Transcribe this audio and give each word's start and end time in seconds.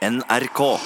NRK. 0.00 0.80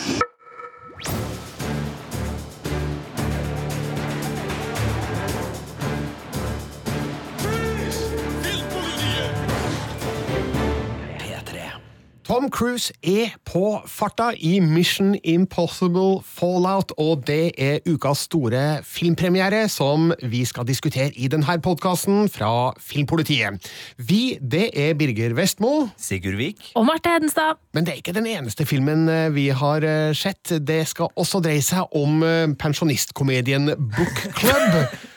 Tom 12.34 12.48
Cruise 12.50 12.90
er 13.06 13.36
på 13.46 13.76
farta 13.86 14.32
i 14.34 14.56
Mission 14.58 15.12
Impossible 15.22 16.16
Fallout, 16.26 16.90
og 16.98 17.22
det 17.28 17.52
er 17.62 17.84
ukas 17.86 18.24
store 18.26 18.80
filmpremiere 18.82 19.68
som 19.70 20.10
vi 20.18 20.40
skal 20.42 20.66
diskutere 20.66 21.12
i 21.14 21.30
denne 21.30 21.54
podkasten 21.62 22.26
fra 22.26 22.72
Filmpolitiet. 22.82 23.62
Vi, 24.02 24.34
det 24.42 24.64
er 24.74 24.98
Birger 24.98 25.38
Vestmo, 25.38 25.86
Sigurd 25.94 26.40
Vik. 26.42 26.72
Og 26.74 26.88
Marte 26.90 27.14
Hedenstad. 27.14 27.62
men 27.70 27.86
det 27.86 27.92
er 27.92 28.02
ikke 28.02 28.18
den 28.18 28.26
eneste 28.26 28.66
filmen 28.66 29.08
eh, 29.08 29.30
vi 29.34 29.48
har 29.54 29.86
eh, 29.86 30.10
sett. 30.10 30.58
Det 30.58 30.88
skal 30.90 31.14
også 31.14 31.38
dreie 31.38 31.62
seg 31.62 31.86
om 31.94 32.22
eh, 32.26 32.50
pensjonistkomedien 32.58 33.76
Book 33.78 34.26
Club. 34.34 34.82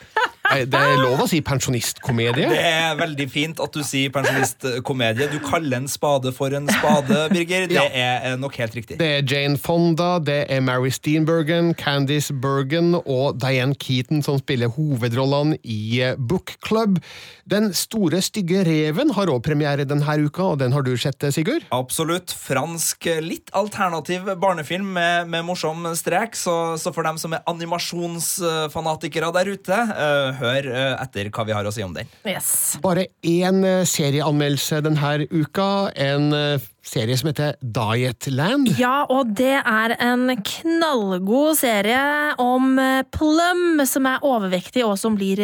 Det 0.47 0.79
er 0.79 0.95
lov 1.01 1.19
å 1.23 1.27
si 1.29 1.41
pensjonistkomedie? 1.43 2.47
Det 2.49 2.59
er 2.63 2.95
veldig 2.99 3.25
fint 3.31 3.59
at 3.63 3.73
du 3.75 3.81
sier 3.85 4.09
pensjonistkomedie. 4.15 5.27
Du 5.31 5.39
kaller 5.43 5.77
en 5.81 5.87
spade 5.91 6.31
for 6.35 6.53
en 6.55 6.67
spade, 6.71 7.27
Birger. 7.33 7.67
Det 7.67 7.75
Ja. 7.77 7.83
er 8.31 8.37
nok 8.37 8.55
helt 8.55 8.73
riktig. 8.75 8.97
Det 8.97 9.07
er 9.19 9.21
Jane 9.27 9.57
Fonda, 9.57 10.19
det 10.23 10.45
er 10.49 10.61
Mary 10.61 10.89
Steenburgen, 10.89 11.73
Candice 11.77 12.31
Bergen 12.33 12.95
og 13.05 13.37
Diane 13.39 13.75
Keaton 13.75 14.23
som 14.23 14.39
spiller 14.39 14.67
hovedrollene 14.73 15.57
i 15.65 16.01
eh, 16.01 16.15
Book 16.17 16.55
Club. 16.65 16.99
Den 17.47 17.73
store 17.73 18.21
stygge 18.21 18.63
reven 18.67 19.11
har 19.15 19.27
også 19.27 19.43
premiere 19.43 19.85
denne 19.87 20.17
uka, 20.25 20.43
og 20.53 20.59
den 20.59 20.71
har 20.71 20.81
du 20.83 20.95
sett, 20.97 21.21
eh, 21.23 21.31
Sigurd? 21.31 21.63
Absolutt. 21.71 22.31
Fransk, 22.33 23.05
eh, 23.07 23.19
litt 23.21 23.51
alternativ 23.53 24.25
barnefilm 24.39 24.93
med, 24.93 25.27
med 25.27 25.45
morsom 25.45 25.83
strek. 25.95 26.35
Så, 26.35 26.77
så 26.79 26.93
for 26.95 27.03
dem 27.03 27.17
som 27.17 27.33
er 27.33 27.43
animasjonsfanatikere 27.47 29.31
der 29.35 29.51
ute, 29.53 29.73
eh, 29.73 30.36
hør 30.39 30.69
eh, 30.71 30.95
etter 31.01 31.29
hva 31.33 31.45
vi 31.47 31.55
har 31.55 31.67
å 31.67 31.73
si 31.73 31.83
om 31.85 31.93
den. 31.95 32.09
Yes. 32.27 32.77
Bare 32.83 33.07
én 33.25 33.63
eh, 33.65 33.83
serieanmeldelse 33.87 34.81
denne 34.85 35.27
uka, 35.31 35.67
en 35.97 36.31
eh, 36.35 36.65
serie 36.87 37.17
som 37.19 37.29
heter 37.31 37.57
Dietland. 37.61 38.69
Ja, 38.79 39.05
og 39.11 39.33
det 39.37 39.57
er 39.59 39.95
en 39.99 40.29
knallgod 40.35 41.57
serie 41.59 42.03
om 42.39 42.77
Plum, 43.11 43.81
som 43.89 44.07
er 44.07 44.23
overvektig 44.23 44.85
og 44.85 44.95
som 45.01 45.17
blir 45.19 45.41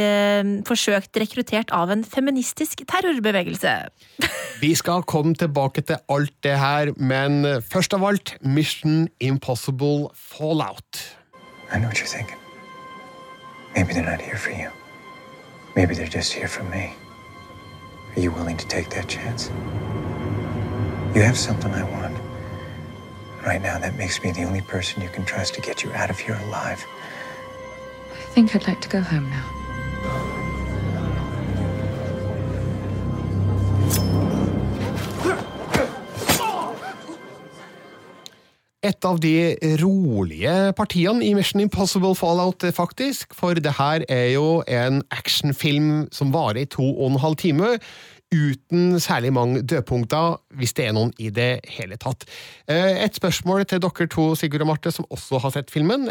forsøkt 0.68 1.20
rekruttert 1.20 1.74
av 1.76 1.92
en 1.92 2.06
feministisk 2.08 2.86
terrorbevegelse. 2.88 3.74
Vi 4.64 4.72
skal 4.80 5.04
komme 5.04 5.36
tilbake 5.36 5.84
til 5.84 6.00
alt 6.08 6.36
det 6.48 6.56
her, 6.62 6.94
men 6.96 7.44
først 7.68 7.98
av 7.98 8.08
alt 8.08 8.38
Mission 8.40 9.10
Impossible 9.20 10.14
Fallout. 10.16 11.04
I 11.74 11.80
know 11.80 11.88
what 11.88 12.00
you're 12.00 12.08
thinking. 12.08 12.38
Maybe 13.76 13.94
they're 13.94 14.04
not 14.04 14.22
here 14.22 14.38
for 14.38 14.52
you. 14.52 14.70
Maybe 15.76 15.96
they're 15.96 16.08
just 16.08 16.34
here 16.34 16.48
for 16.48 16.64
me. 16.64 16.94
Are 18.16 18.20
you 18.20 18.32
willing 18.32 18.58
to 18.58 18.68
take 18.68 18.90
that 18.92 19.08
chance? 19.08 19.50
You 21.16 21.22
have 21.22 21.38
something 21.38 21.72
I 21.74 21.84
want. 21.84 22.16
Right 23.44 23.62
now, 23.62 23.80
that 23.80 23.96
makes 23.96 24.22
me 24.24 24.32
the 24.32 24.44
only 24.44 24.62
person 24.62 25.02
you 25.02 25.10
can 25.10 25.26
trust 25.26 25.56
to 25.56 25.62
get 25.62 25.84
you 25.84 25.92
out 25.94 26.10
of 26.10 26.20
here 26.20 26.40
alive. 26.46 26.86
I 28.12 28.26
think 28.36 28.56
I'd 28.56 28.68
like 28.68 28.82
to 28.82 28.90
go 28.90 29.02
home 29.02 29.30
now. 29.30 30.53
Et 38.84 39.06
av 39.08 39.20
de 39.24 39.56
rolige 39.80 40.74
partiene 40.76 41.24
i 41.24 41.32
Mission 41.38 41.62
Impossible 41.64 42.16
Fallout, 42.20 42.66
faktisk. 42.76 43.32
For 43.34 43.56
det 43.56 43.78
her 43.78 44.04
er 44.12 44.34
jo 44.34 44.58
en 44.68 45.00
actionfilm 45.16 46.10
som 46.12 46.34
varer 46.36 46.66
i 46.66 46.68
to 46.68 46.84
og 46.92 47.14
en 47.14 47.22
halv 47.24 47.40
time. 47.40 47.78
Uten 48.34 49.00
særlig 49.00 49.32
mange 49.34 49.62
dødpunkter, 49.62 50.40
hvis 50.58 50.74
det 50.76 50.88
er 50.90 50.96
noen 50.98 51.14
i 51.22 51.30
det 51.30 51.62
hele 51.78 51.96
tatt. 52.02 52.26
Eh, 52.68 53.06
Et 53.06 53.16
spørsmål 53.16 53.64
til 53.66 53.80
dere 53.80 54.08
to, 54.08 54.34
Sigurd 54.36 54.66
og 54.66 54.74
Marte, 54.74 54.92
som 54.92 55.06
også 55.10 55.40
har 55.40 55.56
sett 55.56 55.72
filmen. 55.72 56.10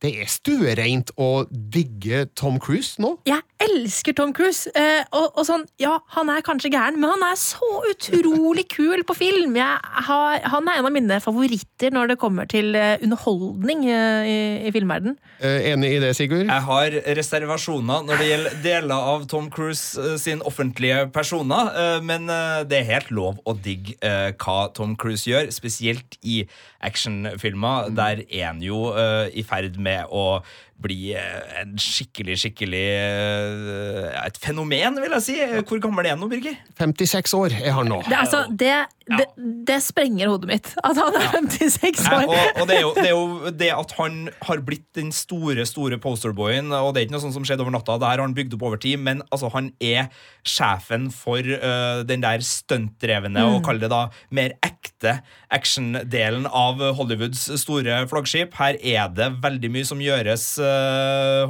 Det 0.00 0.14
er 0.22 0.28
stuereint 0.32 1.10
å 1.20 1.44
digge 1.52 2.22
Tom 2.38 2.56
Cruise 2.62 2.96
nå? 3.02 3.18
Jeg 3.28 3.42
elsker 3.60 4.14
Tom 4.16 4.30
Cruise. 4.32 4.70
eh, 4.72 5.02
og, 5.12 5.34
og 5.36 5.44
sånn, 5.44 5.66
ja, 5.82 5.98
han 6.14 6.30
er 6.32 6.40
kanskje 6.46 6.70
gæren, 6.72 6.96
men 6.96 7.10
han 7.12 7.24
er 7.26 7.36
så 7.36 7.68
utrolig 7.90 8.64
kul 8.72 9.02
på 9.04 9.16
film. 9.18 9.58
Jeg 9.58 10.06
har, 10.08 10.38
han 10.54 10.70
er 10.72 10.80
en 10.80 10.88
av 10.88 10.94
mine 10.94 11.18
favoritter 11.20 11.92
når 11.92 12.14
det 12.14 12.18
kommer 12.22 12.48
til 12.48 12.72
eh, 12.78 12.96
underholdning 13.04 13.84
eh, 13.92 14.30
i, 14.30 14.38
i 14.70 14.72
filmverden. 14.72 15.18
Eh, 15.44 15.68
Enig 15.74 15.92
i 15.98 16.00
det, 16.06 16.14
Sigurd? 16.16 16.48
Jeg 16.48 16.66
har 16.70 16.96
reservasjoner 17.20 18.08
når 18.08 18.22
det 18.24 18.30
gjelder 18.30 18.58
deler 18.64 19.12
av 19.12 19.28
Tom 19.28 19.50
Cruise 19.52 20.00
eh, 20.00 20.16
sin 20.22 20.40
offentlige 20.48 21.04
personer, 21.12 21.70
eh, 21.76 22.00
men 22.00 22.24
det 22.70 22.80
er 22.80 22.88
helt 22.94 23.12
lov 23.12 23.44
å 23.44 23.52
digge 23.60 23.98
eh, 24.00 24.32
hva 24.40 24.70
Tom 24.76 24.96
Cruise 24.96 25.28
gjør, 25.28 25.52
spesielt 25.52 26.16
i 26.24 26.40
actionfilmer. 26.80 27.90
Der 27.96 28.24
en 28.28 28.62
jo 28.64 28.90
uh, 28.94 29.28
i 29.32 29.44
ferd 29.46 29.78
med 29.78 30.10
å 30.10 30.40
bli 30.82 31.12
eh, 31.16 31.60
en 31.60 31.74
skikkelig, 31.80 32.38
skikkelig 32.44 32.84
eh, 32.96 34.20
Et 34.24 34.40
fenomen, 34.42 34.96
vil 35.02 35.16
jeg 35.18 35.26
si. 35.26 35.36
Hvor 35.68 35.82
gammel 35.82 36.08
er 36.08 36.14
han 36.16 36.22
nå, 36.22 36.30
Birger? 36.30 36.56
56 36.80 37.36
år 37.38 37.56
er 37.60 37.74
han 37.76 37.90
nå. 37.90 38.00
Det, 38.06 38.16
altså, 38.16 38.42
det, 38.50 38.72
det, 39.10 39.26
det 39.68 39.78
sprenger 39.84 40.32
hodet 40.32 40.50
mitt 40.50 40.70
at 40.80 41.00
han 41.00 41.18
er 41.18 41.28
56 41.34 42.04
Nei, 42.06 42.20
år. 42.24 42.32
og, 42.32 42.62
og 42.62 42.70
det, 42.70 42.78
er 42.78 42.84
jo, 42.84 42.92
det 42.96 43.06
er 43.06 43.14
jo 43.14 43.54
det 43.62 43.70
at 43.74 43.94
han 43.98 44.20
har 44.48 44.64
blitt 44.66 44.86
den 44.96 45.12
store 45.14 45.66
store 45.68 46.00
posterboyen, 46.02 46.72
og 46.76 46.92
det 46.94 47.02
er 47.02 47.08
ikke 47.08 47.16
noe 47.16 47.24
sånt 47.24 47.36
som 47.36 47.46
skjedde 47.46 47.66
over 47.66 47.74
natta, 47.74 47.98
det 48.00 48.08
her 48.08 48.18
har 48.18 48.26
han 48.26 48.36
bygd 48.36 48.56
opp 48.56 48.66
over 48.70 48.80
tid, 48.80 49.00
men 49.02 49.24
altså, 49.30 49.50
han 49.54 49.72
er 49.82 50.08
sjefen 50.46 51.10
for 51.14 51.44
uh, 51.44 52.02
den 52.08 52.24
der 52.24 52.42
stuntdrevne, 52.44 53.44
og 53.50 53.60
kall 53.66 53.80
det 53.82 53.90
da 53.92 54.06
mer 54.34 54.54
ekte 54.64 55.18
actiondelen 55.52 56.46
av 56.46 56.80
Hollywoods 56.96 57.48
store 57.60 58.02
flaggskip. 58.10 58.54
Her 58.58 58.78
er 58.78 59.10
det 59.14 59.30
veldig 59.42 59.70
mye 59.74 59.88
som 59.88 60.02
gjøres 60.02 60.44
øh, 60.62 60.69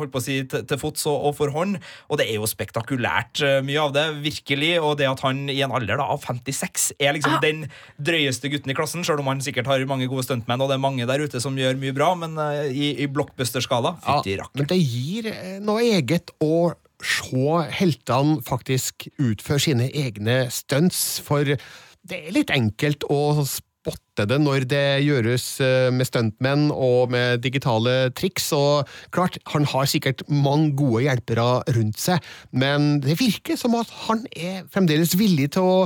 holdt 0.01 0.13
på 0.15 0.21
å 0.21 0.25
si, 0.25 0.37
til, 0.51 0.65
til 0.69 0.81
fots 0.81 1.07
og, 1.11 1.17
og 1.31 1.35
for 1.39 1.53
hånd, 1.55 1.79
og 2.11 2.21
det 2.21 2.27
er 2.31 2.39
jo 2.39 2.49
spektakulært 2.51 3.43
øh, 3.47 3.59
mye 3.67 3.81
av 3.83 3.95
det, 3.97 4.05
virkelig, 4.25 4.73
og 4.83 4.97
det 5.01 5.09
at 5.11 5.23
han 5.27 5.45
i 5.53 5.59
en 5.65 5.75
alder 5.77 6.01
da, 6.01 6.07
av 6.15 6.23
56 6.27 6.91
er 6.99 7.17
liksom 7.17 7.37
Ah. 7.37 7.43
den 7.45 7.65
drøyeste 8.03 8.51
gutten 8.51 8.73
i 8.73 8.75
klassen, 8.75 9.05
selv 9.07 9.23
om 9.23 9.29
han 9.31 9.41
sikkert 9.45 9.69
har 9.71 9.85
mange 9.87 10.09
gode 10.11 10.25
stuntmenn, 10.27 10.61
og 10.65 10.71
det 10.73 10.79
er 10.79 10.83
mange 10.83 11.07
der 11.07 11.23
ute 11.23 11.41
som 11.43 11.55
gjør 11.59 11.79
mye 11.79 11.95
bra, 11.97 12.13
men 12.19 12.35
uh, 12.41 12.65
i, 12.67 12.91
i 13.05 13.07
blockbuster-skala, 13.13 13.95
fytti 14.03 14.35
Ja, 14.37 14.43
rakker. 14.45 14.59
men 14.63 14.71
det 14.73 14.81
gir 14.83 15.31
eh, 15.31 15.59
noe 15.63 15.85
eget 15.87 16.33
å 16.43 16.73
se 17.01 17.55
heltene 17.79 18.41
faktisk 18.45 19.07
utføre 19.23 19.63
sine 19.63 19.87
egne 19.97 20.43
stunts, 20.53 21.21
for 21.25 21.47
det 21.49 22.19
er 22.19 22.35
litt 22.35 22.51
enkelt 22.53 23.07
å 23.09 23.45
spotte 23.81 24.27
det 24.29 24.39
når 24.43 24.67
det 24.69 24.85
gjøres 25.07 25.45
eh, 25.65 25.89
med 25.95 26.09
stuntmenn 26.09 26.69
og 26.75 27.11
med 27.15 27.41
digitale 27.45 28.11
triks, 28.17 28.51
og 28.57 28.89
klart, 29.15 29.39
han 29.53 29.65
har 29.65 29.89
sikkert 29.89 30.25
mange 30.29 30.75
gode 30.77 31.07
hjelpere 31.07 31.49
rundt 31.77 32.01
seg, 32.01 32.21
men 32.53 33.01
det 33.05 33.19
virker 33.21 33.57
som 33.61 33.79
at 33.81 33.91
han 34.07 34.27
er 34.37 34.67
fremdeles 34.73 35.17
villig 35.19 35.53
til 35.57 35.65
å 35.65 35.77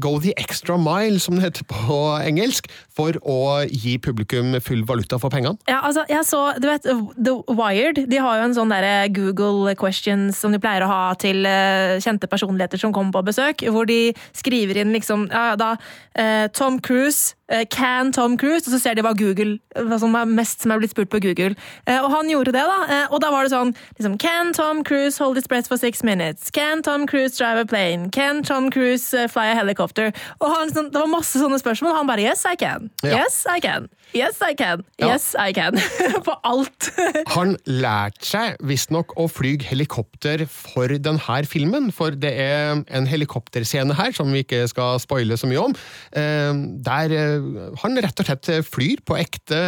go 0.00 0.18
the 0.18 0.32
extra 0.40 0.76
mile, 0.78 1.18
som 1.20 1.36
det 1.36 1.44
heter 1.44 1.66
på 1.68 1.98
engelsk, 2.24 2.68
for 2.94 3.16
å 3.26 3.64
gi 3.68 3.96
publikum 3.98 4.54
full 4.64 4.84
valuta 4.88 5.18
for 5.20 5.32
pengene. 5.34 5.58
Ja, 5.70 5.80
altså, 5.84 6.04
jeg 6.10 6.24
så, 6.28 6.42
du 6.60 6.68
vet, 6.70 6.86
The 6.86 7.36
Wired 7.52 8.04
de 8.10 8.20
har 8.22 8.40
jo 8.40 8.48
en 8.48 8.56
sånn 8.56 8.72
der 8.72 9.08
Google 9.14 9.74
questions 9.78 10.38
som 10.40 10.54
de 10.54 10.60
pleier 10.62 10.86
å 10.86 10.90
ha 10.90 11.02
til 11.20 11.44
eh, 11.48 11.96
kjente 12.04 12.30
personligheter 12.30 12.80
som 12.80 12.94
kommer 12.94 13.14
på 13.18 13.26
besøk, 13.30 13.66
hvor 13.74 13.88
de 13.90 14.14
skriver 14.36 14.82
inn 14.82 14.94
liksom 14.94 15.28
ja, 15.32 15.54
da, 15.60 15.74
eh, 16.18 16.46
Tom 16.54 16.80
Cruise, 16.84 17.34
can 17.70 18.12
Tom 18.12 18.38
Cruise, 18.38 18.66
og 18.66 18.72
så 18.72 18.80
ser 18.80 18.94
de 18.96 19.02
hva 19.04 19.12
Google, 19.16 19.58
hva 19.76 19.98
som 20.00 20.14
er 20.16 20.28
mest 20.30 20.62
som 20.64 20.72
er 20.72 20.80
blitt 20.80 20.94
spurt 20.94 21.10
på 21.12 21.20
Google. 21.20 21.54
Eh, 21.86 21.98
og 22.00 22.10
han 22.10 22.30
gjorde 22.30 22.54
det, 22.56 22.64
da. 22.64 22.78
Eh, 22.88 23.12
og 23.12 23.20
da 23.20 23.30
var 23.34 23.44
det 23.44 23.52
sånn 23.52 23.74
liksom, 23.98 24.16
Can 24.22 24.52
Tom 24.56 24.82
Cruise 24.84 25.20
hold 25.20 25.36
his 25.36 25.48
breath 25.50 25.68
for 25.68 25.80
six 25.80 26.02
minutes? 26.02 26.50
Can 26.50 26.82
Tom 26.82 27.06
Cruise 27.06 27.36
drive 27.36 27.60
a 27.60 27.66
plane? 27.66 28.10
Can 28.10 28.42
Tom 28.42 28.70
Cruise 28.70 29.12
eh, 29.12 29.28
fly 29.28 29.50
a 29.52 29.58
helicopter? 29.58 30.12
Og 30.40 30.48
han, 30.50 30.72
sånn, 30.72 30.90
det 30.94 31.00
var 31.00 31.10
masse 31.12 31.40
sånne 31.40 31.60
spørsmål, 31.60 31.92
og 31.92 32.02
han 32.02 32.10
bare 32.10 32.24
Yes, 32.24 32.46
I 32.48 32.56
can. 32.56 32.88
Ja. 33.04 33.20
Yes, 33.20 33.44
I 33.50 33.60
can. 33.60 33.90
Yes, 34.14 34.38
I 34.38 34.54
can. 34.54 34.84
Yes, 35.02 35.34
I 35.34 35.52
can. 35.52 35.74
på 36.26 36.34
alt. 36.46 36.86
Han 37.34 37.56
lærte 37.66 38.22
seg 38.28 38.60
visstnok 38.62 39.16
å 39.18 39.26
fly 39.26 39.56
helikopter 39.66 40.44
for 40.50 40.92
denne 41.02 41.40
filmen, 41.50 41.90
for 41.94 42.14
det 42.14 42.30
er 42.38 42.84
en 42.94 43.08
helikopterscene 43.10 43.96
her 43.98 44.14
som 44.14 44.30
vi 44.30 44.44
ikke 44.44 44.62
skal 44.70 45.02
spoile 45.02 45.38
så 45.40 45.50
mye 45.50 45.64
om, 45.66 45.74
eh, 46.14 46.52
der 46.86 47.16
eh, 47.16 47.50
han 47.82 47.98
rett 48.06 48.22
og 48.22 48.30
slett 48.30 48.52
flyr 48.68 49.02
på 49.02 49.18
ekte 49.18 49.60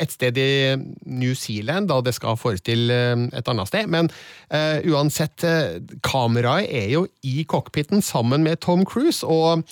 et 0.00 0.16
sted 0.16 0.40
i 0.40 0.50
New 1.04 1.36
Zealand, 1.36 1.92
da 1.92 2.00
det 2.00 2.16
skal 2.16 2.40
forestille 2.40 3.00
eh, 3.12 3.28
et 3.36 3.52
annet 3.52 3.68
sted. 3.68 3.88
Men 3.90 4.08
uh, 4.54 4.80
uansett, 4.90 5.44
kameraet 6.04 6.70
er 6.72 6.88
jo 6.94 7.06
i 7.26 7.44
cockpiten 7.48 8.00
sammen 8.04 8.44
med 8.46 8.62
Tom 8.64 8.86
Cruise, 8.88 9.26
og 9.26 9.66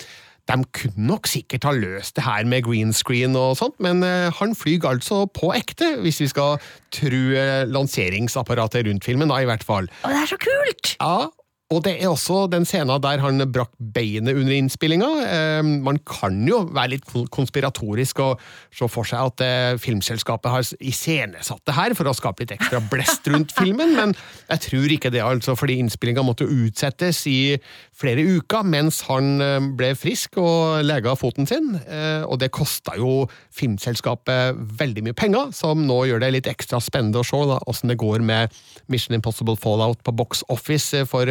de 0.48 0.64
kunne 0.72 1.08
nok 1.10 1.28
sikkert 1.28 1.66
ha 1.68 1.74
løst 1.76 2.16
det 2.16 2.24
her 2.24 2.46
med 2.48 2.64
green 2.66 2.92
screen 2.96 3.36
og 3.36 3.56
sånt, 3.60 3.76
men 3.84 4.02
eh, 4.06 4.28
han 4.40 4.54
flyr 4.56 4.86
altså 4.88 5.26
på 5.26 5.52
ekte, 5.56 5.96
hvis 6.02 6.22
vi 6.24 6.30
skal 6.32 6.56
tro 6.94 7.22
eh, 7.36 7.66
lanseringsapparatet 7.68 8.88
rundt 8.88 9.04
filmen, 9.04 9.28
da, 9.28 9.42
i 9.42 9.48
hvert 9.48 9.66
fall. 9.66 9.90
Og 10.02 10.14
det 10.14 10.22
er 10.22 10.32
så 10.32 10.40
kult! 10.40 10.94
Ja, 10.96 11.28
og 11.68 11.82
det 11.84 11.98
er 11.98 12.08
også 12.08 12.46
den 12.48 12.64
scenen 12.64 13.02
der 13.04 13.20
han 13.20 13.44
brakk 13.52 13.74
beinet 13.76 14.38
under 14.40 14.54
innspillinga. 14.56 15.08
Eh, 15.28 15.66
man 15.84 15.98
kan 16.08 16.38
jo 16.48 16.62
være 16.72 16.94
litt 16.94 17.10
konspiratorisk 17.34 18.22
og 18.24 18.44
se 18.72 18.88
for 18.88 19.04
seg 19.08 19.34
at 19.34 19.44
eh, 19.44 19.80
filmselskapet 19.80 20.48
har 20.48 20.64
iscenesatt 20.80 21.60
det 21.68 21.74
her 21.76 21.92
for 21.98 22.08
å 22.08 22.14
skape 22.16 22.46
litt 22.46 22.54
ekstra 22.56 22.80
blest 22.88 23.28
rundt 23.28 23.52
filmen, 23.52 23.92
men 23.98 24.14
jeg 24.48 24.64
tror 24.64 24.94
ikke 24.94 25.12
det, 25.12 25.20
altså, 25.20 25.58
fordi 25.60 25.76
innspillinga 25.82 26.24
måtte 26.24 26.48
utsettes 26.48 27.20
i 27.28 27.58
flere 27.98 28.24
uker 28.24 28.64
mens 28.64 29.02
han 29.10 29.36
eh, 29.44 29.68
ble 29.76 29.92
frisk 29.98 30.40
og 30.40 30.80
lega 30.88 31.12
foten 31.20 31.48
sin, 31.50 31.74
eh, 31.84 32.24
og 32.24 32.40
det 32.40 32.48
kosta 32.56 32.96
jo 32.96 33.26
filmselskapet 33.52 34.56
veldig 34.80 35.04
mye 35.04 35.18
penger, 35.20 35.52
som 35.52 35.84
nå 35.84 36.00
gjør 36.08 36.24
det 36.24 36.32
litt 36.38 36.48
ekstra 36.48 36.80
spennende 36.80 37.20
å 37.20 37.28
se 37.28 37.44
åssen 37.68 37.92
det 37.92 38.00
går 38.00 38.24
med 38.24 38.56
Mission 38.88 39.20
Impossible 39.20 39.58
Fallout 39.60 40.00
på 40.00 40.16
box 40.16 40.46
office, 40.48 41.04
for 41.12 41.28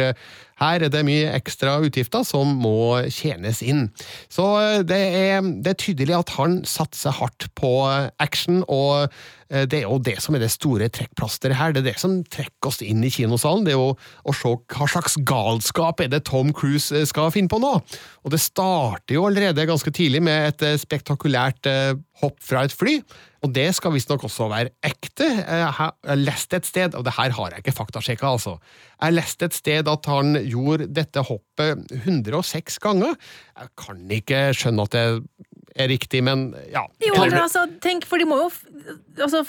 her 0.58 0.82
er 0.82 0.90
det 0.90 1.04
mye 1.06 1.30
ekstra 1.36 1.76
utgifter 1.86 2.24
som 2.26 2.56
må 2.62 2.98
tjenes 3.14 3.62
inn. 3.62 3.86
Så 4.32 4.46
eh, 4.58 4.80
det 4.86 4.98
er, 4.98 5.42
det 5.62 5.74
er 5.74 5.80
tydelig 5.80 6.16
at 6.18 6.34
han 6.38 6.60
satser 6.68 7.14
hardt 7.14 7.48
på 7.58 7.72
eh, 7.86 8.08
action, 8.22 8.64
og 8.66 9.06
eh, 9.52 9.64
det 9.70 9.82
er 9.82 9.86
jo 9.86 10.00
det 10.02 10.16
som 10.24 10.34
er 10.34 10.42
det 10.42 10.50
store 10.54 10.90
trekkplasteret 10.90 11.58
her. 11.60 11.74
Det 11.74 11.84
er 11.84 11.90
det 11.92 11.96
som 12.02 12.18
trekker 12.26 12.72
oss 12.72 12.82
inn 12.82 13.06
i 13.06 13.12
kinosalen. 13.14 13.66
Det 13.68 13.76
er 13.76 13.78
jo 13.78 13.94
å 13.94 14.36
se 14.36 14.54
hva 14.74 14.90
slags 14.90 15.18
galskap 15.28 16.02
er 16.02 16.10
det 16.12 16.24
Tom 16.28 16.52
Cruise 16.56 17.06
skal 17.10 17.32
finne 17.34 17.52
på 17.52 17.62
nå. 17.62 17.76
Og 18.26 18.34
det 18.34 18.42
starter 18.42 19.18
jo 19.18 19.28
allerede 19.28 19.68
ganske 19.68 19.94
tidlig 19.94 20.24
med 20.26 20.50
et 20.50 20.82
spektakulært 20.82 21.70
hopp 22.22 22.38
fra 22.42 22.66
et 22.66 22.74
fly. 22.74 22.98
Og 23.46 23.52
det 23.54 23.68
skal 23.76 23.94
visstnok 23.94 24.24
også 24.26 24.48
være 24.50 24.72
ekte. 24.84 25.26
Jeg 25.28 25.70
har 25.78 26.16
lest 26.18 26.54
et 26.56 26.66
sted, 26.66 26.96
og 26.98 27.04
det 27.06 27.14
her 27.18 27.34
har 27.36 27.54
jeg 27.54 27.62
ikke 27.62 27.76
faktasjekka, 27.76 28.32
altså. 28.34 28.56
Jeg 28.98 29.14
leste 29.14 29.46
et 29.46 29.54
sted 29.54 29.90
at 29.92 30.10
han 30.10 30.40
gjorde 30.42 30.88
dette 30.90 31.22
hoppet 31.22 31.94
106 32.00 32.80
ganger. 32.82 33.14
Jeg 33.58 33.70
kan 33.78 34.02
ikke 34.18 34.42
skjønne 34.58 34.88
at 34.88 34.96
det 34.96 35.04
er 35.78 35.90
riktig, 35.92 36.24
men 36.26 36.50
ja. 36.72 36.82
Jo, 37.04 37.14
men 37.20 37.38
altså, 37.38 37.68
tenk, 37.84 38.08
for 38.10 38.18
de 38.18 38.26
må 38.26 38.40
jo 38.42 38.50
altså, 39.22 39.44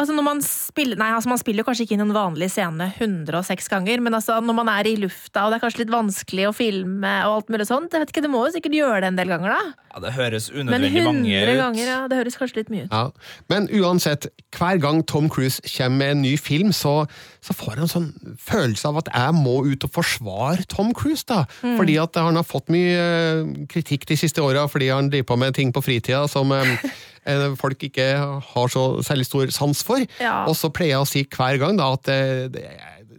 altså 0.00 0.14
når 0.16 0.24
man 0.26 0.40
spiller 0.44 0.98
Nei, 0.98 1.10
altså 1.14 1.30
man 1.30 1.38
spiller 1.40 1.66
kanskje 1.66 1.84
ikke 1.86 1.96
inn 1.96 2.04
en 2.06 2.14
vanlig 2.16 2.48
scene 2.52 2.88
106 2.98 3.68
ganger, 3.70 4.00
men 4.04 4.16
altså 4.18 4.40
når 4.42 4.56
man 4.58 4.70
er 4.72 4.88
i 4.90 4.96
lufta, 5.00 5.44
og 5.44 5.52
det 5.52 5.58
er 5.60 5.64
kanskje 5.64 5.82
litt 5.84 5.92
vanskelig 5.94 6.48
å 6.50 6.54
filme 6.56 7.12
og 7.28 7.36
alt 7.38 7.52
mulig 7.54 7.66
sånt, 7.68 7.94
jeg 7.94 8.02
vet 8.02 8.12
ikke, 8.14 8.24
det 8.26 8.30
må 8.32 8.42
jo 8.46 8.54
sikkert 8.56 8.74
gjøre 8.78 9.00
det 9.04 9.10
en 9.12 9.20
del 9.20 9.30
ganger, 9.34 9.54
da. 9.54 9.88
Ja, 9.94 10.02
det 10.02 10.12
høres 10.16 10.48
unødvendig 10.50 11.04
mange 11.06 11.22
100 11.30 11.52
ut. 11.54 11.60
ganger, 11.62 11.84
ja, 11.92 12.00
det 12.10 12.18
høres 12.18 12.38
kanskje 12.40 12.58
litt 12.62 12.72
mye 12.74 12.88
ut. 12.88 12.94
Ja, 12.96 13.04
Men 13.52 13.68
uansett, 13.78 14.26
hver 14.58 14.80
gang 14.82 15.04
Tom 15.06 15.28
Cruise 15.30 15.62
kommer 15.76 16.00
med 16.02 16.16
en 16.16 16.22
ny 16.26 16.34
film, 16.42 16.72
så, 16.74 16.96
så 17.44 17.54
får 17.54 17.76
jeg 17.76 17.84
en 17.86 17.92
sånn 17.94 18.10
følelse 18.42 18.90
av 18.90 18.98
at 19.04 19.12
jeg 19.14 19.38
må 19.38 19.60
ut 19.68 19.86
og 19.86 19.94
forsvare 19.94 20.66
Tom 20.74 20.90
Cruise. 20.96 21.22
da. 21.30 21.44
Fordi 21.62 21.94
at 22.02 22.18
han 22.18 22.34
har 22.40 22.46
fått 22.46 22.72
mye 22.74 22.98
eh, 22.98 23.54
kritikk 23.70 24.08
de 24.10 24.18
siste 24.18 24.42
åra 24.42 24.66
fordi 24.70 24.90
han 24.90 25.10
driver 25.12 25.30
på 25.30 25.38
med 25.44 25.54
ting 25.54 25.70
på 25.74 25.82
fritida 25.84 26.24
som 26.30 26.50
eh, 26.54 26.74
folk 27.60 27.86
ikke 27.88 28.08
har 28.50 28.72
så 28.72 28.84
særlig 29.06 29.28
stor 29.28 29.54
sans 29.54 29.84
for. 29.86 30.04
Ja. 30.20 30.44
Og 30.48 30.56
så 30.58 30.70
pleier 30.74 30.96
jeg 30.96 31.04
å 31.04 31.08
si 31.08 31.24
hver 31.24 31.60
gang 31.62 31.80
da 31.80 31.92
at 31.96 32.04
det, 32.08 32.52
det, 32.56 32.68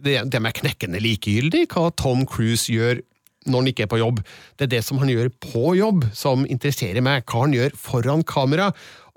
det, 0.04 0.16
det 0.30 0.40
er 0.40 0.58
knekkende 0.60 1.02
likegyldig 1.02 1.66
hva 1.72 1.90
Tom 1.98 2.26
Cruise 2.28 2.70
gjør 2.72 3.02
når 3.46 3.62
han 3.62 3.70
ikke 3.70 3.86
er 3.86 3.90
på 3.90 4.00
jobb. 4.00 4.22
Det 4.58 4.66
er 4.66 4.74
det 4.74 4.84
som 4.84 4.98
han 4.98 5.10
gjør 5.10 5.30
på 5.42 5.74
jobb 5.78 6.06
som 6.16 6.46
interesserer 6.50 7.04
meg, 7.04 7.26
hva 7.30 7.44
han 7.44 7.54
gjør 7.54 7.76
foran 7.78 8.24
kamera. 8.26 8.72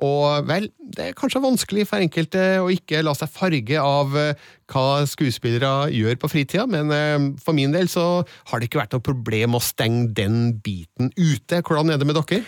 Og 0.06 0.46
vel, 0.48 0.70
det 0.80 1.10
er 1.10 1.18
kanskje 1.18 1.42
vanskelig 1.44 1.84
for 1.90 2.00
enkelte 2.00 2.44
å 2.62 2.70
ikke 2.72 3.02
la 3.04 3.12
seg 3.18 3.32
farge 3.34 3.82
av 3.82 4.14
eh, 4.16 4.46
hva 4.72 5.02
skuespillere 5.10 5.90
gjør 5.92 6.20
på 6.22 6.30
fritida, 6.32 6.64
men 6.72 6.94
eh, 6.96 7.18
for 7.44 7.58
min 7.58 7.74
del 7.76 7.92
så 7.92 8.06
har 8.52 8.62
det 8.62 8.70
ikke 8.70 8.80
vært 8.84 8.96
noe 8.96 9.04
problem 9.10 9.58
å 9.58 9.64
stenge 9.64 10.14
den 10.16 10.54
biten 10.64 11.12
ute. 11.18 11.60
Hvordan 11.60 11.92
er 11.92 12.00
det 12.00 12.08
med 12.08 12.22
dere? 12.22 12.46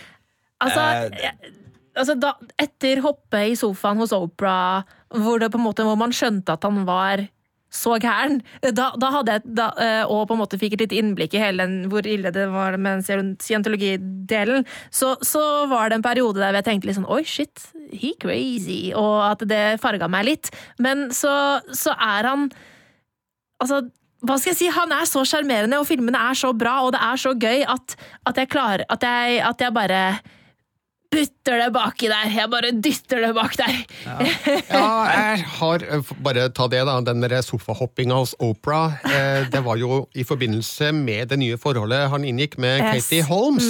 Altså, 0.61 0.85
Eh, 0.85 1.25
jeg, 1.25 1.57
altså 1.97 2.15
da, 2.19 2.35
etter 2.61 3.03
hoppet 3.03 3.51
i 3.51 3.59
sofaen 3.59 4.01
hos 4.01 4.13
Oprah, 4.15 4.87
hvor, 5.11 5.43
hvor 5.51 5.99
man 5.99 6.15
skjønte 6.15 6.55
at 6.55 6.67
han 6.67 6.83
var 6.87 7.27
så 7.71 7.95
gæren, 8.03 8.41
da, 8.75 8.89
da 8.99 9.09
hadde 9.13 9.35
jeg 9.37 9.53
da, 9.55 9.69
eh, 9.79 10.01
og 10.03 10.25
på 10.27 10.35
en 10.35 10.41
måte 10.41 10.59
fikk 10.59 10.75
et 10.75 10.83
litt 10.83 10.95
innblikk 10.97 11.37
i 11.37 11.39
hele 11.39 11.63
den, 11.63 11.85
hvor 11.91 12.03
ille 12.07 12.33
det 12.35 12.49
var 12.51 12.75
med 12.75 13.05
scientologidelen, 13.07 14.67
så, 14.91 15.13
så 15.23 15.43
var 15.71 15.89
det 15.89 16.01
en 16.01 16.05
periode 16.05 16.41
der 16.41 16.59
jeg 16.59 16.67
tenkte 16.67 16.89
litt 16.89 16.99
sånn 16.99 17.07
oi, 17.07 17.21
shit, 17.23 17.63
he 17.95 18.11
crazy, 18.19 18.91
og 18.91 19.23
at 19.29 19.47
det 19.47 19.63
farga 19.83 20.11
meg 20.11 20.27
litt. 20.27 20.51
Men 20.83 21.09
så, 21.15 21.33
så 21.71 21.95
er 21.97 22.29
han 22.31 22.51
Altså, 23.61 23.77
hva 24.25 24.39
skal 24.41 24.55
jeg 24.55 24.57
si, 24.57 24.67
han 24.73 24.89
er 24.95 25.05
så 25.05 25.21
sjarmerende, 25.21 25.77
og 25.77 25.85
filmene 25.85 26.17
er 26.17 26.37
så 26.39 26.49
bra, 26.57 26.79
og 26.81 26.95
det 26.95 27.01
er 27.05 27.19
så 27.21 27.35
gøy 27.37 27.61
at, 27.69 27.93
at 28.25 28.39
jeg 28.41 28.49
klarer 28.49 28.81
At 28.89 29.05
jeg, 29.05 29.35
at 29.45 29.61
jeg 29.61 29.75
bare 29.75 29.99
putter 31.11 31.59
det 31.59 31.69
baki 31.75 32.07
der. 32.11 32.29
Jeg 32.31 32.49
bare 32.51 32.71
dytter 32.71 33.21
det 33.25 33.31
bak 33.35 33.55
der. 33.59 33.77
Ja, 34.07 34.87
jeg 35.11 35.45
har 35.57 35.83
eh, 35.83 36.11
Bare 36.23 36.47
ta 36.55 36.67
det, 36.71 36.81
da. 36.87 36.97
Den 37.03 37.25
sofahoppinga 37.43 38.15
hos 38.21 38.33
Oprah. 38.39 38.95
Eh, 39.05 39.47
det 39.51 39.63
var 39.65 39.79
jo 39.81 40.05
i 40.15 40.23
forbindelse 40.27 40.91
med 40.95 41.29
det 41.33 41.39
nye 41.41 41.59
forholdet 41.59 42.09
han 42.11 42.23
inngikk 42.27 42.57
med 42.61 42.79
Yes. 42.81 43.09
Katie 43.09 43.25
Holmes. 43.27 43.67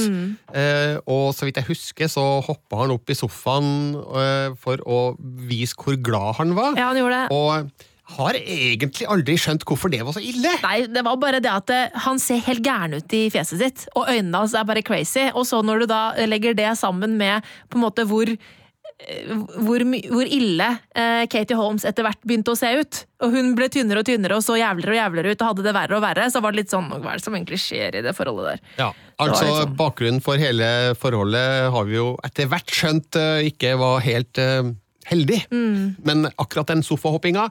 Eh, 0.53 0.97
og 1.09 1.31
så 1.35 1.47
vidt 1.47 1.57
jeg 1.57 1.69
husker, 1.71 2.11
så 2.11 2.25
hoppa 2.45 2.83
han 2.83 2.93
opp 2.93 3.09
i 3.09 3.17
sofaen 3.17 3.95
eh, 3.97 4.53
for 4.61 4.83
å 4.85 5.01
vise 5.19 5.75
hvor 5.81 5.97
glad 5.97 6.37
han 6.41 6.53
var. 6.57 6.77
Ja, 6.77 6.91
han 6.91 7.01
gjorde 7.01 7.23
det. 7.25 7.35
Og 7.35 7.89
har 8.17 8.37
egentlig 8.39 9.07
aldri 9.09 9.37
skjønt 9.39 9.65
hvorfor 9.67 9.91
det 9.93 10.01
var 10.05 10.15
så 10.15 10.23
ille. 10.23 10.53
Nei, 10.63 10.77
det 10.91 11.03
var 11.07 11.19
bare 11.21 11.41
det 11.43 11.51
at 11.51 11.73
eh, 11.73 11.99
han 12.05 12.21
ser 12.21 12.41
helt 12.47 12.63
gæren 12.65 12.97
ut 12.97 13.17
i 13.17 13.27
fjeset 13.33 13.61
sitt, 13.61 13.85
og 13.95 14.09
øynene 14.11 14.43
hans 14.43 14.55
er 14.57 14.67
bare 14.67 14.85
crazy. 14.85 15.27
Og 15.33 15.45
så 15.49 15.61
når 15.65 15.83
du 15.83 15.91
da 15.91 16.01
legger 16.29 16.57
det 16.57 16.73
sammen 16.79 17.17
med 17.19 17.45
på 17.69 17.79
en 17.79 17.85
måte 17.85 18.05
hvor 18.09 18.29
eh, 18.31 19.31
hvor, 19.61 19.85
hvor 20.11 20.33
ille 20.39 20.67
eh, 20.95 21.23
Katie 21.31 21.57
Holmes 21.57 21.85
etter 21.87 22.05
hvert 22.07 22.21
begynte 22.25 22.55
å 22.55 22.59
se 22.59 22.73
ut. 22.81 23.01
Og 23.25 23.37
hun 23.37 23.53
ble 23.57 23.69
tynnere 23.73 24.03
og 24.03 24.09
tynnere 24.09 24.39
og 24.39 24.45
så 24.45 24.57
jævligere 24.59 24.95
og 24.95 25.01
jævligere 25.01 25.35
ut 25.35 25.45
og 25.45 25.51
hadde 25.51 25.67
det 25.69 25.77
verre 25.77 25.97
og 25.97 26.05
verre. 26.05 26.27
Så 26.33 26.43
var 26.43 26.53
det 26.53 26.63
litt 26.63 26.75
sånn 26.75 26.91
Hva 26.91 27.13
er 27.13 27.21
det 27.21 27.25
som 27.25 27.37
egentlig 27.37 27.61
skjer 27.63 27.99
i 27.99 28.05
det 28.05 28.15
forholdet 28.17 28.51
der? 28.51 28.67
Ja, 28.81 28.91
altså 29.21 29.47
sånn. 29.47 29.75
Bakgrunnen 29.79 30.23
for 30.25 30.41
hele 30.41 30.93
forholdet 30.99 31.71
har 31.73 31.89
vi 31.89 31.99
jo 31.99 32.13
etter 32.27 32.51
hvert 32.51 32.77
skjønt 32.81 33.19
eh, 33.19 33.49
ikke 33.51 33.75
var 33.81 34.01
helt 34.05 34.41
uh, 34.41 34.71
heldig. 35.09 35.45
Mm. 35.51 35.95
Men 36.03 36.29
akkurat 36.35 36.71
den 36.71 36.83
sofahoppinga, 36.85 37.49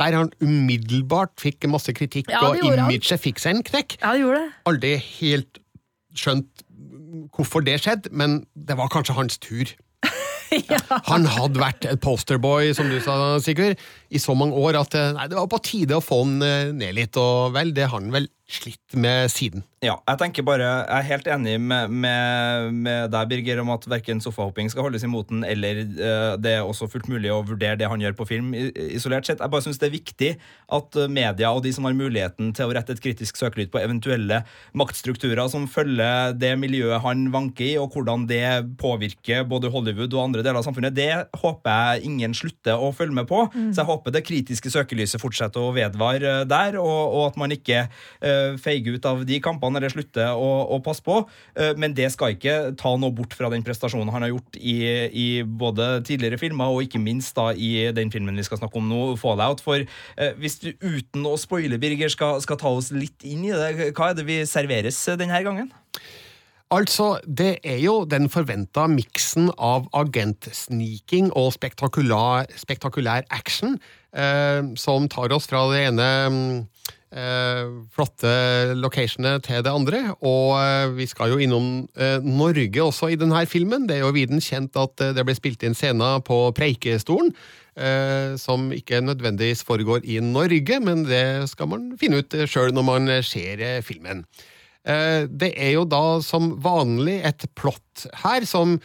der 0.00 0.16
han 0.16 0.30
umiddelbart 0.40 1.34
fikk 1.40 1.66
masse 1.70 1.92
kritikk, 1.96 2.30
Ja, 2.32 2.40
og 2.48 2.60
imaget 2.64 3.20
fikk 3.20 3.42
seg 3.42 3.58
en 3.58 3.64
knekk. 3.66 3.98
Ja, 4.00 4.14
det 4.14 4.24
gjorde 4.24 4.40
det. 4.40 4.52
Aldri 4.70 4.92
helt 5.20 5.62
skjønt 6.16 6.64
hvorfor 7.36 7.64
det 7.64 7.78
skjedde, 7.82 8.12
men 8.12 8.42
det 8.56 8.76
var 8.78 8.90
kanskje 8.92 9.16
hans 9.16 9.38
tur. 9.42 9.72
Han 11.10 11.24
hadde 11.28 11.60
vært 11.60 11.86
et 11.88 12.00
posterboy, 12.04 12.72
som 12.76 12.88
du 12.92 12.98
sa, 13.04 13.38
Sigurd, 13.40 13.80
i 14.12 14.20
så 14.20 14.36
mange 14.36 14.58
år 14.60 14.76
at 14.82 14.96
eh, 14.98 15.10
nei, 15.16 15.26
det 15.30 15.38
var 15.38 15.48
på 15.50 15.62
tide 15.64 15.96
å 15.96 16.04
få 16.04 16.22
han 16.26 16.38
eh, 16.44 16.70
ned 16.76 16.96
litt, 16.98 17.18
og 17.20 17.56
vel, 17.56 17.72
det 17.76 17.88
har 17.88 17.98
han 17.98 18.12
vel 18.12 18.28
slitt 18.52 18.96
med 19.00 19.30
siden. 19.32 19.62
Ja, 19.82 19.96
jeg 20.06 20.18
tenker 20.20 20.44
bare, 20.46 20.66
jeg 20.84 20.94
er 20.98 21.06
helt 21.08 21.28
enig 21.34 21.54
med, 21.62 21.90
med, 21.90 22.74
med 22.84 23.08
deg, 23.10 23.30
Birger, 23.30 23.62
om 23.62 23.70
at 23.72 23.86
verken 23.88 24.20
sofahopping 24.22 24.68
skal 24.70 24.84
holdes 24.86 25.06
i 25.06 25.10
moten, 25.10 25.40
eller 25.46 25.80
uh, 25.86 26.34
det 26.38 26.52
er 26.58 26.66
også 26.66 26.86
fullt 26.92 27.08
mulig 27.10 27.32
å 27.32 27.40
vurdere 27.48 27.78
det 27.80 27.88
han 27.90 28.02
gjør 28.02 28.14
på 28.18 28.26
film 28.28 28.52
isolert 28.54 29.26
sett. 29.26 29.40
Jeg 29.40 29.50
bare 29.50 29.64
synes 29.64 29.80
det 29.80 29.88
er 29.88 29.94
viktig 29.94 30.30
at 30.76 30.98
media 31.10 31.50
og 31.50 31.64
de 31.64 31.72
som 31.74 31.88
har 31.88 31.96
muligheten 31.96 32.52
til 32.54 32.68
å 32.68 32.76
rette 32.76 32.94
et 32.94 33.02
kritisk 33.02 33.40
søkelyd 33.40 33.72
på 33.72 33.80
eventuelle 33.80 34.42
maktstrukturer 34.78 35.48
som 35.50 35.64
følger 35.70 36.36
det 36.36 36.52
miljøet 36.60 37.02
han 37.06 37.24
vanker 37.34 37.70
i, 37.70 37.74
og 37.80 37.96
hvordan 37.96 38.28
det 38.30 38.44
påvirker 38.82 39.48
både 39.48 39.72
Hollywood 39.72 40.12
og 40.12 40.26
andre 40.28 40.44
deler 40.44 40.60
av 40.60 40.68
samfunnet, 40.68 40.94
det 40.98 41.10
håper 41.40 41.96
jeg 41.96 42.06
ingen 42.12 42.36
slutter 42.36 42.78
å 42.78 42.92
følge 42.94 43.16
med 43.22 43.30
på. 43.30 43.46
Så 43.72 43.80
jeg 43.80 43.88
håper 43.88 44.01
det 44.10 44.24
kritiske 44.26 44.70
søkelyset 44.72 45.20
fortsetter 45.22 45.62
å 45.62 45.72
vedvare 45.76 46.30
eh, 46.42 46.46
der, 46.48 46.78
og, 46.80 47.14
og 47.16 47.26
at 47.28 47.38
man 47.40 47.54
ikke 47.54 47.84
eh, 47.84 48.56
feiger 48.60 48.96
ut 48.96 49.08
av 49.08 49.22
de 49.28 49.38
kampene 49.44 49.78
eller 49.78 49.92
slutter 49.92 50.32
å, 50.34 50.50
å 50.74 50.80
passe 50.84 51.04
på. 51.06 51.20
Eh, 51.54 51.74
men 51.78 51.94
det 51.96 52.08
skal 52.14 52.36
ikke 52.36 52.56
ta 52.80 52.94
noe 52.98 53.14
bort 53.14 53.36
fra 53.36 53.52
den 53.52 53.64
prestasjonen 53.66 54.12
han 54.14 54.26
har 54.26 54.32
gjort 54.34 54.58
i, 54.58 54.76
i 55.08 55.28
både 55.46 56.00
tidligere 56.08 56.40
filmer 56.40 56.72
og 56.72 56.86
ikke 56.86 57.02
minst 57.02 57.36
da 57.38 57.50
i 57.52 57.92
den 57.94 58.10
filmen 58.12 58.38
vi 58.38 58.46
skal 58.46 58.60
snakke 58.62 58.80
om 58.80 58.90
nå, 58.90 59.02
Fallout. 59.20 59.62
For 59.62 59.84
hvis 60.40 60.58
du 60.62 60.72
uten 60.80 61.24
å 61.28 61.36
spoile, 61.40 61.78
Birger, 61.82 62.10
skal, 62.12 62.40
skal 62.44 62.58
ta 62.60 62.72
oss 62.72 62.90
litt 62.94 63.24
inn 63.28 63.46
i 63.46 63.54
det, 63.54 63.92
hva 63.96 64.10
er 64.10 64.18
det 64.18 64.26
vi 64.28 64.42
serveres 64.48 64.98
denne 65.20 65.40
gangen? 65.44 65.70
Altså, 66.72 67.18
det 67.28 67.58
er 67.68 67.82
jo 67.82 68.06
den 68.08 68.30
forventa 68.32 68.86
miksen 68.88 69.50
av 69.60 69.90
agentsniking 69.92 71.28
og 71.36 71.50
spektakulær, 71.52 72.48
spektakulær 72.56 73.26
action 73.28 73.74
eh, 74.16 74.62
som 74.80 75.08
tar 75.12 75.34
oss 75.36 75.50
fra 75.50 75.66
det 75.68 75.82
ene 75.90 76.06
eh, 77.12 77.66
flotte 77.92 78.32
locationet 78.80 79.44
til 79.44 79.60
det 79.66 79.72
andre. 79.72 80.00
Og 80.24 80.54
eh, 80.62 80.94
vi 80.96 81.08
skal 81.10 81.34
jo 81.34 81.42
innom 81.44 81.66
eh, 81.92 82.24
Norge 82.24 82.86
også 82.86 83.10
i 83.12 83.18
denne 83.20 83.44
filmen. 83.44 83.84
Det 83.90 83.98
er 83.98 84.06
jo 84.06 84.14
viden 84.16 84.40
kjent 84.40 84.78
at 84.80 85.04
eh, 85.04 85.12
det 85.12 85.26
ble 85.28 85.36
spilt 85.36 85.66
inn 85.68 85.76
scener 85.76 86.24
på 86.24 86.40
Preikestolen. 86.56 87.34
eh, 87.76 88.32
som 88.40 88.72
ikke 88.72 89.00
nødvendigvis 89.04 89.64
foregår 89.64 90.08
i 90.08 90.20
Norge, 90.24 90.80
men 90.80 91.04
det 91.04 91.50
skal 91.52 91.68
man 91.68 91.92
finne 92.00 92.24
ut 92.24 92.40
sjøl 92.48 92.72
når 92.72 92.88
man 92.88 93.12
ser 93.24 93.82
filmen. 93.84 94.24
Eh, 94.88 95.28
Det 95.30 95.52
er 95.54 95.76
jo 95.76 95.86
da 95.86 96.20
som 96.24 96.52
vanlig 96.62 97.20
et 97.24 97.46
plott 97.54 98.06
her 98.24 98.46
som 98.48 98.78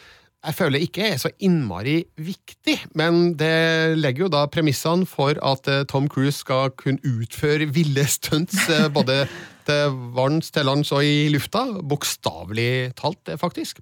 jeg 0.47 0.53
føler 0.55 0.83
ikke 0.85 1.01
er 1.09 1.17
så 1.19 1.31
innmari 1.43 2.03
viktig, 2.21 2.75
men 2.95 3.33
det 3.35 3.97
legger 3.97 4.27
jo 4.27 4.29
da 4.31 4.45
premissene 4.47 5.07
for 5.09 5.35
at 5.43 5.67
eh, 5.67 5.83
Tom 5.89 6.05
Cruise 6.07 6.37
skal 6.39 6.69
kunne 6.77 7.01
utføre 7.03 7.67
ville 7.73 8.05
stunts 8.07 8.69
eh, 8.69 8.85
både 8.97 9.25
til 9.67 9.97
vanns, 10.15 10.53
til 10.53 10.69
lands 10.69 10.93
og 10.95 11.03
i 11.03 11.27
lufta. 11.33 11.65
Bokstavelig 11.83 12.93
talt, 12.95 13.33
faktisk. 13.41 13.81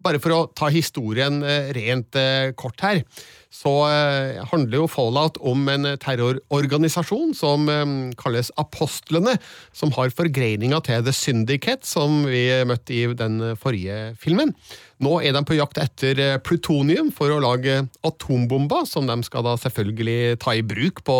Bare 0.00 0.22
for 0.22 0.32
å 0.32 0.46
ta 0.56 0.70
historien 0.72 1.42
rent 1.76 2.16
kort 2.56 2.80
her, 2.80 3.02
så 3.50 3.72
eh, 3.90 4.40
handler 4.52 4.82
jo 4.82 4.90
Fallout 4.90 5.40
om 5.42 5.66
en 5.72 5.88
terrororganisasjon 6.00 7.34
som 7.34 7.66
eh, 7.70 7.94
kalles 8.20 8.52
Apostlene, 8.60 9.36
som 9.74 9.90
har 9.96 10.14
forgreininga 10.14 10.78
til 10.86 11.02
The 11.06 11.14
Syndicate, 11.14 11.86
som 11.86 12.22
vi 12.30 12.46
møtte 12.68 12.94
i 12.94 13.02
den 13.18 13.42
forrige 13.58 14.14
filmen. 14.22 14.54
Nå 15.00 15.14
er 15.24 15.32
de 15.32 15.40
på 15.48 15.56
jakt 15.56 15.80
etter 15.80 16.18
eh, 16.20 16.36
plutonium 16.44 17.08
for 17.14 17.32
å 17.32 17.40
lage 17.40 17.78
atombomber, 18.04 18.84
som 18.88 19.08
de 19.08 19.16
skal 19.24 19.46
da 19.46 19.56
selvfølgelig 19.58 20.36
ta 20.42 20.54
i 20.54 20.64
bruk 20.66 21.00
på 21.06 21.16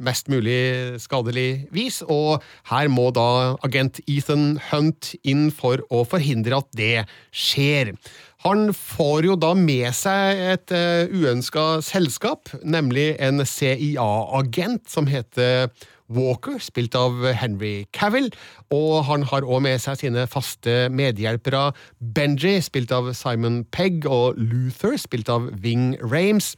mest 0.00 0.30
mulig 0.32 0.96
skadelig 1.04 1.66
vis. 1.74 2.00
Og 2.08 2.40
her 2.72 2.88
må 2.88 3.10
da 3.14 3.58
agent 3.66 4.00
Ethan 4.08 4.56
Hunt 4.70 5.12
inn 5.20 5.50
for 5.52 5.84
å 5.92 6.02
forhindre 6.08 6.62
at 6.62 6.72
det 6.76 6.94
skjer. 7.28 7.92
Han 8.40 8.70
får 8.72 9.26
jo 9.28 9.34
da 9.36 9.52
med 9.52 9.90
seg 9.92 10.38
et 10.54 10.72
uh, 10.72 11.10
uønska 11.12 11.82
selskap, 11.84 12.48
nemlig 12.64 13.12
en 13.20 13.44
CIA-agent 13.44 14.88
som 14.88 15.10
heter 15.10 15.68
Walker, 16.10 16.56
spilt 16.58 16.96
av 16.98 17.20
Henry 17.36 17.84
Cavill, 17.94 18.30
og 18.72 19.04
han 19.10 19.26
har 19.28 19.44
òg 19.44 19.60
med 19.68 19.82
seg 19.82 20.00
sine 20.00 20.24
faste 20.30 20.88
medhjelpere 20.88 21.68
Benji, 22.00 22.56
spilt 22.64 22.96
av 22.96 23.12
Simon 23.14 23.62
Pegg, 23.76 24.08
og 24.08 24.40
Luther, 24.40 24.96
spilt 24.98 25.30
av 25.30 25.52
Ving 25.62 25.92
Rames. 26.00 26.54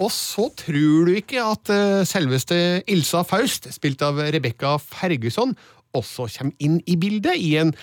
Og 0.00 0.10
så 0.12 0.48
tror 0.58 1.08
du 1.08 1.14
ikke 1.14 1.42
at 1.44 1.70
eh, 1.72 2.02
selveste 2.08 2.58
Ilsa 2.90 3.22
Faust, 3.28 3.70
spilt 3.72 4.02
av 4.04 4.20
Rebekka 4.34 4.78
Ferguson, 4.82 5.54
også 5.96 6.28
kommer 6.36 6.54
inn 6.62 6.78
i 6.88 6.96
bildet, 7.00 7.36
i 7.38 7.56
en 7.60 7.74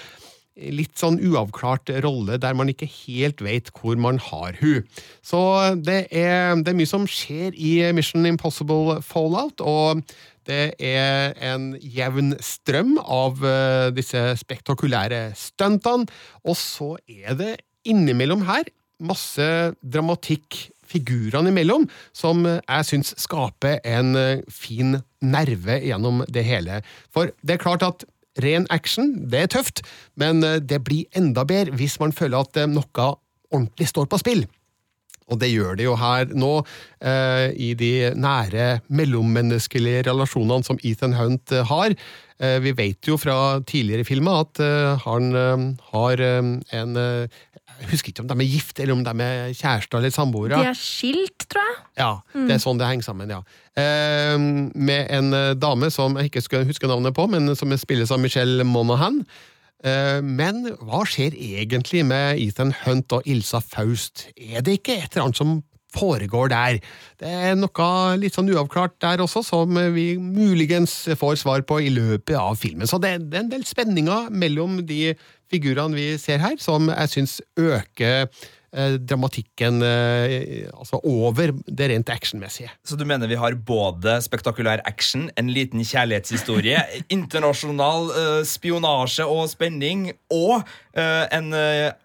litt 0.58 0.98
sånn 0.98 1.20
uavklart 1.22 1.92
rolle 2.04 2.40
der 2.42 2.56
man 2.58 2.72
ikke 2.72 2.90
helt 2.90 3.44
vet 3.46 3.70
hvor 3.78 4.00
man 4.02 4.20
har 4.30 4.58
hun. 4.62 4.88
Så 5.26 5.40
det 5.86 6.08
er, 6.12 6.56
det 6.62 6.74
er 6.74 6.80
mye 6.80 6.90
som 6.90 7.08
skjer 7.10 7.54
i 7.54 7.80
Mission 7.96 8.26
Impossible 8.30 9.00
Fallout, 9.06 9.62
og 9.62 10.02
det 10.48 10.78
er 10.80 11.36
en 11.44 11.74
jevn 11.84 12.34
strøm 12.44 12.96
av 13.04 13.44
eh, 13.44 13.90
disse 13.96 14.22
spektakulære 14.40 15.32
stuntene, 15.38 16.08
og 16.48 16.58
så 16.60 16.96
er 17.12 17.36
det 17.40 17.54
innimellom 17.88 18.46
her 18.48 18.70
masse 19.04 19.48
dramatikk 19.84 20.70
figurene 20.88 21.52
imellom, 21.52 21.86
som 22.16 22.46
jeg 22.48 22.88
syns 22.88 23.14
skaper 23.20 23.82
en 23.88 24.16
eh, 24.18 24.46
fin 24.48 25.02
nerve 25.24 25.82
gjennom 25.84 26.24
det 26.32 26.46
hele. 26.48 26.82
For 27.14 27.34
det 27.44 27.58
er 27.58 27.64
klart 27.64 27.86
at 27.86 28.08
ren 28.44 28.68
action, 28.74 29.14
det 29.32 29.46
er 29.46 29.54
tøft, 29.58 29.84
men 30.16 30.44
eh, 30.44 30.60
det 30.62 30.84
blir 30.88 31.08
enda 31.18 31.46
bedre 31.48 31.78
hvis 31.78 32.00
man 32.02 32.16
føler 32.16 32.44
at 32.44 32.60
eh, 32.60 32.70
noe 32.70 33.10
ordentlig 33.52 33.90
står 33.90 34.10
på 34.12 34.22
spill. 34.22 34.46
Og 35.28 35.40
det 35.42 35.50
gjør 35.52 35.76
det 35.76 35.88
jo 35.88 35.96
her 36.00 36.30
nå, 36.32 36.52
eh, 37.04 37.50
i 37.52 37.74
de 37.80 37.92
nære 38.16 38.80
mellommenneskelige 38.88 40.06
relasjonene 40.08 40.64
som 40.64 40.80
Ethan 40.88 41.18
Hunt 41.20 41.52
eh, 41.52 41.68
har. 41.68 41.96
Eh, 42.40 42.58
vi 42.64 42.72
vet 42.78 43.10
jo 43.10 43.18
fra 43.20 43.60
tidligere 43.68 44.08
filmer 44.08 44.46
at 44.46 44.64
eh, 44.64 45.04
han 45.04 45.76
har 45.92 46.24
en 46.24 47.02
Jeg 47.82 47.90
husker 47.92 48.12
ikke 48.12 48.24
om 48.24 48.30
de 48.32 48.38
er 48.42 48.50
gifte, 48.50 48.82
eller 48.84 48.96
om 48.96 49.04
de 49.06 49.26
er 49.26 49.52
kjærester 49.54 50.00
eller 50.00 50.14
samboere. 50.14 50.58
De 50.58 50.72
er 50.72 50.78
skilt, 50.78 51.46
tror 51.52 51.62
jeg. 51.62 51.76
Ja, 52.00 52.10
det 52.34 52.56
er 52.56 52.64
sånn 52.64 52.80
det 52.80 52.90
henger 52.90 53.06
sammen, 53.06 53.34
ja. 53.34 53.42
Eh, 53.78 54.34
med 54.38 55.12
en 55.14 55.30
eh, 55.38 55.54
dame 55.60 55.92
som 55.94 56.18
jeg 56.18 56.32
ikke 56.32 56.44
skulle 56.46 56.70
huske 56.70 56.90
navnet 56.90 57.16
på, 57.18 57.28
men 57.30 57.54
som 57.60 57.76
spilles 57.78 58.14
av 58.14 58.22
Michelle 58.24 58.66
Monaghan. 58.66 59.22
Eh, 59.86 60.20
men 60.26 60.66
hva 60.82 61.04
skjer 61.06 61.38
egentlig 61.38 62.04
med 62.08 62.42
Ethan 62.42 62.74
Hunt 62.86 63.14
og 63.14 63.28
Ilsa 63.30 63.62
Faust? 63.62 64.28
Er 64.34 64.66
det 64.66 64.80
ikke 64.80 64.98
et 64.98 65.12
eller 65.12 65.30
annet 65.30 65.42
som 65.42 65.60
foregår 65.96 66.52
der? 66.52 66.82
Det 67.22 67.32
er 67.32 67.56
noe 67.58 68.18
litt 68.20 68.36
sånn 68.38 68.52
uavklart 68.54 68.98
der 69.04 69.24
også, 69.24 69.44
som 69.46 69.80
vi 69.96 70.10
muligens 70.20 71.06
får 71.20 71.40
svar 71.44 71.64
på 71.68 71.80
i 71.86 71.94
løpet 71.94 72.36
av 72.40 72.60
filmen. 72.60 72.90
Så 72.90 73.00
det, 73.02 73.16
er 73.16 73.42
en 73.44 73.54
del 73.54 73.66
spenninger 73.68 74.30
mellom 74.34 74.82
de 74.88 75.16
figurene 75.52 75.98
vi 75.98 76.14
ser 76.22 76.44
her, 76.44 76.60
som 76.62 76.90
jeg 76.92 77.12
syns 77.14 77.38
øker 77.60 78.28
eh, 78.28 78.98
dramatikken 79.00 79.80
eh, 79.86 80.68
altså 80.74 81.00
over 81.08 81.54
det 81.66 81.90
rent 81.92 82.12
actionmessige. 82.12 82.72
Så 82.84 83.00
du 83.00 83.06
mener 83.08 83.32
vi 83.32 83.40
har 83.40 83.56
både 83.56 84.18
spektakulær 84.26 84.84
action, 84.90 85.30
en 85.40 85.52
liten 85.54 85.86
kjærlighetshistorie, 85.88 86.84
internasjonal 87.18 88.12
eh, 88.12 88.42
spionasje 88.48 89.28
og 89.28 89.48
spenning, 89.54 90.12
og 90.34 90.68
en 90.98 91.52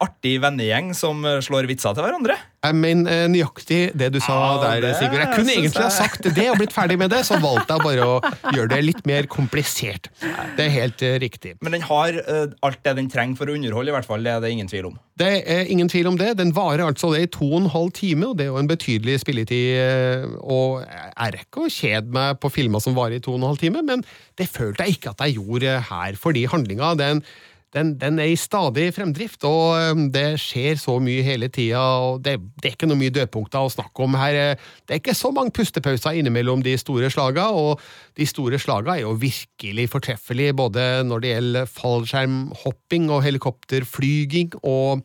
artig 0.04 0.34
vennegjeng 0.42 0.90
som 0.92 1.24
slår 1.40 1.64
vitser 1.70 1.94
til 1.96 2.04
hverandre? 2.04 2.34
Jeg 2.62 2.76
mener 2.78 3.10
eh, 3.10 3.24
nøyaktig 3.26 3.78
det 3.98 4.12
du 4.14 4.20
sa 4.22 4.36
ah, 4.38 4.60
der, 4.62 4.84
det 4.84 4.92
Sigurd. 5.00 5.18
Jeg 5.18 5.34
kunne 5.34 5.50
jeg 5.50 5.64
egentlig 5.64 5.82
ha 5.82 5.90
sagt 5.90 6.28
det 6.36 6.44
og 6.46 6.60
blitt 6.60 6.74
ferdig 6.74 6.94
med 7.00 7.10
det, 7.10 7.24
så 7.26 7.40
valgte 7.42 7.74
jeg 7.74 7.82
bare 7.82 8.06
å 8.06 8.20
gjøre 8.54 8.70
det 8.70 8.78
litt 8.84 9.02
mer 9.08 9.26
komplisert. 9.30 10.06
Det 10.22 10.68
er 10.68 10.70
helt 10.70 11.02
eh, 11.02 11.16
riktig. 11.22 11.56
Men 11.58 11.74
den 11.74 11.82
har 11.88 12.14
eh, 12.22 12.54
alt 12.62 12.78
det 12.86 12.94
den 13.00 13.10
trenger 13.10 13.40
for 13.40 13.50
å 13.50 13.58
underholde, 13.58 13.90
i 13.90 13.96
hvert 13.96 14.06
fall. 14.06 14.22
Det 14.22 14.36
er 14.36 14.46
det 14.46 14.54
ingen 14.54 14.70
tvil 14.70 14.92
om. 14.92 14.96
Det 15.18 15.32
er 15.42 15.74
ingen 15.74 15.90
tvil 15.90 16.12
om 16.12 16.20
det. 16.20 16.30
Den 16.38 16.54
varer 16.54 16.86
altså 16.86 17.10
det 17.16 17.26
i 17.26 17.32
to 17.34 17.50
og 17.50 17.64
en 17.64 17.70
halv 17.74 17.90
time, 17.98 18.30
og 18.30 18.38
det 18.38 18.46
er 18.46 18.52
jo 18.54 18.62
en 18.62 18.70
betydelig 18.70 19.18
spilletid. 19.24 20.30
Og 20.40 20.84
jeg 20.86 21.14
er 21.26 21.42
ikke 21.42 21.66
å 21.66 21.72
kjede 21.72 22.14
meg 22.14 22.38
på 22.42 22.50
filmer 22.54 22.82
som 22.84 22.94
varer 22.94 23.18
i 23.18 23.24
to 23.24 23.34
og 23.34 23.42
en 23.42 23.50
halv 23.50 23.62
time, 23.62 23.82
men 23.90 24.06
det 24.38 24.46
følte 24.50 24.86
jeg 24.86 25.00
ikke 25.00 25.16
at 25.16 25.26
jeg 25.26 25.40
gjorde 25.40 25.80
her, 25.90 26.14
fordi 26.20 26.46
handlinga 26.50 26.94
den, 27.00 27.26
den, 27.72 27.94
den 28.00 28.20
er 28.20 28.28
i 28.32 28.36
stadig 28.36 28.90
fremdrift, 28.96 29.44
og 29.48 29.76
eh, 29.78 30.04
det 30.12 30.26
skjer 30.42 30.78
så 30.80 30.98
mye 31.02 31.24
hele 31.24 31.48
tida, 31.52 31.82
det, 32.20 32.36
det 32.60 32.68
er 32.68 32.76
ikke 32.76 32.88
noe 32.90 33.00
mye 33.00 33.14
dødpunkter 33.14 33.64
å 33.64 33.72
snakke 33.72 34.04
om 34.04 34.16
her. 34.20 34.38
eh. 34.38 34.70
Det 34.84 34.96
er 34.96 35.02
ikke 35.02 35.16
så 35.16 35.32
mange 35.34 35.54
pustepauser 35.56 36.18
innimellom 36.20 36.64
de 36.64 36.76
store 36.80 37.10
slaga, 37.12 37.48
og 37.56 37.80
de 38.18 38.28
store 38.28 38.60
slaga 38.60 38.96
er 38.96 39.06
jo 39.06 39.14
virkelig 39.20 39.88
fortreffelige, 39.92 40.56
både 40.58 40.88
når 41.08 41.24
det 41.24 41.34
gjelder 41.34 41.70
fallskjermhopping 41.78 43.08
og 43.12 43.24
helikopterflyging, 43.24 44.58
og 44.62 45.00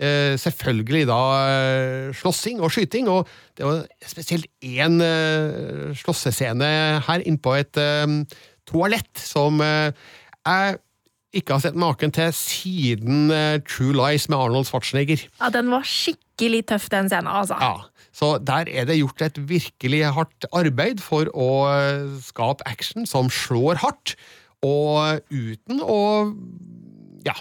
eh, 0.00 0.34
selvfølgelig 0.40 1.04
da 1.12 1.20
eh, 1.52 2.16
slåssing 2.16 2.64
og 2.64 2.72
skyting, 2.72 3.12
og 3.12 3.28
det 3.58 3.68
var 3.68 3.84
spesielt 4.08 4.48
én 4.64 5.00
eh, 5.04 5.92
slåssescene 6.00 6.72
her 7.06 7.28
innpå 7.28 7.58
et 7.60 7.80
eh, 7.82 8.08
toalett 8.66 9.20
som 9.20 9.60
eh, 9.60 9.92
jeg 10.46 10.80
ikke 11.38 11.56
har 11.56 11.62
sett 11.64 11.78
maken 11.78 12.12
til 12.16 12.32
siden 12.36 13.30
eh, 13.34 13.58
True 13.66 13.94
Lies 13.96 14.28
med 14.32 14.38
Arnold 14.38 14.68
Schwarzenegger. 14.68 15.26
Ja, 15.40 15.50
Den 15.54 15.70
var 15.72 15.86
skikkelig 15.86 16.64
tøff, 16.72 16.88
den 16.92 17.10
scenen. 17.12 17.30
altså. 17.30 17.58
Ja, 17.60 17.86
så 18.16 18.36
der 18.40 18.70
er 18.72 18.88
det 18.88 18.98
gjort 18.98 19.22
et 19.26 19.40
virkelig 19.48 20.04
hardt 20.16 20.48
arbeid 20.56 21.02
for 21.04 21.28
å 21.36 21.50
eh, 21.72 22.06
skape 22.24 22.64
action 22.68 23.06
som 23.08 23.28
slår 23.32 23.82
hardt, 23.84 24.16
og 24.64 25.20
uten 25.30 25.82
å 25.84 26.00
ja, 27.26 27.34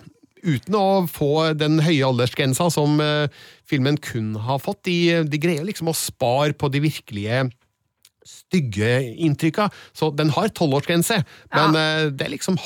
uten 0.46 0.76
å 0.78 0.88
få 1.10 1.54
den 1.58 1.80
høye 1.84 2.06
aldersgrensa 2.06 2.68
som 2.74 3.00
eh, 3.02 3.28
filmen 3.68 3.98
kun 4.02 4.34
har 4.46 4.60
fått. 4.62 4.84
De, 4.88 5.24
de 5.26 5.40
greier 5.42 5.66
liksom 5.66 5.90
å 5.92 5.98
spare 5.98 6.54
på 6.58 6.70
de 6.74 6.84
virkelige 6.86 7.46
stygge 8.26 8.92
inntrykka. 9.22 9.70
Så 9.94 10.10
den 10.18 10.32
har 10.36 10.52
tolvårsgrense, 10.54 11.22
men 11.56 11.80
eh, 11.80 12.08
det 12.12 12.28
er 12.28 12.36
liksom 12.36 12.60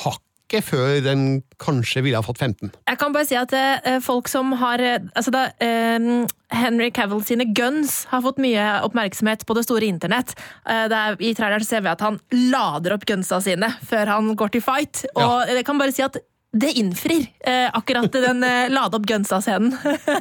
hakket 0.50 0.66
før 0.66 1.00
den 1.04 1.42
kanskje 1.60 2.02
ville 2.02 2.18
ha 2.18 2.24
fått 2.24 2.40
15. 2.40 2.72
Jeg 2.88 2.98
kan 2.98 3.12
bare 3.14 3.26
si 3.28 3.36
at 3.38 3.52
eh, 3.54 4.00
folk 4.02 4.28
som 4.28 4.52
har 4.58 4.80
eh, 4.80 4.98
altså 5.14 5.30
da, 5.30 5.44
eh, 5.62 6.26
Henry 6.50 6.90
Cavill 6.90 7.22
sine 7.22 7.46
guns 7.54 8.06
har 8.10 8.22
fått 8.22 8.40
mye 8.42 8.82
oppmerksomhet 8.82 9.46
på 9.46 9.54
det 9.54 9.64
store 9.64 9.86
internett. 9.86 10.34
Eh, 10.66 10.88
det 10.90 10.96
er, 10.96 11.20
I 11.20 11.34
traileren 11.34 11.64
ser 11.66 11.84
vi 11.84 11.92
at 11.92 12.02
han 12.02 12.18
lader 12.32 12.96
opp 12.96 13.06
gunsa 13.06 13.40
sine 13.40 13.70
før 13.86 14.10
han 14.16 14.34
går 14.34 14.56
til 14.56 14.64
fight. 14.64 15.04
Og 15.14 15.46
jeg 15.54 15.64
kan 15.66 15.78
bare 15.78 15.94
si 15.94 16.02
at 16.02 16.18
det 16.52 16.72
innfrir. 16.72 17.26
Eh, 17.46 17.70
akkurat 17.72 18.12
den 18.12 18.42
eh, 18.44 18.70
lade 18.70 18.96
opp 18.96 19.04
gunsa-scenen. 19.06 19.70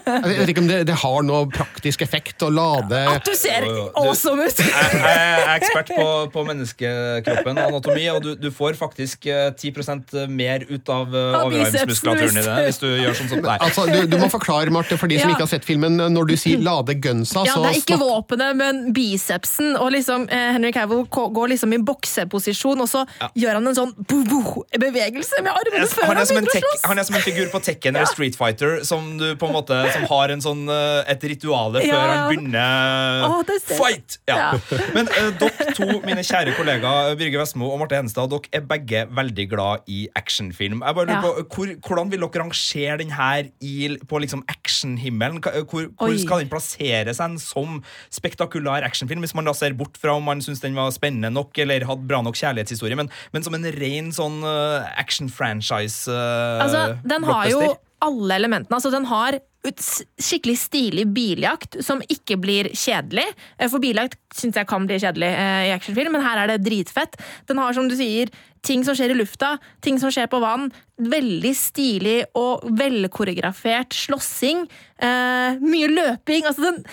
Jeg 0.06 0.38
vet 0.38 0.52
ikke 0.54 0.62
om 0.62 0.68
det, 0.70 0.84
det 0.86 0.98
har 1.02 1.24
noe 1.26 1.48
praktisk 1.50 2.04
effekt 2.06 2.44
å 2.46 2.52
lade 2.54 3.00
At 3.16 3.26
du 3.26 3.34
ser 3.36 3.66
awesome 3.98 4.46
ut! 4.46 4.62
Jeg 4.62 5.00
jeg 5.00 5.40
er 5.40 5.50
ekspert 5.56 5.90
på, 5.96 6.06
på 6.34 6.44
menneskekroppen 6.46 7.58
og 7.58 7.72
anatomi, 7.74 8.06
og 8.14 8.22
du, 8.24 8.30
du 8.38 8.50
får 8.54 8.78
faktisk 8.78 9.26
eh, 9.26 9.50
10% 9.58 10.14
mer 10.30 10.68
ut 10.70 10.92
av 10.94 11.10
uh, 11.10 11.40
overarmsmuskulaturen 11.48 12.38
i 12.38 12.46
det 12.46 12.58
hvis 12.68 12.80
du 12.84 12.88
gjør 12.92 13.18
sånn 13.18 13.32
som 13.34 13.42
deg. 13.44 13.66
Altså, 13.66 13.88
du, 13.90 13.98
du 14.14 14.16
må 14.22 14.30
forklare, 14.30 14.70
Marte, 14.74 15.00
for 15.02 15.10
de 15.10 15.18
som 15.20 15.32
Ja. 15.32 15.36
ikke 15.36 15.48
har 15.48 15.52
sett 15.56 15.66
filmen. 15.68 15.98
Når 16.14 16.30
du 16.30 16.36
sier 16.38 16.62
'lade 16.62 16.94
gunsa', 17.02 17.46
Ja, 17.50 17.58
så 17.58 17.66
Det 17.66 17.74
er 17.74 17.82
ikke 17.82 17.98
snakk- 17.98 18.06
våpenet, 18.06 18.56
men 18.62 18.94
bicepsen. 18.94 19.74
Og 19.82 19.92
liksom, 19.98 20.30
eh, 20.30 20.54
Henry 20.54 20.72
Cavill 20.72 21.06
går 21.10 21.52
liksom 21.56 21.74
i 21.74 21.82
bokseposisjon, 21.90 22.86
og 22.86 22.90
så 22.92 23.06
gjør 23.34 23.60
han 23.60 23.68
en 23.74 23.76
sånn 23.82 23.94
bo-bo-bevegelse 23.98 25.42
med 25.44 25.54
armene 25.58 25.90
før 25.90 26.19
Han 26.20 26.26
er, 26.26 26.30
som 26.30 26.40
en 26.42 26.50
tek, 26.52 26.66
han 26.84 27.00
er 27.00 27.08
som 27.08 27.16
en 27.16 27.24
figur 27.24 27.48
på 27.54 27.62
Tekken 27.64 27.96
eller 27.96 28.10
Street 28.10 28.36
Fighter 28.36 28.82
som, 28.88 29.06
du 29.20 29.28
på 29.40 29.48
en 29.48 29.56
måte, 29.56 29.78
som 29.94 30.06
har 30.10 30.34
en 30.34 30.44
sånn, 30.44 30.66
eh, 30.72 31.12
et 31.14 31.24
rituale 31.32 31.84
før 31.86 32.12
han 32.12 32.26
begynner 32.28 33.26
oh, 33.28 33.54
Fight! 33.70 34.18
Men 34.96 35.10
uh, 35.14 35.30
dere 35.40 35.74
to, 35.78 35.88
mine 36.04 36.24
kjære 36.26 36.56
kollegaer 36.58 37.16
Birger 37.20 37.44
Vestmo 37.44 37.70
og 37.72 37.80
Marte 37.82 38.00
Henstad, 38.00 38.32
dere 38.32 38.52
er 38.60 38.66
begge 38.68 39.06
veldig 39.16 39.46
glad 39.52 39.88
i 39.92 40.02
actionfilm. 40.18 40.84
Jeg 40.84 40.98
bare 40.98 41.10
lurer 41.10 41.24
på, 41.24 41.46
hvor, 41.56 41.74
Hvordan 41.88 42.12
vil 42.12 42.26
dere 42.26 42.44
rangere 42.44 42.98
den 43.02 43.14
her 43.16 43.50
i, 43.64 43.76
på 44.10 44.22
liksom 44.24 44.44
actionhimmelen? 44.52 45.40
Hvor, 45.42 45.88
hvor 45.96 46.16
skal 46.20 46.44
den 46.44 46.52
plassere 46.52 47.16
seg 47.16 47.40
som 47.44 47.80
spektakulær 48.14 48.88
actionfilm? 48.88 49.24
Hvis 49.24 49.36
man 49.38 49.48
da 49.48 49.56
ser 49.58 49.78
bort 49.80 50.00
fra 50.02 50.18
om 50.18 50.28
man 50.28 50.44
syns 50.44 50.64
den 50.64 50.78
var 50.78 50.92
spennende 50.96 51.32
nok 51.34 51.58
eller 51.62 51.88
hadde 51.88 52.08
bra 52.10 52.22
nok 52.26 52.38
kjærlighetshistorie, 52.40 52.98
men, 53.00 53.12
men 53.34 53.46
som 53.46 53.56
en 53.58 53.68
ren 53.80 54.12
sånn 54.16 54.42
uh, 54.46 54.88
action-franchise 55.00 56.09
uh, 56.10 56.64
Altså, 56.66 56.84
den 57.08 57.28
har 57.30 57.48
jo 57.52 57.62
alle 58.06 58.36
elementene. 58.40 58.76
Altså, 58.78 58.92
den 58.94 59.08
har 59.10 59.40
skikkelig 59.60 60.56
stilig 60.56 61.04
biljakt 61.12 61.76
som 61.84 62.00
ikke 62.08 62.38
blir 62.40 62.70
kjedelig. 62.72 63.26
Eh, 63.58 63.68
For 63.68 63.84
biljakt 63.84 64.20
syns 64.36 64.56
jeg 64.56 64.68
kan 64.70 64.86
bli 64.88 65.00
kjedelig 65.02 65.32
eh, 65.36 65.64
i 65.68 65.74
actionfilm, 65.76 66.16
men 66.16 66.24
her 66.24 66.44
er 66.44 66.54
det 66.54 66.64
dritfett. 66.64 67.20
Den 67.50 67.60
har, 67.60 67.76
som 67.76 67.90
du 67.90 67.98
sier, 68.00 68.32
ting 68.66 68.86
som 68.88 68.96
skjer 68.96 69.12
i 69.12 69.20
lufta, 69.20 69.58
ting 69.84 70.00
som 70.00 70.14
skjer 70.16 70.30
på 70.32 70.40
vann. 70.44 70.70
Veldig 71.00 71.52
stilig 71.56 72.22
og 72.40 72.64
velkoreografert 72.80 73.96
slåssing. 73.96 74.64
Eh, 75.00 75.60
mye 75.60 75.92
løping. 75.92 76.48
Altså, 76.48 76.70
den 76.70 76.84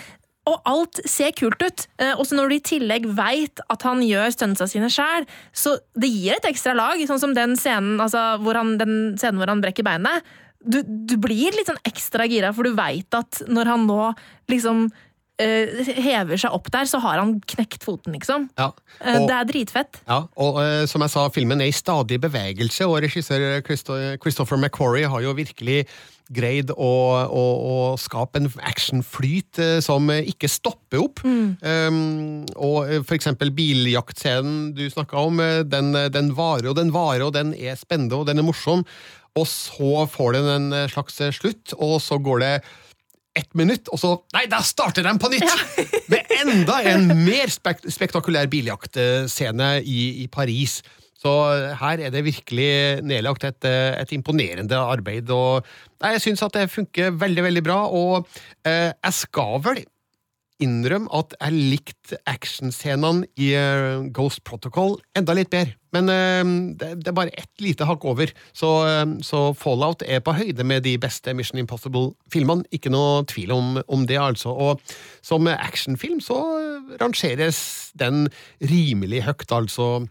og 0.47 0.61
alt 0.69 1.01
ser 1.09 1.33
kult 1.35 1.61
ut. 1.61 1.85
Og 2.17 2.23
så 2.25 2.37
når 2.37 2.49
du 2.49 2.55
i 2.57 2.63
tillegg 2.71 3.05
veit 3.17 3.59
at 3.69 3.83
han 3.87 3.99
gjør 4.05 4.31
stuntsa 4.31 4.67
sine 4.71 4.87
sjæl, 4.93 5.25
så 5.51 5.75
det 5.99 6.09
gir 6.13 6.37
et 6.37 6.47
ekstra 6.49 6.73
lag. 6.77 7.01
Sånn 7.09 7.19
som 7.19 7.33
den 7.35 7.57
scenen, 7.59 7.97
altså, 7.99 8.21
hvor 8.43 8.55
han, 8.59 8.77
den 8.79 8.93
scenen 9.19 9.41
hvor 9.41 9.51
han 9.51 9.63
brekker 9.63 9.83
beinet. 9.87 10.23
Du, 10.63 10.79
du 10.83 11.17
blir 11.21 11.53
litt 11.53 11.67
sånn 11.69 11.77
ekstra 11.87 12.25
gira, 12.31 12.49
for 12.55 12.65
du 12.65 12.73
veit 12.77 13.13
at 13.15 13.43
når 13.47 13.69
han 13.69 13.83
nå 13.87 13.99
liksom 14.49 14.87
eh, 15.39 15.69
hever 16.01 16.39
seg 16.41 16.55
opp 16.57 16.71
der, 16.73 16.87
så 16.89 16.97
har 17.03 17.19
han 17.21 17.35
knekt 17.53 17.83
foten, 17.85 18.15
liksom. 18.17 18.47
Ja. 18.57 18.71
Eh, 18.99 19.19
Og- 19.19 19.27
det 19.29 19.35
er 19.37 19.49
dritfett. 19.51 19.99
Ja, 20.09 20.23
og 20.35 20.57
eh, 20.63 20.85
som 20.89 21.03
jeg 21.05 21.13
sa, 21.13 21.27
filmen 21.29 21.61
er 21.61 21.69
i 21.69 21.75
stadig 21.77 22.17
bevegelse, 22.23 22.87
og 22.89 23.03
regissør 23.05 23.59
Christo- 23.67 23.99
Christopher 24.23 24.57
McQuarrie 24.57 25.07
har 25.11 25.21
jo 25.27 25.35
virkelig 25.37 25.83
greid 26.33 26.71
å, 26.73 26.93
å, 27.25 27.43
å 27.71 27.75
skape 27.99 28.41
en 28.41 28.49
actionflyt 28.67 29.59
eh, 29.63 29.77
som 29.83 30.09
ikke 30.11 30.49
stopper 30.51 31.03
opp. 31.03 31.23
Um, 31.25 32.43
og 32.55 32.79
eh, 32.87 33.03
for 33.03 33.17
eksempel 33.17 33.53
biljaktscenen 33.55 34.73
du 34.77 34.85
snakka 34.91 35.27
om, 35.29 35.39
eh, 35.43 35.61
den, 35.67 35.93
den 36.13 36.33
varer 36.37 36.71
og 36.71 36.79
den 36.79 36.91
varer, 36.95 37.27
og 37.27 37.35
den 37.37 37.53
er 37.55 37.79
spennende 37.79 38.19
og 38.19 38.27
den 38.29 38.41
er 38.41 38.47
morsom. 38.47 38.85
Og 39.37 39.45
så 39.49 40.07
får 40.09 40.37
den 40.39 40.51
en 40.55 40.77
slags 40.89 41.19
slutt, 41.37 41.75
og 41.77 41.99
så 42.01 42.17
går 42.23 42.41
det 42.41 42.53
ett 43.37 43.53
minutt, 43.53 43.85
og 43.93 43.99
så 44.01 44.15
Nei, 44.33 44.47
da 44.49 44.63
starter 44.65 45.05
de 45.05 45.13
på 45.21 45.29
nytt! 45.29 45.51
Med 46.09 46.31
enda 46.39 46.79
en 46.89 47.11
mer 47.21 47.51
spek 47.53 47.83
spektakulær 47.93 48.49
biljaktscene 48.49 49.75
i, 49.85 50.23
i 50.23 50.27
Paris. 50.31 50.79
Så 51.17 51.33
her 51.79 52.03
er 52.05 52.13
det 52.13 52.25
virkelig 52.27 53.01
nedlagt 53.07 53.47
et, 53.47 53.65
eh, 53.65 53.95
et 53.97 54.13
imponerende 54.13 54.77
arbeid. 54.77 55.29
Og 55.33 55.65
nei, 56.03 56.13
jeg 56.15 56.27
syns 56.27 56.45
at 56.45 56.53
det 56.53 56.69
funker 56.69 57.15
veldig, 57.17 57.47
veldig 57.49 57.63
bra. 57.65 57.83
Og 57.89 58.27
eh, 58.67 58.91
jeg 58.93 59.21
skal 59.25 59.61
vel 59.65 59.85
innrømme 60.63 61.09
at 61.13 61.35
jeg 61.37 61.53
likte 61.73 62.17
actionscenene 62.29 63.27
i 63.37 63.51
eh, 63.57 64.05
Ghost 64.13 64.43
Protocol 64.47 64.95
enda 65.17 65.35
litt 65.37 65.51
bedre. 65.53 65.75
Men 65.95 66.09
eh, 66.11 66.43
det, 66.77 66.91
det 67.01 67.11
er 67.11 67.17
bare 67.17 67.33
ett 67.37 67.63
lite 67.63 67.87
hakk 67.89 68.05
over. 68.09 68.33
Så, 68.57 68.71
eh, 68.89 69.05
så 69.25 69.41
Fallout 69.57 70.05
er 70.05 70.21
på 70.25 70.35
høyde 70.37 70.65
med 70.67 70.85
de 70.87 70.95
beste 71.01 71.33
Mission 71.37 71.61
Impossible-filmene. 71.61 72.65
Ikke 72.73 72.93
noe 72.93 73.23
tvil 73.29 73.53
om, 73.55 73.77
om 73.85 74.05
det, 74.09 74.19
altså. 74.21 74.53
Og 74.53 74.97
som 75.25 75.49
actionfilm 75.49 76.21
så 76.25 76.41
rangeres 77.01 77.91
den 77.97 78.27
rimelig 78.61 79.25
høyt, 79.29 79.49
altså. 79.53 80.07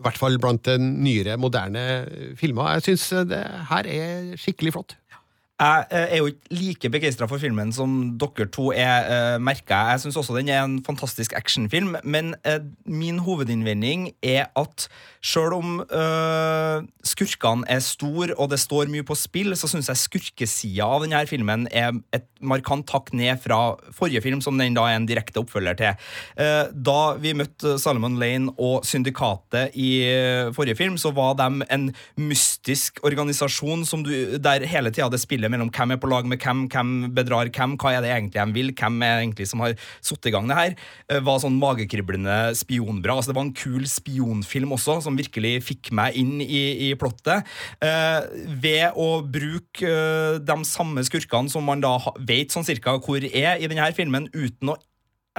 I 0.00 0.06
hvert 0.06 0.18
fall 0.18 0.38
blant 0.40 0.64
den 0.64 0.94
nyere, 1.04 1.36
moderne 1.36 1.84
eh, 2.08 2.32
filmer. 2.40 2.72
Jeg 2.78 2.88
syns 2.88 3.10
det 3.28 3.44
her 3.68 3.88
er 3.92 4.34
skikkelig 4.40 4.72
flott. 4.72 4.96
Jeg 5.60 5.84
eh, 5.92 6.06
er 6.14 6.16
jo 6.22 6.30
ikke 6.30 6.56
like 6.56 6.90
begeistra 6.90 7.26
for 7.28 7.40
filmen 7.40 7.68
som 7.76 7.96
dere 8.20 8.46
to 8.48 8.70
er, 8.72 9.10
uh, 9.36 9.42
merker 9.44 9.76
jeg. 9.76 10.00
Syns 10.00 10.16
også 10.16 10.38
den 10.38 10.48
er 10.48 10.64
en 10.64 10.78
fantastisk 10.84 11.34
actionfilm, 11.36 11.98
men 12.04 12.32
eh, 12.48 12.62
min 12.88 13.18
hovedinnvending 13.20 14.08
er 14.24 14.48
at 14.56 14.88
sjøl 15.20 15.54
om 15.58 15.80
øh, 15.84 16.86
skurkene 17.04 17.68
er 17.68 17.82
store 17.84 18.34
og 18.40 18.50
det 18.52 18.60
står 18.62 18.88
mye 18.92 19.04
på 19.06 19.16
spill, 19.18 19.52
så 19.58 19.68
syns 19.68 19.90
jeg 19.92 20.00
skurkesida 20.00 20.86
av 20.86 21.04
denne 21.04 21.20
filmen 21.28 21.66
er 21.68 21.92
et 22.16 22.26
markant 22.40 22.88
hakk 22.94 23.12
ned 23.16 23.40
fra 23.42 23.76
forrige 23.96 24.22
film, 24.24 24.40
som 24.44 24.58
den 24.58 24.76
da 24.76 24.86
er 24.88 24.98
en 24.98 25.08
direkte 25.08 25.42
oppfølger 25.42 25.76
til. 25.78 26.08
Eh, 26.40 26.70
da 26.72 26.98
vi 27.20 27.34
møtte 27.36 27.76
Salomon 27.80 28.16
Lane 28.20 28.54
og 28.56 28.86
Syndikatet 28.88 29.76
i 29.78 29.90
eh, 30.08 30.52
forrige 30.56 30.78
film, 30.78 30.96
så 31.00 31.12
var 31.16 31.36
de 31.38 31.66
en 31.68 31.90
mystisk 32.20 33.02
organisasjon 33.06 33.84
du, 34.04 34.12
der 34.40 34.64
hele 34.68 34.92
tida 34.92 35.10
det 35.12 35.20
spillet 35.20 35.52
mellom 35.52 35.70
hvem 35.74 35.94
er 35.94 36.00
på 36.00 36.08
lag 36.10 36.28
med 36.28 36.40
hvem, 36.40 36.64
hvem 36.72 37.10
bedrar 37.16 37.50
hvem, 37.52 37.76
hva 37.80 37.94
er 37.96 38.04
det 38.04 38.12
egentlig 38.14 38.40
de 38.40 38.56
vil, 38.56 38.72
hvem 38.76 39.02
er 39.04 39.20
egentlig 39.20 39.48
som 39.50 39.62
har 39.64 39.76
satt 40.04 40.28
i 40.28 40.32
gang 40.34 40.48
det 40.48 40.58
her, 40.58 40.76
eh, 41.10 41.20
var 41.24 41.42
sånn 41.42 41.58
magekriblende 41.60 42.38
spionbra. 42.58 43.18
Altså 43.18 43.32
Det 43.32 43.38
var 43.38 43.48
en 43.48 43.56
kul 43.56 43.84
spionfilm 43.90 44.72
også, 44.76 45.00
som 45.04 45.09
virkelig 45.18 45.54
fikk 45.66 45.92
meg 45.96 46.18
inn 46.20 46.38
i, 46.44 46.90
i 46.90 46.92
plottet. 46.98 47.46
Eh, 47.82 48.20
ved 48.62 48.98
å 48.98 49.22
bruke 49.24 49.86
eh, 49.86 50.38
de 50.42 50.58
samme 50.68 51.04
skurkene 51.06 51.52
som 51.52 51.66
man 51.66 51.82
da 51.82 51.96
vet 52.18 52.52
sånn 52.52 52.66
cirka 52.66 52.98
hvor 53.00 53.24
er 53.24 53.58
i 53.58 53.70
denne 53.70 53.90
filmen, 53.96 54.28
uten 54.34 54.74
å 54.74 54.78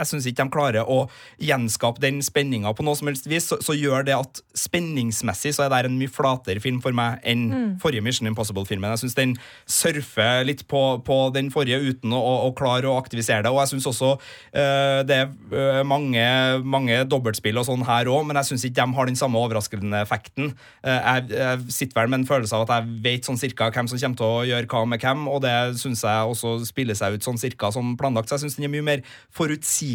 jeg 0.02 0.10
syns 0.10 0.28
ikke 0.30 0.46
de 0.46 0.54
klarer 0.54 0.90
å 0.90 1.04
gjenskape 1.42 2.02
den 2.02 2.22
spenninga 2.26 2.74
på 2.76 2.86
noe 2.86 2.98
som 2.98 3.10
helst 3.12 3.28
vis, 3.30 3.48
så, 3.52 3.60
så 3.64 3.76
gjør 3.78 4.06
det 4.08 4.18
at 4.18 4.42
spenningsmessig 4.58 5.54
så 5.56 5.68
er 5.68 5.74
det 5.74 5.92
en 5.92 6.00
mye 6.00 6.12
flatere 6.12 6.64
film 6.64 6.82
for 6.84 6.96
meg 6.98 7.22
enn 7.28 7.78
forrige 7.82 8.04
Mission 8.06 8.30
Impossible-filmen. 8.30 8.94
Jeg 8.96 9.04
syns 9.04 9.18
den 9.18 9.36
surfer 9.70 10.46
litt 10.48 10.66
på, 10.72 10.82
på 11.06 11.20
den 11.36 11.52
forrige 11.54 11.82
uten 11.82 12.16
å, 12.18 12.22
å 12.48 12.52
klare 12.58 12.90
å 12.90 12.98
aktivisere 13.00 13.46
det, 13.46 13.54
og 13.54 13.62
jeg 13.64 13.74
syns 13.76 13.90
også 13.92 14.14
eh, 14.16 15.02
det 15.08 15.20
er 15.24 15.30
eh, 15.30 15.82
mange, 15.88 16.26
mange 16.66 17.02
dobbeltspill 17.10 17.62
og 17.62 17.68
sånn 17.70 17.86
her 17.88 18.10
òg, 18.12 18.26
men 18.28 18.40
jeg 18.42 18.52
syns 18.52 18.68
ikke 18.68 18.82
de 18.82 18.98
har 18.98 19.12
den 19.12 19.20
samme 19.20 19.42
overraskende 19.42 20.02
effekten. 20.02 20.54
Eh, 20.86 20.98
jeg, 20.98 21.30
jeg 21.38 21.78
sitter 21.78 22.02
vel 22.02 22.12
med 22.12 22.22
en 22.22 22.30
følelse 22.30 22.58
av 22.58 22.66
at 22.66 22.76
jeg 22.80 23.02
vet 23.06 23.30
sånn 23.30 23.40
cirka 23.42 23.70
hvem 23.72 23.90
som 23.92 24.02
kommer 24.02 24.22
til 24.22 24.28
å 24.28 24.44
gjøre 24.50 24.72
hva 24.72 24.84
med 24.90 25.06
hvem, 25.06 25.26
og 25.32 25.42
det 25.46 25.56
syns 25.82 26.06
jeg 26.08 26.34
også 26.34 26.58
spiller 26.68 26.98
seg 26.98 27.18
ut 27.18 27.28
sånn 27.28 27.40
cirka 27.42 27.72
som 27.74 27.96
planlagt, 28.00 28.32
så 28.32 28.40
jeg 28.40 28.48
syns 28.48 28.60
den 28.60 28.70
er 28.70 28.74
mye 28.74 28.88
mer 28.88 29.06
forutsigbar 29.36 29.91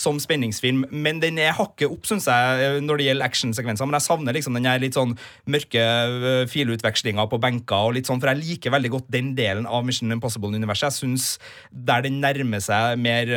som 0.00 0.18
spenningsfilm, 0.22 0.84
men 0.90 1.20
den 1.22 1.38
er 1.38 1.56
hakket 1.56 1.90
opp, 1.90 2.04
syns 2.08 2.28
jeg, 2.30 2.82
når 2.84 3.00
det 3.00 3.08
gjelder 3.08 3.28
actionsekvenser. 3.30 3.88
Men 3.88 3.98
jeg 3.98 4.06
savner 4.08 4.36
liksom 4.36 4.58
den 4.58 4.68
litt 4.82 4.98
sånn 4.98 5.16
mørke 5.50 5.80
øh, 5.80 6.44
filutvekslinga 6.50 7.26
på 7.30 7.40
benker, 7.42 7.88
og 7.88 7.96
litt 7.96 8.10
sånn, 8.10 8.20
for 8.22 8.32
jeg 8.32 8.42
liker 8.44 8.74
veldig 8.74 8.94
godt 8.96 9.10
den 9.12 9.34
delen 9.38 9.68
av 9.68 9.86
Mission 9.86 10.12
Impossible-universet. 10.14 10.90
Jeg 10.90 10.98
syns 10.98 11.32
der 11.70 12.06
den 12.06 12.20
nærmer 12.22 12.62
seg 12.64 12.98
mer 13.00 13.34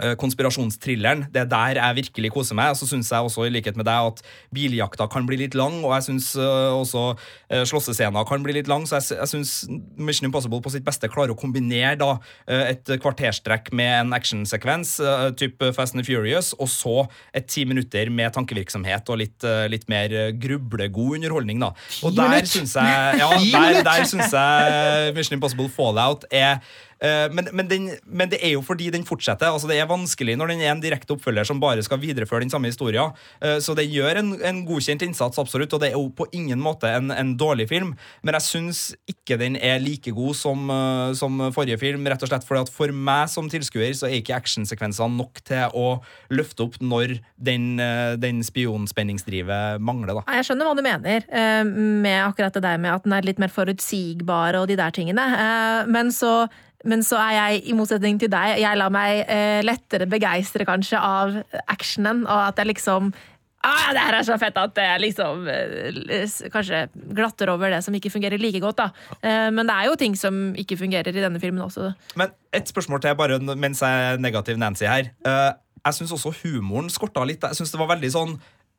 eh. 0.00 1.24
Det 1.30 1.42
er 1.44 1.50
der 1.50 1.80
jeg 1.80 1.98
virkelig 2.00 2.32
koser 2.32 2.58
meg. 2.58 2.72
Og 2.74 2.80
så 2.80 2.88
syns 2.88 3.10
jeg 3.12 3.20
også, 3.20 3.46
i 3.46 3.52
likhet 3.54 3.76
med 3.76 3.86
deg, 3.88 4.12
at 4.12 4.22
biljakta 4.54 5.08
kan 5.10 5.26
bli 5.28 5.36
litt 5.44 5.54
lang, 5.58 5.80
og 5.84 5.94
jeg 5.96 6.08
syns 6.10 6.32
også 6.40 7.04
uh, 7.14 7.64
slåssescener 7.68 8.26
kan 8.28 8.42
bli 8.44 8.54
litt 8.56 8.68
lang, 8.70 8.86
så 8.88 8.98
jeg, 8.98 9.18
jeg 9.18 9.30
syns 9.32 9.54
Mission 9.98 10.28
Impossible 10.28 10.60
på 10.62 10.72
sitt 10.72 10.86
beste 10.86 11.10
klarer 11.10 11.34
å 11.34 11.38
kombinere 11.38 11.96
da 12.00 12.10
eh, 12.46 12.72
et 12.74 12.92
kvarterstrekk 13.02 13.72
med 13.76 13.92
en 14.04 14.16
actionsekvens, 14.16 14.96
uh, 15.04 15.28
type 15.36 15.72
Fast 15.76 15.96
and 15.96 16.06
Furious, 16.06 16.52
og 16.58 16.70
så 16.70 16.96
et 17.36 17.48
ti 17.50 17.64
minutter 17.68 18.10
med 18.12 18.32
tankevirksomhet 18.36 19.10
og 19.12 19.20
litt, 19.22 19.38
eh, 19.46 19.66
litt 19.72 19.88
mer 19.92 20.14
eh, 20.14 20.30
grublegod 20.40 21.18
underholdning, 21.18 21.62
da. 21.62 21.72
Og 22.06 22.14
der 22.16 22.46
syns 22.48 22.76
jeg 22.78 23.18
Ja, 23.20 23.30
der, 23.54 23.82
der 23.86 24.06
syns 24.08 24.34
jeg 24.36 25.16
Mission 25.16 25.38
Impossible 25.38 25.70
Fallout 25.72 26.26
er 26.30 26.60
Eh, 26.60 26.89
men, 27.32 27.48
men, 27.56 27.68
den, 27.68 27.86
men 28.04 28.28
det 28.28 28.40
er 28.44 28.54
jo 28.54 28.62
fordi 28.64 28.90
den 28.92 29.06
fortsetter. 29.08 29.48
altså 29.48 29.68
Det 29.70 29.78
er 29.80 29.88
vanskelig 29.88 30.36
når 30.36 30.52
den 30.52 30.64
er 30.64 30.72
en 30.74 30.82
direkte 30.82 31.14
oppfølger 31.14 31.46
som 31.48 31.60
bare 31.62 31.82
skal 31.84 32.00
videreføre 32.02 32.44
den 32.44 32.52
samme 32.52 32.68
historien. 32.70 33.14
Eh, 33.40 33.58
så 33.64 33.74
den 33.78 33.88
gjør 33.90 34.20
en, 34.20 34.32
en 34.44 34.62
godkjent 34.68 35.04
innsats, 35.06 35.40
absolutt, 35.40 35.72
og 35.72 35.82
det 35.82 35.90
er 35.90 35.96
jo 35.98 36.10
på 36.16 36.28
ingen 36.36 36.60
måte 36.60 36.90
en, 36.92 37.10
en 37.14 37.34
dårlig 37.40 37.68
film. 37.70 37.94
Men 38.22 38.36
jeg 38.38 38.46
syns 38.46 38.82
ikke 39.10 39.38
den 39.40 39.56
er 39.56 39.80
like 39.82 40.12
god 40.16 40.36
som, 40.38 40.66
eh, 40.74 41.14
som 41.18 41.40
forrige 41.56 41.80
film, 41.80 42.06
rett 42.10 42.22
og 42.26 42.32
slett 42.32 42.46
fordi 42.46 42.66
at 42.66 42.74
for 42.74 42.92
meg 42.92 43.30
som 43.32 43.48
tilskuer 43.50 43.94
så 43.96 44.08
er 44.10 44.18
ikke 44.20 44.36
actionsekvensene 44.36 45.16
nok 45.16 45.42
til 45.48 45.76
å 45.76 45.86
løfte 46.34 46.66
opp 46.66 46.78
når 46.84 47.18
den, 47.40 47.72
eh, 47.80 48.16
den 48.20 48.44
spionspenningsdrivet 48.46 49.80
mangler. 49.80 50.20
da. 50.20 50.24
Jeg 50.36 50.50
skjønner 50.50 50.68
hva 50.68 50.76
du 50.76 50.84
mener 50.84 51.24
eh, 51.28 51.62
med 51.64 52.18
akkurat 52.26 52.56
det 52.56 52.64
der 52.66 52.80
med 52.82 52.94
at 52.94 53.06
den 53.06 53.16
er 53.16 53.26
litt 53.26 53.40
mer 53.42 53.52
forutsigbar 53.52 54.58
og 54.60 54.68
de 54.70 54.76
der 54.80 54.94
tingene. 54.94 55.24
Eh, 55.24 55.86
Men 55.90 56.12
så, 56.14 56.48
men 56.84 57.02
så 57.04 57.18
er 57.20 57.32
jeg, 57.36 57.62
i 57.68 57.74
motsetning 57.76 58.20
til 58.20 58.30
deg, 58.32 58.58
jeg 58.62 58.78
lar 58.80 58.92
meg 58.94 59.24
eh, 59.28 59.60
lettere 59.66 60.06
begeistre 60.08 60.64
kanskje 60.68 61.00
av 61.00 61.34
actionen, 61.68 62.24
og 62.26 62.48
at 62.50 62.62
jeg 62.62 62.72
liksom 62.74 63.12
Ah, 63.60 63.90
det 63.92 64.00
her 64.00 64.14
er 64.16 64.24
så 64.24 64.38
fett 64.40 64.56
at 64.56 64.78
jeg 64.80 65.00
liksom 65.02 65.42
eh, 65.52 66.22
kanskje 66.48 66.78
glatter 67.12 67.50
over 67.52 67.68
det 67.68 67.82
som 67.84 67.92
ikke 67.92 68.08
fungerer 68.08 68.40
like 68.40 68.56
godt. 68.62 68.78
da. 68.78 68.86
Eh, 69.20 69.50
Men 69.52 69.68
det 69.68 69.74
er 69.76 69.90
jo 69.90 69.98
ting 70.00 70.16
som 70.16 70.54
ikke 70.56 70.78
fungerer 70.80 71.12
i 71.12 71.20
denne 71.20 71.40
filmen 71.42 71.60
også. 71.66 71.90
Men 72.16 72.32
et 72.56 72.72
spørsmål 72.72 73.02
til, 73.04 73.18
bare 73.20 73.36
mens 73.52 73.82
jeg 73.84 74.14
er 74.14 74.16
negativ 74.16 74.56
Nancy 74.56 74.88
her. 74.88 75.12
Eh, 75.26 75.50
jeg 75.84 75.98
syns 75.98 76.12
også 76.16 76.32
humoren 76.40 76.88
skorta 76.88 77.20
litt. 77.28 77.44
Jeg 77.44 77.60
synes 77.60 77.70
det 77.74 77.82
var 77.82 77.92
veldig 77.92 78.10
sånn 78.16 78.32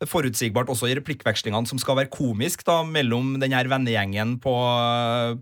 forutsigbart 0.09 0.69
også 0.71 0.89
i 0.89 0.95
replikkvekslingene 0.97 1.69
som 1.69 1.79
skal 1.81 1.99
være 1.99 2.11
komisk 2.13 2.65
da, 2.67 2.81
mellom 2.87 3.35
den 3.41 3.53
her 3.55 3.69
vennegjengen 3.71 4.37
på, 4.41 4.55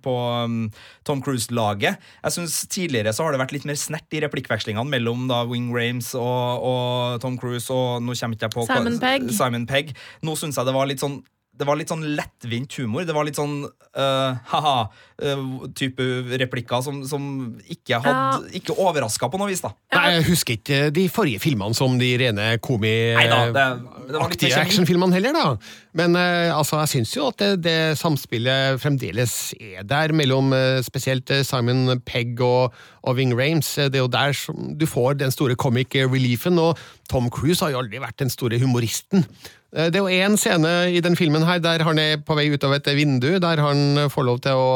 på 0.03 0.15
um, 0.43 0.61
Tom 1.07 1.23
Cruise-laget. 1.25 1.99
Jeg 2.23 2.35
synes 2.35 2.59
Tidligere 2.69 3.13
så 3.15 3.25
har 3.25 3.35
det 3.35 3.41
vært 3.41 3.55
litt 3.55 3.67
mer 3.69 3.79
snert 3.79 4.15
i 4.15 4.21
replikkvekslingene 4.23 4.89
mellom 4.91 5.27
da 5.31 5.41
Wing 5.49 5.71
Rames 5.75 6.11
og, 6.17 6.65
og 6.69 7.19
Tom 7.23 7.39
Cruise 7.39 7.71
og 7.73 8.03
nå 8.03 8.15
kommer 8.19 8.37
ikke 8.37 8.49
jeg 8.49 8.55
på 8.57 8.67
Simon 8.69 8.99
Pegg. 9.01 9.27
Simon 9.35 9.67
Pegg. 9.69 9.93
Nå 10.25 10.35
syns 10.39 10.59
jeg 10.59 10.69
det 10.69 10.75
var 10.75 10.89
litt 10.89 11.03
sånn 11.03 11.21
det 11.59 11.67
var 11.67 11.75
litt 11.75 11.91
sånn 11.91 12.05
lettvint 12.15 12.71
humor. 12.79 13.03
Det 13.03 13.15
var 13.15 13.27
litt 13.27 13.35
sånn 13.35 13.65
uh, 13.67 14.31
ha-ha-type 14.53 16.05
replikker 16.39 16.79
som, 16.85 17.01
som 17.07 17.25
ikke, 17.67 17.99
hadde, 17.99 18.47
ikke 18.55 18.77
overraska 18.79 19.27
på 19.29 19.39
noe 19.41 19.49
vis. 19.51 19.61
da 19.65 19.73
Nei, 19.97 20.05
Jeg 20.15 20.27
husker 20.29 20.55
ikke 20.55 20.79
de 20.95 21.05
forrige 21.11 21.41
filmene 21.43 21.75
som 21.75 21.97
de 21.99 22.13
rene 22.21 22.45
komi-aktige 22.63 24.55
actionfilmene 24.61 25.17
heller, 25.17 25.35
da. 25.35 25.57
Men 25.99 26.15
uh, 26.15 26.55
altså, 26.55 26.79
jeg 26.83 26.93
syns 26.93 27.15
jo 27.17 27.27
at 27.31 27.41
det, 27.41 27.51
det 27.65 27.77
samspillet 27.99 28.79
fremdeles 28.81 29.35
er 29.59 29.83
der, 29.89 30.13
mellom 30.15 30.53
eh, 30.55 30.79
spesielt 30.85 31.29
eh, 31.33 31.43
Simon 31.45 31.99
Pegg 32.05 32.39
og, 32.45 32.73
og 33.03 33.17
Ving 33.17 33.33
Rames. 33.35 33.71
Eh, 33.77 33.89
Det 33.89 33.99
er 33.99 34.05
jo 34.05 34.11
der 34.11 34.33
som 34.37 34.73
du 34.79 34.85
får 34.89 35.19
den 35.19 35.31
store 35.33 35.55
comic 35.59 35.95
reliefen, 35.95 36.59
og 36.61 36.77
Tom 37.09 37.29
Cruise 37.33 37.63
har 37.63 37.73
jo 37.73 37.81
aldri 37.83 37.99
vært 38.01 38.19
den 38.21 38.29
store 38.31 38.59
humoristen. 38.61 39.25
Eh, 39.75 39.89
Det 39.91 39.99
er 39.99 40.05
jo 40.05 40.27
én 40.29 40.37
scene 40.37 40.73
i 40.93 41.01
den 41.01 41.15
filmen 41.19 41.45
her 41.45 41.59
der 41.59 41.83
han 41.85 41.99
er 41.99 42.17
på 42.17 42.35
vei 42.37 42.49
ut 42.53 42.63
av 42.63 42.73
et 42.77 42.87
vindu, 42.97 43.39
der 43.39 43.61
han 43.61 44.09
får 44.09 44.25
lov 44.25 44.39
til 44.45 44.53
å 44.57 44.69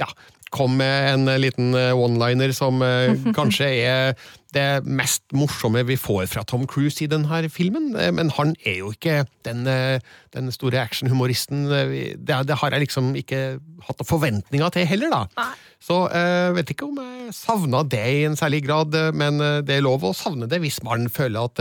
ja, 0.00 0.08
komme 0.54 0.78
med 0.78 1.12
en 1.14 1.40
liten 1.42 1.74
eh, 1.74 1.92
one-liner 1.94 2.52
som 2.54 2.82
eh, 2.82 3.14
kanskje 3.38 3.70
er 3.84 4.14
det 4.54 4.84
mest 4.86 5.22
morsomme 5.36 5.82
vi 5.86 5.96
får 6.00 6.26
fra 6.30 6.44
Tom 6.48 6.64
Cruise 6.70 7.02
i 7.04 7.08
denne 7.10 7.42
filmen. 7.52 7.90
Eh, 7.98 8.10
Men 8.14 8.30
han 8.36 8.54
er 8.64 8.78
jo 8.80 8.92
ikke 8.94 9.24
den, 9.44 9.66
eh, 9.66 9.98
den 10.34 10.50
store 10.54 10.80
actionhumoristen. 10.82 11.66
eh, 11.72 12.14
Det, 12.16 12.46
det 12.46 12.56
har 12.60 12.70
jeg 12.70 12.86
liksom 12.86 13.14
ikke 13.18 13.58
hatt 13.84 13.98
noen 14.00 14.08
forventninger 14.08 14.70
til 14.72 14.86
heller, 14.86 15.10
da. 15.10 15.52
Så 15.84 16.08
jeg 16.10 16.54
vet 16.56 16.70
ikke 16.72 16.86
om 16.88 16.96
jeg 16.96 17.34
savna 17.36 17.82
det 17.84 18.00
i 18.00 18.24
en 18.24 18.36
særlig 18.36 18.62
grad, 18.64 18.94
men 19.12 19.36
det 19.66 19.76
er 19.76 19.82
lov 19.84 20.00
å 20.08 20.14
savne 20.16 20.48
det 20.48 20.60
hvis 20.62 20.78
man 20.82 21.08
føler 21.12 21.44
at 21.44 21.60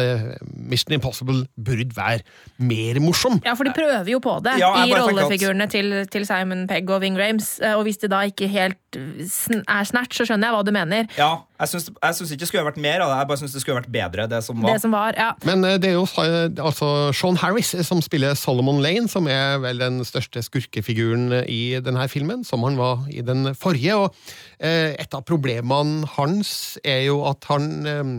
Mission 0.56 0.94
Impossible 0.96 1.42
burde 1.60 1.92
være 1.98 2.22
mer 2.64 3.02
morsom. 3.04 3.42
Ja, 3.44 3.54
for 3.60 3.66
de 3.68 3.74
prøver 3.76 4.08
jo 4.08 4.20
på 4.24 4.38
det 4.46 4.56
Ja, 4.62 4.86
i 4.86 4.94
at- 4.94 5.02
rollefigurene 5.04 5.68
til, 5.70 6.06
til 6.08 6.26
Simon 6.26 6.68
Pegg 6.70 6.90
og 6.90 7.02
Ving 7.02 7.18
Rames. 7.20 7.60
Og 7.76 7.84
hvis 7.84 7.98
det 8.00 8.12
da 8.12 8.22
ikke 8.30 8.48
helt 8.48 8.78
er 8.96 9.84
snert, 9.90 10.14
så 10.16 10.24
skjønner 10.24 10.48
jeg 10.48 10.56
hva 10.56 10.64
du 10.64 10.72
mener. 10.72 11.08
Ja, 11.18 11.32
jeg 11.60 11.68
syns 11.74 12.32
ikke 12.32 12.40
det 12.40 12.48
skulle 12.48 12.66
vært 12.72 12.80
mer 12.84 13.04
av 13.04 13.12
det. 13.12 13.20
Jeg 13.22 13.30
bare 13.32 13.42
syns 13.42 13.56
det 13.56 13.62
skulle 13.64 13.80
vært 13.80 13.94
bedre, 13.94 14.28
det 14.32 14.42
som 14.46 14.60
var. 14.62 14.76
Det 14.76 14.84
som 14.84 14.96
var, 14.96 15.18
ja. 15.20 15.30
Men 15.48 15.64
eh, 15.68 15.78
det 15.82 15.92
er 15.92 15.96
jo 15.98 16.06
eh, 16.24 16.50
altså 16.64 16.90
Sean 17.16 17.40
Harris 17.42 17.74
eh, 17.78 17.86
som 17.88 18.02
spiller 18.04 18.38
Solomon 18.40 18.82
Lane, 18.84 19.10
som 19.12 19.30
er 19.32 19.62
vel 19.64 19.82
den 19.82 20.02
største 20.08 20.44
skurkefiguren 20.46 21.30
i 21.48 21.80
denne 21.84 22.08
filmen, 22.12 22.44
som 22.48 22.66
han 22.68 22.80
var 22.80 23.08
i 23.12 23.24
den 23.26 23.54
forrige. 23.60 23.98
Og 24.06 24.16
eh, 24.60 24.94
et 25.00 25.16
av 25.16 25.26
problemene 25.28 26.10
hans 26.18 26.78
er 26.84 27.06
jo 27.08 27.24
at 27.30 27.48
han, 27.52 27.72
eh, 27.88 28.14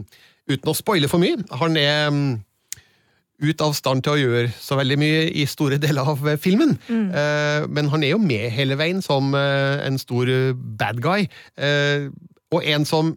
uten 0.50 0.72
å 0.72 0.76
spoile 0.76 1.10
for 1.12 1.22
mye, 1.22 1.40
han 1.60 1.78
er 1.80 2.10
mm, 2.12 2.28
ut 3.44 3.64
av 3.64 3.74
stand 3.76 4.04
til 4.04 4.14
å 4.14 4.20
gjøre 4.20 4.52
så 4.62 4.78
veldig 4.78 4.98
mye 5.00 5.24
i 5.42 5.46
store 5.50 5.78
deler 5.82 6.06
av 6.14 6.22
filmen. 6.40 6.76
Eh, 6.88 7.66
men 7.68 7.90
han 7.92 8.06
er 8.06 8.14
jo 8.14 8.22
med 8.22 8.46
hele 8.54 8.78
veien 8.80 9.02
som 9.04 9.34
eh, 9.38 9.82
en 9.86 9.98
stor 10.00 10.30
bad 10.54 11.02
guy, 11.04 11.26
eh, 11.58 12.08
og 12.54 12.62
en 12.70 12.86
som 12.86 13.14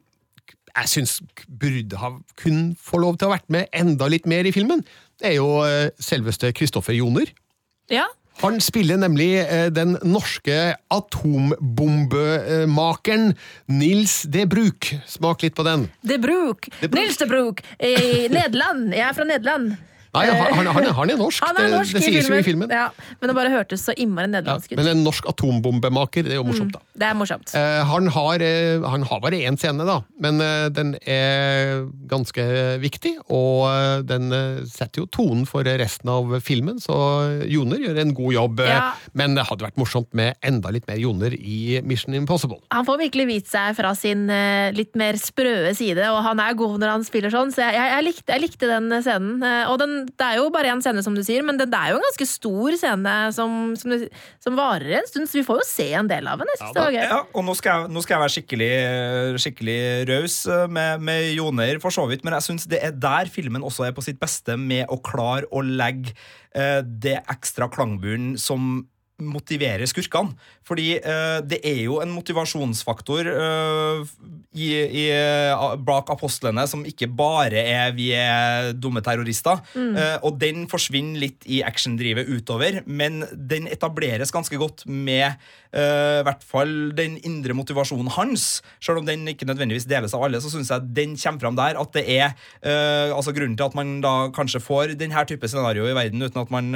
jeg 0.78 0.88
syns 0.92 1.22
burde 1.48 1.98
ha 2.02 2.10
kun 2.40 2.76
få 2.80 2.98
lov 3.02 3.18
til 3.18 3.26
å 3.28 3.30
ha 3.32 3.38
vært 3.38 3.52
med 3.54 3.64
enda 3.76 4.06
litt 4.12 4.28
mer 4.30 4.44
i 4.48 4.56
filmen, 4.56 4.82
det 5.18 5.26
er 5.32 5.36
jo 5.40 5.50
eh, 5.66 5.90
selveste 6.00 6.54
Kristoffer 6.58 6.94
Joner. 6.98 7.28
ja. 7.94 8.08
Han 8.38 8.60
spiller 8.62 9.00
nemlig 9.02 9.42
eh, 9.42 9.74
den 9.74 9.98
norske 10.06 10.78
atombombemakeren 10.94 13.34
Nils 13.66 14.30
De 14.30 14.46
Bruk. 14.46 14.94
Smak 15.10 15.42
litt 15.42 15.58
på 15.58 15.66
den. 15.66 15.90
De 16.06 16.22
Broek. 16.22 16.70
Nils 16.94 17.18
De 17.18 17.26
Broek 17.26 17.66
i 17.82 18.30
Nederland. 18.30 18.94
Jeg 18.94 19.02
er 19.08 19.18
fra 19.18 19.26
Nederland. 19.26 19.74
Nei, 20.18 20.26
han, 20.34 20.68
han, 20.68 20.90
han, 20.98 21.12
er, 21.12 21.20
norsk. 21.20 21.44
Han 21.46 21.60
er 21.62 21.70
norsk 21.74 21.96
det, 21.96 22.02
det 22.02 22.10
i 22.10 22.16
sies 22.18 22.30
jo 22.30 22.38
i 22.38 22.46
filmen. 22.46 22.72
Ja, 22.74 22.90
men 23.22 23.32
det 23.32 23.36
bare 23.38 23.52
hørtes 23.54 23.86
så 23.88 23.96
innmari 23.96 24.28
Ja, 24.28 24.34
nederlandsk 24.38 24.74
ut. 24.74 24.78
men 24.80 24.90
en 24.92 25.04
norsk 25.06 25.28
atombombemaker, 25.32 26.26
det 26.28 26.36
er 26.36 26.42
jo 26.42 26.48
morsomt, 26.48 26.74
da. 26.76 26.82
Det 26.98 27.08
er 27.08 27.18
morsomt. 27.18 27.54
Eh, 27.58 27.82
han, 27.88 28.10
har, 28.16 28.44
eh, 28.44 28.84
han 28.84 29.06
har 29.08 29.22
bare 29.24 29.42
én 29.48 29.58
scene, 29.60 29.86
da, 29.88 30.00
men 30.24 30.42
eh, 30.44 30.68
den 30.74 30.96
er 31.06 31.86
ganske 32.10 32.46
viktig. 32.84 33.14
Og 33.34 33.68
eh, 33.70 34.02
den 34.08 34.34
setter 34.70 35.04
jo 35.04 35.08
tonen 35.14 35.46
for 35.50 35.68
resten 35.68 36.12
av 36.12 36.38
filmen, 36.46 36.82
så 36.84 36.98
Joner 37.48 37.82
gjør 37.84 38.02
en 38.04 38.16
god 38.18 38.38
jobb. 38.38 38.64
Ja. 38.68 38.92
Men 39.18 39.38
det 39.38 39.48
hadde 39.50 39.68
vært 39.68 39.80
morsomt 39.80 40.10
med 40.18 40.38
enda 40.46 40.72
litt 40.74 40.88
mer 40.90 41.00
Joner 41.02 41.36
i 41.38 41.80
Mission 41.88 42.18
Impossible. 42.18 42.60
Han 42.74 42.88
får 42.88 43.02
virkelig 43.06 43.28
vist 43.30 43.52
seg 43.54 43.78
fra 43.78 43.94
sin 43.98 44.28
litt 44.76 44.98
mer 45.00 45.20
sprøe 45.22 45.74
side, 45.78 46.10
og 46.12 46.24
han 46.26 46.42
er 46.44 46.58
god 46.58 46.80
når 46.82 46.96
han 46.96 47.06
spiller 47.08 47.34
sånn, 47.34 47.54
så 47.54 47.68
jeg, 47.68 47.78
jeg, 47.78 47.94
jeg, 47.94 48.08
likte, 48.10 48.34
jeg 48.34 48.46
likte 48.46 48.72
den 48.72 48.90
scenen. 49.06 49.46
Og 49.72 49.78
den, 49.82 50.07
det 50.08 50.26
er 50.26 50.40
jo 50.40 50.48
bare 50.54 50.72
en 50.74 50.82
scene, 50.84 51.04
som 51.06 51.16
du 51.18 51.22
sier, 51.26 51.44
men 51.46 51.60
det, 51.60 51.70
det 51.74 51.80
er 51.80 51.94
jo 51.94 52.00
en 52.00 52.06
ganske 52.06 52.28
stor 52.30 52.78
scene 52.80 53.16
som, 53.36 53.58
som, 53.80 53.96
som 54.44 54.58
varer 54.58 54.98
en 55.00 55.10
stund, 55.10 55.30
så 55.30 55.40
vi 55.40 55.46
får 55.48 55.62
jo 55.62 55.68
se 55.68 55.88
en 56.00 56.10
del 56.10 56.30
av 56.30 56.42
den. 56.42 56.52
Jeg 56.54 56.62
synes 56.62 56.76
det 56.78 56.84
var 56.86 56.96
gøy. 56.96 57.04
Ja, 57.04 57.22
og 57.28 57.48
nå 57.48 57.56
skal 57.60 57.84
jeg, 57.84 57.94
nå 57.94 58.04
skal 58.06 58.16
jeg 58.16 58.24
være 58.26 58.36
skikkelig, 58.38 58.72
skikkelig 59.46 59.80
raus 60.12 60.40
eh, 60.54 60.66
med, 60.80 61.08
med 61.10 61.32
Joner, 61.36 61.82
for 61.84 61.94
så 61.94 62.08
vidt, 62.10 62.26
men 62.28 62.38
jeg 62.38 62.48
syns 62.50 62.68
det 62.72 62.82
er 62.84 62.98
der 62.98 63.32
filmen 63.32 63.66
også 63.66 63.88
er 63.88 63.96
på 63.98 64.06
sitt 64.06 64.22
beste 64.22 64.58
med 64.60 64.86
å 64.94 65.00
klare 65.04 65.50
å 65.52 65.64
legge 65.66 66.16
eh, 66.56 66.82
det 66.84 67.20
ekstra 67.28 67.70
klangburen 67.74 68.36
som 68.42 68.86
motiverer 69.18 69.88
skurkene. 69.90 70.36
Fordi 70.68 70.98
uh, 71.00 71.40
det 71.46 71.62
er 71.66 71.84
jo 71.86 72.02
en 72.04 72.14
motivasjonsfaktor 72.14 73.32
uh, 73.34 74.18
i, 74.58 74.70
i, 74.74 75.04
eh, 75.14 75.76
bak 75.86 76.10
apostlene 76.14 76.66
som 76.70 76.86
ikke 76.88 77.10
bare 77.18 77.62
er 77.62 77.94
vi 77.98 78.10
er 78.16 78.72
dumme 78.78 79.04
terrorister. 79.06 79.62
Eh, 79.78 80.18
og 80.26 80.40
den 80.42 80.66
forsvinner 80.72 81.22
litt 81.22 81.46
i 81.50 81.62
actiondrivet 81.66 82.30
utover, 82.30 82.82
men 82.86 83.24
den 83.34 83.70
etableres 83.72 84.34
ganske 84.34 84.60
godt 84.60 84.86
med 84.88 85.38
i 85.78 86.24
hvert 86.24 86.46
fall 86.48 86.70
den 86.96 87.18
indre 87.28 87.54
motivasjonen 87.54 88.08
hans. 88.16 88.64
Selv 88.82 89.02
om 89.02 89.06
den 89.06 89.28
ikke 89.30 89.46
nødvendigvis 89.46 89.86
deles 89.86 90.14
av 90.16 90.24
alle, 90.26 90.40
så 90.42 90.50
syns 90.50 90.72
jeg 90.72 90.88
den 90.96 91.18
kommer 91.20 91.44
fram 91.44 91.58
der. 91.60 91.78
At 91.78 91.92
det 91.94 92.06
er 92.16 92.32
altså 93.12 93.34
grunnen 93.36 93.58
til 93.60 93.68
at 93.68 93.76
man 93.78 93.92
da 94.02 94.14
kanskje 94.34 94.64
får 94.64 94.96
denne 94.98 95.26
type 95.28 95.46
scenario 95.52 95.86
i 95.86 95.94
verden 95.94 96.24
uten 96.24 96.40
at 96.42 96.54
man 96.56 96.72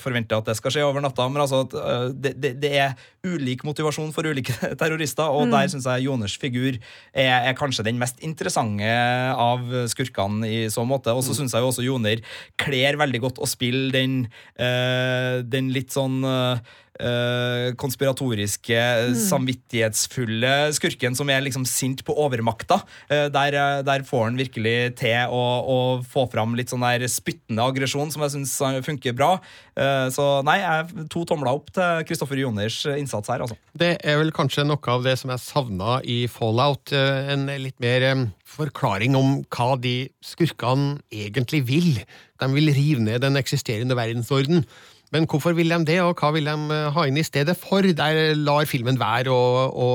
forventer 0.00 0.38
at 0.38 0.48
det 0.48 0.56
skal 0.60 0.72
skje 0.72 0.86
over 0.86 1.04
natta. 1.04 1.26
Men 1.28 1.42
altså 1.42 1.64
at 1.66 1.74
det, 2.14 2.34
det, 2.42 2.52
det 2.62 2.72
er 2.80 2.94
ulik 3.26 3.64
motivasjon 3.66 4.12
for 4.14 4.28
ulike 4.28 4.54
terrorister, 4.80 5.30
og 5.32 5.50
der 5.52 5.70
syns 5.72 5.88
jeg 5.88 6.06
Joners 6.06 6.36
figur 6.40 6.76
er, 6.76 7.50
er 7.50 7.58
kanskje 7.58 7.86
den 7.88 8.00
mest 8.00 8.22
interessante 8.26 8.90
av 9.32 9.66
skurkene 9.90 10.46
i 10.48 10.60
så 10.72 10.86
måte. 10.86 11.14
Og 11.14 11.24
så 11.26 11.36
syns 11.36 11.56
jeg 11.56 11.64
jo 11.64 11.72
også 11.72 11.86
Joner 11.86 12.22
kler 12.60 12.98
veldig 13.00 13.22
godt 13.26 13.42
å 13.42 13.50
spille 13.50 13.90
den, 13.94 14.18
eh, 14.58 15.42
den 15.46 15.72
litt 15.74 15.94
sånn 15.94 16.22
eh, 17.00 17.72
konspiratoriske, 17.78 18.78
samvittighetsfulle 19.26 20.52
skurken 20.76 21.16
som 21.18 21.30
er 21.32 21.44
liksom 21.44 21.66
sint 21.68 22.02
på 22.06 22.16
overmakta. 22.26 22.80
Uh, 23.10 23.26
der, 23.32 23.56
eh, 23.56 23.82
der 23.86 24.04
får 24.06 24.24
han 24.28 24.40
virkelig 24.40 24.96
til 25.00 25.32
å, 25.32 25.42
å 25.62 25.78
få 26.06 26.26
fram 26.32 26.56
litt 26.58 26.72
sånn 26.72 26.84
der 26.84 27.06
spyttende 27.10 27.64
aggresjon, 27.66 28.12
som 28.14 28.24
jeg 28.24 28.36
syns 28.36 28.56
funker 28.86 29.16
bra. 29.16 29.36
Uh, 29.76 30.08
så 30.14 30.26
nei, 30.46 30.58
jeg 30.62 31.08
to 31.12 31.26
tomler 31.28 31.52
opp 31.52 31.70
til 31.76 32.06
Kristoffer 32.08 32.40
Joners 32.40 32.82
innsats 32.96 33.32
her, 33.32 33.44
altså. 33.44 33.58
Det 33.76 33.96
er 34.00 34.20
vel 34.20 34.32
kanskje 34.34 34.66
noe 34.66 34.92
av 34.92 35.04
det 35.06 35.16
som 35.20 35.32
jeg 35.32 35.44
savna 35.44 36.00
i 36.02 36.24
Fallout. 36.30 36.94
En 36.94 37.48
litt 37.60 37.78
mer 37.82 38.06
forklaring 38.56 39.16
om 39.18 39.40
hva 39.52 39.74
de 39.80 40.08
skurkene 40.24 41.00
egentlig 41.12 41.62
vil. 41.68 41.90
De 42.40 42.48
vil 42.52 42.72
rive 42.74 43.02
ned 43.04 43.24
den 43.24 43.38
eksisterende 43.40 43.96
verdensorden. 43.98 44.64
Men 45.14 45.26
hvorfor 45.30 45.54
vil 45.54 45.70
de 45.70 45.78
det, 45.86 46.00
og 46.02 46.18
hva 46.18 46.32
vil 46.34 46.48
de 46.48 46.74
eh, 46.74 46.88
ha 46.94 47.06
inn 47.06 47.18
i 47.20 47.26
stedet 47.26 47.54
for? 47.58 47.86
Der 47.86 48.34
lar 48.34 48.66
filmen 48.66 48.98
være 49.00 49.32
å, 49.32 49.90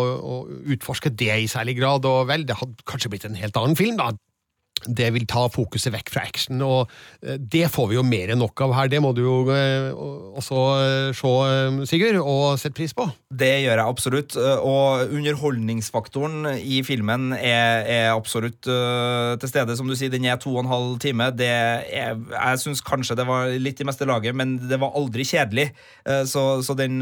utforske 0.71 1.11
det 1.11 1.33
i 1.43 1.49
særlig 1.51 1.77
grad, 1.81 2.07
og 2.07 2.29
vel, 2.31 2.45
det 2.47 2.59
hadde 2.61 2.87
kanskje 2.87 3.11
blitt 3.11 3.27
en 3.27 3.39
helt 3.39 3.57
annen 3.59 3.79
film, 3.79 3.99
da. 3.99 4.13
Det 4.87 5.11
vil 5.13 5.27
ta 5.29 5.43
fokuset 5.51 5.93
vekk 5.93 6.09
fra 6.09 6.23
action, 6.25 6.61
og 6.65 6.89
eh, 7.21 7.37
det 7.37 7.67
får 7.73 7.91
vi 7.91 7.97
jo 7.99 8.05
mer 8.05 8.33
enn 8.33 8.41
nok 8.41 8.63
av 8.65 8.73
her. 8.73 8.89
Det 8.89 9.01
må 9.03 9.11
du 9.13 9.21
jo 9.23 9.35
eh, 9.53 9.91
også 10.39 10.61
eh, 10.81 11.09
se, 11.17 11.33
Sigurd, 11.91 12.17
og 12.21 12.57
sette 12.61 12.77
pris 12.77 12.95
på. 12.97 13.05
Det 13.29 13.51
gjør 13.63 13.77
jeg 13.77 13.85
absolutt. 13.85 14.37
Og 14.37 15.11
underholdningsfaktoren 15.11 16.47
i 16.57 16.81
filmen 16.85 17.31
er, 17.37 17.85
er 17.85 18.07
absolutt 18.13 18.59
til 18.65 19.49
stede. 19.49 19.75
Som 19.77 19.89
du 19.89 19.95
sier, 19.97 20.11
den 20.13 20.25
er 20.27 20.39
to 20.41 20.53
og 20.55 20.63
en 20.63 20.71
halv 20.71 20.97
time. 21.03 21.29
Det 21.35 21.47
er, 21.47 22.17
jeg 22.31 22.61
syns 22.61 22.83
kanskje 22.85 23.17
det 23.19 23.25
var 23.27 23.51
litt 23.61 23.81
i 23.81 23.87
meste 23.87 24.07
laget, 24.09 24.35
men 24.37 24.57
det 24.69 24.79
var 24.81 24.95
aldri 24.97 25.25
kjedelig. 25.27 25.69
Så, 26.29 26.43
så 26.65 26.75
den 26.77 26.99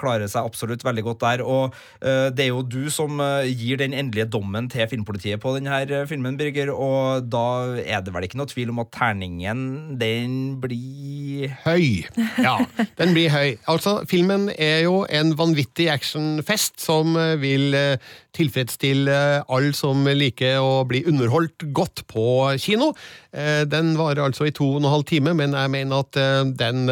klarer 0.00 0.28
seg 0.30 0.46
absolutt 0.48 0.84
veldig 0.86 1.06
godt 1.08 1.24
der. 1.24 1.44
Og 1.44 1.76
det 2.02 2.46
er 2.46 2.52
jo 2.52 2.64
du 2.66 2.86
som 2.92 3.20
gir 3.48 3.80
den 3.80 3.96
endelige 3.96 4.28
dommen 4.32 4.68
til 4.72 4.88
filmpolitiet 4.90 5.42
på 5.42 5.56
denne 5.56 6.04
filmen, 6.10 6.38
Birger. 6.40 6.72
Og 6.72 7.11
da 7.20 7.44
er 7.82 8.00
det 8.04 8.12
vel 8.14 8.24
ikke 8.26 8.38
noe 8.40 8.50
tvil 8.50 8.70
om 8.72 8.80
at 8.82 8.90
terningen, 8.94 9.60
den 10.00 10.36
blir 10.62 11.52
Høy. 11.64 12.04
Ja, 12.42 12.56
den 12.98 13.12
blir 13.14 13.30
høy. 13.32 13.56
Altså, 13.70 13.98
filmen 14.08 14.48
er 14.54 14.84
jo 14.86 15.02
en 15.10 15.32
vanvittig 15.38 15.88
actionfest 15.92 16.80
som 16.82 17.16
eh, 17.18 17.34
vil 17.42 17.74
eh, 17.76 18.12
tilfredsstille 18.36 19.16
alle 19.42 19.72
som 19.76 20.06
liker 20.06 20.60
å 20.62 20.82
bli 20.88 21.02
underholdt 21.08 21.66
godt 21.74 22.04
på 22.10 22.24
kino. 22.62 22.92
Eh, 23.34 23.62
Den 23.68 23.94
varer 23.98 24.24
altså 24.26 24.48
i 24.48 24.54
to 24.54 24.68
og 24.74 24.82
en 24.82 24.90
halv 24.92 25.06
time, 25.08 25.34
men 25.38 25.56
jeg 25.56 25.72
mener 25.72 26.04
at 26.04 26.18
den 26.58 26.84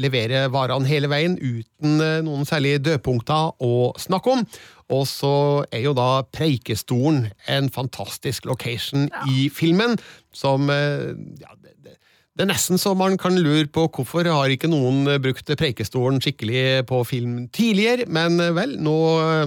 leverer 0.00 0.50
varene 0.52 0.88
hele 0.88 1.10
veien 1.10 1.36
uten 1.40 2.00
noen 2.26 2.46
særlige 2.48 2.82
dødpunkter 2.90 3.56
å 3.64 3.90
snakke 4.00 4.36
om. 4.36 4.44
Og 4.90 5.06
så 5.08 5.32
er 5.70 5.84
jo 5.84 5.94
da 5.96 6.22
Preikestolen 6.34 7.28
en 7.50 7.70
fantastisk 7.72 8.48
location 8.50 9.08
i 9.30 9.48
filmen, 9.52 9.98
som 10.34 10.70
eh, 10.72 11.12
ja, 11.40 11.54
det, 11.62 11.74
det, 11.84 11.96
det 12.34 12.44
er 12.44 12.50
nesten 12.50 12.80
så 12.80 12.94
man 12.98 13.18
kan 13.20 13.38
lure 13.38 13.68
på 13.70 13.86
hvorfor 13.94 14.26
har 14.26 14.50
ikke 14.50 14.70
noen 14.70 15.06
brukt 15.22 15.52
Preikestolen 15.60 16.20
skikkelig 16.22 16.86
på 16.90 17.02
film 17.08 17.44
tidligere, 17.54 18.08
men 18.10 18.40
eh, 18.42 18.54
vel, 18.56 18.76
nå, 18.82 18.96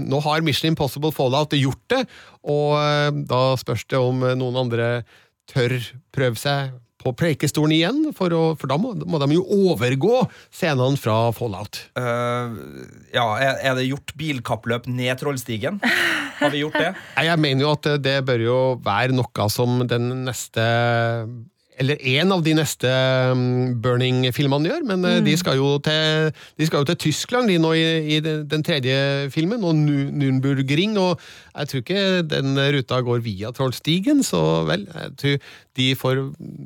nå 0.04 0.24
har 0.24 0.46
Mission 0.46 0.72
Impossible 0.72 1.14
Fallout 1.16 1.56
gjort 1.60 1.84
det, 1.92 2.06
og 2.48 2.80
eh, 2.80 3.12
da 3.28 3.44
spørs 3.60 3.88
det 3.92 4.00
om 4.00 4.24
noen 4.40 4.64
andre 4.66 4.90
tør 5.52 5.76
prøve 6.16 6.40
seg 6.40 6.72
på 7.04 7.14
Preikestolen 7.20 7.76
igjen, 7.76 8.02
for, 8.16 8.34
å, 8.34 8.44
for 8.60 8.72
da 8.72 8.80
må, 8.80 8.94
må 9.06 9.20
de 9.22 9.38
jo 9.38 9.44
overgå 9.70 10.24
scenene 10.48 11.00
fra 11.00 11.18
Fallout. 11.36 11.84
Uh, 12.00 12.84
ja, 13.14 13.28
er, 13.40 13.78
det 13.78 13.88
gjort 13.90 14.16
bilkappløp 14.20 14.90
ned 14.92 15.20
Trollstigen? 15.22 15.82
Har 16.40 16.54
vi 16.54 16.64
gjort 16.64 16.80
det? 16.80 16.94
Jeg 17.30 17.40
mener 17.42 17.68
jo 17.68 17.74
at 17.76 17.90
det 18.04 18.20
bør 18.28 18.46
jo 18.48 18.60
være 18.84 19.16
noe 19.16 19.50
som 19.52 19.84
den 19.90 20.10
neste 20.28 20.64
eller 21.84 22.00
en 22.16 22.32
av 22.32 22.44
de 22.46 22.56
neste 22.56 22.90
um, 23.34 23.74
Burning-filmene 23.84 24.72
gjør, 24.72 24.86
men 24.88 25.04
mm. 25.04 25.26
de, 25.28 25.36
skal 25.40 25.60
til, 25.84 26.32
de 26.60 26.70
skal 26.70 26.84
jo 26.84 26.90
til 26.90 27.00
Tyskland 27.10 27.52
de 27.52 27.60
nå 27.62 27.74
i, 27.76 27.86
i 28.16 28.22
den 28.24 28.64
tredje 28.66 28.96
filmen, 29.34 29.66
og 29.68 29.76
Nürnbergring, 29.76 30.96
og 31.02 31.20
jeg 31.54 31.70
tror 31.70 31.84
ikke 31.84 32.06
den 32.32 32.56
ruta 32.78 33.02
går 33.06 33.22
via 33.26 33.52
Trollstigen, 33.56 34.24
så 34.26 34.64
vel, 34.70 34.88
jeg 34.88 35.14
tror 35.20 35.38
de 35.78 35.88
får 35.98 36.20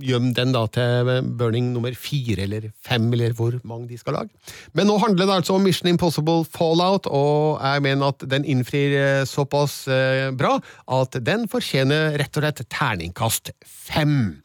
gjemme 0.03 0.33
den 0.35 0.51
da 0.51 0.65
til 0.71 1.11
Burning 1.39 1.71
nummer 1.71 1.95
fire 1.95 2.43
eller 2.43 2.69
fem, 2.83 3.07
eller 3.15 3.35
hvor 3.37 3.55
mange 3.67 3.87
de 3.91 3.99
skal 3.99 4.17
lage. 4.19 4.55
Men 4.75 4.89
nå 4.91 4.97
handler 4.99 5.25
det 5.25 5.37
altså 5.39 5.55
om 5.55 5.63
Mission 5.63 5.89
Impossible 5.91 6.43
Fallout, 6.51 7.07
og 7.07 7.61
jeg 7.63 7.85
mener 7.87 8.11
at 8.11 8.27
den 8.27 8.47
innfrir 8.47 8.97
eh, 8.99 9.25
såpass 9.27 9.85
eh, 9.91 10.27
bra 10.35 10.57
at 10.99 11.19
den 11.23 11.47
fortjener 11.51 12.17
rett 12.19 12.35
og 12.35 12.43
slett 12.43 12.65
terningkast 12.73 13.53
fem. 13.63 14.41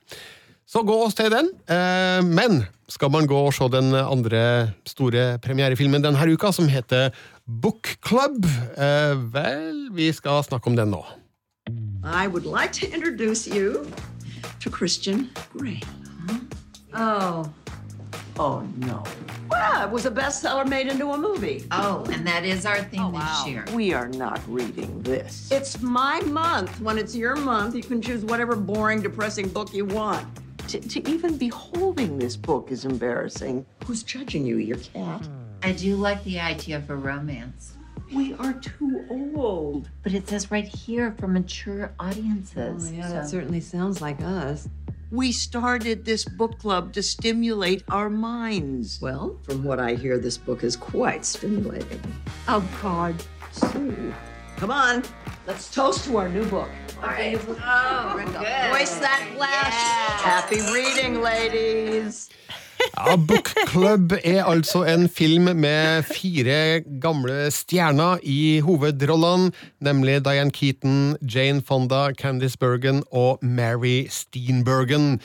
Så 0.72 0.80
gå 0.88 0.94
oss 1.04 1.14
til 1.18 1.28
den. 1.28 1.50
Eh, 1.68 2.24
men 2.24 2.62
skal 2.88 3.10
man 3.12 3.26
gå 3.28 3.36
og 3.36 3.52
se 3.52 3.68
den 3.68 3.92
andre 3.92 4.72
store 4.88 5.36
premierefilmen 5.44 6.00
denne 6.00 6.28
uka, 6.32 6.48
som 6.52 6.68
heter 6.68 7.10
Book 7.44 7.90
Club, 8.06 8.46
eh, 8.80 9.12
vel, 9.34 9.90
vi 9.92 10.08
skal 10.12 10.40
snakke 10.44 10.72
om 10.72 10.76
den 10.76 10.94
nå. 10.94 11.04
I 12.04 12.26
would 12.26 12.46
like 12.46 12.72
to 12.72 12.86
introduce 12.86 13.46
you 13.46 13.86
to 14.60 14.70
Christian 14.70 15.28
Grey. 15.52 15.80
Oh. 16.94 17.46
Oh, 18.38 18.62
no. 18.78 19.04
Well, 19.50 19.84
it 19.84 19.90
was 19.90 20.06
a 20.06 20.10
bestseller 20.10 20.66
made 20.66 20.86
into 20.88 21.12
a 21.12 21.18
movie. 21.18 21.66
Oh, 21.70 22.04
and 22.14 22.26
that 22.26 22.44
is 22.46 22.64
our 22.64 22.82
theme 22.82 23.12
this 23.12 23.46
year. 23.46 23.64
We 23.74 23.92
are 23.92 24.08
not 24.08 24.40
reading 24.48 25.02
this. 25.02 25.50
It's 25.52 25.82
my 25.82 26.20
month. 26.20 26.80
When 26.80 26.96
it's 26.96 27.14
your 27.14 27.36
month, 27.36 27.74
you 27.74 27.82
can 27.82 28.00
choose 28.00 28.24
whatever 28.24 28.56
boring, 28.56 29.02
depressing 29.02 29.48
book 29.48 29.74
you 29.74 29.84
want. 29.84 30.26
To, 30.72 30.80
to 30.80 31.06
even 31.06 31.36
be 31.36 31.48
holding 31.48 32.16
this 32.16 32.34
book 32.34 32.70
is 32.70 32.86
embarrassing. 32.86 33.66
Who's 33.84 34.02
judging 34.02 34.46
you? 34.46 34.56
Your 34.56 34.78
cat? 34.78 35.28
I 35.62 35.72
do 35.72 35.96
like 35.96 36.24
the 36.24 36.40
idea 36.40 36.76
of 36.76 36.88
a 36.88 36.96
romance. 36.96 37.74
We 38.10 38.32
are 38.36 38.54
too 38.54 39.04
old. 39.10 39.90
But 40.02 40.14
it 40.14 40.26
says 40.26 40.50
right 40.50 40.64
here 40.64 41.14
for 41.18 41.28
mature 41.28 41.92
audiences. 42.00 42.90
Oh, 42.90 42.94
yeah, 42.94 43.08
that 43.10 43.28
certainly 43.28 43.60
sounds 43.60 44.00
like 44.00 44.22
us. 44.22 44.66
We 45.10 45.30
started 45.30 46.06
this 46.06 46.24
book 46.24 46.58
club 46.58 46.94
to 46.94 47.02
stimulate 47.02 47.84
our 47.90 48.08
minds. 48.08 48.98
Well, 49.02 49.38
from 49.42 49.64
what 49.64 49.78
I 49.78 49.92
hear, 49.92 50.16
this 50.16 50.38
book 50.38 50.64
is 50.64 50.74
quite 50.74 51.26
stimulating. 51.26 52.00
Oh, 52.48 52.66
God. 52.80 53.22
Sue. 53.50 54.14
Come 54.62 54.70
on, 54.70 55.02
let's 55.44 55.74
toast 55.74 56.04
to 56.04 56.18
our 56.18 56.28
new 56.28 56.44
book. 56.44 56.70
All 57.02 57.08
right. 57.08 57.36
Oh, 57.36 58.14
good. 58.14 58.70
Voice 58.70 58.94
that 59.02 59.26
glass. 59.34 59.74
Happy 60.22 60.60
reading, 60.70 61.20
ladies. 61.20 62.30
Ja, 62.94 63.16
Book 63.16 63.50
Club 63.66 64.12
er 64.24 64.44
altså 64.44 64.84
en 64.84 65.08
film 65.08 65.50
med 65.58 66.06
fire 66.06 66.80
gamle 67.02 67.50
stjerner 67.50 68.22
i 68.22 68.60
hovedrollene, 68.62 69.50
nemlig 69.80 70.24
Diane 70.24 70.54
Keaton, 70.54 71.16
Jane 71.34 71.62
Fonda, 71.66 72.12
Candice 72.14 72.58
Bergen 72.58 73.02
og 73.10 73.42
Mary 73.42 74.06
Steenbergen. 74.10 75.20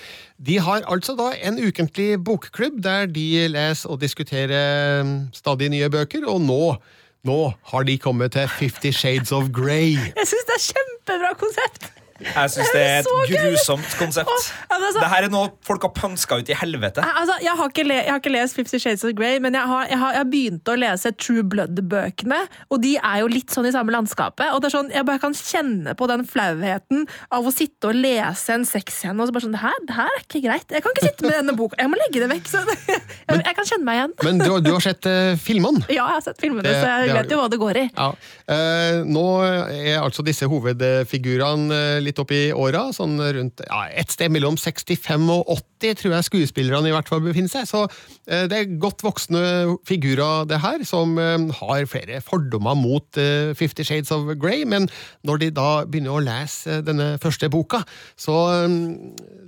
De 0.47 0.59
har 0.59 0.81
altså 0.87 1.13
da 1.13 1.35
en 1.45 1.61
ukentlig 1.61 2.23
bokklubb 2.25 2.81
der 2.83 3.05
de 3.05 3.47
leser 3.53 3.89
og 3.89 4.01
diskuterer 4.01 5.01
um, 5.01 5.19
stadig 5.33 5.69
nye 5.69 5.89
bøker, 5.89 6.25
og 6.25 6.41
nå, 6.41 6.77
nå 7.27 7.39
har 7.71 7.87
de 7.87 7.97
kommet 8.01 8.35
til 8.37 8.47
Fifty 8.47 8.91
Shades 8.95 9.31
of 9.35 9.51
Grey. 9.53 9.95
Jeg 9.95 10.31
syns 10.31 10.49
det 10.49 10.59
er 10.59 10.65
kjempebra 10.71 11.33
konsept! 11.39 11.91
Jeg 12.17 12.49
syns 12.49 12.69
det 12.73 12.81
er 12.81 13.03
et 13.03 13.09
grusomt 13.29 13.89
konsept. 13.99 14.31
Åh, 14.31 14.45
ja, 14.71 14.77
det 14.81 15.01
er 15.03 15.11
her 15.11 15.27
er 15.27 15.31
noe 15.31 15.51
folk 15.65 15.83
har 15.85 15.91
pønska 15.93 16.39
ut 16.41 16.49
i 16.49 16.55
helvete. 16.57 17.03
Altså, 17.05 17.35
jeg, 17.43 17.53
har 17.59 17.69
ikke 17.69 17.85
le 17.85 17.97
jeg 17.99 18.09
har 18.09 18.21
ikke 18.21 18.33
lest 18.33 18.57
Fifty 18.57 18.79
Shades 18.81 19.05
of 19.05 19.13
Grey, 19.17 19.37
men 19.43 19.57
jeg 19.57 19.69
har, 19.69 19.85
jeg 19.91 19.99
har, 20.01 20.15
jeg 20.15 20.23
har 20.23 20.31
begynt 20.31 20.71
å 20.71 20.77
lese 20.79 21.11
True 21.21 21.43
Blood-bøkene. 21.45 22.39
Og 22.73 22.81
de 22.81 22.95
er 22.97 23.21
jo 23.21 23.29
litt 23.31 23.53
sånn 23.53 23.69
i 23.69 23.73
samme 23.75 23.93
landskapet. 23.93 24.49
Og 24.55 24.63
det 24.63 24.71
er 24.71 24.75
sånn, 24.79 24.91
Jeg 24.93 25.05
bare 25.07 25.21
kan 25.21 25.37
kjenne 25.37 25.93
på 25.97 26.09
den 26.09 26.25
flauheten 26.27 27.05
av 27.33 27.45
å 27.45 27.53
sitte 27.53 27.91
og 27.91 28.01
lese 28.01 28.55
en 28.55 28.65
sexscene 28.67 29.21
og 29.21 29.29
så 29.29 29.37
bare 29.37 29.45
sånn 29.45 29.57
det 29.57 29.61
her, 29.61 29.77
det 29.85 29.97
her 29.99 30.09
er 30.15 30.25
ikke 30.25 30.43
greit. 30.47 30.73
Jeg 30.73 30.85
kan 30.85 30.95
ikke 30.95 31.11
sitte 31.11 31.27
med 31.27 31.37
denne 31.37 31.57
boka. 31.59 31.77
Jeg 31.81 31.93
må 31.93 32.01
legge 32.01 32.23
det 32.23 32.31
vekk. 32.33 32.49
Så 32.49 32.63
jeg, 33.29 33.56
kjenne 33.77 33.87
meg 33.87 34.01
igjen. 34.01 34.15
Men 34.25 34.41
du, 34.41 34.49
du 34.65 34.71
har 34.73 34.83
sett 34.83 35.07
uh, 35.09 35.37
filmene? 35.39 35.85
Ja, 35.97 36.07
jeg 36.09 36.19
har 36.19 36.25
sett 36.25 36.41
filmene, 36.41 36.73
så 36.73 36.97
jeg 37.05 37.15
vet 37.15 37.31
jo 37.31 37.39
hva 37.39 37.47
det 37.51 37.61
går 37.61 37.81
i. 37.81 37.85
Ja. 37.93 38.09
Uh, 38.47 39.05
nå 39.07 39.25
er 39.45 40.01
altså 40.01 40.25
disse 40.25 40.47
hovedfigurene 40.49 41.77
eh, 41.77 42.01
litt 42.03 42.19
opp 42.21 42.31
i 42.35 42.47
åra, 42.55 42.87
sånn 42.95 43.17
rundt 43.19 43.63
ja, 43.65 43.81
et 43.97 44.13
sted 44.13 44.31
mellom 44.33 44.57
65 44.59 45.27
og 45.33 45.51
80, 45.77 45.97
tror 46.01 46.15
jeg 46.15 46.27
skuespillerne 46.27 46.89
i 46.89 46.93
hvert 46.95 47.09
fall 47.09 47.21
befinner 47.25 47.51
seg. 47.51 47.67
Så 47.69 47.83
uh, 47.87 48.45
det 48.49 48.57
er 48.57 48.77
godt 48.81 49.03
voksne 49.05 49.77
figurer, 49.87 50.45
det 50.49 50.59
her, 50.63 50.83
som 50.87 51.17
eh, 51.21 51.35
har 51.59 51.85
flere 51.89 52.19
fordommer 52.25 52.75
mot 52.77 53.19
eh, 53.19 53.53
Fifty 53.57 53.85
Shades 53.85 54.11
of 54.13 54.27
Grey. 54.39 54.65
Men 54.65 54.87
når 55.27 55.43
de 55.43 55.49
da 55.55 55.69
begynner 55.85 56.17
å 56.17 56.23
lese 56.23 56.81
denne 56.85 57.15
første 57.21 57.49
boka, 57.51 57.83
så 58.19 58.35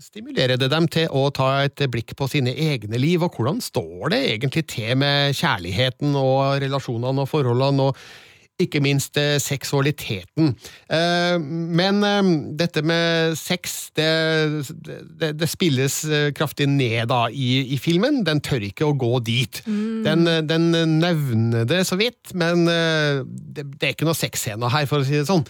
stimulerer 0.04 0.60
det 0.60 0.70
dem 0.72 0.88
til 0.92 1.10
å 1.16 1.28
ta 1.36 1.50
et 1.66 1.82
blikk 1.92 2.16
på 2.20 2.30
sine 2.32 2.54
egne 2.54 3.00
liv, 3.02 3.24
og 3.26 3.36
hvordan 3.38 3.62
står 3.64 4.14
det 4.14 4.19
egentlig 4.24 4.66
til 4.70 4.98
med 5.00 5.38
kjærligheten 5.38 6.18
og 6.20 6.60
relasjonene 6.64 7.26
og 7.26 7.32
forholdene. 7.32 7.90
og 7.90 8.28
ikke 8.60 8.82
minst 8.84 9.18
eh, 9.20 9.38
seksualiteten. 9.42 10.52
Eh, 10.92 11.38
men 11.80 12.04
eh, 12.04 12.32
dette 12.60 12.84
med 12.86 13.38
sex, 13.40 13.78
det, 13.98 14.10
det, 15.20 15.32
det 15.40 15.50
spilles 15.50 16.02
kraftig 16.36 16.68
ned 16.72 17.10
da 17.12 17.26
i, 17.32 17.50
i, 17.74 17.80
filmen. 17.82 18.22
Den 18.28 18.44
tør 18.44 18.66
ikke 18.68 18.90
å 18.90 18.98
gå 19.00 19.14
dit. 19.26 19.62
Mm. 19.66 20.04
Den, 20.06 20.28
den, 20.50 20.70
nevner 21.00 21.66
det 21.70 21.86
så 21.88 21.98
vidt, 22.00 22.34
men 22.38 22.66
det, 22.68 23.66
det 23.80 23.88
er 23.88 23.96
ikke 23.96 24.08
noe 24.08 24.18
sexscene 24.18 24.70
her, 24.72 24.88
for 24.90 25.02
å 25.02 25.08
si 25.08 25.18
det 25.18 25.28
sånn. 25.30 25.46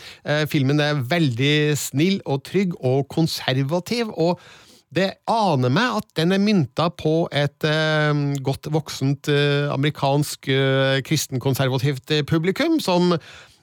Filmen 0.51 0.81
er 0.83 1.01
veldig 1.09 1.75
snill 1.79 2.19
og 2.29 2.43
trygg 2.47 2.75
og 2.79 3.07
konservativ. 3.11 4.13
og 4.15 4.39
det 4.95 5.09
aner 5.29 5.69
meg 5.73 5.99
at 5.99 6.07
den 6.17 6.33
er 6.33 6.41
mynta 6.41 6.87
på 6.97 7.27
et 7.35 7.65
eh, 7.67 8.23
godt 8.45 8.71
voksent 8.73 9.29
eh, 9.29 9.69
amerikansk 9.69 10.49
eh, 10.49 11.01
kristenkonservativt 11.05 12.15
eh, 12.15 12.25
publikum, 12.25 12.79
som 12.81 13.13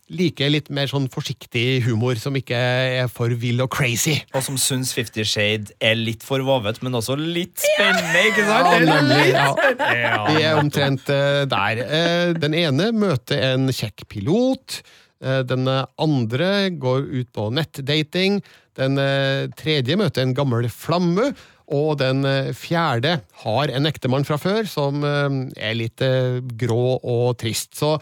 liker 0.07 0.53
litt 0.55 0.69
mer 0.71 0.87
sånn 0.87 1.09
forsiktig 1.11 1.83
humor, 1.83 2.15
som 2.23 2.37
ikke 2.39 2.55
er 3.01 3.09
for 3.11 3.33
vill 3.43 3.59
og 3.65 3.73
crazy. 3.75 4.15
Og 4.39 4.45
som 4.47 4.59
syns 4.61 4.93
Fifty 4.95 5.25
Shade 5.27 5.75
er 5.83 5.97
litt 5.99 6.23
for 6.23 6.45
vovet, 6.47 6.79
men 6.87 6.95
også 6.95 7.17
litt 7.19 7.59
spennende, 7.59 8.21
ikke 8.31 8.45
sant? 8.47 8.69
Ja, 8.71 8.85
nemlig. 8.87 9.25
Ja. 9.35 10.21
Vi 10.31 10.45
er 10.47 10.61
omtrent 10.61 11.11
uh, 11.11 11.43
der. 11.51 11.83
Uh, 11.83 12.37
den 12.39 12.55
ene 12.55 12.93
møter 12.95 13.43
en 13.49 13.67
kjekk 13.75 14.07
pilot. 14.13 14.79
Den 15.17 15.65
andre 15.65 16.69
går 16.77 17.07
ut 17.09 17.29
på 17.35 17.47
nettdating. 17.57 18.43
Den 18.77 19.01
eh, 19.01 19.49
tredje 19.57 19.97
møter 19.99 20.25
en 20.25 20.35
gammel 20.37 20.69
flamme. 20.73 21.33
Og 21.75 21.97
den 21.99 22.23
eh, 22.29 22.53
fjerde 22.55 23.19
har 23.43 23.73
en 23.75 23.89
ektemann 23.89 24.27
fra 24.29 24.39
før 24.39 24.69
som 24.71 25.05
eh, 25.07 25.39
er 25.57 25.79
litt 25.79 26.05
grå 26.61 26.97
og 27.01 27.37
trist. 27.43 27.75
Så 27.79 27.97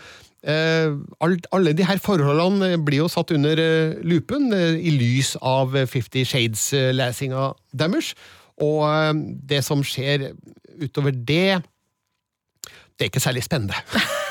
alle 0.44 1.72
de 1.72 1.86
her 1.88 2.00
forholdene 2.04 2.74
blir 2.84 3.00
jo 3.00 3.06
satt 3.08 3.30
under 3.32 3.56
lupen 4.04 4.52
i 4.52 4.90
lys 4.92 5.30
av 5.40 5.72
Fifty 5.88 6.20
Shades-lesinga 6.28 7.46
deres. 7.72 8.10
Og 8.60 8.84
det 9.48 9.62
som 9.64 9.80
skjer 9.80 10.34
utover 10.84 11.16
det, 11.16 11.62
det 12.92 13.06
er 13.06 13.08
ikke 13.08 13.24
særlig 13.24 13.46
spennende. 13.48 13.80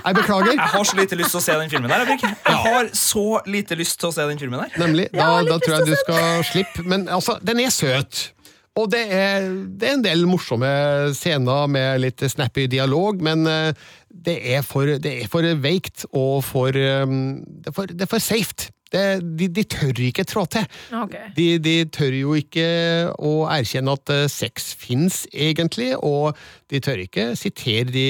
Jeg 0.00 0.18
beklager. 0.18 0.52
Jeg 0.52 0.70
har 0.74 0.84
så 0.84 0.98
lite 0.98 1.18
lyst 1.20 1.34
til 1.34 1.40
å 1.40 1.44
se 1.44 1.58
den 1.60 1.72
filmen 1.72 1.92
der. 1.92 2.14
Jeg 2.14 2.60
har 2.66 2.92
så 2.98 3.26
lite 3.46 3.78
lyst 3.78 4.00
til 4.00 4.10
å 4.10 4.14
se 4.16 4.28
den 4.28 4.40
filmen 4.40 4.64
der. 4.64 4.78
Nemlig. 4.82 5.08
Da, 5.14 5.28
da 5.46 5.58
tror 5.62 5.78
jeg 5.78 5.92
du 5.92 5.98
skal 6.02 6.46
slippe. 6.50 6.86
Men 6.88 7.08
altså, 7.12 7.38
den 7.44 7.62
er 7.64 7.74
søt. 7.74 8.28
Og 8.74 8.88
det 8.90 9.04
er, 9.06 9.44
det 9.78 9.86
er, 9.86 9.92
en 9.94 10.02
del 10.02 10.24
morsomme 10.26 10.68
scener 11.14 11.68
med 11.70 12.00
litt 12.02 12.24
snappy 12.26 12.66
dialog, 12.70 13.20
men 13.22 13.46
eh, 13.46 13.84
det 14.10 14.34
er 14.56 14.64
for, 14.66 14.96
det 14.98 15.12
er 15.22 15.28
for 15.30 15.46
veikt 15.62 16.08
og 16.10 16.40
for 16.46 16.74
um, 16.74 17.42
Det 17.44 17.70
er 17.70 17.76
for, 17.76 17.90
det 17.90 18.06
er 18.06 18.10
for 18.10 18.22
safe. 18.22 18.70
Det, 18.94 19.04
de, 19.38 19.48
de, 19.50 19.64
tør 19.66 20.00
ikke 20.06 20.26
trå 20.26 20.44
til. 20.50 20.66
Okay. 20.94 21.30
De, 21.38 21.46
de, 21.62 21.76
tør 21.90 22.14
jo 22.14 22.34
ikke 22.38 22.66
å 23.14 23.32
erkjenne 23.50 23.94
at 23.94 24.12
uh, 24.14 24.26
sex 24.30 24.72
fins, 24.78 25.24
egentlig, 25.30 25.92
og 25.98 26.38
de 26.70 26.82
tør 26.82 27.02
ikke 27.06 27.32
sitere 27.38 27.94
de 27.94 28.08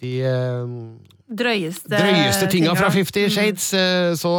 de 0.00 0.10
eh, 0.22 0.74
drøyeste, 1.28 1.90
drøyeste 1.90 2.48
tinga 2.52 2.72
fra 2.78 2.90
Fifty 2.94 3.24
mm. 3.26 3.30
Shades. 3.34 3.68
Mm. 3.74 4.16
Så 4.20 4.32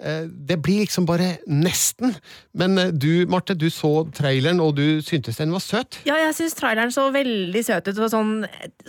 eh, 0.00 0.26
det 0.48 0.58
blir 0.62 0.82
liksom 0.84 1.06
bare 1.06 1.36
nesten. 1.46 2.14
Men 2.54 2.76
du, 2.98 3.26
Marte, 3.30 3.54
du 3.54 3.68
så 3.70 4.06
traileren, 4.14 4.60
og 4.60 4.76
du 4.76 5.00
syntes 5.04 5.38
den 5.40 5.54
var 5.54 5.64
søt? 5.64 6.00
Ja, 6.08 6.18
jeg 6.26 6.34
syns 6.38 6.58
traileren 6.58 6.92
så 6.94 7.08
veldig 7.14 7.64
søt 7.64 7.88
ut. 7.88 8.02
Sånn, 8.12 8.36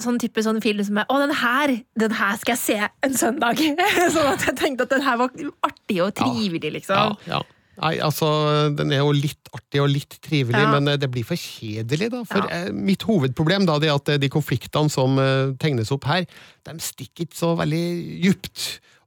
sånn 0.02 0.22
type 0.22 0.44
sånn 0.46 0.62
film 0.66 0.84
som 0.88 1.02
er 1.04 1.10
Å, 1.10 1.20
den 1.24 1.36
her! 1.42 1.78
Den 2.06 2.16
her 2.20 2.40
skal 2.42 2.58
jeg 2.58 2.64
se 2.64 2.94
en 3.06 3.18
søndag! 3.18 3.62
sånn 4.16 4.32
at 4.34 4.50
jeg 4.50 4.58
tenkte 4.62 4.90
at 4.90 4.98
den 4.98 5.06
her 5.06 5.22
var 5.22 5.46
artig 5.68 6.02
og 6.04 6.16
trivelig, 6.18 6.80
liksom. 6.80 7.20
Ja, 7.28 7.38
ja. 7.38 7.44
Nei, 7.82 7.98
altså, 8.04 8.30
Den 8.76 8.94
er 8.96 9.04
jo 9.04 9.12
litt 9.16 9.52
artig 9.56 9.82
og 9.84 9.92
litt 9.92 10.18
trivelig, 10.24 10.64
ja. 10.64 10.72
men 10.76 10.94
eh, 10.94 11.00
det 11.02 11.10
blir 11.12 11.28
for 11.28 11.40
kjedelig. 11.40 12.10
da. 12.14 12.24
For 12.28 12.48
ja. 12.48 12.66
eh, 12.68 12.74
Mitt 12.76 13.06
hovedproblem 13.08 13.68
da, 13.68 13.78
det 13.82 13.92
er 13.92 14.00
at 14.00 14.14
eh, 14.14 14.22
de 14.22 14.32
konfliktene 14.32 14.92
som 14.92 15.20
eh, 15.22 15.54
tegnes 15.62 15.92
opp 15.96 16.08
her, 16.10 16.26
de 16.68 16.76
stikker 16.84 17.28
ikke 17.28 17.40
så 17.40 17.54
veldig 17.60 17.86
djupt. 18.24 18.66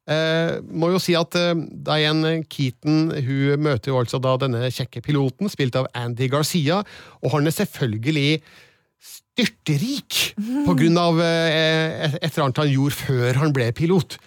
Eh, 0.09 0.59
må 0.69 0.93
jo 0.95 1.01
si 1.03 1.17
at 1.19 1.37
eh, 1.39 1.53
Diane 1.89 2.39
Keaton 2.49 3.11
hun 3.13 3.67
møter 3.67 3.93
jo 3.93 4.01
altså 4.03 4.21
da 4.25 4.37
denne 4.41 4.71
kjekke 4.73 5.05
piloten, 5.05 5.51
spilt 5.53 5.77
av 5.81 5.91
Andy 5.97 6.31
Garcia, 6.33 6.83
og 7.23 7.37
han 7.37 7.49
er 7.49 7.57
selvfølgelig 7.57 8.41
styrterik 9.09 10.35
mm. 10.37 10.65
på 10.67 10.75
grunn 10.81 10.99
av 10.99 11.21
et 11.23 12.19
eller 12.19 12.49
annet 12.49 12.59
han 12.65 12.73
gjorde 12.73 12.99
før 12.99 13.39
han 13.45 13.55
ble 13.55 13.69
pilot. 13.77 14.19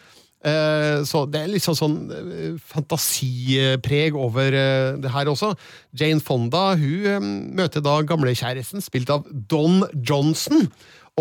Eh, 0.42 1.04
så 1.06 1.28
det 1.30 1.44
er 1.44 1.52
litt 1.52 1.66
sånn, 1.66 1.78
sånn 1.78 1.98
eh, 2.10 2.56
fantasipreg 2.72 4.18
over 4.18 4.56
eh, 4.58 4.98
det 5.02 5.14
her 5.14 5.30
også. 5.30 5.54
Jane 5.98 6.24
Fonda 6.24 6.72
hun 6.80 7.28
møter 7.58 7.84
da 7.86 8.00
gamlekjæresten, 8.10 8.82
spilt 8.82 9.12
av 9.14 9.28
Don 9.30 9.84
Johnson. 9.94 10.66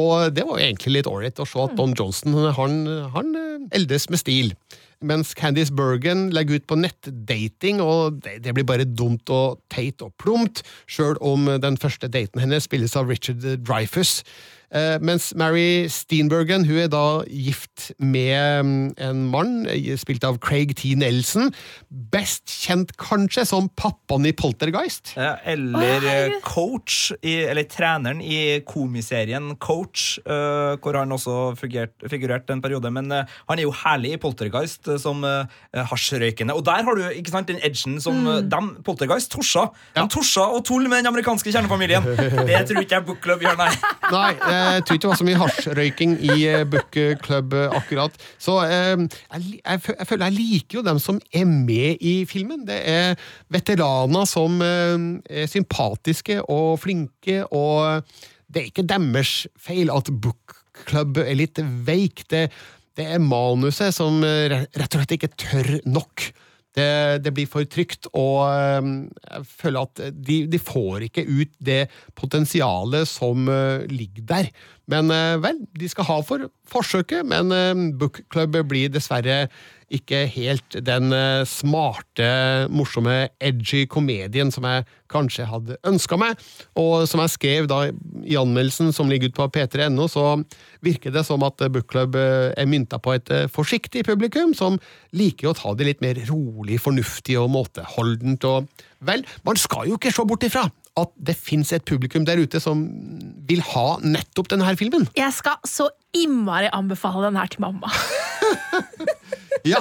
Og 0.01 0.31
det 0.33 0.47
var 0.47 0.57
jo 0.57 0.69
egentlig 0.71 0.95
litt 0.95 1.11
ålreit 1.11 1.41
å 1.43 1.49
se 1.49 1.61
at 1.61 1.75
Don 1.77 1.93
Johnson 1.99 2.37
han, 2.57 2.85
han 3.13 3.35
eldes 3.77 4.09
med 4.09 4.23
stil. 4.23 4.55
Mens 5.05 5.33
Candice 5.37 5.73
Bergen 5.73 6.29
legger 6.37 6.61
ut 6.61 6.69
på 6.69 6.77
nettdating, 6.79 7.81
og 7.81 8.21
det, 8.25 8.39
det 8.45 8.55
blir 8.57 8.69
bare 8.69 8.87
dumt 8.89 9.33
og 9.33 9.61
teit 9.73 10.05
og 10.05 10.13
plumpt, 10.21 10.63
sjøl 10.89 11.19
om 11.25 11.49
den 11.61 11.77
første 11.81 12.09
daten 12.13 12.41
hennes 12.41 12.69
spilles 12.69 12.97
av 12.97 13.09
Richard 13.09 13.45
Dreyfus. 13.65 14.21
Eh, 14.71 15.01
mens 15.03 15.33
Mary 15.35 15.89
Steenbergen 15.91 16.63
hun 16.69 16.79
er 16.79 16.91
da 16.93 17.23
gift 17.27 17.89
med 17.99 18.63
mm, 18.63 18.85
en 19.03 19.25
mann 19.33 19.55
spilt 19.99 20.23
av 20.27 20.39
Craig 20.43 20.77
T. 20.79 20.93
Nelson. 20.99 21.51
Best 21.91 22.47
kjent 22.67 22.95
kanskje 23.01 23.45
som 23.51 23.67
pappaen 23.75 24.29
i 24.31 24.35
Poltergeist. 24.37 25.17
Ja, 25.19 25.35
eller 25.49 26.07
oh, 26.07 26.37
coach, 26.47 27.11
i, 27.19 27.41
eller 27.51 27.67
treneren 27.71 28.23
i 28.23 28.61
komiserien 28.67 29.57
Coach, 29.61 30.21
hvor 30.25 30.97
han 30.97 31.13
også 31.15 31.55
figurerte 31.59 32.55
en 32.55 32.63
periode. 32.63 32.93
Men 32.95 33.11
han 33.11 33.59
er 33.59 33.65
jo 33.65 33.75
herlig 33.75 34.15
i 34.15 34.21
Poltergeist 34.23 34.89
som 35.03 35.25
hasjrøykende. 35.75 36.55
Og 36.55 36.65
der 36.67 36.87
har 36.87 36.99
du 36.99 37.05
ikke 37.09 37.35
sant, 37.35 37.51
den 37.51 37.61
edgen 37.67 37.99
som 38.03 38.23
mm. 38.23 38.51
dem, 38.53 38.71
Poltergeist 38.87 39.33
torsa. 39.35 39.67
Ja. 39.97 40.05
De 40.05 40.15
torsa 40.15 40.47
og 40.55 40.63
tull 40.69 40.87
med 40.87 41.03
den 41.03 41.11
amerikanske 41.11 41.51
kjernefamilien. 41.51 42.07
Det 42.07 42.63
tror 42.71 42.83
ikke 42.85 43.01
jeg 43.01 43.09
Book 43.09 43.23
Club 43.25 43.43
gjør, 43.45 43.59
nei. 43.59 43.71
nei 44.15 44.60
jeg 44.61 44.85
tror 44.85 44.97
ikke 44.97 45.05
det 45.05 45.11
var 45.11 45.21
så 45.21 45.27
mye 45.27 45.41
hasjrøyking 45.41 46.17
i 46.25 46.37
eh, 46.49 46.65
Book 46.69 46.99
Club 47.25 47.55
eh, 47.57 47.77
akkurat. 47.77 48.17
Så 48.41 48.57
eh, 48.67 49.05
jeg, 49.39 49.83
føler 50.09 50.27
jeg 50.29 50.37
liker 50.37 50.81
jo 50.81 50.85
dem 50.87 51.01
som 51.03 51.21
er 51.33 51.47
med 51.49 52.03
i 52.05 52.15
filmen. 52.29 52.65
Det 52.69 52.79
er 52.91 53.15
veteraner 53.53 54.29
som 54.29 54.61
er 54.63 55.49
sympatiske 55.51 56.41
og 56.51 56.81
flinke, 56.83 57.43
og 57.51 58.05
det 58.51 58.63
er 58.63 58.71
ikke 58.71 58.89
deres 58.89 59.35
feil 59.61 59.93
at 59.95 60.11
Book 60.23 60.57
Club 60.89 61.21
er 61.23 61.37
litt 61.39 61.61
veik. 61.87 62.25
Det, 62.31 62.47
det 62.99 63.09
er 63.15 63.23
manuset 63.23 63.95
som 63.97 64.23
rett 64.25 64.87
og 64.87 65.01
slett 65.01 65.19
ikke 65.19 65.35
tør 65.39 65.75
nok. 65.89 66.31
Det, 66.71 67.19
det, 67.25 67.33
blir 67.35 67.49
for 67.51 67.67
trygt, 67.67 68.07
og 68.15 68.45
ehm, 68.47 68.91
jeg 69.27 69.47
føler 69.59 69.89
at 69.89 70.03
de, 70.15 70.37
de 70.47 70.61
får 70.63 71.09
ikke 71.09 71.25
ut 71.27 71.51
det 71.59 71.81
potensialet 72.15 73.11
som 73.11 73.51
uh, 73.51 73.83
ligger 73.91 74.29
der. 74.29 74.51
Men 74.91 75.13
uh, 75.15 75.39
vel, 75.43 75.61
de 75.79 75.91
skal 75.91 76.09
ha 76.09 76.21
for 76.27 76.49
forsøket, 76.71 77.27
men 77.29 77.55
uh, 77.55 77.85
Book 78.01 78.23
Club 78.33 78.59
blir 78.71 78.91
dessverre 78.93 79.45
ikke 79.95 80.23
helt 80.31 80.77
den 80.87 81.11
eh, 81.15 81.43
smarte, 81.49 82.31
morsomme, 82.71 83.31
edgy 83.43 83.85
komedien 83.91 84.53
som 84.55 84.67
jeg 84.69 84.87
kanskje 85.11 85.49
hadde 85.51 85.79
ønska 85.87 86.19
meg. 86.21 86.39
Og 86.79 87.09
som 87.11 87.23
jeg 87.25 87.35
skrev 87.35 87.69
da 87.71 87.83
i 88.23 88.39
anmeldelsen 88.39 88.95
som 88.95 89.11
ligger 89.11 89.31
ute 89.31 89.41
på 89.41 89.49
p3.no, 89.57 90.07
så 90.11 90.27
virker 90.87 91.15
det 91.15 91.25
som 91.27 91.43
at 91.47 91.63
Book 91.75 91.91
Club 91.91 92.19
eh, 92.19 92.53
er 92.55 92.71
mynta 92.71 93.01
på 93.03 93.17
et 93.19 93.35
eh, 93.35 93.49
forsiktig 93.51 94.07
publikum, 94.07 94.55
som 94.55 94.79
liker 95.17 95.51
å 95.51 95.57
ta 95.59 95.75
det 95.75 95.89
litt 95.91 96.05
mer 96.05 96.23
rolig, 96.31 96.79
fornuftig 96.83 97.39
og 97.41 97.51
måteholdent. 97.57 98.47
Og 98.47 98.87
vel, 99.11 99.27
man 99.47 99.59
skal 99.59 99.91
jo 99.91 99.99
ikke 99.99 100.15
se 100.15 100.27
bort 100.29 100.47
ifra 100.47 100.69
at 101.05 101.15
det 101.31 101.37
fins 101.39 101.73
et 101.77 101.85
publikum 101.89 102.27
der 102.29 102.41
ute 102.41 102.61
som 102.63 102.85
vil 103.49 103.63
ha 103.73 103.87
nettopp 104.05 104.51
denne 104.53 104.77
filmen. 104.79 105.09
Jeg 105.19 105.33
skal 105.37 105.59
så 105.69 105.91
innmari 106.17 106.71
anbefale 106.77 107.29
den 107.29 107.41
her 107.41 107.51
til 107.53 107.67
mamma. 107.67 107.91
Ja, 109.69 109.81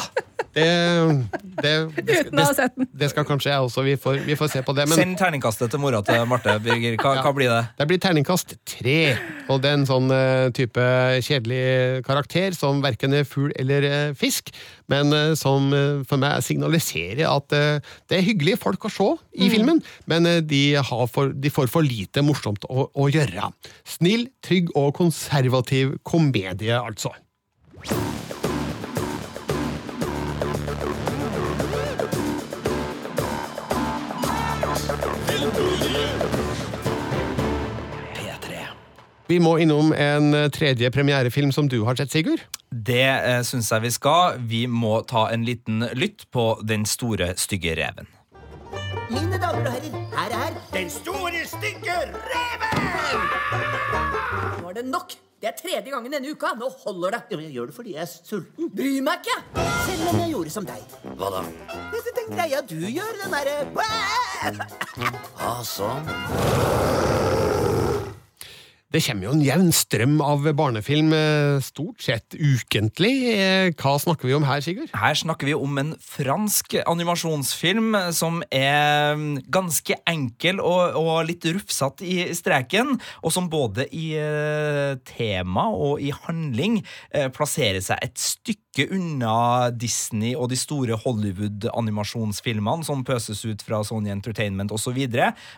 Det, 0.54 0.66
det, 1.62 1.74
det, 1.96 2.18
det, 2.34 2.88
det 3.00 3.10
skal 3.12 3.26
kanskje 3.28 3.52
jeg 3.52 3.66
også. 3.68 3.84
Vi 3.86 3.96
får, 4.02 4.22
vi 4.26 4.36
får 4.40 4.52
se 4.54 4.64
på 4.66 4.74
det. 4.78 4.88
Men 4.90 4.98
Send 4.98 5.18
terningkastet 5.20 5.72
til 5.72 5.82
mora 5.82 6.02
til 6.06 6.24
Marte, 6.30 6.56
Birger. 6.64 6.98
Hva, 7.02 7.20
hva 7.24 7.34
blir 7.36 7.52
det? 7.52 7.62
det 7.78 7.88
blir 7.90 8.02
terningkast 8.02 8.56
tre. 8.68 9.00
Og 9.50 9.62
det 9.64 9.72
er 9.72 9.80
en 9.80 9.88
sånn 9.90 10.10
eh, 10.14 10.50
type 10.56 10.86
kjedelig 11.26 12.04
karakter 12.08 12.58
som 12.58 12.82
verken 12.86 13.16
er 13.18 13.28
fugl 13.28 13.54
eller 13.60 13.88
eh, 13.88 14.12
fisk, 14.18 14.52
men 14.92 15.14
eh, 15.16 15.34
som 15.40 15.70
for 16.10 16.22
meg 16.22 16.44
signaliserer 16.46 17.26
at 17.30 17.50
det 17.52 18.18
er 18.18 18.26
hyggelige 18.26 18.60
folk 18.62 18.86
å 18.88 18.92
se 18.94 19.10
i 19.38 19.50
filmen, 19.52 19.82
men 20.10 20.28
de, 20.48 20.64
har 20.76 21.06
for, 21.12 21.34
de 21.34 21.52
får 21.54 21.70
for 21.72 21.86
lite 21.86 22.24
morsomt 22.26 22.66
å, 22.70 22.90
å 22.90 23.10
gjøre. 23.12 23.52
Snill, 23.88 24.28
trygg 24.46 24.74
og 24.80 24.94
konservativ 25.00 25.98
komedie, 26.08 26.78
altså. 26.78 27.14
Vi 39.30 39.38
må 39.38 39.52
innom 39.62 39.92
en 39.94 40.34
eh, 40.34 40.48
tredje 40.50 40.90
premierefilm 40.90 41.52
som 41.54 41.68
du 41.70 41.84
har 41.86 41.94
sett, 42.00 42.10
Sigurd. 42.10 42.42
Det 42.74 43.04
eh, 43.06 43.42
syns 43.46 43.68
jeg 43.70 43.84
vi 43.84 43.92
skal. 43.94 44.40
Vi 44.50 44.64
må 44.66 45.04
ta 45.06 45.28
en 45.30 45.44
liten 45.46 45.86
lytt 45.94 46.26
på 46.34 46.46
Den 46.66 46.88
store, 46.90 47.36
stygge 47.38 47.76
reven. 47.78 48.10
Mine 49.14 49.38
damer 49.38 49.70
og 49.70 49.76
herrer, 49.76 50.02
her 50.16 50.34
er 50.34 50.58
Den 50.74 50.90
store, 50.90 51.44
stygge 51.46 52.00
reven! 52.10 52.90
Nå 54.64 54.72
er 54.72 54.80
det 54.80 54.86
nok. 54.90 55.14
Det 55.40 55.48
er 55.52 55.56
tredje 55.62 55.94
gangen 55.94 56.10
denne 56.12 56.34
uka. 56.34 56.56
Nå 56.58 56.72
holder 56.82 57.20
det. 57.20 57.22
Ja, 57.30 57.38
men 57.38 57.46
jeg 57.46 57.54
gjør 57.60 57.70
det 57.70 57.78
fordi 57.78 57.94
jeg 58.00 58.04
er 58.08 58.12
sulten. 58.12 58.74
Bry 58.82 58.96
meg 59.06 59.30
ikke. 59.30 59.38
Selv 59.86 60.10
om 60.10 60.24
jeg 60.24 60.34
gjorde 60.34 60.56
som 60.58 60.66
deg. 60.74 60.98
Hva 61.22 61.30
da? 61.38 61.46
Dette 61.94 62.18
den 62.18 62.34
greia 62.34 62.66
du 62.66 62.80
gjør, 62.82 63.14
den 63.22 63.38
derre 63.38 63.58
Ah, 65.38 65.62
sånn. 65.62 66.10
Det 68.90 69.04
kommer 69.06 69.28
jo 69.28 69.32
en 69.36 69.44
jevn 69.46 69.68
strøm 69.70 70.16
av 70.26 70.48
barnefilm 70.58 71.12
eh, 71.14 71.60
stort 71.62 72.02
sett 72.02 72.34
ukentlig. 72.34 73.12
Eh, 73.36 73.68
Hva 73.78 73.92
snakker 74.02 74.26
vi 74.26 74.34
om 74.34 74.48
her, 74.48 74.64
Sigurd? 74.66 74.90
Her 74.98 75.14
snakker 75.14 75.46
vi 75.46 75.54
om 75.54 75.78
en 75.78 75.92
fransk 76.02 76.74
animasjonsfilm 76.90 77.94
som 78.18 78.40
er 78.50 79.22
ganske 79.54 80.00
enkel 80.10 80.58
og, 80.64 80.98
og 80.98 81.30
litt 81.30 81.46
rufsete 81.46 82.08
i 82.10 82.18
streken, 82.34 82.96
og 83.22 83.36
som 83.36 83.52
både 83.54 83.86
i 83.94 84.08
eh, 84.18 84.98
tema 85.06 85.68
og 85.70 86.02
i 86.02 86.10
handling 86.26 86.82
eh, 87.14 87.30
plasserer 87.30 87.86
seg 87.86 88.02
et 88.10 88.18
stykke 88.18 88.69
unna 88.88 89.70
Disney 89.76 90.36
og 90.38 90.50
de 90.52 90.58
store 90.60 90.98
Hollywood-animasjonsfilmene 91.04 92.86
som 92.88 93.04
pøses 93.08 93.42
ut 93.48 93.64
fra 93.66 93.82
Sony 93.88 94.12
Entertainment 94.14 94.72
osv. 94.76 94.98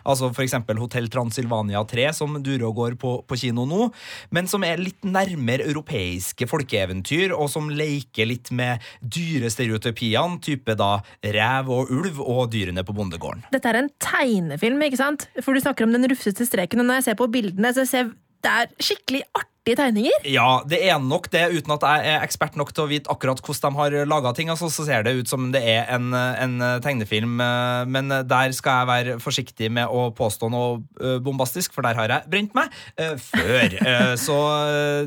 Altså 0.02 0.30
eksempel 0.42 0.80
Hotell 0.82 1.08
Transylvania 1.12 1.82
3, 1.88 2.08
som 2.16 2.38
durer 2.42 2.66
og 2.68 2.78
går 2.80 2.96
på, 3.00 3.14
på 3.28 3.38
kino 3.38 3.66
nå, 3.68 3.88
men 4.34 4.50
som 4.50 4.64
er 4.66 4.82
litt 4.82 5.04
nærmere 5.06 5.68
europeiske 5.68 6.48
folkeeventyr, 6.50 7.36
og 7.36 7.50
som 7.52 7.70
leker 7.70 8.28
litt 8.28 8.52
med 8.54 8.82
dyrestereotypiene, 9.02 10.40
type 10.42 10.76
da 10.78 10.96
rev 11.22 11.70
og 11.72 11.92
ulv 11.94 12.20
og 12.24 12.50
dyrene 12.52 12.84
på 12.86 12.96
bondegården. 12.96 13.46
Dette 13.54 13.70
er 13.70 13.82
en 13.82 13.92
tegnefilm, 14.02 14.82
ikke 14.88 15.00
sant? 15.00 15.28
For 15.40 15.54
du 15.54 15.62
snakker 15.62 15.86
om 15.86 15.94
den 15.94 16.08
rufsete 16.10 16.46
streken, 16.48 16.82
og 16.82 16.88
når 16.90 17.00
jeg 17.00 17.10
ser 17.10 17.20
på 17.20 17.30
bildene, 17.32 17.72
så 17.76 17.86
ser 17.88 18.12
det 18.42 18.50
er 18.50 18.70
skikkelig 18.82 19.22
artige 19.62 19.78
tegninger. 19.78 20.24
Ja, 20.26 20.62
det 20.66 20.80
er 20.82 20.98
nok 20.98 21.28
det, 21.30 21.44
uten 21.54 21.70
at 21.76 21.84
jeg 21.86 22.10
er 22.10 22.24
ekspert 22.24 22.56
nok 22.58 22.72
til 22.74 22.82
å 22.82 22.90
vite 22.90 23.10
akkurat 23.10 23.38
hvordan 23.38 23.72
de 23.72 23.78
har 23.78 24.06
laga 24.10 24.32
ting. 24.34 24.50
Altså, 24.50 24.68
så 24.68 24.84
ser 24.84 25.04
det 25.06 25.14
ut 25.14 25.28
som 25.28 25.52
det 25.52 25.62
er 25.62 25.86
en, 25.94 26.12
en 26.12 26.56
tegnefilm, 26.82 27.38
eh, 27.40 27.84
men 27.86 28.10
der 28.26 28.52
skal 28.52 28.82
jeg 28.82 28.90
være 28.90 29.18
forsiktig 29.22 29.70
med 29.70 29.86
å 29.86 30.10
påstå 30.10 30.50
noe 30.50 30.82
eh, 30.98 31.20
bombastisk, 31.22 31.72
for 31.74 31.86
der 31.86 31.94
har 31.94 32.10
jeg 32.10 32.30
brent 32.32 32.56
meg 32.58 32.74
eh, 32.98 33.14
før. 33.16 33.78
Så 34.26 34.36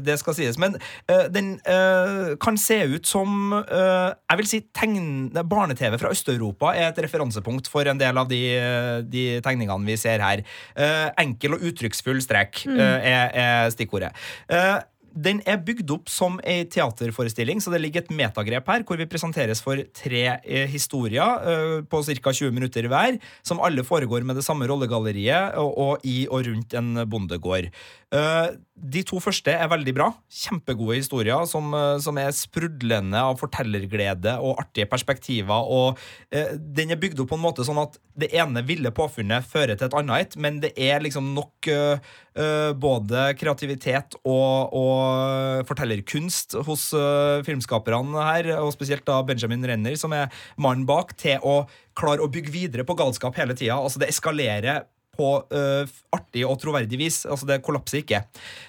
det 0.05 0.15
skal 0.19 0.35
sies. 0.37 0.57
Men 0.59 0.75
den 1.31 1.55
kan 2.41 2.57
se 2.59 2.77
ut 2.89 3.05
som 3.07 3.53
Jeg 3.55 4.37
vil 4.39 4.47
si 4.47 4.59
barne-TV 4.71 5.97
fra 5.99 6.11
Øst-Europa 6.13 6.73
er 6.75 6.89
et 6.89 7.01
referansepunkt 7.03 7.67
for 7.71 7.87
en 7.87 7.99
del 7.99 8.17
av 8.17 8.29
de, 8.29 8.39
de 9.09 9.25
tegningene 9.45 9.87
vi 9.87 9.97
ser 9.99 10.23
her. 10.23 10.43
Enkel 11.21 11.57
og 11.57 11.65
uttrykksfull 11.69 12.21
strek 12.23 12.63
mm. 12.69 12.79
er, 12.79 13.35
er 13.45 13.73
stikkordet. 13.73 14.13
Eh, 14.47 14.79
den 15.15 15.39
er 15.47 15.61
bygd 15.63 15.91
opp 15.95 16.11
som 16.11 16.37
ei 16.43 16.65
teaterforestilling, 16.67 17.61
så 17.63 17.71
det 17.71 17.79
ligger 17.83 18.03
et 18.03 18.13
metagrep 18.13 18.67
her, 18.71 18.83
hvor 18.87 18.99
vi 18.99 19.07
presenteres 19.09 19.61
for 19.63 19.79
tre 19.95 20.23
eh, 20.43 20.67
historier 20.71 21.47
eh, 21.47 21.75
på 21.87 22.03
ca. 22.03 22.33
20 22.35 22.51
minutter 22.55 22.89
hver, 22.91 23.19
som 23.45 23.63
alle 23.63 23.85
foregår 23.87 24.27
med 24.27 24.39
det 24.39 24.45
samme 24.45 24.67
rollegalleriet 24.67 25.55
og, 25.61 25.71
og 25.79 26.07
i 26.07 26.25
og 26.27 26.45
rundt 26.49 26.75
en 26.75 27.05
bondegård. 27.09 27.71
Eh, 28.15 28.47
de 28.75 29.01
to 29.07 29.21
første 29.23 29.53
er 29.55 29.71
veldig 29.71 29.93
bra. 29.95 30.09
Kjempegode 30.27 30.97
historier 30.99 31.47
som, 31.47 31.71
som 32.03 32.19
er 32.19 32.33
sprudlende 32.35 33.21
av 33.23 33.39
fortellerglede 33.39 34.35
og 34.43 34.59
artige 34.65 34.89
perspektiver. 34.91 35.69
Og 35.71 36.01
eh, 36.35 36.57
den 36.59 36.91
er 36.91 36.99
bygd 36.99 37.23
opp 37.23 37.31
på 37.31 37.39
en 37.39 37.45
måte 37.45 37.65
sånn 37.67 37.79
at 37.81 37.95
det 38.19 38.33
ene 38.35 38.65
ville 38.67 38.91
påfunnet 38.95 39.47
fører 39.47 39.79
til 39.79 39.87
et 39.87 39.97
annet 39.99 40.25
et, 40.25 40.37
men 40.39 40.59
det 40.63 40.73
er 40.75 41.03
liksom 41.03 41.31
nok 41.35 41.71
eh, 41.71 42.13
både 42.75 43.29
kreativitet 43.39 44.17
og, 44.27 44.75
og 44.75 45.04
fortellerkunst 45.69 46.57
hos 46.67 46.89
eh, 46.97 47.43
filmskaperne 47.47 48.25
her, 48.27 48.51
og 48.59 48.73
spesielt 48.75 49.05
da 49.07 49.21
Benjamin 49.27 49.65
Renner, 49.67 49.95
som 49.99 50.13
er 50.15 50.33
mannen 50.61 50.87
bak, 50.89 51.15
til 51.19 51.41
å 51.43 51.63
klare 51.97 52.25
å 52.25 52.31
bygge 52.31 52.53
videre 52.53 52.87
på 52.87 52.97
galskap 52.99 53.37
hele 53.39 53.55
tida. 53.57 53.77
Altså, 53.79 54.01
det 54.01 54.11
eskalerer 54.11 54.85
på 55.15 55.29
uh, 55.47 55.95
artig 56.15 56.45
og 56.47 56.57
troverdig 56.61 56.99
vis. 56.99 57.21
Altså 57.29 57.47
Det 57.49 57.61
kollapser 57.65 58.01
ikke. 58.01 58.23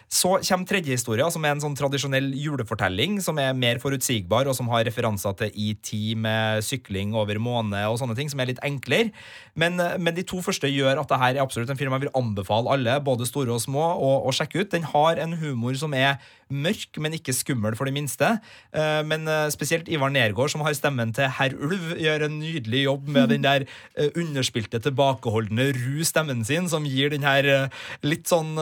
Så 0.07 0.36
kommer 0.38 0.68
tredje 0.70 0.94
historie, 0.94 1.26
som 1.34 1.42
er 1.42 1.57
en 1.57 1.62
sånn 1.62 1.74
tradisjonell 1.74 2.28
julefortelling, 2.38 3.18
som 3.24 3.40
er 3.42 3.57
mer 3.59 3.80
forutsigbar, 3.82 4.46
og 4.46 4.54
som 4.54 4.70
har 4.70 4.84
referanser 4.86 5.34
til 5.40 5.50
IT 5.66 5.90
med 6.22 6.62
sykling 6.62 7.16
over 7.18 7.40
måne 7.42 7.82
og 7.90 7.98
sånne 7.98 8.14
ting, 8.14 8.30
som 8.30 8.38
er 8.40 8.52
litt 8.52 8.62
enklere. 8.66 9.11
Men, 9.59 9.80
men 9.98 10.14
de 10.14 10.22
to 10.26 10.38
første 10.44 10.70
gjør 10.70 11.02
at 11.02 11.11
det 11.11 11.18
her 11.18 11.34
er 11.34 11.42
absolutt 11.42 11.72
en 11.72 11.80
film 11.80 11.96
jeg 11.96 12.07
vil 12.07 12.14
anbefale 12.18 12.70
alle, 12.70 13.00
både 13.02 13.26
store 13.26 13.57
og 13.57 13.62
små, 13.64 13.82
å, 13.98 14.30
sjekke 14.36 14.62
ut. 14.62 14.72
Den 14.76 14.86
har 14.92 15.18
en 15.22 15.34
humor 15.40 15.74
som 15.80 15.94
er 15.96 16.20
mørk, 16.52 17.00
men 17.02 17.16
ikke 17.16 17.34
skummel 17.34 17.74
for 17.74 17.88
de 17.88 17.94
minste. 17.96 18.36
Eh, 18.70 19.02
Men 19.02 19.26
eh, 19.26 19.48
spesielt 19.50 19.88
Ivar 19.90 20.12
Nergård, 20.14 20.52
som 20.52 20.62
har 20.62 20.76
stemmen 20.78 21.11
til 21.16 21.26
herr 21.40 21.57
Ulv, 21.59 21.96
gjør 21.98 22.28
en 22.28 22.38
nydelig 22.38 22.84
jobb 22.84 23.09
med 23.11 23.32
den 23.34 23.42
der 23.42 23.66
eh, 23.98 24.12
underspilte, 24.14 24.78
tilbakeholdne, 24.84 25.72
ru 25.74 26.04
stemmen 26.07 26.44
sin, 26.46 26.70
som 26.70 26.86
gir 26.86 27.11
den 27.11 27.26
her 27.26 27.68
litt 28.07 28.28
sånn 28.30 28.54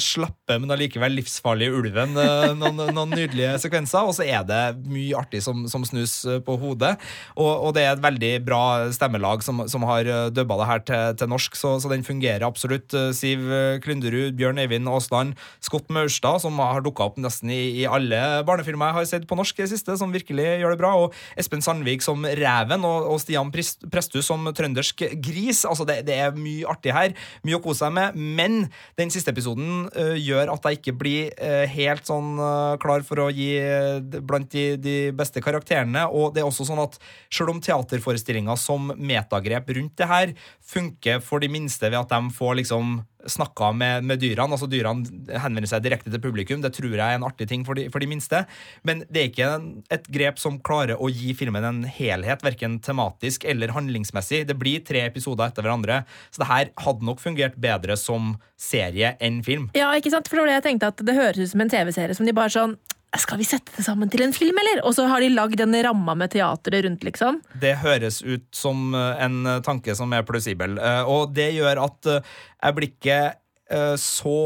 slappe, 0.00 0.56
men 0.60 0.70
allikevel 0.70 0.83
livsfarlige 0.92 1.72
ulven 1.74 2.16
eh, 2.20 2.52
noen, 2.56 2.82
noen 2.94 3.12
nydelige 3.14 3.58
sekvenser. 3.62 4.04
Og 4.04 4.14
så 4.16 4.26
er 4.26 4.44
det 4.46 4.76
mye 4.86 5.16
artig 5.18 5.42
som, 5.44 5.64
som 5.70 5.84
snus 5.84 6.24
eh, 6.24 6.40
på 6.44 6.56
hodet. 6.60 6.94
Og, 7.36 7.68
og 7.68 7.74
det 7.76 7.84
er 7.84 7.94
et 7.94 8.04
veldig 8.04 8.32
bra 8.46 8.62
stemmelag 8.94 9.42
som, 9.46 9.64
som 9.70 9.84
har 9.88 10.04
eh, 10.06 10.30
dubba 10.34 10.58
det 10.60 10.68
her 10.70 10.84
til, 10.84 11.16
til 11.20 11.30
norsk, 11.32 11.56
så, 11.56 11.74
så 11.80 11.90
den 11.92 12.04
fungerer 12.04 12.46
absolutt. 12.46 12.92
Siv 13.16 13.44
Klynderud, 13.84 14.34
Bjørn 14.38 14.60
Eivind 14.60 14.88
Aasland, 14.88 15.34
Scott 15.64 15.88
Maurstad, 15.92 16.42
som 16.44 16.58
har 16.60 16.82
dukka 16.84 17.08
opp 17.08 17.18
nesten 17.22 17.52
i, 17.52 17.62
i 17.82 17.86
alle 17.88 18.20
barnefilmer 18.46 18.90
jeg 18.90 18.98
har 18.98 19.08
sett 19.08 19.28
på 19.30 19.38
norsk 19.38 19.58
i 19.58 19.64
det 19.64 19.72
siste, 19.72 19.96
som 19.98 20.12
virkelig 20.14 20.46
gjør 20.60 20.74
det 20.74 20.80
bra. 20.80 20.92
Og 21.04 21.40
Espen 21.40 21.64
Sandvik 21.64 22.04
som 22.04 22.24
Reven, 22.24 22.86
og, 22.86 23.08
og 23.14 23.20
Stian 23.22 23.52
Prestu 23.52 24.20
som 24.24 24.46
trøndersk 24.54 25.06
gris. 25.24 25.64
Altså, 25.68 25.86
det, 25.88 26.02
det 26.08 26.18
er 26.20 26.36
mye 26.36 26.68
artig 26.70 26.94
her, 26.94 27.14
mye 27.46 27.58
å 27.58 27.62
kose 27.64 27.84
seg 27.84 27.94
med. 27.96 28.18
Men 28.18 28.68
den 29.00 29.12
siste 29.14 29.32
episoden 29.34 29.88
uh, 29.94 30.14
gjør 30.18 30.52
at 30.54 30.68
jeg 30.68 30.73
ikke 30.76 30.94
blir 30.98 31.32
øh, 31.38 31.64
helt 31.70 32.06
sånn 32.08 32.34
øh, 32.38 32.74
klar 32.82 33.04
for 33.06 33.24
å 33.24 33.30
gi 33.34 33.50
øh, 33.60 34.20
blant 34.26 34.50
de, 34.52 34.66
de 34.80 34.96
beste 35.16 35.42
karakterene. 35.44 36.06
Og 36.10 36.34
det 36.34 36.42
er 36.42 36.48
også 36.48 36.66
sånn 36.68 36.82
at 36.82 36.98
selv 37.32 37.54
om 37.54 37.62
teaterforestillinga 37.64 38.56
som 38.60 38.92
metagrep 38.98 39.74
rundt 39.78 39.96
det 40.00 40.10
her 40.10 40.36
funker 40.64 41.22
for 41.24 41.42
de 41.42 41.50
minste 41.52 41.90
ved 41.90 42.00
at 42.02 42.14
de 42.14 42.34
får 42.34 42.60
liksom 42.62 42.98
snakka 43.30 43.70
med, 43.76 44.04
med 44.08 44.20
dyrene. 44.22 44.56
altså 44.56 44.68
Dyrene 44.70 45.38
henvender 45.40 45.70
seg 45.70 45.84
direkte 45.84 46.12
til 46.12 46.22
publikum. 46.22 46.62
Det 46.64 46.72
tror 46.76 46.92
jeg 46.92 47.02
er 47.02 47.18
en 47.18 47.26
artig 47.26 47.48
ting 47.50 47.64
for 47.66 47.78
de, 47.78 47.86
for 47.92 48.02
de 48.02 48.08
minste. 48.10 48.44
Men 48.86 49.04
det 49.08 49.22
er 49.22 49.30
ikke 49.30 49.50
en, 49.56 49.68
et 49.94 50.08
grep 50.12 50.40
som 50.42 50.60
klarer 50.64 51.00
å 51.00 51.10
gi 51.12 51.34
filmen 51.38 51.66
en 51.66 51.82
helhet, 51.88 52.44
verken 52.44 52.78
tematisk 52.84 53.46
eller 53.48 53.74
handlingsmessig. 53.76 54.44
Det 54.48 54.58
blir 54.60 54.84
tre 54.86 55.06
episoder 55.08 55.48
etter 55.48 55.66
hverandre, 55.66 56.02
så 56.30 56.44
det 56.44 56.50
her 56.50 56.72
hadde 56.86 57.08
nok 57.08 57.22
fungert 57.22 57.58
bedre 57.60 57.98
som 58.00 58.34
serie 58.60 59.14
enn 59.24 59.42
film. 59.46 59.70
Ja, 59.76 59.90
ikke 59.96 60.12
sant? 60.14 60.28
For 60.30 60.38
det 60.38 60.44
var 60.44 60.52
det 60.52 60.58
jeg 60.60 60.68
tenkte 60.70 60.92
at 60.92 61.06
det 61.06 61.16
høres 61.16 61.40
ut 61.40 61.54
som 61.54 61.64
en 61.64 61.72
TV-serie 61.72 62.16
som 62.16 62.28
de 62.28 62.36
bare 62.36 62.52
sånn 62.54 62.76
Skal 63.20 63.38
vi 63.38 63.46
sette 63.46 63.72
det 63.76 63.84
sammen 63.86 64.10
til 64.10 64.24
en 64.24 64.34
film, 64.34 64.58
eller? 64.58 64.82
Og 64.88 64.96
så 64.96 65.06
har 65.10 65.22
de 65.22 65.30
lagd 65.32 65.60
en 65.62 65.76
ramma 65.86 66.16
med 66.18 66.32
teatret 66.34 66.84
rundt, 66.86 67.04
liksom. 67.06 67.40
Det 67.62 67.76
høres 67.84 68.22
ut 68.24 68.46
som 68.54 68.90
eh, 68.96 69.22
en 69.24 69.62
tanke 69.66 69.94
som 69.96 70.12
er 70.16 70.26
plausibel, 70.26 70.78
eh, 70.78 71.08
og 71.10 71.32
det 71.36 71.52
gjør 71.54 71.84
at 71.84 72.10
eh, 72.10 72.34
jeg 72.64 72.76
blir 72.76 72.90
ikke 72.90 73.18
eh, 73.30 73.94
så 74.00 74.36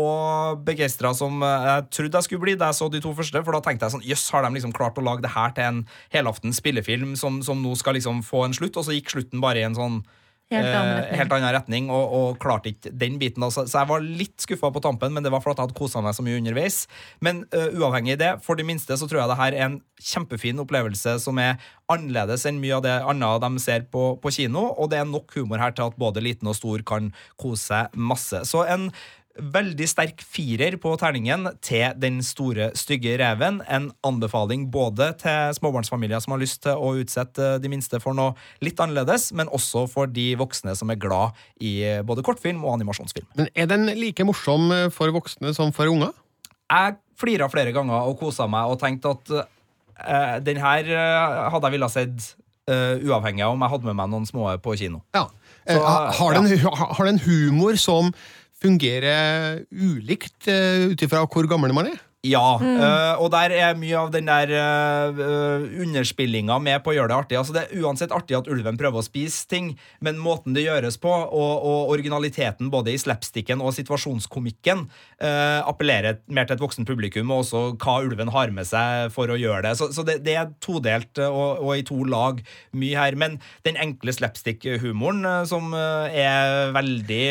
begeistra 0.66 1.14
som 1.16 1.40
jeg 1.42 1.88
trodde 1.94 2.20
jeg 2.20 2.28
skulle 2.28 2.44
bli 2.44 2.56
da 2.60 2.70
jeg 2.70 2.80
så 2.80 2.90
de 2.92 3.02
to 3.04 3.14
første. 3.16 3.42
For 3.46 3.56
da 3.56 3.62
tenkte 3.64 3.88
jeg 3.88 3.96
sånn 3.96 4.06
Jøss, 4.08 4.28
har 4.34 4.44
de 4.44 4.52
liksom 4.58 4.76
klart 4.76 5.00
å 5.00 5.06
lage 5.06 5.24
det 5.24 5.32
her 5.34 5.56
til 5.56 5.68
en 5.70 5.82
helaftens 6.14 6.60
spillefilm 6.60 7.16
som, 7.20 7.40
som 7.46 7.64
nå 7.64 7.74
skal 7.80 7.96
liksom 7.98 8.24
få 8.26 8.46
en 8.46 8.56
slutt? 8.58 8.76
Og 8.76 8.88
så 8.88 8.96
gikk 8.96 9.14
slutten 9.14 9.44
bare 9.44 9.62
i 9.62 9.68
en 9.68 9.78
sånn 9.78 10.02
Helt 10.48 10.64
annen 10.64 10.94
eh, 10.94 10.98
retning. 11.02 11.18
helt 11.20 11.32
annen 11.36 11.52
retning, 11.52 11.88
og, 11.92 12.14
og 12.18 12.38
klarte 12.40 12.70
ikke 12.70 12.92
den 12.96 13.18
biten. 13.20 13.44
Altså. 13.44 13.66
Så 13.68 13.82
jeg 13.82 13.90
var 13.90 14.04
litt 14.04 14.44
skuffa 14.44 14.70
på 14.72 14.82
tampen, 14.84 15.12
men 15.12 15.24
det 15.24 15.32
var 15.34 15.42
fordi 15.44 15.58
jeg 15.58 15.68
hadde 15.68 15.76
kosa 15.76 16.00
meg 16.04 16.16
så 16.16 16.24
mye 16.24 16.38
underveis. 16.40 16.78
Men 17.24 17.42
uh, 17.52 17.68
uavhengig 17.76 18.16
av 18.16 18.22
det, 18.22 18.30
for 18.46 18.56
det 18.56 18.64
minste 18.68 18.96
så 18.96 19.08
tror 19.10 19.22
jeg 19.22 19.32
det 19.32 19.38
her 19.42 19.58
er 19.58 19.66
en 19.66 19.76
kjempefin 20.00 20.62
opplevelse 20.64 21.18
som 21.20 21.40
er 21.42 21.60
annerledes 21.92 22.46
enn 22.48 22.62
mye 22.62 22.78
av 22.78 22.86
det 22.86 22.96
andre 23.12 23.34
de 23.44 23.60
ser 23.60 23.84
på, 23.92 24.14
på 24.22 24.32
kino, 24.38 24.64
og 24.72 24.88
det 24.92 25.02
er 25.02 25.10
nok 25.10 25.36
humor 25.36 25.60
her 25.60 25.76
til 25.76 25.90
at 25.90 26.00
både 26.00 26.24
liten 26.24 26.48
og 26.48 26.56
stor 26.56 26.84
kan 26.86 27.12
kose 27.36 27.68
seg 27.68 28.00
masse. 28.00 28.40
Så 28.48 28.64
en 28.64 28.88
veldig 29.38 29.86
sterk 29.88 30.22
firer 30.24 30.74
på 30.82 30.92
terningen 30.98 31.46
til 31.64 31.94
Den 32.00 32.20
store 32.26 32.70
stygge 32.78 33.16
reven. 33.20 33.60
En 33.70 33.90
anbefaling 34.06 34.66
både 34.74 35.12
til 35.20 35.54
småbarnsfamilier 35.58 36.20
som 36.24 36.34
har 36.34 36.42
lyst 36.42 36.62
til 36.66 36.74
å 36.78 36.94
utsette 36.98 37.50
de 37.62 37.70
minste 37.72 38.00
for 38.02 38.16
noe 38.18 38.34
litt 38.64 38.80
annerledes, 38.82 39.30
men 39.38 39.50
også 39.54 39.86
for 39.90 40.10
de 40.10 40.32
voksne 40.40 40.74
som 40.78 40.90
er 40.90 40.98
glad 41.00 41.36
i 41.62 41.76
både 42.06 42.24
kortfilm 42.26 42.64
og 42.66 42.74
animasjonsfilm. 42.78 43.28
Men 43.38 43.50
er 43.54 43.70
den 43.70 43.86
like 43.98 44.26
morsom 44.26 44.70
eh, 44.74 44.88
for 44.94 45.12
voksne 45.14 45.54
som 45.56 45.70
for 45.76 45.90
unger? 45.90 46.12
Jeg 46.68 46.98
flira 47.18 47.48
flere 47.50 47.72
ganger 47.74 48.10
og 48.10 48.18
kosa 48.20 48.46
meg 48.50 48.68
og 48.70 48.78
tenkte 48.82 49.14
at 49.14 49.30
uh, 49.38 50.36
den 50.44 50.60
her 50.62 50.86
uh, 50.92 51.48
hadde 51.50 51.66
jeg 51.70 51.74
ville 51.74 51.88
ha 51.88 51.94
sett 51.94 52.26
uh, 52.70 53.00
uavhengig 53.02 53.42
av 53.46 53.54
om 53.56 53.64
jeg 53.64 53.72
hadde 53.72 53.88
med 53.88 53.96
meg 53.98 54.10
noen 54.12 54.26
små 54.28 54.50
på 54.62 54.76
kino. 54.78 55.00
Ja. 55.16 55.24
Eh, 55.64 55.74
Så, 55.76 55.82
ha- 55.84 56.12
har, 56.18 56.36
den, 56.36 56.46
ja. 56.60 56.70
har 56.76 57.08
den 57.08 57.18
humor 57.24 57.76
som 57.80 58.12
fungerer 58.62 59.64
ulikt 59.70 60.48
uh, 60.50 60.90
ut 60.90 61.02
ifra 61.04 61.24
hvor 61.26 61.48
gammel 61.50 61.74
man 61.76 61.92
er? 61.92 61.98
Ja, 62.28 62.58
eh, 62.60 63.20
og 63.20 63.30
der 63.32 63.52
er 63.54 63.78
mye 63.78 63.96
av 63.98 64.10
den 64.12 64.28
der 64.28 64.50
uh, 64.52 65.64
underspillinga 65.82 66.58
med 66.62 66.82
på 66.84 66.92
å 66.92 66.96
gjøre 66.96 67.12
det 67.12 67.16
artig. 67.16 67.38
Altså 67.40 67.54
Det 67.56 67.64
er 67.64 67.84
uansett 67.84 68.14
artig 68.14 68.36
at 68.38 68.50
ulven 68.50 68.78
prøver 68.80 69.00
å 69.00 69.06
spise 69.06 69.46
ting, 69.50 69.72
men 70.04 70.20
måten 70.20 70.56
det 70.56 70.66
gjøres 70.66 70.98
på, 71.00 71.10
og, 71.10 71.52
og 71.68 71.92
originaliteten 71.94 72.70
både 72.72 72.92
i 72.92 73.00
slapsticken 73.00 73.62
og 73.64 73.74
situasjonskomikken, 73.76 74.84
uh, 75.22 75.60
appellerer 75.68 76.20
mer 76.26 76.48
til 76.48 76.58
et 76.58 76.64
voksen 76.64 76.88
publikum, 76.88 77.32
og 77.32 77.44
også 77.44 77.64
hva 77.80 77.98
ulven 78.04 78.32
har 78.34 78.52
med 78.54 78.68
seg 78.68 79.14
for 79.14 79.32
å 79.32 79.38
gjøre 79.38 79.64
det. 79.68 79.74
Så, 79.80 79.90
så 79.94 80.04
det, 80.06 80.20
det 80.26 80.36
er 80.40 80.52
todelt 80.64 81.22
og, 81.24 81.64
og 81.64 81.72
i 81.78 81.86
to 81.86 82.02
lag 82.08 82.42
mye 82.76 82.98
her. 82.98 83.18
Men 83.18 83.38
den 83.66 83.80
enkle 83.80 84.14
slapstick-humoren, 84.16 85.24
som 85.48 85.72
er 85.74 86.72
veldig 86.74 87.24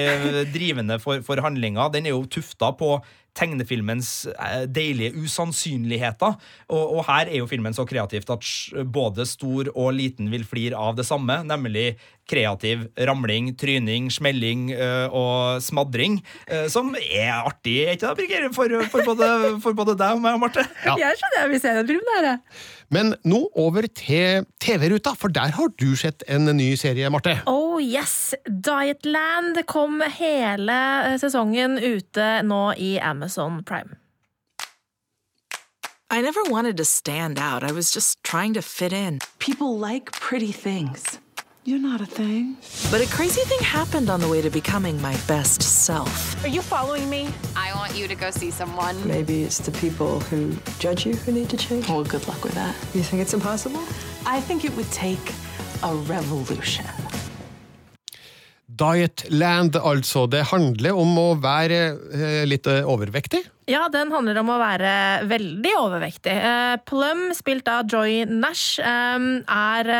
drivende 0.54 1.00
for, 1.04 1.24
for 1.26 1.42
handlinga, 1.44 1.90
den 1.94 2.08
er 2.08 2.16
jo 2.16 2.28
tufta 2.32 2.74
på 2.78 2.98
tegnefilmens 3.38 4.12
eh, 4.34 4.66
deilige 4.66 5.14
usannsynligheter. 5.22 6.38
Og, 6.68 6.84
og 6.98 7.06
her 7.10 7.30
er 7.30 7.40
jo 7.42 7.50
filmen 7.50 7.76
så 7.76 7.86
kreativt 7.88 8.30
at 8.34 8.52
både 8.94 9.28
stor 9.30 9.72
og 9.76 9.94
liten 9.98 10.32
vil 10.34 10.46
flire 10.48 10.78
av 10.78 10.98
det 10.98 11.08
samme, 11.08 11.42
nemlig 11.48 11.92
kreativ 12.28 12.88
ramling, 13.08 13.54
tryning, 13.60 14.10
smelling 14.12 14.72
øh, 14.76 15.14
og 15.16 15.62
smadring, 15.64 16.20
øh, 16.52 16.66
som 16.70 16.92
er 16.98 17.32
artig, 17.38 17.78
ikke 17.94 18.10
det, 18.10 18.18
Birger? 18.18 18.50
For, 18.54 18.74
for, 18.92 19.06
både, 19.06 19.30
for 19.64 19.78
både 19.78 19.96
deg 20.00 20.18
og 20.18 20.24
meg, 20.24 20.36
og 20.36 20.44
Marte. 20.44 20.66
Jeg 20.84 21.22
skjønner 21.22 21.40
jeg 21.42 21.54
vil 21.54 21.64
se 21.64 21.78
den 21.80 21.94
filmen 21.94 22.12
der. 22.12 22.28
jeg. 22.34 22.40
Men 22.94 23.16
nå 23.28 23.42
over 23.60 23.88
til 23.92 24.46
TV-ruta, 24.64 25.12
for 25.20 25.34
der 25.34 25.52
har 25.58 25.72
du 25.76 25.90
sett 26.00 26.24
en 26.32 26.48
ny 26.56 26.72
serie, 26.80 27.10
Marte. 27.12 27.42
Oh 27.50 27.82
yes! 27.84 28.34
Dietland 28.48 29.60
kom 29.68 30.00
hele 30.02 30.78
eh, 31.04 31.18
sesongen 31.20 31.76
ute 31.84 32.30
nå 32.48 32.62
i 32.80 32.96
Amazon 33.04 33.64
Prime. 33.68 34.00
I 36.10 36.22
never 36.22 36.40
wanted 36.50 36.78
to 36.78 36.86
stand 36.86 37.38
out. 37.38 37.64
I 37.64 37.74
was 37.74 37.92
just 37.92 38.24
trying 38.24 38.54
to 38.54 38.62
fit 38.62 38.94
in. 38.94 39.20
People 39.40 39.78
like 39.78 40.14
pretty 40.14 40.54
things. 40.54 41.20
You're 41.68 41.88
not 41.92 42.00
a 42.00 42.06
thing. 42.06 42.56
But 42.92 43.02
a 43.02 43.10
crazy 43.18 43.42
thing 43.42 43.60
happened 43.60 44.10
on 44.10 44.22
the 44.22 44.30
way 44.30 44.42
to 44.42 44.50
becoming 44.50 45.02
my 45.02 45.16
best 45.28 45.62
self. 45.62 46.42
Are 46.46 46.48
you 46.48 46.62
following 46.62 47.10
me? 47.10 47.28
I 47.58 47.74
want 47.76 47.94
you 47.94 48.08
to 48.08 48.16
go 48.16 48.32
see 48.32 48.52
someone. 48.52 48.96
Maybe 49.06 49.44
it's 49.44 49.60
the 49.60 49.74
people 49.76 50.22
who 50.30 50.56
judge 50.80 51.06
you 51.06 51.16
who 51.26 51.34
need 51.34 51.50
to 51.50 51.58
change. 51.58 51.90
Well, 51.90 52.06
good 52.06 52.26
luck 52.26 52.42
with 52.42 52.54
that. 52.54 52.74
You 52.96 53.04
think 53.04 53.22
it's 53.22 53.34
impossible? 53.34 53.84
I 54.26 54.40
think 54.40 54.64
it 54.64 54.72
would 54.78 54.90
take 54.94 55.34
a 55.84 55.94
revolution. 56.08 56.86
Dietland, 58.66 59.76
altså. 59.76 60.26
Det 60.32 60.48
handler 60.48 60.96
om 60.96 61.20
å 61.20 61.28
være 61.36 61.84
eh, 62.16 62.42
litt 62.48 62.72
eh, 62.72 62.88
overvektig. 62.88 63.44
Ja, 63.68 63.90
den 63.92 64.16
handler 64.16 64.40
om 64.40 64.56
å 64.56 64.60
være 64.64 64.96
veldig 65.28 65.78
overvektig. 65.84 66.32
Eh, 66.32 66.80
Plum, 66.88 67.28
spilt 67.36 67.68
av 67.68 67.92
Joy 67.92 68.24
Nash, 68.32 68.80
er 68.80 69.96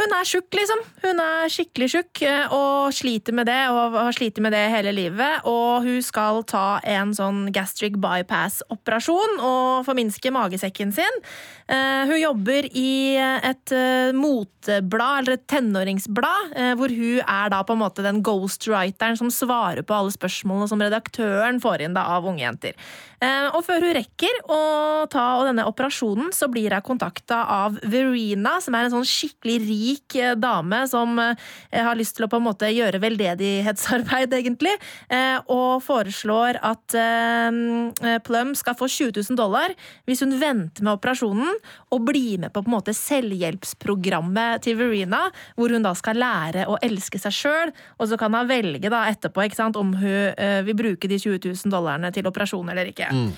hun 0.00 0.14
er 0.16 0.26
tjukk, 0.28 0.48
liksom. 0.56 0.80
Hun 1.02 1.20
er 1.22 1.50
skikkelig 1.52 1.88
tjukk 1.92 2.22
eh, 2.26 2.54
og 2.56 2.94
sliter 2.96 3.34
med 3.36 3.48
det, 3.50 3.58
og 3.72 3.96
har 3.98 4.16
slitt 4.16 4.40
med 4.42 4.54
det 4.56 4.62
hele 4.72 4.94
livet. 4.96 5.44
Og 5.48 5.84
hun 5.84 6.00
skal 6.04 6.42
ta 6.48 6.80
en 6.88 7.12
sånn 7.16 7.50
gastric 7.54 7.98
bypass-operasjon 8.00 9.38
og 9.44 9.84
forminske 9.88 10.32
magesekken 10.34 10.94
sin. 10.96 11.20
Eh, 11.68 12.08
Hun 12.10 12.16
jobber 12.18 12.66
i 12.72 13.16
et 13.20 13.74
eh, 13.76 14.14
moteblad, 14.16 15.20
eller 15.20 15.36
et 15.36 15.46
tenåringsblad, 15.50 16.56
hvor 16.80 16.92
hun 16.92 17.20
er 17.20 17.52
da 17.52 17.60
på 17.64 17.76
en 17.76 17.82
måte 17.82 18.04
den 18.04 18.22
ghostwriteren 18.24 19.18
som 19.18 19.30
svarer 19.32 19.84
på 19.86 19.94
alle 19.96 20.12
spørsmålene 20.14 20.68
som 20.70 20.82
redaktøren 20.82 21.60
får 21.62 21.86
inn 21.86 21.96
da 21.96 22.08
av 22.16 22.26
unge 22.28 22.44
jenter. 22.44 22.76
Eh, 23.20 23.48
Og 23.52 23.60
før 23.66 23.84
hun 23.84 23.92
rekker 23.98 24.38
å 24.48 24.60
ta 25.12 25.24
denne 25.44 25.66
operasjonen, 25.68 26.30
så 26.32 26.48
blir 26.48 26.72
hun 26.72 26.84
kontakta 26.84 27.42
av 27.52 27.76
Verena, 27.84 28.56
som 28.64 28.76
er 28.76 28.86
en 28.86 28.94
sånn 28.94 29.08
skikkelig 29.08 29.56
rik 29.66 30.16
eh, 30.16 30.36
dame 30.40 30.78
som 30.88 31.18
eh, 31.20 31.34
har 31.76 31.98
lyst 31.98 32.16
til 32.16 32.24
å 32.24 32.30
på 32.32 32.38
en 32.40 32.46
måte 32.46 32.70
gjøre 32.72 33.00
veldedighetsarbeid, 33.02 34.32
egentlig, 34.40 34.72
og 35.50 35.82
foreslår 35.84 36.58
at 36.64 36.94
Plum 38.24 38.52
skal 38.58 38.76
få 38.78 38.86
20 38.90 39.12
000 39.30 39.38
dollar 39.38 39.72
hvis 40.08 40.22
hun 40.24 40.32
venter 40.40 40.84
med 40.86 40.94
operasjonen 40.96 41.58
og 41.92 42.04
blir 42.06 42.40
med 42.40 42.52
på 42.54 42.60
på 42.60 42.68
en 42.70 42.74
måte 42.76 42.94
selvhjelpsprogrammet 42.96 44.64
til 44.64 44.76
Verena, 44.78 45.22
hvor 45.58 45.72
hun 45.72 45.84
da 45.84 45.92
skal 45.98 46.20
lære 46.20 46.66
å 46.70 46.78
elske 46.84 47.20
seg 47.22 47.34
sjøl, 47.34 47.72
og 47.98 48.10
så 48.10 48.18
kan 48.20 48.36
hun 48.36 48.50
velge 48.50 48.92
da 48.92 49.06
etterpå 49.10 49.46
ikke 49.46 49.58
sant, 49.60 49.78
om 49.80 49.94
hun 49.98 50.64
vil 50.66 50.78
bruke 50.78 51.10
de 51.10 51.18
20 51.20 51.40
000 51.50 51.72
dollarene 51.74 52.12
til 52.14 52.28
operasjon 52.30 52.70
eller 52.72 52.92
ikke. 52.92 53.09
Eh, 53.10 53.32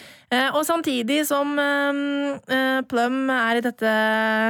og 0.57 0.63
samtidig 0.65 1.23
som 1.29 1.59
eh, 1.61 1.99
eh, 2.57 2.81
Plum 2.89 3.29
er 3.33 3.59
i 3.59 3.65
dette 3.65 3.93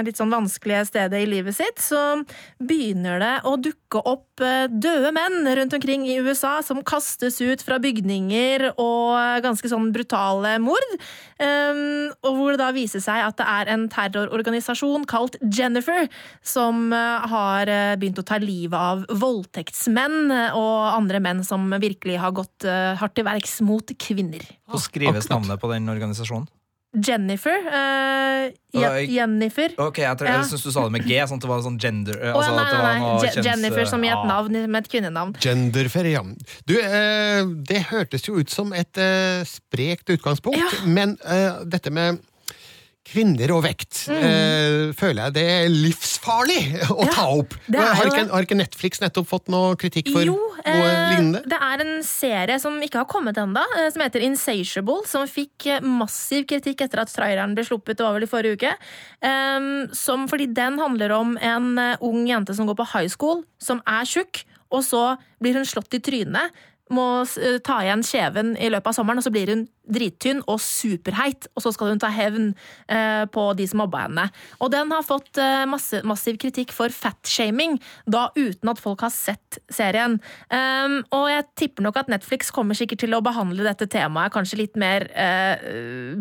litt 0.07 0.19
sånn 0.19 0.33
vanskelige 0.33 0.85
stedet 0.93 1.23
i 1.25 1.29
livet 1.29 1.57
sitt, 1.57 1.83
så 1.83 2.23
begynner 2.63 3.19
det 3.23 3.33
å 3.49 3.57
dukke 3.59 4.03
opp 4.07 4.43
eh, 4.45 4.69
døde 4.71 5.11
menn 5.15 5.49
rundt 5.59 5.75
omkring 5.75 6.07
i 6.07 6.21
USA 6.23 6.61
som 6.63 6.85
kastes 6.87 7.41
ut 7.43 7.65
fra 7.67 7.81
bygninger 7.83 8.69
og 8.77 9.43
ganske 9.45 9.73
sånn 9.73 9.91
brutale 9.95 10.57
mord. 10.63 10.97
Um, 11.43 12.13
og 12.23 12.37
hvor 12.37 12.55
det 12.55 12.61
da 12.61 12.69
viser 12.75 13.03
seg 13.03 13.25
at 13.25 13.39
det 13.41 13.47
er 13.49 13.71
en 13.73 13.89
terrororganisasjon 13.91 15.07
kalt 15.11 15.39
Jennifer 15.43 16.07
som 16.47 16.93
eh, 16.95 17.27
har 17.33 17.71
eh, 17.71 17.95
begynt 17.99 18.21
å 18.23 18.27
ta 18.27 18.39
livet 18.43 18.77
av 18.79 19.03
voldtektsmenn 19.23 20.31
eh, 20.31 20.59
og 20.59 20.93
andre 20.93 21.23
menn 21.25 21.43
som 21.47 21.67
virkelig 21.83 22.21
har 22.23 22.35
gått 22.37 22.69
eh, 22.69 22.93
hardt 23.01 23.17
til 23.19 23.27
verks 23.27 23.59
mot 23.67 23.95
kvinner. 23.99 24.45
Så 24.73 24.85
skrives 24.87 25.29
navnet 25.33 25.61
på 25.61 25.72
den 25.73 25.89
organisasjonen? 25.93 26.49
Jennifer. 26.93 27.57
Uh, 27.73 28.51
Je- 28.77 29.07
Jennifer. 29.15 29.73
Ok, 29.81 29.99
Jeg, 29.99 30.17
tror- 30.19 30.29
Ja. 30.29 30.35
jeg 30.43 30.51
syns 30.51 30.63
du 30.63 30.71
sa 30.73 30.83
det 30.85 30.93
med 30.93 31.07
G, 31.07 31.17
sånn 31.25 31.41
at 31.41 31.41
det 31.41 31.49
var 31.49 31.63
sånn 31.65 31.79
gender 31.81 32.19
oh, 32.21 32.37
altså 32.37 32.53
nei, 32.53 32.65
nei, 32.69 32.99
nei. 33.01 33.23
Je- 33.23 33.31
kjens, 33.33 33.47
Jennifer 33.47 33.85
som 33.89 34.05
i 34.05 34.09
et 34.09 34.13
ja. 34.13 34.25
navn, 34.29 34.53
med 34.71 34.85
et 34.85 34.91
kvinnenavn. 34.93 35.33
Genderferie, 35.41 36.13
ja. 36.13 36.23
Du, 36.69 36.75
uh, 36.77 37.63
det 37.65 37.81
hørtes 37.89 38.29
jo 38.29 38.37
ut 38.37 38.51
som 38.51 38.75
et 38.77 38.93
uh, 39.01 39.41
sprekt 39.49 40.13
utgangspunkt, 40.13 40.85
men 40.87 41.17
eh, 41.25 41.65
dette 41.65 41.91
med 41.91 42.21
kvinner 43.13 43.53
og 43.55 43.63
vekt 43.67 44.03
Mm. 44.09 44.19
eh, 44.25 44.93
føler 44.99 45.27
jeg 45.29 45.35
det 45.37 45.43
er 45.53 45.69
livsfarlig 45.71 46.63
å 46.91 47.05
ta 47.13 47.27
opp. 47.31 47.55
Har 47.71 48.09
ikke, 48.09 48.25
har 48.33 48.47
ikke 48.47 48.57
Netflix 48.59 49.03
nettopp 49.03 49.29
fått 49.31 49.51
noe 49.53 49.77
kritikk 49.79 50.11
for 50.15 50.25
Jo, 50.27 50.35
noe 50.35 50.65
eh, 50.65 51.13
lignende? 51.13 51.43
det 51.49 51.59
er 51.69 51.85
en 51.85 52.03
serie 52.07 52.59
som 52.63 52.81
ikke 52.83 53.03
har 53.03 53.09
kommet 53.11 53.39
ennå, 53.39 53.63
eh, 53.79 53.89
som 53.95 54.03
heter 54.05 54.25
Insatiable, 54.27 55.03
som 55.09 55.27
fikk 55.31 55.69
eh, 55.71 55.85
massiv 55.85 56.47
kritikk 56.51 56.83
etter 56.87 57.05
at 57.05 57.13
traileren 57.15 57.55
ble 57.59 57.65
sluppet 57.69 58.01
over 58.05 58.25
i 58.25 58.31
forrige 58.31 58.59
uke. 58.59 58.73
Um, 59.23 59.89
som, 59.95 60.27
fordi 60.31 60.49
den 60.57 60.79
handler 60.83 61.15
om 61.17 61.37
en 61.39 61.73
eh, 61.79 61.97
ung 62.03 62.25
jente 62.27 62.57
som 62.57 62.67
går 62.69 62.79
på 62.81 62.91
high 62.97 63.11
school, 63.13 63.45
som 63.63 63.83
er 63.87 64.09
tjukk, 64.09 64.45
og 64.73 64.81
så 64.87 65.03
blir 65.43 65.59
hun 65.61 65.67
slått 65.69 65.93
i 65.95 66.01
trynet 66.01 66.55
må 66.95 67.07
eh, 67.41 67.59
ta 67.65 67.81
igjen 67.85 68.05
kjeven 68.07 68.55
i 68.57 68.71
løpet 68.73 68.91
av 68.91 68.97
sommeren, 68.97 69.21
og 69.21 69.27
så 69.27 69.33
blir 69.35 69.51
hun 69.53 69.65
drittynn 69.93 70.43
og 70.47 70.61
superheit, 70.63 71.49
og 71.57 71.65
så 71.65 71.73
skal 71.75 71.93
hun 71.93 72.01
ta 72.03 72.11
hevn 72.13 72.53
eh, 72.93 73.25
på 73.33 73.47
de 73.59 73.67
som 73.69 73.83
mobba 73.83 74.05
henne. 74.07 74.27
Og 74.63 74.71
den 74.75 74.93
har 74.95 75.07
fått 75.07 75.41
eh, 75.43 75.65
masse, 75.69 76.03
massiv 76.09 76.39
kritikk 76.43 76.75
for 76.75 76.93
fatshaming, 76.95 77.79
da 78.07 78.29
uten 78.37 78.73
at 78.73 78.83
folk 78.83 79.03
har 79.05 79.13
sett 79.15 79.59
serien. 79.73 80.19
Um, 80.53 81.01
og 81.15 81.27
jeg 81.33 81.49
tipper 81.59 81.87
nok 81.87 81.99
at 82.01 82.13
Netflix 82.13 82.53
kommer 82.55 82.79
sikkert 82.79 83.03
til 83.05 83.17
å 83.17 83.23
behandle 83.25 83.67
dette 83.67 83.89
temaet 83.91 84.33
kanskje 84.35 84.61
litt 84.61 84.79
mer 84.79 85.05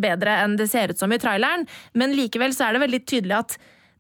bedre 0.02 0.34
enn 0.44 0.58
det 0.60 0.68
ser 0.72 0.92
ut 0.92 1.00
som 1.00 1.12
i 1.14 1.20
traileren, 1.22 1.68
men 1.98 2.16
likevel 2.16 2.56
så 2.56 2.68
er 2.68 2.76
det 2.76 2.84
veldig 2.84 3.02
tydelig 3.08 3.38
at 3.38 3.56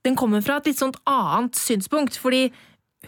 den 0.05 0.17
kommer 0.17 0.41
fra 0.41 0.57
et 0.57 0.72
litt 0.72 0.82
sånt 0.82 0.97
annet 1.09 1.57
synspunkt, 1.57 2.17
fordi 2.17 2.47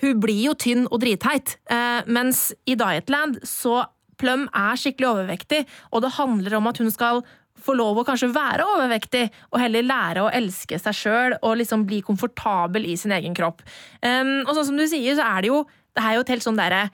hun 0.02 0.20
blir 0.24 0.42
jo 0.50 0.56
tynn 0.58 0.88
og 0.90 1.02
dritheit, 1.04 1.58
eh, 1.70 2.02
mens 2.08 2.52
i 2.66 2.78
Dietland 2.80 3.42
så 3.48 3.84
Plum 4.22 4.46
er 4.56 4.78
skikkelig 4.80 5.10
overvektig, 5.10 5.64
og 5.92 6.04
det 6.06 6.16
handler 6.18 6.54
om 6.60 6.68
at 6.70 6.80
hun 6.80 6.92
skal 6.94 7.24
få 7.64 7.76
lov 7.78 8.00
å 8.00 8.06
kanskje 8.08 8.32
være 8.34 8.66
overvektig, 8.76 9.24
og 9.52 9.62
heller 9.62 9.86
lære 9.88 10.26
å 10.26 10.32
elske 10.36 10.80
seg 10.82 10.98
sjøl 10.98 11.38
og 11.40 11.58
liksom 11.62 11.86
bli 11.90 12.02
komfortabel 12.06 12.86
i 12.90 12.98
sin 13.00 13.14
egen 13.16 13.36
kropp. 13.38 13.64
Um, 14.04 14.44
og 14.44 14.54
sånn 14.56 14.70
som 14.72 14.80
du 14.80 14.86
sier, 14.90 15.16
så 15.18 15.26
er 15.30 15.46
det 15.46 15.54
jo 15.54 15.64
det 15.94 16.04
er 16.04 16.16
jo 16.18 16.24
et 16.26 16.32
helt 16.34 16.46
sånn 16.46 16.58
derre 16.58 16.88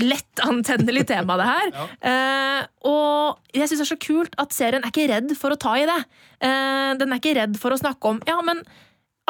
lettantennelig 0.00 1.04
tema, 1.10 1.36
det 1.36 1.48
her. 1.50 1.72
ja. 1.76 1.88
uh, 2.08 2.60
og 2.88 3.52
jeg 3.52 3.68
syns 3.68 3.82
det 3.82 3.86
er 3.86 3.92
så 3.92 4.00
kult 4.00 4.38
at 4.40 4.56
serien 4.56 4.82
er 4.84 4.92
ikke 4.92 5.10
redd 5.10 5.34
for 5.38 5.52
å 5.52 5.60
ta 5.60 5.76
i 5.78 5.88
det. 5.88 5.98
Uh, 6.40 6.92
den 7.00 7.12
er 7.12 7.20
ikke 7.20 7.36
redd 7.36 7.60
for 7.60 7.74
å 7.74 7.80
snakke 7.80 8.14
om 8.14 8.22
ja, 8.28 8.38
men 8.46 8.64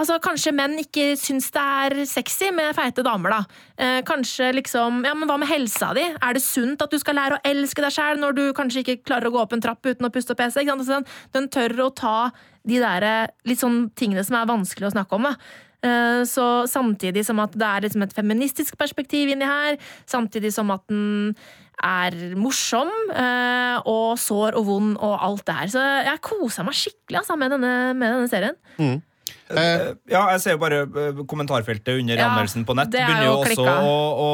Altså, 0.00 0.16
Kanskje 0.24 0.54
menn 0.56 0.78
ikke 0.80 1.12
syns 1.20 1.50
det 1.52 1.62
er 1.62 1.94
sexy 2.08 2.48
med 2.54 2.72
feite 2.76 3.04
damer, 3.04 3.34
da. 3.34 3.58
Eh, 3.76 3.98
kanskje 4.08 4.48
liksom 4.56 5.02
Ja, 5.04 5.12
men 5.14 5.28
hva 5.28 5.36
med 5.40 5.50
helsa 5.50 5.92
di? 5.96 6.04
Er 6.16 6.32
det 6.32 6.42
sunt 6.42 6.80
at 6.80 6.90
du 6.90 6.98
skal 6.98 7.18
lære 7.18 7.36
å 7.36 7.42
elske 7.44 7.84
deg 7.84 7.92
sjæl 7.92 8.22
når 8.22 8.38
du 8.38 8.44
kanskje 8.56 8.80
ikke 8.80 9.02
klarer 9.04 9.28
å 9.28 9.34
gå 9.34 9.42
opp 9.42 9.52
en 9.52 9.64
trapp 9.64 9.84
uten 9.84 10.08
å 10.08 10.12
puste 10.12 10.32
opp 10.32 10.40
PC? 10.40 10.62
Ikke 10.62 10.78
sant? 10.80 10.86
Altså, 10.86 11.28
den 11.36 11.50
tør 11.52 11.76
å 11.84 11.90
ta 11.92 12.16
de 12.64 12.80
der 12.80 13.28
litt 13.44 13.60
sånn 13.60 13.90
tingene 13.98 14.24
som 14.24 14.38
er 14.38 14.48
vanskelig 14.48 14.88
å 14.88 14.94
snakke 14.94 15.18
om, 15.18 15.28
da. 15.28 15.36
Eh, 15.82 16.22
så 16.30 16.46
samtidig 16.70 17.26
som 17.26 17.40
at 17.42 17.52
det 17.58 17.68
er 17.68 17.84
liksom 17.84 18.04
et 18.06 18.14
feministisk 18.14 18.78
perspektiv 18.78 19.32
inni 19.32 19.48
her, 19.48 19.76
samtidig 20.06 20.54
som 20.54 20.70
at 20.72 20.86
den 20.88 21.34
er 21.82 22.14
morsom 22.38 22.90
eh, 23.10 23.78
og 23.90 24.14
sår 24.20 24.54
og 24.56 24.68
vond 24.68 24.92
og 25.02 25.16
alt 25.18 25.46
det 25.48 25.56
her. 25.58 25.72
Så 25.74 25.86
jeg 26.06 26.22
kosa 26.22 26.64
meg 26.64 26.78
skikkelig 26.78 27.24
altså, 27.24 27.36
med, 27.36 27.56
denne, 27.56 27.72
med 27.98 28.14
denne 28.14 28.30
serien. 28.30 28.60
Mm. 28.78 29.00
Uh, 29.52 29.92
ja, 30.08 30.22
jeg 30.32 30.40
ser 30.40 30.54
jo 30.54 30.60
bare 30.62 30.78
eh, 30.86 31.18
kommentarfeltet 31.28 31.98
under 32.00 32.16
ja, 32.16 32.28
anmeldelsen 32.30 32.64
på 32.68 32.76
nett. 32.78 32.92
begynner 32.94 33.26
jo 33.26 33.34
også 33.42 33.64
å, 33.66 33.96
å, 34.22 34.28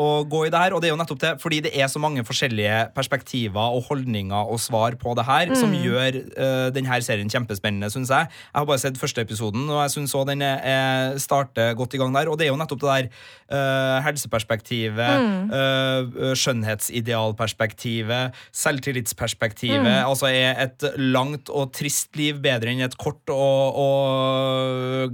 å, 0.00 0.06
gå 0.30 0.46
i 0.46 0.52
det 0.52 0.60
her. 0.62 0.76
Og 0.76 0.80
det 0.82 0.88
er 0.88 0.94
jo 0.94 1.00
nettopp 1.00 1.20
det, 1.22 1.32
fordi 1.42 1.58
det 1.66 1.72
er 1.76 1.90
så 1.92 2.00
mange 2.02 2.24
forskjellige 2.26 2.78
perspektiver 2.96 3.76
og 3.76 3.82
holdninger 3.90 4.52
og 4.52 4.60
svar 4.62 4.96
på 5.00 5.14
det 5.18 5.26
her, 5.28 5.52
mm. 5.52 5.56
som 5.58 5.74
gjør 5.76 6.20
uh, 6.32 6.68
denne 6.74 7.00
serien 7.04 7.30
kjempespennende, 7.32 7.90
syns 7.92 8.12
jeg. 8.12 8.30
Jeg 8.30 8.58
har 8.60 8.68
bare 8.68 8.82
sett 8.84 9.00
første 9.00 9.24
episoden, 9.24 9.64
og 9.68 9.82
jeg 9.82 9.94
syns 9.96 10.16
òg 10.18 10.24
den 10.30 10.44
er, 10.46 10.56
er 10.62 11.20
starter 11.22 11.76
godt 11.78 11.96
i 11.96 12.00
gang 12.00 12.12
der. 12.16 12.30
Og 12.32 12.38
det 12.40 12.48
er 12.48 12.52
jo 12.52 12.60
nettopp 12.60 12.82
det 12.84 12.92
der 12.92 13.06
uh, 13.52 13.98
helseperspektivet, 14.06 15.12
mm. 15.22 16.36
skjønnhetsidealperspektivet, 16.38 18.24
selvtillitsperspektivet. 18.62 19.84
Mm. 19.84 20.08
Altså 20.08 20.26
er 20.32 20.56
et 20.68 20.80
langt 20.96 21.52
og 21.52 21.72
trist 21.76 22.16
liv 22.16 22.40
bedre 22.42 22.72
enn 22.72 22.84
et 22.86 22.96
kort 23.00 23.28
og, 23.32 23.76
og 23.82 24.51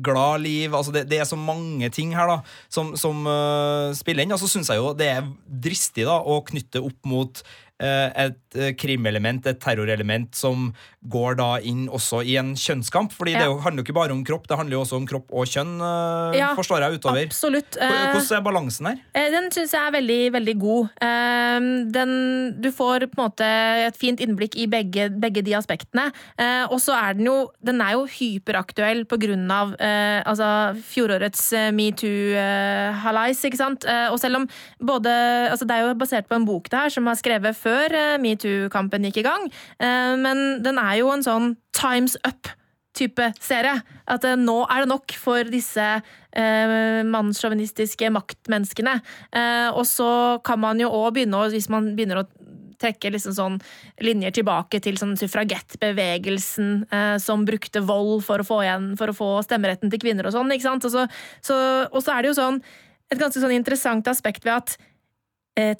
glad 0.04 0.42
liv. 0.44 0.74
Altså 0.74 0.94
det, 0.94 1.06
det, 1.10 1.20
er 1.20 1.28
så 1.28 1.38
mange 1.38 1.90
ting 1.94 2.14
her 2.16 2.30
da 2.30 2.38
som, 2.72 2.94
som 2.98 3.24
uh, 3.28 3.94
spiller 3.96 4.24
inn. 4.24 4.34
Og 4.34 4.42
så 4.42 4.50
syns 4.50 4.70
jeg 4.72 4.80
jo 4.80 4.92
det 4.98 5.10
er 5.14 5.30
dristig 5.46 6.06
da 6.08 6.18
å 6.20 6.40
knytte 6.48 6.84
opp 6.84 7.08
mot 7.08 7.42
et 7.78 8.58
uh, 8.58 8.70
krimelement, 8.74 9.46
et 9.46 9.58
terrorelement, 9.62 10.28
som 10.34 10.72
går 11.08 11.36
da 11.38 11.48
inn 11.62 11.84
også 11.94 12.24
i 12.26 12.34
en 12.40 12.54
kjønnskamp. 12.58 13.12
Fordi 13.14 13.36
ja. 13.36 13.44
det 13.44 13.62
handler 13.62 13.82
jo 13.82 13.86
ikke 13.86 13.96
bare 14.00 14.14
om 14.14 14.24
kropp, 14.26 14.48
det 14.50 14.58
handler 14.58 14.78
jo 14.78 14.80
også 14.82 14.98
om 14.98 15.06
kropp 15.06 15.30
og 15.30 15.46
kjønn, 15.46 15.76
uh, 15.78 16.34
ja, 16.36 16.50
forstår 16.58 16.82
jeg 16.84 16.98
utover. 16.98 17.28
Absolutt. 17.30 17.78
Hvordan 17.78 18.38
er 18.38 18.44
balansen 18.48 18.90
her? 18.90 18.98
Den 19.34 19.46
syns 19.54 19.74
jeg 19.76 19.82
er 19.84 19.94
veldig, 19.94 20.18
veldig 20.34 20.56
god. 20.58 20.88
Den, 21.94 22.12
du 22.58 22.68
får 22.74 23.06
på 23.12 23.18
en 23.18 23.22
måte 23.22 23.48
et 23.86 23.98
fint 23.98 24.20
innblikk 24.24 24.58
i 24.58 24.66
begge, 24.70 25.08
begge 25.14 25.44
de 25.46 25.54
aspektene. 25.58 26.08
Og 26.72 26.78
så 26.82 26.96
er 26.98 27.18
den 27.18 27.28
jo 27.30 27.36
den 27.64 27.82
er 27.84 27.94
jo 27.94 28.04
hyperaktuell 28.10 29.04
på 29.08 29.18
grunn 29.22 29.46
av 29.52 29.74
altså, 29.78 30.50
fjorårets 30.90 31.44
metoo-hallais, 31.76 33.44
ikke 33.46 33.60
sant. 33.60 33.86
Og 34.12 34.18
selv 34.20 34.42
om 34.42 34.48
både 34.82 35.12
altså 35.52 35.66
Det 35.68 35.76
er 35.76 35.86
jo 35.86 35.96
basert 35.98 36.28
på 36.28 36.36
en 36.38 36.46
bok 36.48 36.68
det 36.72 36.82
her 36.84 36.92
som 36.92 37.08
er 37.10 37.18
skrevet 37.18 37.56
før 37.58 37.67
metoo-kampen 38.22 39.08
gikk 39.08 39.20
i 39.22 39.26
gang, 39.26 39.48
men 39.78 40.62
den 40.64 40.80
er 40.80 40.98
jo 41.00 41.10
en 41.12 41.24
sånn 41.24 41.48
Times 41.78 42.16
Up-type 42.26 43.30
serie. 43.40 43.78
At 44.10 44.26
eh, 44.26 44.38
nå 44.38 44.62
er 44.66 44.84
det 44.84 44.90
nok 44.90 45.14
for 45.20 45.50
disse 45.52 45.86
eh, 45.98 47.02
mannssjåvinistiske 47.06 48.10
maktmenneskene. 48.14 48.98
Eh, 49.30 49.68
og 49.70 49.84
så 49.88 50.10
kan 50.46 50.60
man 50.64 50.82
jo 50.82 50.90
òg 50.90 51.14
begynne, 51.18 51.44
hvis 51.54 51.70
man 51.72 51.92
begynner 51.96 52.22
å 52.22 52.28
trekke 52.78 53.10
liksom 53.10 53.34
sånn 53.34 53.54
linjer 54.06 54.36
tilbake 54.36 54.78
til 54.82 54.98
sånn 55.00 55.16
suffragettbevegelsen 55.18 56.68
eh, 56.94 57.16
som 57.22 57.46
brukte 57.46 57.82
vold 57.82 58.22
for 58.26 58.42
å 58.42 58.46
få 58.46 58.60
igjen, 58.66 58.92
for 58.98 59.10
å 59.10 59.16
få 59.16 59.30
stemmeretten 59.46 59.90
til 59.90 60.02
kvinner 60.02 60.28
og 60.28 60.36
sånn. 60.36 60.52
ikke 60.54 60.68
sant? 60.68 60.86
Og 60.86 60.94
så, 60.94 61.08
så, 61.42 61.56
og 61.90 62.04
så 62.04 62.14
er 62.14 62.22
det 62.22 62.32
jo 62.32 62.38
sånn 62.38 62.62
et 63.08 63.18
ganske 63.18 63.40
sånn 63.40 63.56
interessant 63.56 64.06
aspekt 64.10 64.44
ved 64.44 64.58
at 64.60 64.78
Eh, 64.78 64.97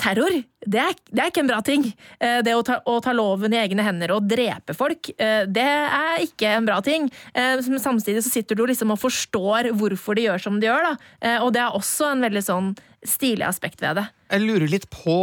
terror, 0.00 0.34
det 0.66 0.80
er, 0.82 0.96
det 1.12 1.22
er, 1.22 1.30
ikke 1.30 1.42
en 1.44 1.50
bra 1.50 1.58
ting. 1.64 1.84
Eh, 2.18 2.40
det 2.44 2.54
å 2.56 2.64
ta, 2.66 2.78
å 2.88 2.98
ta, 3.04 3.14
loven 3.16 3.54
i 3.54 3.60
egne 3.60 3.84
hender 3.86 4.12
og 4.16 4.26
drepe 4.28 4.74
folk, 4.76 5.10
eh, 5.16 5.44
det 5.46 5.64
er 5.64 6.24
ikke 6.24 6.50
en 6.56 6.66
bra 6.68 6.80
ting. 6.84 7.08
Men 7.34 7.82
samtidig 7.82 8.24
så 8.26 8.32
sitter 8.32 8.58
du 8.58 8.64
liksom 8.68 8.92
og 8.94 9.00
forstår 9.00 9.70
hvorfor 9.78 10.18
de 10.18 10.26
gjør 10.26 10.42
som 10.42 10.58
de 10.60 10.68
gjør, 10.68 10.90
da. 10.90 11.36
Og 11.44 11.52
det 11.54 11.62
er 11.62 11.76
også 11.76 12.12
en 12.12 12.24
veldig 12.24 12.42
sånn 12.44 12.72
stilig 13.06 13.46
aspekt 13.46 13.82
ved 13.84 14.00
det. 14.00 14.06
Jeg 14.32 14.44
lurer 14.44 14.70
litt 14.70 14.88
på 14.92 15.20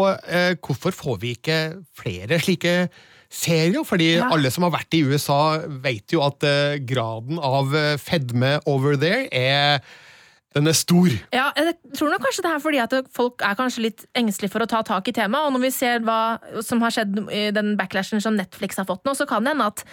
hvorfor 0.63 0.95
får 0.95 1.19
vi 1.21 1.33
ikke 1.35 1.59
flere 1.97 2.39
slike 2.41 2.75
serier? 3.29 3.83
Fordi 3.85 4.13
ja. 4.15 4.29
alle 4.31 4.51
som 4.53 4.67
har 4.67 4.73
vært 4.77 4.97
i 4.97 5.03
USA, 5.05 5.57
vet 5.83 6.15
jo 6.15 6.23
at 6.25 6.45
graden 6.87 7.41
av 7.41 7.75
fedme 8.01 8.57
over 8.71 8.97
there 9.01 9.27
er 9.35 9.83
den 10.55 10.71
er 10.71 10.75
stor. 10.77 11.11
Ja, 11.35 11.49
jeg 11.57 11.75
tror 11.97 12.13
nok 12.13 12.23
kanskje 12.23 12.45
det 12.45 12.51
er 12.53 12.61
fordi 12.63 12.79
at 12.79 12.93
folk 13.15 13.43
er 13.43 13.57
kanskje 13.59 13.83
litt 13.89 14.05
engstelige 14.15 14.53
for 14.53 14.63
å 14.63 14.69
ta 14.71 14.79
tak 14.87 15.09
i 15.11 15.13
temaet. 15.15 15.49
Og 15.49 15.55
når 15.55 15.65
vi 15.65 15.71
ser 15.75 16.05
hva 16.07 16.37
som 16.63 16.83
har 16.85 16.95
skjedd 16.95 17.19
i 17.27 17.49
den 17.55 17.73
backlashen 17.79 18.23
som 18.23 18.37
Netflix 18.39 18.79
har 18.79 18.87
fått 18.87 19.03
nå, 19.07 19.17
så 19.19 19.27
kan 19.27 19.43
det 19.43 19.51
hende 19.55 19.67
at 19.73 19.83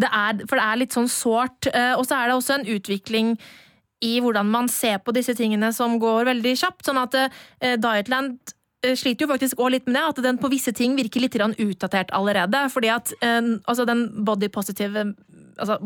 det 0.00 0.08
er 0.08 0.38
For 0.48 0.56
det 0.56 0.64
er 0.64 0.78
litt 0.80 0.94
sånn 0.94 1.10
sårt. 1.10 1.68
Eh, 1.68 1.92
og 1.98 2.06
så 2.08 2.16
er 2.16 2.30
det 2.30 2.36
også 2.38 2.54
en 2.56 2.70
utvikling 2.70 3.34
i 4.02 4.14
hvordan 4.22 4.48
man 4.50 4.70
ser 4.72 5.02
på 5.04 5.12
disse 5.14 5.34
tingene 5.38 5.68
som 5.74 5.98
går 6.02 6.30
veldig 6.30 6.54
kjapt. 6.58 6.86
Sånn 6.86 6.98
at 7.02 7.18
uh, 7.18 7.42
Dietland 7.78 8.54
eh, 8.82 8.96
sliter 8.98 9.26
jo 9.26 9.30
faktisk 9.30 9.60
òg 9.60 9.74
litt 9.74 9.86
med 9.86 9.98
det, 9.98 10.06
at 10.08 10.22
den 10.24 10.40
på 10.42 10.50
visse 10.50 10.72
ting 10.74 10.96
virker 10.98 11.22
litt 11.22 11.36
utdatert 11.36 12.10
allerede. 12.10 12.64
fordi 12.72 12.90
at 12.94 13.12
altså 13.22 13.84
den 13.86 14.08
body 14.24 14.48
positive 14.48 15.12
altså, 15.56 15.78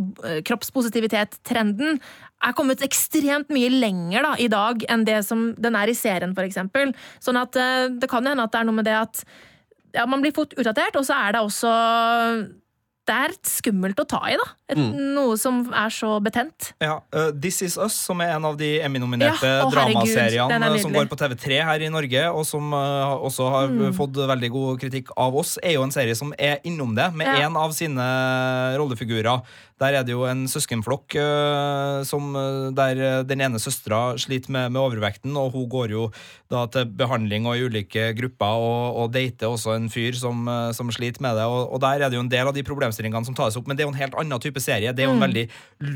kroppspositivitet-trenden 0.47 2.01
er 2.45 2.55
kommet 2.57 2.85
ekstremt 2.85 3.51
mye 3.55 3.71
lenger 3.73 4.27
da, 4.27 4.35
i 4.39 4.49
dag 4.53 4.85
enn 4.93 5.07
det 5.09 5.23
som 5.27 5.49
den 5.59 5.79
er 5.79 5.91
i 5.91 5.97
serien, 5.97 6.35
f.eks. 6.37 6.61
Sånn 7.25 7.41
at 7.41 7.59
eh, 7.61 7.89
det 7.97 8.11
kan 8.13 8.27
hende 8.27 8.45
at 8.45 8.55
det 8.55 8.63
er 8.63 8.69
noe 8.69 8.79
med 8.79 8.89
det 8.89 8.97
at 8.99 9.25
ja, 9.97 10.05
man 10.09 10.23
blir 10.23 10.35
fort 10.37 10.53
utdatert, 10.59 10.99
og 10.99 11.07
så 11.09 11.17
er 11.17 11.37
det 11.37 11.43
også 11.47 11.73
det 13.07 13.17
er 13.27 13.35
skummelt 13.47 14.01
å 14.03 14.07
ta 14.09 14.21
i, 14.31 14.37
da. 14.39 14.47
Et, 14.73 14.79
mm. 14.79 15.13
Noe 15.15 15.37
som 15.39 15.61
er 15.71 15.93
så 15.95 16.17
betent. 16.23 16.73
Ja, 16.83 16.99
uh, 17.15 17.29
This 17.31 17.61
Is 17.63 17.77
Us, 17.79 17.95
som 18.09 18.19
er 18.25 18.33
en 18.35 18.49
av 18.49 18.57
de 18.59 18.73
Emmy-nominerte 18.83 19.47
ja, 19.47 19.69
dramaseriene 19.71 20.73
som 20.83 20.95
går 20.95 21.07
på 21.11 21.19
TV3 21.21 21.61
her 21.69 21.85
i 21.87 21.91
Norge, 21.93 22.25
og 22.35 22.43
som 22.49 22.75
uh, 22.75 23.15
også 23.29 23.51
har 23.53 23.71
mm. 23.71 23.85
fått 23.97 24.19
veldig 24.33 24.51
god 24.57 24.83
kritikk 24.83 25.15
av 25.15 25.39
oss, 25.39 25.55
er 25.63 25.77
jo 25.79 25.87
en 25.87 25.95
serie 25.95 26.19
som 26.19 26.35
er 26.35 26.59
innom 26.67 26.97
det, 26.99 27.13
med 27.15 27.31
én 27.37 27.47
ja. 27.47 27.53
av 27.63 27.77
sine 27.77 28.09
rollefigurer. 28.81 29.47
Der 29.83 29.99
er 29.99 30.07
det 30.07 30.15
jo 30.15 30.25
en 30.25 30.47
søskenflokk 30.49 31.19
uh, 31.21 32.01
som, 32.09 32.33
der 32.77 33.23
den 33.29 33.45
ene 33.45 33.61
søstera 33.61 34.17
sliter 34.21 34.53
med, 34.55 34.71
med, 34.73 34.81
overvekten, 34.81 35.37
og 35.37 35.53
hun 35.53 35.69
går 35.69 35.93
jo 35.93 36.07
da 36.53 36.65
til 36.73 36.89
behandling 36.97 37.49
og 37.49 37.59
i 37.59 37.67
ulike 37.67 38.13
grupper, 38.17 38.63
og, 38.63 38.97
og 39.03 39.13
dater 39.13 39.51
også 39.51 39.75
en 39.77 39.91
fyr 39.93 40.17
som, 40.17 40.47
som 40.77 40.93
sliter 40.95 41.25
med 41.25 41.37
det. 41.37 41.45
Og, 41.45 41.75
og 41.75 41.83
der 41.83 42.07
er 42.07 42.09
det 42.09 42.17
jo 42.17 42.25
en 42.25 42.33
del 42.33 42.49
av 42.49 42.55
de 42.57 42.65
problemstillingene 42.65 42.97
problemstillingene 42.97 43.27
som 43.27 43.37
tas 43.37 43.57
opp, 43.57 43.67
men 43.67 43.77
det 43.77 43.85
er 43.85 43.89
jo 43.89 43.95
en 43.95 44.01
helt 44.01 44.19
annen 44.21 44.43
type 44.43 44.61
serie. 44.61 44.93
Det 44.93 45.05
er 45.05 45.11
jo 45.11 45.17
en 45.17 45.21
mm. 45.21 45.27
veldig 45.27 45.47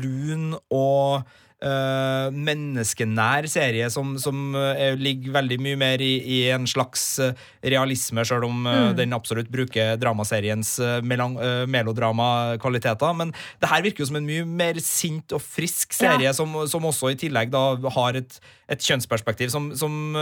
lun 0.01 0.45
og 0.69 1.23
Uh, 1.61 2.33
menneskenær 2.33 3.45
serie 3.45 3.85
som, 3.93 4.17
som 4.17 4.55
er, 4.57 4.95
ligger 4.97 5.29
veldig 5.35 5.59
mye 5.61 5.77
mer 5.77 6.01
i, 6.01 6.15
i 6.17 6.49
en 6.49 6.65
slags 6.65 7.19
uh, 7.21 7.37
realisme, 7.61 8.25
sjøl 8.25 8.47
om 8.47 8.63
mm. 8.65 8.95
den 8.97 9.13
absolutt 9.13 9.45
bruker 9.53 9.93
dramaseriens 10.01 10.81
melodramakvaliteter. 11.05 13.13
Men 13.19 13.29
det 13.61 13.69
her 13.69 13.85
virker 13.85 14.01
jo 14.01 14.09
som 14.09 14.17
en 14.17 14.25
mye 14.25 14.41
mer 14.47 14.81
sint 14.81 15.29
og 15.37 15.41
frisk 15.45 15.93
serie, 15.93 16.31
ja. 16.31 16.33
som, 16.33 16.65
som, 16.71 16.81
også 16.89 17.13
i 17.13 17.19
tillegg 17.27 17.53
da 17.53 17.77
har 17.93 18.17
et, 18.17 18.41
et 18.71 18.81
kjønnsperspektiv 18.81 19.49
som, 19.53 19.69
som 19.77 20.17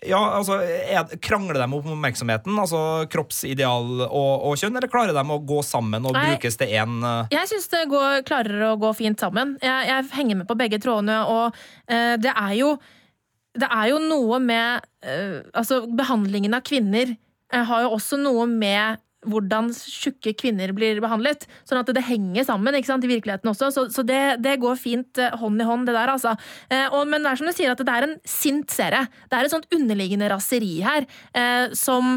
ja, 0.00 0.18
altså, 0.38 0.56
er, 0.62 1.10
Krangler 1.22 1.60
de 1.60 1.66
om 1.66 1.76
oppmerksomheten, 1.78 2.56
altså 2.58 2.80
kroppsideal 3.12 4.06
og, 4.06 4.32
og 4.48 4.56
kjønn, 4.58 4.74
eller 4.78 4.90
klarer 4.90 5.14
de 5.14 5.22
å 5.22 5.38
gå 5.46 5.60
sammen 5.66 6.08
og 6.08 6.16
Nei. 6.16 6.24
brukes 6.32 6.58
til 6.58 6.72
én 6.74 6.96
Jeg 7.32 7.50
syns 7.50 7.68
det 7.72 7.84
går, 7.92 8.24
klarer 8.26 8.66
å 8.70 8.72
gå 8.80 8.90
fint 8.98 9.20
sammen. 9.22 9.56
Jeg, 9.62 9.86
jeg 9.90 10.08
henger 10.16 10.40
med 10.40 10.50
på 10.50 10.58
begge 10.58 10.80
trådene, 10.82 11.20
og 11.28 11.54
uh, 11.54 12.16
det 12.18 12.32
er 12.32 12.56
jo 12.58 12.74
Det 13.52 13.68
er 13.68 13.92
jo 13.92 14.00
noe 14.00 14.40
med 14.40 14.84
uh, 15.04 15.38
Altså, 15.52 15.82
behandlingen 15.86 16.56
av 16.56 16.64
kvinner 16.66 17.12
eh, 17.12 17.64
har 17.68 17.84
jo 17.84 17.92
også 17.98 18.18
noe 18.20 18.48
med 18.48 19.02
hvordan 19.28 19.70
tjukke 19.72 20.34
kvinner 20.38 20.72
blir 20.76 21.00
behandlet. 21.02 21.46
Sånn 21.68 21.80
at 21.80 21.90
det 21.94 22.04
henger 22.06 22.46
sammen 22.48 22.78
sant, 22.82 23.04
i 23.06 23.10
virkeligheten 23.10 23.52
også. 23.52 23.70
Så, 23.74 23.86
så 23.94 24.04
det, 24.06 24.20
det 24.42 24.58
går 24.62 24.78
fint 24.80 25.20
eh, 25.22 25.34
hånd 25.38 25.62
i 25.62 25.68
hånd, 25.68 25.86
det 25.88 25.96
der, 25.96 26.14
altså. 26.14 26.34
Eh, 26.68 26.86
og, 26.90 27.06
men 27.10 27.22
det 27.22 27.32
er 27.32 27.40
som 27.40 27.50
du 27.50 27.54
sier, 27.54 27.74
at 27.74 27.82
det 27.82 27.96
er 27.96 28.08
en 28.08 28.16
sint 28.28 28.72
serie. 28.72 29.06
Det 29.28 29.38
er 29.38 29.48
et 29.48 29.54
sånt 29.54 29.68
underliggende 29.74 30.30
raseri 30.32 30.74
her 30.84 31.06
eh, 31.36 31.74
som 31.78 32.16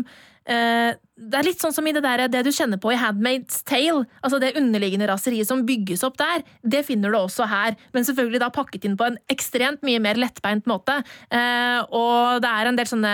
eh, 0.50 0.94
det 1.16 1.38
er 1.40 1.48
litt 1.48 1.62
sånn 1.64 1.74
som 1.76 1.86
i 1.88 1.94
det, 1.96 2.04
der, 2.04 2.26
det 2.32 2.42
du 2.44 2.52
kjenner 2.52 2.80
på 2.82 2.92
i 2.92 3.00
Handmaid's 3.00 3.62
Tale. 3.68 4.04
Altså 4.20 4.40
Det 4.44 4.56
underliggende 4.60 5.08
raseriet 5.08 5.48
som 5.48 5.64
bygges 5.68 6.04
opp 6.08 6.18
der, 6.20 6.44
det 6.62 6.84
finner 6.88 7.14
du 7.14 7.22
også 7.22 7.48
her. 7.48 7.78
Men 7.96 8.08
selvfølgelig 8.08 8.42
da 8.44 8.52
pakket 8.54 8.88
inn 8.88 8.98
på 9.00 9.08
en 9.08 9.20
ekstremt 9.32 9.86
mye 9.88 10.02
mer 10.04 10.20
lettbeint 10.20 10.68
måte. 10.70 11.00
Eh, 11.32 11.80
og 11.88 12.44
det 12.44 12.52
er 12.52 12.72
en 12.72 12.82
del 12.82 12.92
sånne 12.92 13.14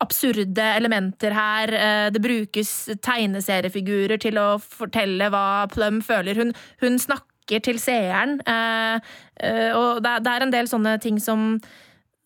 absurde 0.00 0.62
elementer 0.76 1.34
her. 1.34 1.72
Eh, 1.74 2.10
Det 2.10 2.22
brukes 2.22 2.88
tegneseriefigurer 3.02 4.20
til 4.20 4.38
å 4.38 4.58
fortelle 4.62 5.30
hva 5.30 5.66
Plum 5.72 6.00
føler. 6.02 6.36
Hun, 6.36 6.52
hun 6.80 6.98
snakker 6.98 7.62
til 7.64 7.78
seeren, 7.78 8.40
eh, 8.46 9.00
eh, 9.40 9.72
og 9.72 10.02
det 10.02 10.26
er- 10.26 10.42
en 10.42 10.50
del 10.50 10.66
sånne 10.66 11.00
ting 11.00 11.18
som 11.18 11.60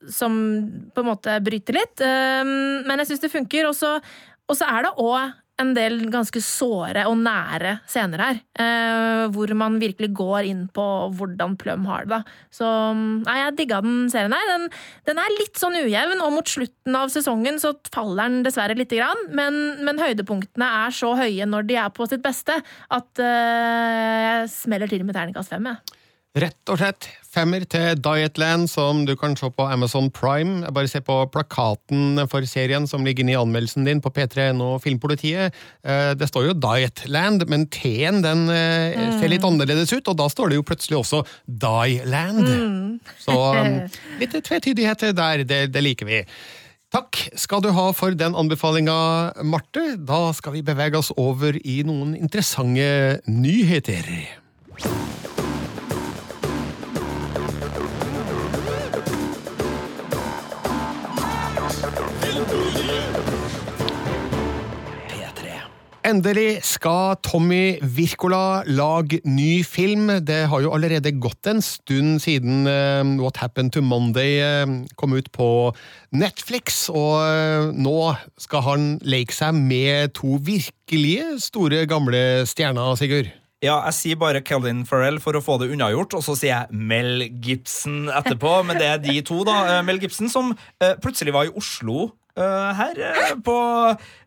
som 0.09 0.91
på 0.93 0.99
en 0.99 1.07
måte 1.07 1.41
bryter 1.45 1.75
litt. 1.75 2.01
Men 2.01 2.99
jeg 2.99 3.07
syns 3.07 3.21
det 3.21 3.31
funker. 3.31 3.69
Og 3.69 4.57
så 4.57 4.67
er 4.67 4.83
det 4.83 4.97
òg 4.99 5.33
en 5.61 5.73
del 5.77 5.99
ganske 6.11 6.41
såre 6.43 7.05
og 7.11 7.19
nære 7.21 7.77
scener 7.91 8.23
her. 8.25 8.41
eh, 8.59 9.29
Hvor 9.33 9.53
man 9.55 9.79
virkelig 9.79 10.13
går 10.17 10.49
inn 10.49 10.63
på 10.73 10.85
hvordan 11.13 11.57
Plum 11.61 11.85
har 11.87 12.07
det. 12.09 12.23
Så 12.51 12.67
nei, 12.97 13.39
jeg 13.39 13.57
digga 13.61 13.81
den 13.85 14.09
serien 14.11 14.33
her. 14.33 14.49
Den, 14.51 14.69
den 15.07 15.19
er 15.23 15.37
litt 15.39 15.61
sånn 15.61 15.77
ujevn, 15.79 16.23
og 16.25 16.33
mot 16.33 16.49
slutten 16.49 16.97
av 16.99 17.13
sesongen 17.15 17.61
så 17.63 17.75
faller 17.95 18.29
den 18.29 18.43
dessverre 18.47 18.77
lite 18.79 18.99
grann. 18.99 19.27
Men, 19.31 19.85
men 19.85 20.01
høydepunktene 20.03 20.69
er 20.87 20.95
så 20.97 21.15
høye 21.19 21.47
når 21.49 21.69
de 21.69 21.79
er 21.85 21.93
på 21.95 22.09
sitt 22.11 22.25
beste, 22.25 22.59
at 22.91 23.23
eh, 23.23 24.23
jeg 24.27 24.55
smeller 24.57 24.91
til 24.91 25.05
med 25.07 25.15
terningkast 25.19 25.53
fem. 25.53 25.69
jeg. 25.71 26.02
Rett 26.33 26.71
og 26.73 26.79
slett 26.81 27.07
femmer 27.29 27.67
til 27.69 27.99
Dietland, 28.01 28.65
som 28.73 29.03
du 29.05 29.13
kan 29.21 29.35
se 29.37 29.51
på 29.53 29.67
Amazon 29.69 30.07
Prime. 30.09 30.65
Bare 30.73 30.89
se 30.89 31.03
på 31.05 31.19
plakaten 31.29 32.23
for 32.33 32.49
serien 32.49 32.89
som 32.89 33.05
ligger 33.05 33.21
inne 33.27 33.35
i 33.35 33.37
anmeldelsen 33.37 33.85
din 33.85 34.01
på 34.01 34.09
P3NO 34.17 34.79
Filmpolitiet. 34.81 35.53
Eh, 35.85 36.15
Det 36.17 36.31
står 36.31 36.49
jo 36.49 36.57
Dietland, 36.57 37.45
men 37.53 37.67
T-en 37.69 38.25
den 38.25 38.49
eh, 38.49 38.97
ser 39.21 39.29
litt 39.29 39.45
annerledes 39.45 39.93
ut, 39.93 40.09
og 40.09 40.17
da 40.17 40.31
står 40.33 40.49
det 40.49 40.57
jo 40.57 40.67
plutselig 40.73 41.03
også 41.03 41.23
Dieland. 41.45 42.49
Så 43.21 43.37
um, 43.37 43.81
litt 44.21 44.33
tvetydighet 44.33 45.13
der, 45.13 45.45
det, 45.45 45.63
det 45.77 45.85
liker 45.85 46.09
vi. 46.09 46.25
Takk 46.93 47.27
skal 47.41 47.61
du 47.65 47.75
ha 47.77 47.91
for 47.97 48.17
den 48.17 48.33
anbefalinga, 48.37 49.37
Marte. 49.45 49.99
Da 50.01 50.31
skal 50.37 50.57
vi 50.57 50.65
bevege 50.65 50.97
oss 50.97 51.13
over 51.13 51.61
i 51.61 51.83
noen 51.85 52.17
interessante 52.17 53.21
nyheter. 53.29 54.41
Endelig 66.13 66.61
skal 66.69 67.15
Tommy 67.25 67.79
Wirkola 67.81 68.67
lage 68.69 69.23
ny 69.25 69.63
film. 69.65 70.11
Det 70.21 70.43
har 70.51 70.61
jo 70.61 70.73
allerede 70.77 71.15
gått 71.17 71.49
en 71.49 71.63
stund 71.65 72.21
siden 72.21 72.67
eh, 72.69 73.01
What 73.17 73.41
Happened 73.41 73.73
to 73.73 73.81
Monday 73.81 74.35
eh, 74.45 74.75
kom 75.01 75.17
ut 75.17 75.31
på 75.33 75.73
Netflix, 76.13 76.91
og 76.93 77.17
eh, 77.25 77.71
nå 77.73 77.97
skal 78.37 78.67
han 78.67 78.87
leke 79.09 79.33
seg 79.33 79.57
med 79.57 80.13
to 80.19 80.37
virkelige 80.45 81.39
store, 81.47 81.87
gamle 81.89 82.45
stjerner, 82.51 82.93
Sigurd. 83.01 83.33
Ja, 83.65 83.79
jeg 83.87 83.97
sier 83.97 84.21
bare 84.21 84.45
Calvin 84.45 84.85
Farrell 84.85 85.17
for 85.23 85.39
å 85.39 85.41
få 85.41 85.57
det 85.63 85.71
unnagjort, 85.73 86.19
og 86.19 86.27
så 86.27 86.37
sier 86.37 86.53
jeg 86.53 86.83
Mel 86.93 87.31
Gibson 87.41 88.11
etterpå. 88.13 88.59
Men 88.69 88.83
det 88.83 88.91
er 88.91 89.01
de 89.01 89.17
to, 89.25 89.47
da. 89.49 89.79
Mel 89.87 90.03
Gibson 90.03 90.29
som 90.29 90.53
plutselig 91.01 91.33
var 91.33 91.49
i 91.49 91.55
Oslo 91.57 92.11
her 92.41 92.97
eh, 92.97 93.33
på 93.45 93.55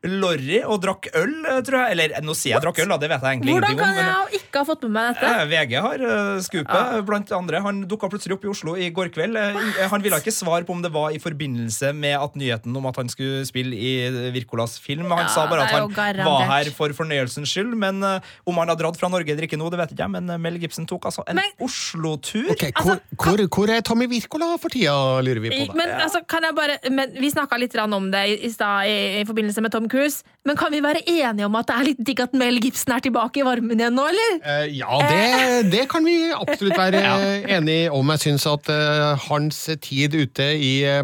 Lorry 0.06 0.60
og 0.64 0.78
drakk 0.84 1.08
øl, 1.18 1.32
eh, 1.50 1.62
tror 1.66 1.80
jeg. 1.82 1.96
Eller 1.96 2.14
nå 2.22 2.36
sier 2.38 2.54
jeg 2.56 2.62
drakk 2.62 2.80
øl, 2.84 2.92
da, 2.94 2.98
det 3.02 3.10
vet 3.10 3.24
jeg 3.26 3.38
egentlig 3.40 3.56
Hvordan 3.56 3.72
ingenting 3.74 3.80
om. 3.82 3.96
kan 3.96 3.96
men- 3.96 4.32
jeg 4.32 4.42
ikke 4.44 4.62
ha 4.62 4.66
fått 4.70 4.84
med 4.86 4.92
meg 4.94 5.16
dette? 5.16 5.32
Eh, 5.32 5.46
VG 5.50 5.74
har 5.82 6.04
uh, 6.06 6.40
skupet, 6.46 7.06
blant 7.08 7.32
andre. 7.40 7.62
Han 7.66 7.82
dukka 7.90 8.10
plutselig 8.14 8.38
opp 8.38 8.46
i 8.46 8.52
Oslo 8.52 8.76
i 8.78 8.90
går 8.94 9.10
kveld. 9.16 9.36
Eh, 9.42 9.88
han 9.90 10.02
ville 10.06 10.20
ikke 10.22 10.34
svare 10.36 10.64
på 10.68 10.76
om 10.76 10.84
det 10.86 10.92
var 10.94 11.10
i 11.16 11.20
forbindelse 11.24 11.94
med 11.98 12.14
at 12.20 12.36
nyheten 12.38 12.78
om 12.78 12.86
at 12.92 12.96
han 13.02 13.10
skulle 13.10 13.42
spille 13.50 13.74
i 13.74 14.32
Wirkolas 14.36 14.78
film. 14.80 15.10
Han 15.10 15.26
Ja, 15.26 15.32
sa 15.34 15.48
bare 15.50 15.66
at 15.66 15.74
han 15.74 15.90
var 16.26 16.46
her 16.52 16.70
for 16.78 16.94
fornøyelsens 16.94 17.50
skyld. 17.50 17.74
Men 17.76 18.04
uh, 18.06 18.20
om 18.46 18.62
han 18.62 18.70
har 18.70 18.78
dratt 18.78 18.98
fra 19.02 19.10
Norge 19.10 19.34
eller 19.34 19.48
ikke 19.50 19.58
nå, 19.58 19.72
det 19.74 19.82
vet 19.82 19.96
ikke 19.98 20.06
jeg. 20.06 20.14
Men 20.14 20.30
eh, 20.30 20.38
Mel 20.46 20.62
Gibson 20.62 20.86
tok 20.86 21.10
altså 21.10 21.26
en 21.28 21.42
Oslo-tur. 21.60 22.52
Okay, 22.54 22.72
hvor, 22.78 23.00
hvor, 23.18 23.42
hvor 23.50 23.74
er 23.74 23.82
Tommy 23.86 24.08
Wirkola 24.12 24.54
for 24.62 24.70
tida, 24.74 24.94
lurer 25.26 25.42
vi 25.44 25.50
på. 25.54 25.66
da? 25.72 25.78
Men 25.82 25.94
altså, 26.06 26.22
kan 26.30 26.46
jeg 26.46 26.56
bare 26.58 26.78
men 26.92 27.12
Vi 27.20 27.30
snakka 27.34 27.58
litt 27.60 27.74
grann 27.74 27.94
om 27.96 28.10
det 28.14 28.24
i, 28.36 28.52
stad 28.54 28.90
i, 28.90 28.98
i 29.22 29.26
forbindelse 29.28 29.64
med 29.64 29.74
Tom 29.74 29.88
Cruise. 29.92 30.26
Men 30.46 30.60
kan 30.60 30.74
vi 30.74 30.84
være 30.84 31.02
enige 31.08 31.48
om 31.48 31.58
at 31.60 31.70
det 31.70 31.76
er 31.76 31.88
litt 31.90 32.04
digg 32.08 32.22
at 32.24 32.36
Mel 32.38 32.60
Gibson 32.64 32.96
er 32.96 33.06
tilbake 33.06 33.42
i 33.42 33.48
varmen 33.48 33.80
igjen 33.80 33.96
nå, 33.98 34.06
eller? 34.12 34.38
Eh, 34.44 34.68
ja, 34.78 35.00
det, 35.10 35.72
det 35.74 35.88
kan 35.92 36.06
vi 36.06 36.18
absolutt 36.36 36.78
være 36.78 37.02
ja. 37.08 37.18
enige 37.58 37.90
om. 37.96 38.14
Jeg 38.16 38.26
syns 38.28 38.48
at 38.52 38.72
uh, 38.72 39.28
hans 39.30 39.66
tid 39.82 40.16
ute 40.16 40.52
i 40.60 40.74
eh, 40.88 41.04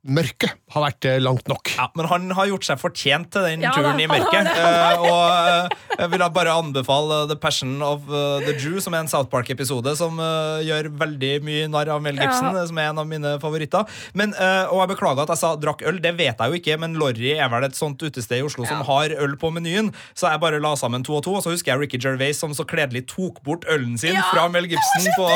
mørket 0.00 0.54
har 0.72 0.84
vært 0.86 1.04
eh, 1.04 1.18
langt 1.20 1.48
nok. 1.50 1.72
Ja, 1.76 1.88
men 1.98 2.06
han 2.08 2.30
har 2.32 2.46
gjort 2.48 2.64
seg 2.64 2.78
fortjent 2.80 3.28
til 3.34 3.44
den 3.44 3.64
Ja 3.66 3.72
da, 3.74 3.80
turen 3.82 3.98
i 4.00 4.06
mørket. 4.08 4.46
Eh, 4.48 5.02
og 5.04 5.24
eh, 5.50 5.74
jeg 6.00 6.12
vil 6.14 6.22
da 6.22 6.28
bare 6.32 6.54
anbefale 6.56 7.18
The 7.28 7.36
Passion 7.36 7.74
of 7.84 8.06
the 8.08 8.54
Jew, 8.56 8.78
som 8.80 8.94
er 8.96 9.02
en 9.04 9.10
South 9.12 9.28
Park-episode 9.32 9.92
som 9.98 10.16
uh, 10.22 10.62
gjør 10.64 10.88
veldig 10.96 11.32
mye 11.44 11.66
narr 11.68 11.90
av 11.92 12.00
Mel 12.00 12.16
Gibson, 12.16 12.54
Ja. 12.56 12.62
som 12.70 12.78
er 12.80 12.88
en 12.94 13.00
av 13.02 13.08
mine 13.10 13.34
favoritter. 13.42 13.84
Men, 14.16 14.32
uh, 14.38 14.70
og 14.72 14.80
jeg 14.84 14.92
beklager 14.94 15.26
at 15.26 15.32
jeg 15.34 15.40
sa 15.42 15.50
drakk 15.60 15.84
øl, 15.90 15.98
det 16.00 16.14
vet 16.16 16.40
jeg 16.40 16.48
jo 16.54 16.60
ikke, 16.60 16.78
men 16.80 16.96
Lorry 17.00 17.34
er 17.36 17.50
vel 17.52 17.66
et 17.68 17.76
sånt 17.76 18.00
utested 18.00 18.40
i 18.40 18.46
Oslo 18.46 18.64
som 18.70 18.80
har 18.88 19.12
øl 19.20 19.36
på 19.40 19.50
menyen, 19.52 19.90
så 20.16 20.30
jeg 20.32 20.40
bare 20.40 20.62
la 20.62 20.72
sammen 20.80 21.04
to 21.04 21.18
og 21.18 21.24
to, 21.26 21.34
og 21.36 21.44
så 21.44 21.52
husker 21.52 21.74
jeg 21.74 21.82
Ricky 21.84 22.00
Gervais 22.00 22.40
som 22.40 22.54
så 22.56 22.64
kledelig 22.64 23.04
tok 23.12 23.42
bort 23.44 23.68
ølen 23.68 23.98
sin 24.00 24.16
Ja, 24.16 24.24
fra 24.32 24.46
Mel 24.48 24.70
Gibson 24.70 25.10
på 25.18 25.28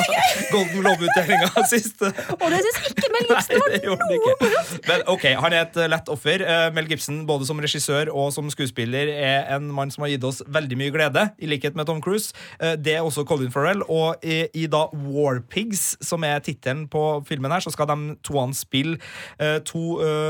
Golden 0.55 0.81
Globe-utdelinga 0.81 1.67
sist. 1.75 2.01
Og 2.09 2.47
det 2.49 2.63
syns 2.65 2.81
ikke 2.95 3.13
Mel 3.19 3.29
Gibson 3.35 3.65
var 3.69 4.09
noe. 4.09 4.54
Men 4.89 5.03
ok, 5.11 5.25
Han 5.41 5.55
er 5.55 5.65
et 5.65 5.79
lett 5.91 6.09
offer. 6.13 6.43
Eh, 6.45 6.67
Mel 6.75 6.89
Gibson, 6.91 7.23
både 7.29 7.47
som 7.49 7.61
regissør 7.63 8.11
og 8.13 8.33
som 8.35 8.49
skuespiller, 8.53 9.11
er 9.15 9.49
en 9.57 9.69
mann 9.75 9.93
som 9.95 10.05
har 10.05 10.13
gitt 10.15 10.27
oss 10.27 10.43
veldig 10.53 10.79
mye 10.81 10.95
glede, 10.95 11.27
i 11.43 11.49
likhet 11.51 11.77
med 11.79 11.89
Tom 11.89 12.03
Cruise. 12.05 12.35
Eh, 12.61 12.77
Det 12.85 12.97
er 12.97 13.05
også 13.05 13.25
Colin 13.29 13.53
Farrell. 13.55 13.83
Og 13.89 14.23
i, 14.25 14.45
i 14.55 14.67
da 14.71 14.87
War 14.93 15.41
Pigs, 15.41 15.97
som 16.05 16.25
er 16.27 16.43
tittelen 16.45 16.87
på 16.91 17.05
filmen 17.29 17.53
her, 17.55 17.65
så 17.65 17.73
skal 17.75 17.89
de 17.91 18.17
toene 18.27 18.57
spille 18.57 18.99
eh, 19.39 19.59
to 19.65 19.85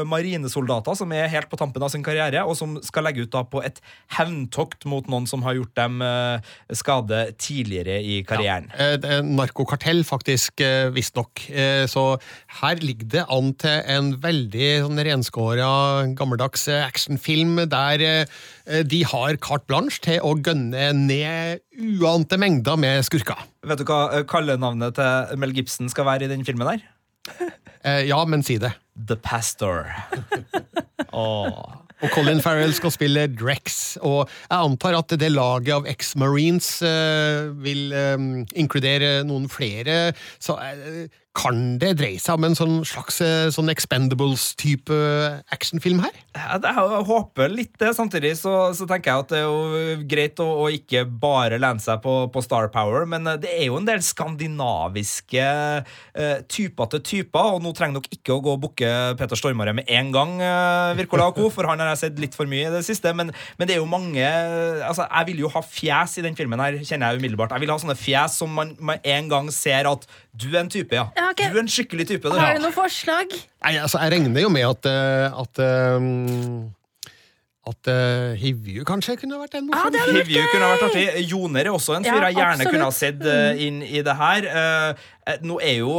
marinesoldater 0.08 0.96
som 0.98 1.12
er 1.14 1.28
helt 1.32 1.48
på 1.50 1.58
tampen 1.58 1.82
av 1.82 1.90
sin 1.92 2.02
karriere, 2.04 2.42
og 2.44 2.56
som 2.58 2.76
skal 2.84 3.06
legge 3.06 3.24
ut 3.24 3.32
da 3.32 3.42
på 3.48 3.62
et 3.64 3.80
hevntokt 4.16 4.84
mot 4.90 5.06
noen 5.10 5.26
som 5.30 5.42
har 5.46 5.56
gjort 5.56 5.74
dem 5.78 6.02
skade 6.74 7.20
tidligere 7.40 7.96
i 8.02 8.20
karrieren. 8.26 8.68
Ja, 8.78 9.20
Narkokartell, 9.24 10.02
faktisk, 10.06 10.62
visstnok. 10.94 11.44
Så 11.90 12.04
her 12.60 12.82
ligger 12.82 13.10
det 13.16 13.24
an 13.32 13.52
til 13.60 13.80
en 13.96 14.13
veldig 14.22 14.68
sånn 14.84 15.02
renskåra, 15.06 15.68
gammeldags 16.18 16.66
eh, 16.72 16.84
actionfilm 16.86 17.60
der 17.70 18.04
eh, 18.04 18.82
de 18.86 19.02
har 19.10 19.38
carte 19.44 19.68
blanche 19.70 20.00
til 20.04 20.20
å 20.24 20.34
gønne 20.38 20.90
ned 20.98 21.64
uante 22.00 22.38
mengder 22.40 22.78
med 22.80 23.04
skurker. 23.06 23.46
Vet 23.66 23.82
du 23.82 23.86
hva 23.88 24.00
eh, 24.12 24.26
kallenavnet 24.28 24.96
til 24.98 25.40
Mel 25.42 25.54
Gibson 25.56 25.92
skal 25.92 26.08
være 26.10 26.28
i 26.28 26.32
den 26.34 26.46
filmen 26.46 26.74
der? 26.74 26.88
Ja, 27.84 28.16
men 28.24 28.40
si 28.40 28.54
det. 28.56 28.70
The 28.96 29.18
Pastor. 29.20 29.90
oh. 31.12 31.84
Og 32.04 32.10
Colin 32.12 32.40
Farrell 32.42 32.74
skal 32.76 32.92
spille 32.92 33.26
Drex, 33.32 33.96
og 34.04 34.28
jeg 34.28 34.58
antar 34.58 34.96
at 34.98 35.14
det 35.20 35.30
laget 35.32 35.72
av 35.76 35.86
ex-marines 35.88 36.68
uh, 36.84 37.48
vil 37.64 37.94
um, 37.94 38.26
inkludere 38.52 39.22
noen 39.24 39.46
flere. 39.52 40.12
Så 40.42 40.58
eh, 40.60 41.06
kan 41.34 41.58
det 41.82 41.96
dreie 41.98 42.20
seg 42.22 42.38
om 42.38 42.46
en 42.46 42.54
sånn 42.54 42.76
slags 42.86 43.18
eh, 43.24 43.48
sånn 43.52 43.70
Expendables-type 43.72 44.96
actionfilm 45.54 46.04
her? 46.04 46.14
Jeg, 46.30 46.60
jeg 46.62 47.00
håper 47.08 47.50
litt 47.50 47.72
det. 47.82 47.90
Samtidig 47.96 48.36
så, 48.38 48.52
så, 48.76 48.86
tenker 48.86 49.10
jeg 49.10 49.24
at 49.24 49.32
det 49.32 49.40
er 49.40 49.48
jo 49.48 50.04
greit 50.10 50.42
å, 50.42 50.46
å 50.62 50.68
ikke 50.70 51.02
bare 51.08 51.58
lene 51.58 51.82
seg 51.82 51.98
på, 52.04 52.14
på, 52.30 52.42
Star 52.44 52.70
Power, 52.70 53.06
men 53.10 53.26
det 53.42 53.50
er 53.50 53.66
jo 53.66 53.80
en 53.80 53.88
del 53.88 54.02
skandinaviske 54.04 55.46
uh, 55.82 56.38
typer 56.50 56.90
til 56.92 57.02
typer, 57.08 57.56
og 57.56 57.64
nå 57.64 57.72
trenger 57.74 58.04
dere 58.04 58.18
ikke 58.18 58.36
å 58.36 58.42
gå 58.44 58.54
og 58.54 58.62
booke 58.66 58.92
Peter 59.18 59.40
Stormare 59.40 59.74
med 59.74 59.90
en 59.90 60.12
gang, 60.14 60.36
uh, 60.38 61.04
og 61.04 61.38
Co., 61.38 61.48
for 61.50 61.66
han 61.70 61.82
har 61.82 61.94
jeg 61.94 62.02
sett 62.04 62.22
litt 62.22 62.36
for 62.36 62.50
mye 62.50 62.68
i 62.68 62.74
det 62.74 62.84
siste, 62.86 63.10
men, 63.16 63.32
men, 63.58 63.66
det 63.66 63.76
er 63.76 63.82
jo 63.82 63.88
mange 63.90 64.22
altså 64.84 65.06
Jeg 65.08 65.30
vil 65.30 65.44
jo 65.44 65.50
ha 65.54 65.62
fjes 65.64 66.18
i 66.20 66.24
den 66.26 66.36
filmen 66.38 66.60
her, 66.60 66.76
kjenner 66.84 67.14
jeg 67.14 67.22
umiddelbart. 67.22 67.54
Jeg 67.56 67.64
vil 67.64 67.72
ha 67.72 67.80
sånne 67.80 67.98
fjes 67.98 68.38
som 68.42 68.52
man 68.54 68.74
med 68.78 69.02
en 69.16 69.30
gang 69.32 69.50
ser 69.54 69.88
at 69.88 70.06
du 70.34 70.48
er 70.52 70.64
en 70.64 70.70
type, 70.72 70.94
ja. 70.94 71.08
ja 71.16 71.23
okay. 71.32 71.50
Du 71.52 71.58
er 71.58 71.64
en 71.64 71.70
skikkelig 71.70 72.08
type. 72.12 72.30
Du. 72.30 72.38
Har 72.38 72.56
du 72.58 72.64
noen 72.64 72.76
forslag? 72.76 73.34
Nei, 73.64 73.76
altså, 73.80 74.00
Jeg 74.04 74.16
regner 74.18 74.44
jo 74.44 74.52
med 74.52 74.66
at, 74.68 74.90
eh, 74.90 75.42
at 75.44 75.62
um 75.98 76.72
at 77.64 77.88
uh, 77.88 78.34
Hivju 78.36 78.84
kanskje 78.84 79.14
kunne 79.22 79.38
vært 79.40 79.54
en 79.56 79.70
morsom. 79.70 79.94
Ah, 79.96 80.08
Hivju 80.12 80.42
kunne 80.52 80.66
vært 80.68 80.82
artig. 80.90 81.04
Joner 81.30 81.64
er 81.64 81.72
også 81.72 81.94
en 81.96 82.04
fyr 82.04 82.18
ja, 82.18 82.28
jeg 82.28 82.36
gjerne 82.36 82.52
absolutt. 82.58 82.74
kunne 82.74 82.88
ha 82.90 82.96
sett 82.96 83.24
uh, 83.24 83.62
inn 83.66 83.78
i 83.86 84.02
det 84.04 84.16
her. 84.18 84.48
Uh, 84.52 85.06
nå 85.44 85.56
er 85.64 85.78
jo, 85.80 85.92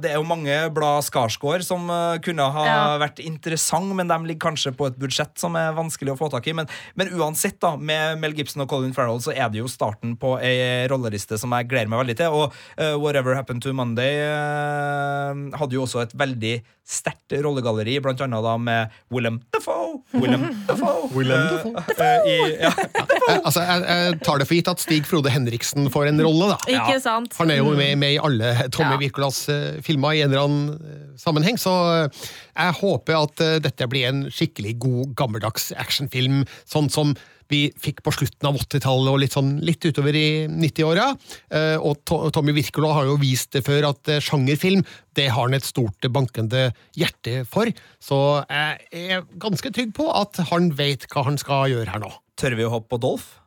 Det 0.00 0.12
er 0.12 0.18
jo 0.18 0.26
mange 0.26 0.54
blad 0.74 1.04
Skarsgård 1.04 1.64
som 1.66 1.88
kunne 2.24 2.46
ha 2.54 2.64
ja. 2.66 2.78
vært 3.02 3.20
interessant, 3.24 3.92
men 3.96 4.08
de 4.10 4.18
ligger 4.28 4.50
kanskje 4.50 4.72
på 4.76 4.88
et 4.88 4.98
budsjett 5.00 5.34
som 5.40 5.56
er 5.58 5.74
vanskelig 5.76 6.14
å 6.14 6.18
få 6.18 6.30
tak 6.32 6.48
i. 6.48 6.54
Men, 6.56 6.70
men, 6.98 7.12
uansett, 7.16 7.58
da, 7.62 7.74
med 7.76 8.20
Mel 8.22 8.36
Gibson 8.36 8.64
og 8.64 8.70
Colin 8.72 8.94
Farrell 8.96 9.20
så 9.22 9.34
er 9.34 9.52
det 9.52 9.60
jo 9.60 9.70
starten 9.70 10.16
på 10.20 10.36
ei 10.44 10.86
rolleriste 10.90 11.38
som 11.40 11.52
jeg 11.56 11.68
gleder 11.70 11.92
meg 11.92 12.04
veldig 12.04 12.18
til. 12.20 12.36
Og 12.36 13.00
Whatever 13.02 13.36
Happened 13.36 13.64
to 13.66 13.74
Monday 13.76 14.20
hadde 15.60 15.76
jo 15.76 15.84
også 15.84 16.04
et 16.04 16.16
veldig 16.18 16.58
sterkt 16.90 17.34
rollegalleri, 17.44 17.98
blant 18.02 18.20
annet 18.24 18.42
da 18.42 18.56
med 18.58 18.94
Willem 19.14 19.38
Defoe. 19.54 20.00
Willem 20.16 20.46
Defoe. 20.68 21.10
Willem 21.14 21.44
Defoe. 21.52 21.84
Uh, 21.94 22.26
i, 22.26 22.36
ja. 22.64 22.72
altså, 23.46 23.62
jeg, 23.62 23.84
jeg, 23.86 24.16
tar 24.26 24.42
det 24.42 24.48
for 24.48 24.58
gitt 24.58 24.70
at 24.72 24.82
Stig 24.82 25.06
Frode 25.08 25.30
Henriksen 25.32 25.90
får 25.92 26.10
en 26.10 26.22
rolle, 26.24 26.50
da. 26.54 26.58
Ikke 26.74 26.98
sant? 27.02 27.36
Han 27.38 27.54
er 27.54 27.60
jo 27.62 27.74
med, 27.78 27.94
med 28.00 28.16
i 28.16 28.20
alle 28.22 28.54
Tommy 28.74 28.96
ja. 28.96 29.00
Wirkolas 29.04 29.42
filma 29.46 29.82
filmer 29.86 30.16
i 30.16 30.22
en 30.24 30.30
eller 30.30 30.46
annen 30.46 30.70
uh, 30.78 31.18
sammenheng, 31.20 31.58
så 31.60 31.74
jeg 32.06 32.78
håper 32.80 33.18
at 33.18 33.42
dette 33.64 33.88
blir 33.90 34.08
en 34.08 34.24
skikkelig 34.32 34.76
god, 34.82 35.12
gammeldags 35.18 35.70
actionfilm, 35.76 36.44
sånn 36.68 36.90
som 36.92 37.14
vi 37.50 37.60
fikk 37.82 38.04
på 38.06 38.12
slutten 38.14 38.48
av 38.50 38.58
80-tallet 38.60 39.12
og 39.12 39.20
litt, 39.22 39.34
sånn, 39.34 39.52
litt 39.66 39.84
utover 39.84 40.16
i 40.16 40.46
90-åra. 40.50 41.10
Eh, 41.56 41.76
og 41.76 42.02
Tommy 42.34 42.54
Wirkola 42.56 42.94
har 43.00 43.10
jo 43.10 43.18
vist 43.20 43.52
det 43.56 43.64
før 43.66 43.90
at 43.90 44.10
eh, 44.10 44.22
sjangerfilm 44.24 44.84
det 45.18 45.28
har 45.34 45.48
han 45.48 45.58
et 45.58 45.66
stort 45.66 46.06
bankende 46.14 46.68
hjerte 46.98 47.42
for. 47.50 47.70
Så 48.02 48.20
jeg 48.46 49.10
er 49.18 49.26
ganske 49.42 49.74
trygg 49.74 49.94
på 49.96 50.08
at 50.14 50.40
han 50.52 50.70
vet 50.78 51.08
hva 51.10 51.26
han 51.26 51.40
skal 51.40 51.70
gjøre 51.74 51.90
her 51.90 52.04
nå. 52.04 52.12
Tør 52.40 52.56
vi 52.56 52.66
å 52.66 52.74
hoppe 52.78 52.94
på 52.94 53.02
Dolph? 53.02 53.39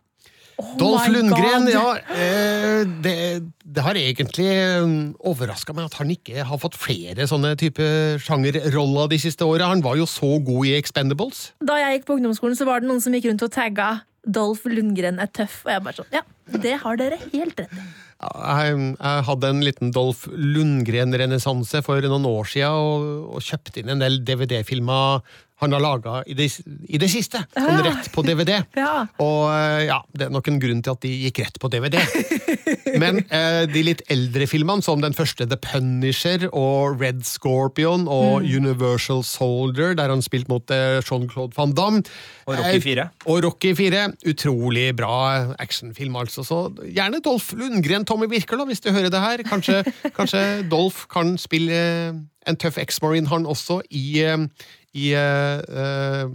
Oh 0.61 0.75
Dolph 0.77 1.09
Lundgren, 1.09 1.65
God. 1.65 1.73
ja. 1.73 1.85
Eh, 2.13 2.83
det, 3.03 3.15
det, 3.63 3.81
har 3.81 3.97
egentlig 3.97 4.49
um, 4.83 4.95
overraska 5.25 5.73
meg 5.73 5.89
at 5.89 5.97
han 5.97 6.13
ikke 6.13 6.45
har 6.45 6.61
fått 6.61 6.77
flere 6.77 7.25
sånne 7.29 7.55
type 7.59 7.83
sjangerroller 8.21 9.09
de 9.11 9.19
siste 9.23 9.47
åra. 9.47 9.71
Han 9.71 9.83
var 9.85 9.97
jo 9.97 10.07
så 10.09 10.35
god 10.45 10.69
i 10.69 10.75
Expendables. 10.77 11.47
Da 11.63 11.79
jeg 11.81 11.99
gikk 11.99 12.09
på 12.09 12.19
ungdomsskolen, 12.19 12.57
så 12.59 12.69
var 12.69 12.83
det 12.83 12.91
noen 12.91 13.01
som 13.03 13.15
gikk 13.15 13.31
rundt 13.31 13.47
og 13.47 13.53
tagga 13.55 13.91
Dolph 14.23 14.63
Lundgren 14.71 15.19
er 15.19 15.27
tøff, 15.35 15.63
og 15.65 15.73
jeg 15.73 15.83
bare 15.83 15.99
sånn 15.99 16.13
Ja, 16.15 16.23
det 16.63 16.77
har 16.85 16.99
dere 16.99 17.19
helt 17.33 17.59
rett 17.59 17.73
i. 17.75 17.85
Jeg, 18.23 18.75
jeg, 18.93 19.23
hadde 19.27 19.49
en 19.51 19.63
liten 19.65 19.89
Dolph 19.91 20.29
Lundgren-renessanse 20.31 21.81
for 21.83 22.05
noen 22.07 22.27
år 22.29 22.47
siden, 22.47 22.71
og, 22.71 23.33
og 23.35 23.43
kjøpte 23.43 23.81
inn 23.81 23.91
en 23.91 24.03
del 24.03 24.21
DVD-filmer 24.23 25.25
han 25.63 25.75
har 25.75 25.83
laga 25.83 26.19
i, 26.27 26.35
i, 26.35 26.99
det 26.99 27.09
siste. 27.11 27.43
Sånn 27.55 27.81
rett 27.85 28.09
på 28.13 28.23
DVD. 28.25 28.59
ja. 28.83 29.05
Og 29.23 29.43
eh, 29.53 29.85
ja, 29.87 30.01
det 30.13 30.27
er 30.27 30.33
nok 30.33 30.49
en 30.51 30.59
grunn 30.61 30.83
til 30.83 30.95
at 30.95 31.03
de 31.05 31.13
gikk 31.25 31.43
rett 31.45 31.59
på 31.61 31.71
DVD. 31.71 31.99
Men 33.01 33.21
eh, 33.33 33.63
de 33.69 33.83
litt 33.85 34.03
eldre 34.13 34.47
filmene, 34.49 34.83
som 34.85 35.01
den 35.03 35.15
første 35.17 35.47
The 35.49 35.57
Punisher 35.61 36.45
og 36.51 37.01
Red 37.01 37.23
Scorpion 37.27 38.05
og 38.11 38.43
mm. 38.43 38.49
Universal 38.59 39.23
Soldier, 39.27 39.95
der 39.97 40.13
han 40.13 40.23
spilte 40.25 40.51
mot 40.51 40.73
eh, 40.73 40.99
Jean-Claude 41.01 41.55
van 41.57 41.73
Damme 41.77 42.03
Og 42.45 42.57
Rocky 42.59 42.81
4. 42.83 43.07
Eh, 43.07 43.29
og 43.31 43.43
Rocky 43.47 43.73
4. 43.77 44.03
Utrolig 44.33 44.89
bra 44.97 45.15
actionfilm, 45.63 46.19
altså. 46.19 46.45
Så 46.47 46.59
gjerne 46.83 47.23
Dolph 47.23 47.55
Lundgren, 47.57 48.05
Tommy 48.05 48.29
Wirkola, 48.31 48.67
hvis 48.69 48.83
du 48.83 48.91
hører 48.91 49.11
det 49.13 49.23
her. 49.23 49.47
Kanskje, 49.47 49.81
kanskje 50.17 50.43
Dolph 50.71 51.07
kan 51.11 51.37
spille 51.41 51.79
en 52.43 52.59
tøff 52.59 52.77
ex-marine, 52.81 53.29
han 53.31 53.45
også, 53.47 53.79
i 53.95 54.19
i 54.93 55.07
uh, 55.17 56.29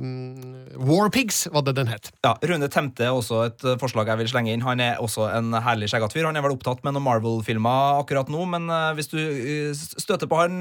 Warpigs, 0.82 1.44
var 1.54 1.62
det 1.66 1.76
den 1.78 1.90
het. 1.90 2.10
Ja, 2.26 2.34
Rune 2.50 2.68
Temte 2.72 3.06
er 3.06 3.14
også 3.14 3.44
et 3.46 3.62
eh, 3.62 3.78
forslag 3.78 4.10
jeg 4.10 4.18
vil 4.18 4.30
slenge 4.32 4.50
inn. 4.54 4.64
Han 4.66 4.82
er 4.82 4.98
også 5.02 5.28
en 5.30 5.54
herlig 5.62 5.90
skjeggete 5.92 6.16
fyr. 6.18 6.26
Han 6.26 6.38
er 6.38 6.42
vel 6.42 6.56
opptatt 6.56 6.82
med 6.82 6.96
noen 6.96 7.06
Marvel-filmer 7.06 8.00
akkurat 8.02 8.30
nå, 8.32 8.42
men 8.50 8.66
hvis 8.98 9.12
du 9.12 9.18
støter 9.74 10.30
på 10.30 10.40
han, 10.40 10.58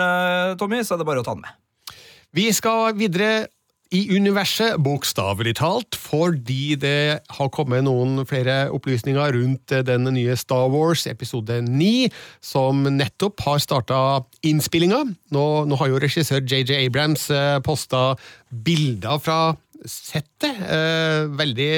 Tommy, 0.62 0.84
så 0.86 0.96
er 0.96 1.02
det 1.02 1.10
bare 1.10 1.24
å 1.24 1.28
ta 1.28 1.34
den 1.38 1.46
med. 1.48 1.96
Vi 2.38 2.50
skal 2.54 2.94
videre 2.98 3.48
i 3.96 4.02
universet, 4.16 4.76
bokstavelig 4.84 5.56
talt, 5.60 5.96
fordi 5.96 6.76
det 6.80 7.20
har 7.38 7.52
kommet 7.56 7.86
noen 7.88 8.26
flere 8.28 8.68
opplysninger 8.76 9.38
rundt 9.38 9.74
den 9.88 10.10
nye 10.16 10.36
Star 10.40 10.68
Wars 10.74 11.06
episode 11.08 11.62
9, 11.64 12.10
som 12.44 12.84
nettopp 12.98 13.46
har 13.46 13.62
starta 13.64 14.02
innspillinga. 14.48 15.04
Nå, 15.36 15.46
nå, 15.70 15.80
har 15.80 15.92
jo 15.94 16.02
regissør 16.04 16.44
JJ 16.44 16.82
Abrams 16.82 17.30
eh, 17.32 17.58
posta 17.64 18.12
bilder 18.52 19.24
fra 19.24 19.40
settet. 19.88 20.62
Eh, 20.68 21.24
veldig, 21.40 21.72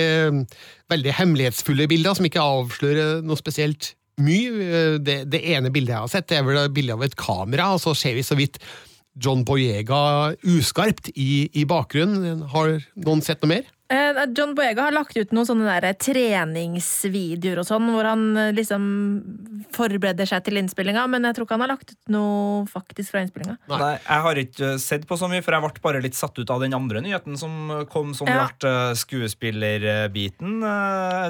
veldig 0.90 1.16
hemmelighetsfulle 1.22 1.90
bilder, 1.92 2.18
som 2.18 2.30
ikke 2.30 2.50
avslører 2.58 3.24
noe 3.26 3.40
spesielt 3.40 3.94
mye. 4.20 4.98
Det, 5.04 5.22
det 5.32 5.46
ene 5.54 5.72
bildet 5.74 5.96
jeg 5.96 6.06
har 6.06 6.12
sett, 6.12 6.30
det 6.32 6.40
er 6.40 6.48
vel 6.48 6.62
bilde 6.74 6.98
av 6.98 7.06
et 7.06 7.18
kamera, 7.20 7.74
og 7.76 7.84
så 7.84 7.96
ser 7.98 8.18
vi 8.18 8.26
så 8.26 8.38
vidt 8.40 8.60
John 9.20 9.44
Boyega 9.48 10.32
uskarpt 10.48 11.12
i, 11.16 11.50
i 11.54 11.66
bakgrunnen. 11.70 12.46
Har 12.54 12.80
noen 12.96 13.22
sett 13.26 13.44
noe 13.44 13.58
mer? 13.58 13.68
Eh, 13.90 14.20
John 14.38 14.52
Boyega 14.54 14.84
har 14.86 14.94
lagt 14.94 15.18
ut 15.18 15.32
noen 15.34 15.48
sånne 15.50 15.80
der 15.82 15.96
treningsvideoer 15.98 17.64
og 17.64 17.66
sånn, 17.66 17.88
hvor 17.90 18.06
han 18.06 18.26
eh, 18.38 18.52
liksom 18.54 18.84
forbereder 19.74 20.30
seg 20.30 20.44
til 20.46 20.60
innspillinga, 20.62 21.08
men 21.10 21.26
jeg 21.26 21.38
tror 21.38 21.48
ikke 21.48 21.58
han 21.58 21.64
har 21.66 21.72
lagt 21.72 21.96
ut 21.96 22.14
noe 22.14 22.68
faktisk 22.70 23.16
fra 23.16 23.24
innspillinga. 23.26 23.58
Nei. 23.72 23.96
Jeg 23.98 24.26
har 24.28 24.42
ikke 24.44 24.70
sett 24.84 25.10
på 25.10 25.18
så 25.18 25.32
mye, 25.32 25.42
for 25.42 25.58
jeg 25.58 25.66
ble 25.66 25.84
bare 25.88 26.04
litt 26.06 26.20
satt 26.20 26.38
ut 26.38 26.54
av 26.54 26.62
den 26.62 26.78
andre 26.78 27.02
nyheten 27.02 27.40
som 27.42 27.74
kom 27.90 28.14
som 28.18 28.30
ja. 28.30 28.46
ble 28.46 28.70
eh, 28.70 28.94
skuespillerbiten. 29.02 30.62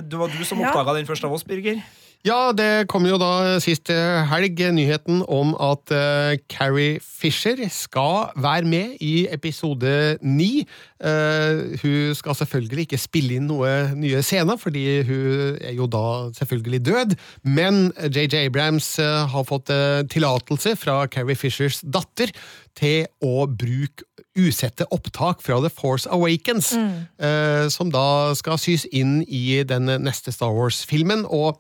Det 0.04 0.20
var 0.20 0.36
du 0.36 0.44
som 0.44 0.60
oppdaga 0.60 0.92
ja. 0.92 1.00
den 1.00 1.08
først 1.08 1.30
av 1.30 1.40
oss, 1.40 1.48
Birger? 1.48 1.80
Ja, 2.28 2.52
det 2.52 2.90
kom 2.92 3.06
jo 3.08 3.16
da 3.16 3.60
sist 3.64 3.88
helg 4.28 4.58
nyheten 4.76 5.22
om 5.32 5.54
at 5.56 5.92
uh, 5.96 6.36
Carrie 6.52 6.98
Fisher 7.00 7.62
skal 7.72 8.34
være 8.36 8.68
med 8.68 8.98
i 9.00 9.24
episode 9.32 10.18
ni. 10.20 10.66
Uh, 11.00 11.80
hun 11.80 12.18
skal 12.20 12.36
selvfølgelig 12.36 12.90
ikke 12.90 13.00
spille 13.00 13.38
inn 13.40 13.48
noe 13.48 13.70
nye 13.96 14.20
scener, 14.20 14.60
fordi 14.60 14.84
hun 15.08 15.62
er 15.64 15.78
jo 15.78 15.88
da 15.88 16.28
selvfølgelig 16.36 16.82
død. 16.90 17.16
Men 17.48 17.88
JJ 18.04 18.50
Abrams 18.50 18.98
uh, 19.00 19.24
har 19.32 19.46
fått 19.48 19.72
tillatelse 20.12 20.74
fra 20.76 21.06
Carrie 21.08 21.40
Fishers 21.40 21.80
datter 21.88 22.34
til 22.76 23.08
å 23.24 23.46
bruke 23.48 24.04
usette 24.36 24.84
opptak 24.92 25.40
fra 25.44 25.62
The 25.64 25.72
Force 25.72 26.08
Awakens, 26.12 26.72
mm. 26.76 27.70
som 27.74 27.90
da 27.92 28.32
skal 28.40 28.60
sys 28.62 28.86
inn 28.96 29.18
i 29.28 29.60
den 29.68 29.90
neste 30.06 30.32
Star 30.32 30.54
Wars-filmen. 30.56 31.26
og 31.28 31.60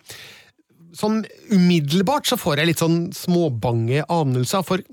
sånn 0.97 1.23
umiddelbart 1.53 2.29
så 2.29 2.37
får 2.39 2.61
jeg 2.61 2.71
litt 2.71 2.81
sånn 2.81 3.01
småbange 3.15 4.05
anelser, 4.11 4.63
for 4.65 4.83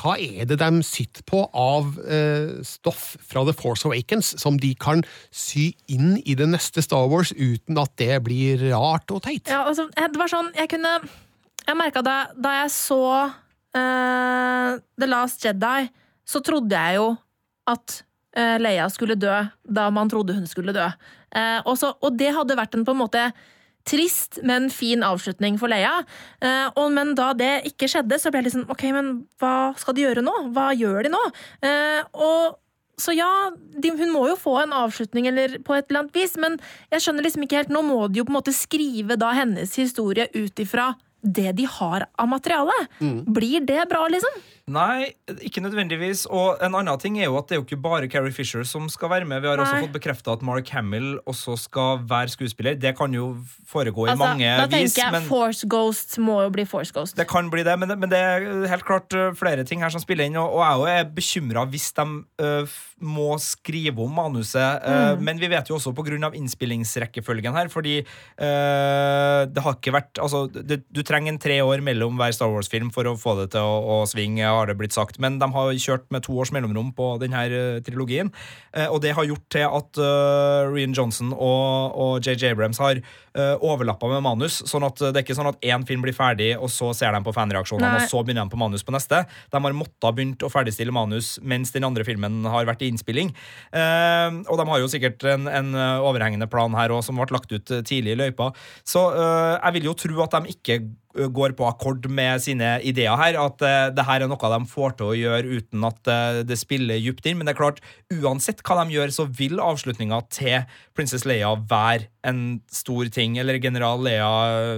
hva 0.00 0.14
er 0.16 0.46
det 0.48 0.56
de 0.60 0.80
sitter 0.86 1.24
på 1.28 1.42
av 1.52 1.98
eh, 2.08 2.62
stoff 2.64 3.12
fra 3.20 3.42
The 3.44 3.52
Force 3.56 3.84
Awakens 3.84 4.32
som 4.40 4.56
de 4.60 4.72
kan 4.80 5.02
sy 5.28 5.72
inn 5.92 6.16
i 6.24 6.36
det 6.38 6.48
neste 6.48 6.84
Star 6.84 7.10
Wars 7.12 7.34
uten 7.36 7.80
at 7.80 7.92
det 8.00 8.16
blir 8.24 8.62
rart 8.70 9.12
og 9.12 9.20
teit? 9.26 9.50
Ja, 9.52 9.66
altså, 9.68 9.90
det 9.92 10.20
var 10.20 10.32
sånn, 10.32 10.52
jeg 10.56 10.72
kunne 10.72 11.00
Jeg 11.62 11.78
merka 11.78 12.00
da, 12.02 12.16
da 12.34 12.56
jeg 12.56 12.72
så 12.74 13.02
eh, 13.22 14.70
The 14.98 15.06
Last 15.06 15.44
Jedi, 15.44 15.90
så 16.26 16.40
trodde 16.42 16.74
jeg 16.74 16.96
jo 16.96 17.12
at 17.70 18.00
eh, 18.34 18.56
Leia 18.58 18.88
skulle 18.90 19.14
dø 19.14 19.36
da 19.62 19.84
man 19.94 20.10
trodde 20.10 20.34
hun 20.34 20.48
skulle 20.50 20.74
dø. 20.74 20.88
Uh, 21.32 21.62
og, 21.64 21.80
og 22.04 22.16
det 22.18 22.32
hadde 22.36 22.58
vært 22.58 22.74
en 22.76 22.82
på 22.84 22.92
en 22.92 23.00
måte 23.00 23.22
trist, 23.88 24.40
men 24.46 24.70
fin 24.72 25.04
avslutning 25.06 25.58
for 25.60 25.72
Leia. 25.72 26.00
Eh, 26.42 26.68
og, 26.76 26.88
men 26.94 27.14
da 27.18 27.32
det 27.36 27.52
ikke 27.72 27.90
skjedde, 27.90 28.18
så 28.20 28.32
ble 28.32 28.42
jeg 28.42 28.50
liksom 28.50 28.66
Ok, 28.72 28.86
men 28.94 29.12
hva 29.42 29.72
skal 29.78 29.96
de 29.96 30.04
gjøre 30.06 30.24
nå? 30.24 30.34
Hva 30.54 30.70
gjør 30.76 31.06
de 31.06 31.12
nå? 31.12 31.22
Eh, 31.66 32.02
og 32.14 32.58
så 33.02 33.14
ja, 33.16 33.28
de, 33.52 33.92
hun 33.98 34.12
må 34.14 34.26
jo 34.30 34.38
få 34.38 34.58
en 34.62 34.74
avslutning 34.76 35.26
eller 35.30 35.58
på 35.64 35.74
et 35.74 35.88
eller 35.88 36.04
annet 36.04 36.16
vis, 36.16 36.36
men 36.40 36.58
jeg 36.92 37.02
skjønner 37.04 37.26
liksom 37.26 37.46
ikke 37.46 37.62
helt 37.62 37.72
Nå 37.72 37.82
må 37.86 38.04
de 38.06 38.20
jo 38.20 38.26
på 38.28 38.34
en 38.34 38.38
måte 38.38 38.54
skrive 38.54 39.16
da 39.18 39.32
hennes 39.34 39.72
historie 39.80 40.28
ut 40.36 40.62
ifra 40.62 40.92
det 41.22 41.52
de 41.58 41.66
har 41.70 42.08
av 42.18 42.28
materiale. 42.28 42.74
Blir 43.30 43.62
det 43.66 43.86
bra, 43.90 44.04
liksom? 44.10 44.40
Nei, 44.70 45.08
ikke 45.42 45.58
nødvendigvis. 45.58 46.22
Og 46.30 46.60
en 46.62 46.76
annen 46.78 46.98
ting 47.02 47.16
er 47.18 47.26
jo 47.26 47.34
at 47.40 47.48
det 47.50 47.56
er 47.56 47.60
jo 47.60 47.64
ikke 47.66 47.80
bare 47.82 48.06
Carrie 48.10 48.30
Fisher 48.32 48.62
som 48.68 48.86
skal 48.92 49.10
være 49.10 49.26
med. 49.26 49.42
Vi 49.42 49.50
har 49.50 49.58
også 49.58 49.80
fått 49.82 49.96
bekrefta 49.96 50.36
at 50.36 50.42
Mark 50.46 50.68
Hamill 50.70 51.16
også 51.26 51.56
skal 51.58 52.04
være 52.08 52.30
skuespiller. 52.30 52.78
Det 52.78 52.94
kan 52.98 53.12
jo 53.14 53.32
foregå 53.68 54.06
i 54.06 54.14
mange 54.14 54.46
vis. 54.46 54.60
da 54.60 54.66
tenker 54.70 54.86
vis. 54.86 54.98
jeg 54.98 55.12
men... 55.16 55.26
Force 55.26 55.66
Ghost 55.66 56.18
må 56.22 56.38
jo 56.44 56.52
bli 56.54 56.64
Force 56.68 56.94
Ghost. 56.94 57.16
Det 57.18 57.26
kan 57.28 57.50
bli 57.50 57.64
det, 57.66 57.74
men 57.78 57.90
det, 57.90 57.98
men 57.98 58.10
det 58.12 58.18
er 58.22 58.46
helt 58.70 58.86
klart 58.86 59.10
uh, 59.18 59.32
flere 59.34 59.64
ting 59.66 59.82
her 59.82 59.90
som 59.90 60.00
spiller 60.04 60.30
inn. 60.30 60.38
Og, 60.38 60.54
og 60.54 60.86
jeg 60.86 61.02
er 61.02 61.10
bekymra 61.10 61.66
hvis 61.66 61.90
de 61.98 62.06
f- 62.62 62.91
må 63.02 63.34
skrive 63.42 64.04
om 64.04 64.12
manuset. 64.22 64.82
Uh, 64.82 65.00
Mm. 65.12 65.24
Men 65.26 65.40
vi 65.40 65.48
vet 65.50 65.68
jo 65.68 65.76
også 65.76 65.92
pga. 65.96 66.30
innspillingsrekkefølgen 66.36 67.54
her, 67.56 67.68
fordi 67.72 68.00
uh, 68.02 69.42
det 69.48 69.62
har 69.64 69.76
ikke 69.76 69.94
vært 69.94 70.20
Altså, 70.22 70.44
det, 70.52 70.82
du 70.92 71.02
trenger 71.02 71.32
en 71.32 71.40
tre 71.40 71.58
år 71.64 71.82
mellom 71.82 72.16
hver 72.20 72.32
Star 72.32 72.50
Wars-film 72.52 72.90
for 72.94 73.08
å 73.08 73.16
få 73.18 73.34
det 73.40 73.52
til 73.54 73.64
å, 73.64 74.02
å 74.02 74.06
svinge, 74.06 74.44
har 74.44 74.68
det 74.70 74.76
blitt 74.78 74.94
sagt. 74.94 75.18
Men 75.22 75.38
de 75.42 75.48
har 75.52 75.72
kjørt 75.82 76.06
med 76.14 76.24
to 76.26 76.36
års 76.38 76.52
mellomrom 76.54 76.92
på 76.96 77.16
denne 77.22 77.46
uh, 77.50 77.80
trilogien, 77.84 78.32
Uh, 78.72 78.88
og 78.88 79.02
det 79.04 79.12
har 79.12 79.26
gjort 79.28 79.44
til 79.52 79.66
at 79.68 79.98
uh, 80.00 80.70
Rian 80.72 80.94
Johnson 80.96 81.34
og, 81.36 82.22
JJ 82.24 82.54
Abrams 82.54 82.78
har 82.80 83.00
uh, 83.02 83.56
overlappa 83.60 84.08
med 84.08 84.22
manus. 84.24 84.62
sånn 84.68 84.86
at 84.86 85.00
det 85.02 85.12
er 85.12 85.24
ikke 85.26 85.36
sånn 85.36 85.50
at 85.50 85.60
én 85.60 85.84
film 85.88 86.04
blir 86.04 86.16
ferdig, 86.16 86.54
og 86.56 86.70
så 86.72 86.92
ser 86.96 87.12
de 87.12 87.20
på 87.24 87.34
fanreaksjonene, 87.36 88.00
og 88.00 88.08
så 88.08 88.22
begynner 88.24 88.48
de 88.48 88.54
på 88.54 88.60
manus 88.60 88.84
på 88.86 88.94
neste. 88.94 89.24
De 89.52 89.60
har 89.60 89.76
måttet 89.76 90.16
begynt 90.16 90.44
å 90.44 90.50
ferdigstille 90.52 90.94
manus 90.94 91.34
mens 91.44 91.74
den 91.74 91.84
andre 91.84 92.06
filmen 92.08 92.40
har 92.48 92.68
vært 92.68 92.84
i 92.86 92.91
innspilling. 92.92 93.32
Eh, 93.72 94.40
og 94.46 94.60
de 94.60 94.68
har 94.70 94.82
jo 94.82 94.90
sikkert 94.92 95.24
en, 95.32 95.48
en 95.50 95.72
eh, 95.74 96.04
overhengende 96.04 96.48
plan 96.52 96.74
her 96.78 96.94
òg, 96.94 97.02
som 97.06 97.18
ble 97.18 97.28
lagt 97.34 97.52
ut 97.52 97.74
eh, 97.74 97.84
tidlig 97.86 98.16
i 98.16 98.20
løypa. 98.24 98.52
Så 98.86 99.08
eh, 99.16 99.54
jeg 99.58 99.78
vil 99.78 99.90
jo 99.90 99.98
tro 100.04 100.24
at 100.26 100.36
de 100.38 100.54
ikke 100.54 100.82
går 101.12 101.54
på 101.58 101.66
akkord 101.68 102.06
med 102.10 102.40
sine 102.44 102.74
ideer 102.82 103.16
her. 103.20 103.38
At 103.40 103.62
uh, 103.62 103.90
det 103.94 104.06
her 104.08 104.24
er 104.24 104.30
noe 104.30 104.52
de 104.54 104.60
får 104.70 104.96
til 104.98 105.10
å 105.10 105.18
gjøre 105.18 105.58
uten 105.60 105.84
at 105.88 106.12
uh, 106.12 106.40
det 106.46 106.58
spiller 106.60 107.00
dypt 107.02 107.26
inn. 107.28 107.38
Men 107.38 107.46
det 107.48 107.54
er 107.54 107.60
klart, 107.60 107.82
uansett 108.12 108.62
hva 108.64 108.78
de 108.82 108.96
gjør, 108.96 109.12
så 109.14 109.26
vil 109.28 109.60
avslutninga 109.62 110.22
til 110.32 110.64
Princess 110.96 111.26
Leia 111.28 111.52
være 111.68 112.08
en 112.28 112.60
stor 112.70 113.08
ting. 113.12 113.36
Eller 113.40 113.58
general 113.62 114.02
Leia 114.04 114.28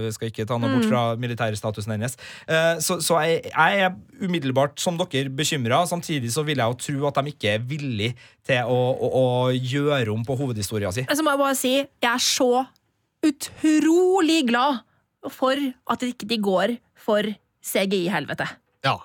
eh, 0.01 0.07
skal 0.15 0.31
ikke 0.31 0.47
ta 0.49 0.57
noe 0.57 0.71
bort 0.71 0.85
Mm. 0.85 0.89
fra 0.91 1.01
militærstatusen 1.21 1.93
hennes. 1.95 2.17
Uh, 2.49 2.75
så 2.83 2.97
så 3.01 3.19
jeg, 3.23 3.51
jeg 3.51 3.83
er 3.85 3.93
umiddelbart, 4.21 4.79
som 4.81 4.97
dere, 4.99 5.29
bekymra. 5.29 5.83
Samtidig 5.87 6.31
så 6.33 6.43
vil 6.45 6.57
jeg 6.61 6.73
jo 6.73 6.79
tro 6.81 7.07
at 7.09 7.19
de 7.21 7.31
ikke 7.33 7.53
er 7.55 7.63
villige 7.65 8.15
til 8.45 8.65
å, 8.69 8.79
å, 8.93 9.09
å 9.21 9.27
gjøre 9.53 10.11
om 10.13 10.25
på 10.25 10.37
hovedhistoria 10.39 10.91
si. 10.95 11.05
Så 11.09 11.23
må 11.25 11.33
jeg 11.35 11.41
bare 11.41 11.57
si, 11.59 11.73
jeg 11.77 12.11
er 12.11 12.21
så 12.21 12.65
utrolig 13.25 14.43
glad 14.49 14.83
for 15.33 15.55
at 15.89 15.99
de 16.03 16.11
ikke 16.13 16.41
går 16.43 16.75
for 16.95 17.23
CGI-helvete. 17.65 18.47
Ja. 18.85 18.97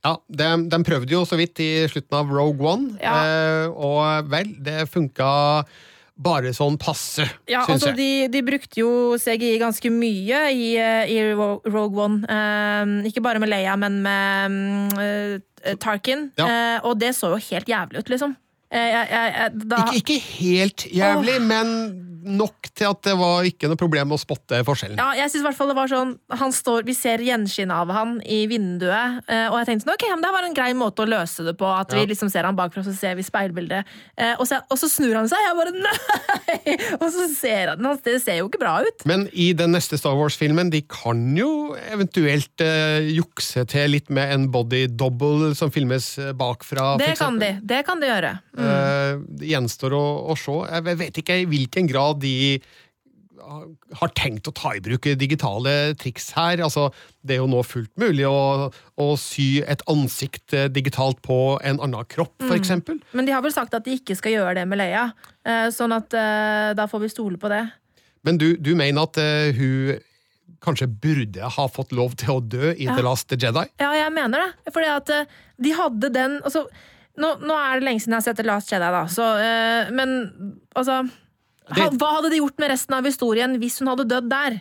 Ja, 0.00 0.14
de, 0.32 0.46
de 0.72 0.78
prøvde 0.86 1.12
jo 1.12 1.26
så 1.28 1.36
vidt 1.36 1.60
i 1.60 1.70
slutten 1.92 2.16
av 2.22 2.30
Rogue 2.32 2.64
One, 2.64 2.94
Ja. 3.02 3.14
eh, 3.20 3.66
og 3.68 4.30
vel, 4.32 4.54
det 4.64 4.86
funka 4.88 5.64
bare 6.20 6.50
sånn 6.56 6.78
passe, 6.80 7.24
Ja, 7.48 7.62
syns 7.64 7.82
altså 7.84 7.92
jeg. 7.92 7.96
de, 7.96 8.28
de 8.32 8.40
brukte 8.44 8.80
jo 8.80 8.90
CGI 9.20 9.58
ganske 9.60 9.92
mye 9.92 10.40
i, 10.52 10.70
eh, 10.80 11.12
i 11.12 11.20
Rogue 11.36 12.00
One. 12.00 12.24
Eh, 12.28 13.08
ikke 13.12 13.22
bare 13.24 13.40
med 13.40 13.48
Leia, 13.52 13.76
men 13.80 14.00
med 14.04 14.50
mm, 14.56 14.98
eh, 15.04 15.74
Tarkin. 15.80 16.30
Ja. 16.40 16.48
Eh, 16.48 16.78
og 16.88 16.98
det 17.00 17.12
så 17.16 17.34
jo 17.34 17.40
helt 17.50 17.68
jævlig 17.68 18.00
ut, 18.00 18.08
liksom. 18.12 18.34
Eh, 18.72 18.88
jeg, 18.92 19.08
jeg, 19.10 19.32
jeg, 19.36 19.68
da, 19.68 19.84
Ikke, 19.84 20.00
ikke 20.00 20.20
helt 20.40 20.86
jævlig, 20.96 21.38
men 21.44 21.72
nok 22.24 22.70
til 22.76 22.90
at 22.90 23.02
det 23.06 23.14
var 23.18 23.46
ikke 23.48 23.70
noe 23.70 23.78
problem 23.80 24.14
å 24.14 24.18
spotte 24.20 24.60
forskjellen. 24.66 25.00
Ja, 25.00 25.12
jeg 25.18 25.30
synes 25.30 25.44
i 25.44 25.46
hvert 25.48 25.58
fall 25.58 25.70
det 25.72 25.76
var 25.78 25.90
sånn 25.90 26.14
han 26.40 26.54
står, 26.54 26.84
Vi 26.88 26.94
ser 26.96 27.22
gjenskinnet 27.24 27.74
av 27.74 27.92
han 27.94 28.18
i 28.24 28.42
vinduet, 28.50 29.20
eh, 29.30 29.46
og 29.50 29.58
jeg 29.60 29.68
tenkte 29.70 29.86
sånn, 29.86 29.94
ok, 29.96 30.06
men 30.14 30.24
det 30.24 30.32
var 30.34 30.46
en 30.46 30.56
grei 30.56 30.70
måte 30.76 31.04
å 31.04 31.08
løse 31.08 31.46
det 31.46 31.54
på. 31.60 31.68
At 31.70 31.94
vi 31.94 32.04
liksom 32.10 32.30
ser 32.32 32.48
han 32.48 32.58
bakfra, 32.58 32.84
så 32.86 32.94
ser 32.96 33.16
vi 33.18 33.24
speilbildet. 33.26 33.88
Eh, 34.16 34.34
og, 34.36 34.46
så, 34.48 34.60
og 34.70 34.80
så 34.80 34.90
snur 34.90 35.16
han 35.18 35.30
seg, 35.30 35.42
jeg 35.46 35.58
bare 35.58 35.74
nei! 35.76 35.96
Og 37.00 37.06
så 37.12 37.26
ser 37.32 37.70
han 37.72 37.86
Det 38.04 38.16
ser 38.22 38.40
jo 38.40 38.48
ikke 38.48 38.60
bra 38.60 38.72
ut. 38.84 39.04
Men 39.08 39.26
i 39.32 39.50
den 39.56 39.72
neste 39.74 39.98
Star 40.00 40.16
Wars-filmen, 40.18 40.70
de 40.72 40.80
kan 40.90 41.20
jo 41.36 41.76
eventuelt 41.92 42.62
uh, 42.64 42.98
jukse 43.06 43.64
til 43.70 43.94
litt 43.94 44.10
med 44.12 44.34
en 44.34 44.46
body 44.52 44.84
double 44.90 45.52
som 45.58 45.72
filmes 45.72 46.12
bakfra. 46.38 46.94
Det 47.00 47.14
kan 47.20 47.38
de. 47.40 47.52
Det 47.62 47.82
kan 47.86 48.02
de 48.02 48.10
gjøre. 48.10 48.32
Mm. 48.58 48.64
Uh, 48.66 49.22
det 49.40 49.52
gjenstår 49.52 49.94
å, 49.96 50.04
å 50.32 50.36
se. 50.38 50.56
Jeg 50.70 50.98
vet 51.04 51.22
ikke 51.22 51.38
i 51.42 51.46
hvilken 51.50 51.88
grad 51.90 52.09
de 52.18 52.60
har 53.40 54.12
tenkt 54.16 54.48
å 54.48 54.54
ta 54.54 54.74
i 54.76 54.82
bruk 54.84 55.08
digitale 55.18 55.94
triks 55.98 56.30
her. 56.36 56.62
Altså, 56.64 56.88
det 57.26 57.36
er 57.36 57.42
jo 57.42 57.48
nå 57.50 57.62
fullt 57.66 57.92
mulig 58.00 58.26
å, 58.28 58.70
å 58.70 59.06
sy 59.20 59.62
et 59.62 59.82
ansikt 59.90 60.54
eh, 60.56 60.68
digitalt 60.72 61.20
på 61.24 61.58
en 61.64 61.80
annen 61.80 62.08
kropp, 62.10 62.36
for 62.40 62.58
Mm. 62.60 63.00
Men 63.16 63.26
de 63.26 63.32
har 63.32 63.42
vel 63.42 63.52
sagt 63.54 63.72
at 63.74 63.86
de 63.86 63.94
ikke 63.96 64.14
skal 64.18 64.34
gjøre 64.34 64.52
det 64.60 64.66
med 64.68 64.78
Leia, 64.78 65.06
eh, 65.48 65.68
sånn 65.74 65.94
at 65.96 66.12
eh, 66.16 66.70
da 66.76 66.84
får 66.90 67.02
vi 67.02 67.08
stole 67.12 67.40
på 67.40 67.48
det. 67.50 67.62
Men 68.26 68.38
du, 68.38 68.52
du 68.60 68.74
mener 68.76 69.08
at 69.08 69.16
uh, 69.16 69.48
hun 69.56 69.96
kanskje 70.60 70.90
burde 71.00 71.50
ha 71.56 71.66
fått 71.72 71.94
lov 71.96 72.14
til 72.20 72.34
å 72.34 72.42
dø 72.44 72.74
i 72.74 72.84
Ja. 72.84 72.98
The 72.98 73.04
Last 73.06 73.32
Jedi? 73.32 73.64
Ja, 73.80 73.94
jeg 73.96 74.12
mener 74.12 74.44
det. 74.44 74.74
Fordi 74.74 74.90
at 74.92 75.12
de 75.56 75.72
hadde 75.78 76.12
den 76.12 76.36
altså, 76.44 76.66
nå, 77.16 77.32
nå 77.40 77.56
er 77.56 77.80
det 77.80 77.88
lenge 77.88 78.04
siden 78.04 78.18
jeg 78.18 78.20
har 78.20 78.28
sett 78.28 78.42
The 78.42 78.48
Last 78.50 78.72
Jedi, 78.74 78.92
da, 78.92 79.02
så, 79.08 79.30
uh, 79.40 79.94
men 79.96 80.14
altså 80.76 81.00
ha, 81.76 81.90
Hva 81.90 82.10
hadde 82.16 82.32
de 82.32 82.40
gjort 82.40 82.58
med 82.62 82.72
resten 82.72 82.96
av 82.96 83.06
historien 83.08 83.56
hvis 83.60 83.78
hun 83.82 83.90
hadde 83.92 84.08
dødd 84.10 84.30
der? 84.32 84.58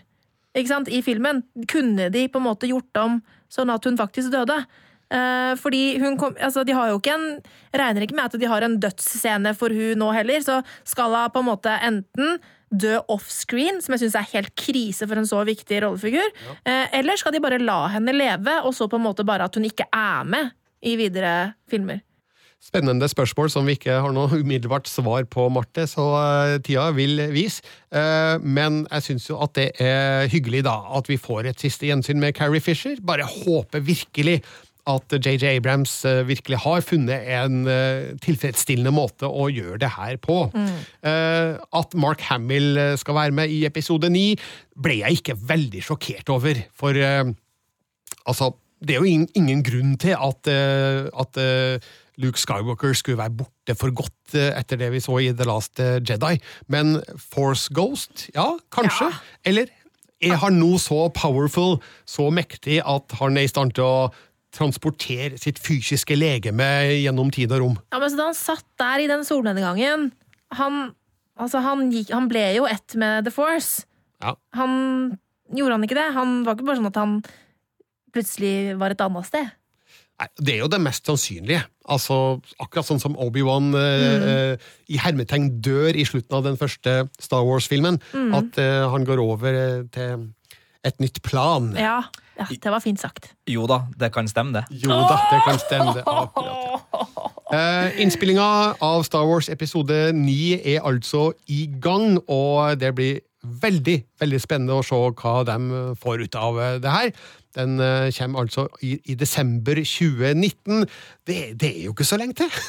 Ikke 0.57 0.71
sant? 0.71 0.91
I 0.91 1.01
filmen. 1.05 1.43
Kunne 1.69 2.09
de 2.13 2.27
på 2.31 2.41
en 2.41 2.47
måte 2.47 2.69
gjort 2.69 3.01
om 3.01 3.19
sånn 3.51 3.71
at 3.73 3.85
hun 3.85 3.97
faktisk 3.99 4.33
døde? 4.33 4.61
Eh, 5.09 5.55
fordi 5.57 5.97
hun 5.97 6.19
kom, 6.21 6.35
altså 6.37 6.61
De 6.67 6.75
har 6.77 6.91
jo 6.91 6.99
ikke 6.99 7.15
en 7.15 7.39
regner 7.73 8.05
ikke 8.05 8.13
med 8.13 8.29
at 8.29 8.37
de 8.37 8.49
har 8.49 8.61
en 8.61 8.77
dødsscene 8.81 9.55
for 9.57 9.73
hun 9.73 9.97
nå 9.97 10.11
heller, 10.13 10.43
så 10.45 10.59
skal 10.85 11.15
hun 11.17 11.33
på 11.33 11.41
en 11.41 11.49
måte 11.49 11.73
enten 11.85 12.37
dø 12.69 12.99
offscreen, 13.09 13.79
som 13.81 13.95
jeg 13.95 14.03
syns 14.03 14.17
er 14.19 14.27
helt 14.35 14.53
krise 14.59 15.07
for 15.09 15.17
en 15.17 15.25
så 15.25 15.41
viktig 15.47 15.79
rollefigur, 15.81 16.29
eh, 16.61 16.85
eller 16.99 17.17
skal 17.17 17.33
de 17.33 17.41
bare 17.41 17.57
la 17.61 17.87
henne 17.95 18.13
leve, 18.13 18.59
og 18.61 18.75
så 18.77 18.85
på 18.85 18.99
en 18.99 19.07
måte 19.07 19.25
bare 19.25 19.49
at 19.49 19.57
hun 19.57 19.65
ikke 19.65 19.89
er 19.89 20.29
med 20.29 20.51
i 20.85 20.93
videre 20.99 21.55
filmer? 21.69 22.03
Spennende 22.59 23.07
spørsmål 23.07 23.47
som 23.49 23.63
vi 23.65 23.77
ikke 23.77 24.01
har 24.03 24.11
noe 24.11 24.41
umiddelbart 24.41 24.89
svar 24.91 25.23
på, 25.31 25.45
Marte, 25.49 25.85
så 25.87 26.03
eh, 26.19 26.57
tida 26.59 26.89
vil 26.91 27.21
vise. 27.31 27.63
Eh, 27.87 28.35
men 28.43 28.81
jeg 28.83 29.05
syns 29.05 29.29
jo 29.29 29.37
at 29.41 29.53
det 29.55 29.69
er 29.81 30.27
hyggelig 30.29 30.65
da, 30.67 30.75
at 30.99 31.07
vi 31.07 31.15
får 31.17 31.47
et 31.47 31.61
siste 31.63 31.87
gjensyn 31.87 32.19
med 32.19 32.35
Carrie 32.35 32.61
Fisher. 32.61 32.99
Bare 32.99 33.23
håper 33.23 33.79
virkelig 33.87 34.41
at 34.91 35.15
JJ 35.15 35.53
Abrams 35.53 35.93
eh, 36.05 36.19
virkelig 36.27 36.59
har 36.65 36.83
funnet 36.83 37.29
en 37.37 37.55
tilfredsstillende 38.25 38.91
måte 38.91 39.29
å 39.29 39.47
gjøre 39.47 39.79
det 39.85 39.93
her 39.95 40.19
på. 40.19 40.41
Eh, 40.51 41.55
at 41.55 41.95
Mark 41.95 42.27
Hamill 42.27 42.75
skal 42.99 43.17
være 43.21 43.37
med 43.39 43.55
i 43.55 43.63
episode 43.69 44.11
ni, 44.11 44.33
ble 44.75 44.99
jeg 44.99 45.21
ikke 45.21 45.37
veldig 45.47 45.85
sjokkert 45.87 46.35
over. 46.35 46.59
For 46.75 46.99
altså, 48.27 48.51
det 48.83 48.97
er 48.97 49.01
jo 49.01 49.09
ingen, 49.15 49.31
ingen 49.39 49.63
grunn 49.63 49.97
til 50.01 50.19
at, 50.19 50.51
at 50.51 51.41
Luke 52.19 52.39
Skywalker 52.39 52.93
skulle 52.97 53.19
være 53.19 53.35
borte 53.41 53.75
for 53.79 53.93
godt 53.95 54.35
eh, 54.37 54.51
etter 54.59 54.79
det 54.81 54.91
vi 54.93 55.01
så 55.03 55.17
i 55.23 55.29
The 55.31 55.47
Last 55.47 55.79
eh, 55.83 55.99
Jedi. 56.03 56.35
Men 56.67 56.99
Force 57.17 57.71
Ghost, 57.73 58.27
ja, 58.35 58.51
kanskje. 58.75 59.07
Eller 59.47 59.71
er 60.19 60.35
han 60.41 60.59
nå 60.59 60.73
så 60.83 61.07
powerful, 61.15 61.77
så 62.07 62.27
mektig, 62.33 62.81
at 62.83 63.15
han 63.21 63.39
er 63.39 63.47
i 63.47 63.51
stand 63.51 63.77
til 63.77 63.87
å 63.87 64.09
transportere 64.55 65.37
sitt 65.39 65.61
fysiske 65.61 66.17
legeme 66.17 66.67
gjennom 66.97 67.29
tid 67.31 67.53
og 67.55 67.63
rom? 67.63 67.75
Ja, 67.93 68.01
men 68.01 68.11
så 68.11 68.19
Da 68.19 68.29
han 68.31 68.37
satt 68.37 68.65
der 68.81 69.03
i 69.03 69.09
den 69.11 69.21
solnedgangen 69.27 70.09
Han, 70.57 70.79
altså, 71.37 71.61
han, 71.61 71.91
gikk, 71.93 72.09
han 72.09 72.27
ble 72.31 72.47
jo 72.57 72.65
ett 72.65 72.97
med 72.97 73.27
The 73.27 73.33
Force. 73.33 73.85
Ja. 74.23 74.33
Han 74.57 75.19
Gjorde 75.49 75.77
han 75.77 75.85
ikke 75.85 75.97
det? 75.97 76.09
Han 76.13 76.33
var 76.45 76.57
ikke 76.57 76.67
bare 76.67 76.77
sånn 76.77 76.91
at 76.91 76.99
han 76.99 77.13
plutselig 78.13 78.75
var 78.77 78.93
et 78.93 79.01
annet 79.01 79.25
sted. 79.25 79.47
Det 80.39 80.55
er 80.55 80.59
jo 80.63 80.67
det 80.67 80.81
mest 80.83 81.05
sannsynlige. 81.07 81.61
Altså, 81.89 82.39
akkurat 82.59 82.85
sånn 82.85 82.99
som 83.01 83.15
Obi-Wan 83.17 83.69
eh, 83.73 83.99
Mm. 83.99 84.25
eh, 84.27 84.57
i 84.89 84.97
hermetegn 84.99 85.61
dør 85.63 85.95
i 85.95 86.03
slutten 86.05 86.35
av 86.37 86.43
den 86.43 86.57
første 86.59 87.07
Star 87.19 87.45
Wars-filmen. 87.47 88.01
Mm. 88.13 88.33
At 88.35 88.57
eh, 88.59 88.89
han 88.91 89.05
går 89.07 89.21
over 89.23 89.47
eh, 89.53 89.83
til 89.95 90.27
et 90.83 90.99
nytt 90.99 91.21
plan. 91.23 91.71
Ja, 91.75 92.01
ja 92.37 92.45
det 92.51 92.71
var 92.71 92.79
fint 92.83 92.99
sagt. 92.99 93.31
Jo 93.47 93.65
da, 93.67 93.81
det 93.99 94.11
kan 94.15 94.27
stemme, 94.27 94.53
det. 94.59 94.65
Jo 94.83 94.89
da, 94.91 95.17
det 95.31 95.39
kan 95.47 95.59
stemme. 95.59 95.95
det 95.97 96.03
akkurat. 96.05 97.25
Eh, 97.51 98.01
innspillinga 98.03 98.75
av 98.85 99.03
Star 99.07 99.25
Wars 99.25 99.49
episode 99.49 100.11
9 100.13 100.59
er 100.75 100.83
altså 100.85 101.31
i 101.47 101.65
gang, 101.81 102.19
og 102.29 102.77
det 102.79 102.93
blir 102.95 103.19
veldig 103.39 104.03
veldig 104.19 104.39
spennende 104.43 104.75
å 104.75 104.83
se 104.83 104.97
hva 104.99 105.45
de 105.47 105.55
får 106.01 106.25
ut 106.27 106.35
av 106.35 106.57
eh, 106.59 106.77
det 106.83 106.91
her. 106.91 107.11
Den 107.57 107.79
eh, 107.81 108.11
kommer 108.13 108.43
altså 108.43 108.67
i, 108.85 108.99
i 109.05 109.15
desember 109.17 109.81
2019. 109.81 110.85
Det, 111.27 111.39
det 111.59 111.71
er 111.71 111.83
jo 111.87 111.95
ikke 111.95 112.07
så 112.07 112.19
lenge 112.21 112.37
til! 112.43 112.61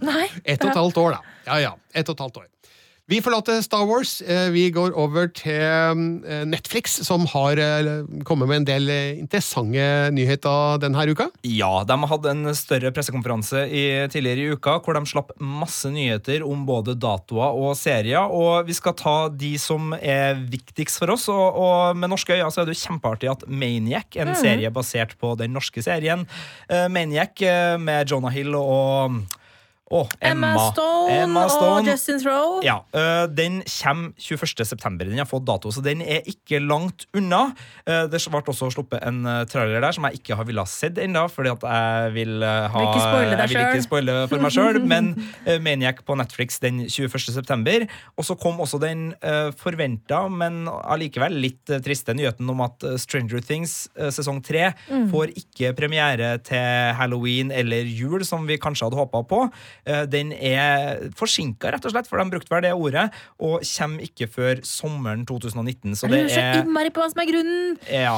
Nei. 0.00 0.26
Ett 0.44 0.62
og 0.64 0.70
et 0.70 0.78
halvt 0.78 1.00
år, 1.02 1.16
da. 1.16 1.34
Ja, 1.46 1.56
ja. 1.60 1.72
Ett 1.92 2.08
og 2.08 2.16
et 2.16 2.24
halvt 2.24 2.38
år. 2.42 2.46
Vi 3.08 3.20
forlater 3.22 3.60
Star 3.62 3.84
Wars. 3.86 4.18
Eh, 4.22 4.48
Vi 4.50 4.64
går 4.74 4.90
over 4.98 5.28
til 5.30 5.62
eh, 5.62 6.40
Netflix, 6.42 6.96
som 7.06 7.22
har 7.30 7.54
eh, 7.62 8.00
kommet 8.26 8.48
med 8.50 8.56
en 8.64 8.66
del 8.66 8.90
interessante 9.20 9.84
nyheter 10.10 10.80
denne 10.82 11.04
uka. 11.06 11.28
Ja, 11.46 11.84
de 11.86 11.96
hadde 12.10 12.32
en 12.32 12.50
større 12.58 12.90
pressekonferanse 12.90 13.62
i, 13.70 13.84
tidligere 14.10 14.42
i 14.42 14.56
uka 14.58 14.80
hvor 14.82 14.98
de 14.98 15.04
slapp 15.06 15.30
masse 15.38 15.86
nyheter 15.94 16.42
om 16.42 16.64
både 16.66 16.96
datoer 16.98 17.54
og 17.54 17.76
serier. 17.78 18.26
Og 18.26 18.66
vi 18.66 18.74
skal 18.74 18.98
ta 18.98 19.14
de 19.30 19.52
som 19.62 19.94
er 20.00 20.42
viktigst 20.50 20.98
for 20.98 21.14
oss. 21.14 21.28
Og, 21.30 21.62
og 21.62 21.94
med 22.02 22.10
norske 22.10 22.34
øyne 22.34 22.50
så 22.50 22.64
er 22.64 22.66
det 22.72 22.74
jo 22.74 22.88
kjempeartig 22.88 23.30
at 23.36 23.46
Maniac, 23.46 24.18
en 24.18 24.32
Mhm. 24.34 24.40
serie 24.42 24.74
basert 24.74 25.14
på 25.22 25.36
den 25.38 25.52
norske 25.54 25.78
serien 25.82 26.26
Maniac 26.90 27.38
med 27.78 28.10
Jonah 28.10 28.32
Hill 28.34 28.54
og 28.58 29.20
og 29.94 30.10
Emma, 30.18 30.50
Stone, 30.72 31.14
Emma 31.14 31.44
Stone. 31.48 31.74
og 31.78 31.86
Justin 31.86 32.18
Throw. 32.18 32.56
Ja, 32.66 32.80
uh, 32.90 33.26
Den 33.30 33.60
kommer 33.70 34.10
21. 34.18 34.64
september. 34.66 35.06
Den 35.06 35.20
har 35.20 35.28
fått 35.30 35.46
dato, 35.46 35.70
så 35.70 35.82
den 35.84 36.02
er 36.02 36.26
ikke 36.26 36.58
langt 36.58 37.06
unna. 37.14 37.52
Uh, 37.86 38.06
det 38.10 38.18
ble 38.26 38.42
også 38.42 38.70
sluppet 38.74 39.04
en 39.06 39.22
øh, 39.26 39.44
trailer 39.46 39.80
der 39.82 39.94
som 39.94 40.04
jeg 40.08 40.18
ikke 40.18 40.36
har 40.38 40.46
villet 40.48 40.68
sett 40.70 40.98
ennå, 40.98 41.26
fordi 41.30 41.52
at 41.52 41.62
jeg 41.66 42.12
vil 42.16 42.42
uh, 42.42 42.66
ha 42.72 42.82
Jeg 42.82 43.48
vil 43.52 43.62
ikke 43.62 43.84
spoile 43.86 44.16
for 44.30 44.42
meg 44.42 44.54
sjøl, 44.54 44.80
men 44.92 45.12
Maniac 45.62 46.02
på 46.06 46.16
Netflix 46.18 46.58
den 46.62 46.82
21. 46.88 47.18
september. 47.30 47.86
Og 48.16 48.26
så 48.26 48.34
kom 48.38 48.58
også 48.60 48.80
den 48.82 49.12
uh, 49.22 49.52
forventa, 49.58 50.24
men 50.28 50.64
allikevel 50.66 51.38
litt 51.46 51.74
triste 51.86 52.14
nyheten 52.16 52.50
om 52.50 52.64
at 52.66 52.82
Stranger 53.02 53.42
Things 53.44 53.86
sesong 54.10 54.42
tre 54.44 54.72
Mm. 54.86 55.08
får 55.10 55.32
ikke 55.36 55.72
premiere 55.76 56.36
til 56.44 56.92
halloween 56.96 57.50
eller 57.54 57.86
jul, 57.86 58.24
som 58.26 58.46
vi 58.48 58.58
kanskje 58.60 58.86
hadde 58.86 58.98
håpa 58.98 59.22
på. 59.28 59.40
Eh, 59.86 60.02
Den 60.10 60.32
er 60.34 61.06
forsinka, 61.16 61.70
rett 61.70 61.84
og 61.86 61.92
slett, 61.94 62.08
for 62.10 62.18
de 62.18 62.32
brukte 62.32 62.50
vel 62.50 62.64
det 62.66 62.72
ordet, 62.74 63.06
og 63.38 63.62
kommer 63.62 64.02
ikke 64.02 64.26
før 64.30 64.62
sommeren 64.66 65.22
2019. 65.28 65.94
Så 65.94 66.10
det 66.10 66.24
lurer 66.24 66.32
så 66.32 66.42
er 66.42 66.60
innmari 66.64 66.90
på 66.90 67.02
hva 67.02 67.10
som 67.12 67.22
er 67.22 67.30
grunnen. 67.30 67.76
ja. 67.86 68.16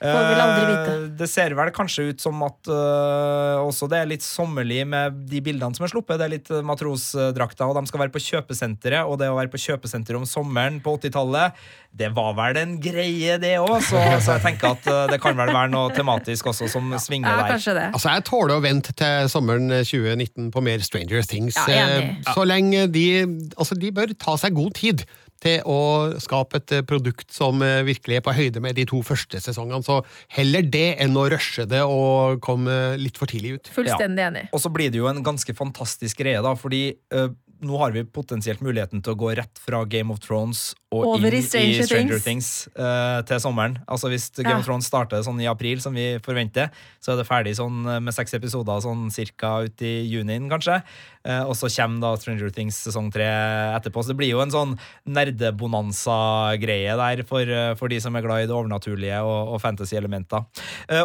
Aldri 0.00 0.38
Eh, 0.40 0.70
vite. 0.70 1.16
Det 1.20 1.28
ser 1.28 1.54
vel 1.54 1.70
kanskje 1.76 2.08
ut 2.10 2.20
som 2.20 2.40
at 2.46 2.70
uh, 2.72 3.60
også 3.66 3.88
det 3.90 3.98
er 4.00 4.08
litt 4.08 4.24
sommerlig 4.24 4.86
med 4.88 5.20
de 5.28 5.40
bildene 5.44 5.76
som 5.76 5.84
er 5.84 5.92
sluppet. 5.92 6.16
Det 6.20 6.26
er 6.26 6.34
litt 6.34 6.50
matrosdrakter, 6.64 7.68
og 7.68 7.76
de 7.76 7.90
skal 7.90 8.00
være 8.04 8.14
på 8.14 8.22
kjøpesenteret. 8.24 9.04
Og 9.04 9.18
det 9.20 9.28
å 9.30 9.36
være 9.36 9.52
på 9.52 9.60
kjøpesenteret 9.60 10.20
om 10.20 10.28
sommeren 10.28 10.80
på 10.80 10.96
80-tallet, 10.98 11.52
det 11.92 12.08
var 12.14 12.34
vel 12.38 12.56
en 12.60 12.76
greie, 12.80 13.34
det 13.42 13.56
òg. 13.60 13.80
Så, 13.82 13.98
så 14.22 14.36
jeg 14.36 14.44
tenker 14.44 14.74
at 14.76 14.86
eh, 14.90 15.00
det 15.10 15.18
kan 15.22 15.34
vel 15.36 15.50
være 15.52 15.70
noe 15.72 15.90
tematisk 15.96 16.52
også 16.52 16.68
som 16.70 16.92
svinger 17.02 17.28
der. 17.32 17.40
Ja, 17.42 17.54
kanskje 17.56 17.74
det. 17.76 17.86
Altså, 17.96 18.12
Jeg 18.14 18.26
tåler 18.28 18.54
å 18.56 18.62
vente 18.64 18.94
til 18.96 19.30
sommeren 19.32 19.66
2019 19.82 20.52
på 20.54 20.62
mer 20.64 20.84
Stranger 20.86 21.26
Things. 21.26 21.58
Ja. 21.68 21.88
Eh, 21.98 22.14
Så 22.30 22.46
lenge 22.46 22.86
de 22.94 23.08
Altså, 23.56 23.74
de 23.74 23.90
bør 23.92 24.14
ta 24.18 24.36
seg 24.40 24.54
god 24.56 24.78
tid 24.78 25.04
til 25.40 25.62
å 25.64 25.76
skape 26.20 26.58
et 26.60 26.72
eh, 26.76 26.82
produkt 26.86 27.32
som 27.32 27.62
eh, 27.64 27.80
virkelig 27.88 28.18
er 28.20 28.24
på 28.26 28.34
høyde 28.36 28.60
med 28.60 28.76
de 28.76 28.84
to 28.88 29.00
første 29.06 29.40
sesongene. 29.40 29.82
Så 29.84 30.00
heller 30.36 30.66
det 30.68 30.98
enn 31.00 31.16
å 31.16 31.26
rushe 31.32 31.64
det 31.68 31.80
og 31.88 32.40
komme 32.44 32.96
litt 33.00 33.16
for 33.20 33.30
tidlig 33.30 33.56
ut. 33.58 33.70
Fullstendig 33.74 34.26
enig. 34.28 34.46
Og 34.52 34.60
så 34.62 34.72
blir 34.72 34.92
det 34.92 35.00
jo 35.00 35.08
en 35.10 35.22
ganske 35.24 35.54
fantastisk 35.56 36.20
greie, 36.22 36.42
da, 36.44 36.52
fordi 36.60 36.82
eh, 36.92 37.30
nå 37.60 37.78
har 37.78 37.92
vi 37.92 38.02
potensielt 38.04 38.60
muligheten 38.64 39.02
til 39.04 39.12
å 39.14 39.18
gå 39.20 39.34
rett 39.36 39.58
fra 39.60 39.84
Game 39.84 40.10
of 40.12 40.20
Thrones 40.24 40.74
og 40.90 41.04
Over 41.06 41.30
inn 41.30 41.38
i 41.38 41.46
Stranger 41.46 41.86
Stranger 41.86 42.18
Things. 42.18 42.24
Things, 42.24 42.68
uh, 42.74 43.20
til 43.28 43.38
sommeren. 43.38 43.76
Altså 43.86 44.08
Hvis 44.10 44.30
Game 44.40 44.50
Ja. 44.50 44.58
of 44.58 44.64
Thrones 44.66 44.86
starter 44.90 45.22
sånn 45.22 45.38
i 45.40 45.46
april, 45.46 45.78
som 45.80 45.94
vi 45.94 46.18
forventer, 46.18 46.70
så 47.00 47.12
er 47.12 47.20
det 47.20 47.28
ferdig 47.28 47.52
sånn 47.54 47.84
eh, 47.86 48.00
med 48.00 48.12
seks 48.12 48.34
episoder 48.34 48.80
sånn 48.82 49.06
cirka 49.14 49.62
ut 49.64 49.80
i 49.86 49.92
junien, 50.10 50.48
kanskje. 50.50 50.80
Uh, 51.24 51.44
og 51.46 51.54
så 51.54 51.68
kommer 51.70 52.00
da 52.00 52.16
Stranger 52.16 52.50
Things 52.50 52.74
sesong 52.88 53.12
tre 53.12 53.28
etterpå. 53.76 54.02
Så 54.02 54.08
det 54.08 54.16
blir 54.18 54.30
jo 54.32 54.40
en 54.42 54.50
sånn 54.50 54.74
nerdebonanza-greie 55.06 56.96
der 56.96 57.22
for, 57.28 57.42
uh, 57.46 57.74
for 57.78 57.88
de 57.92 58.00
som 58.02 58.16
er 58.16 58.24
glad 58.24 58.44
i 58.44 58.48
det 58.48 58.56
overnaturlige 58.56 59.20
og, 59.22 59.54
og 59.54 59.60
fantasy-elementer. 59.62 60.44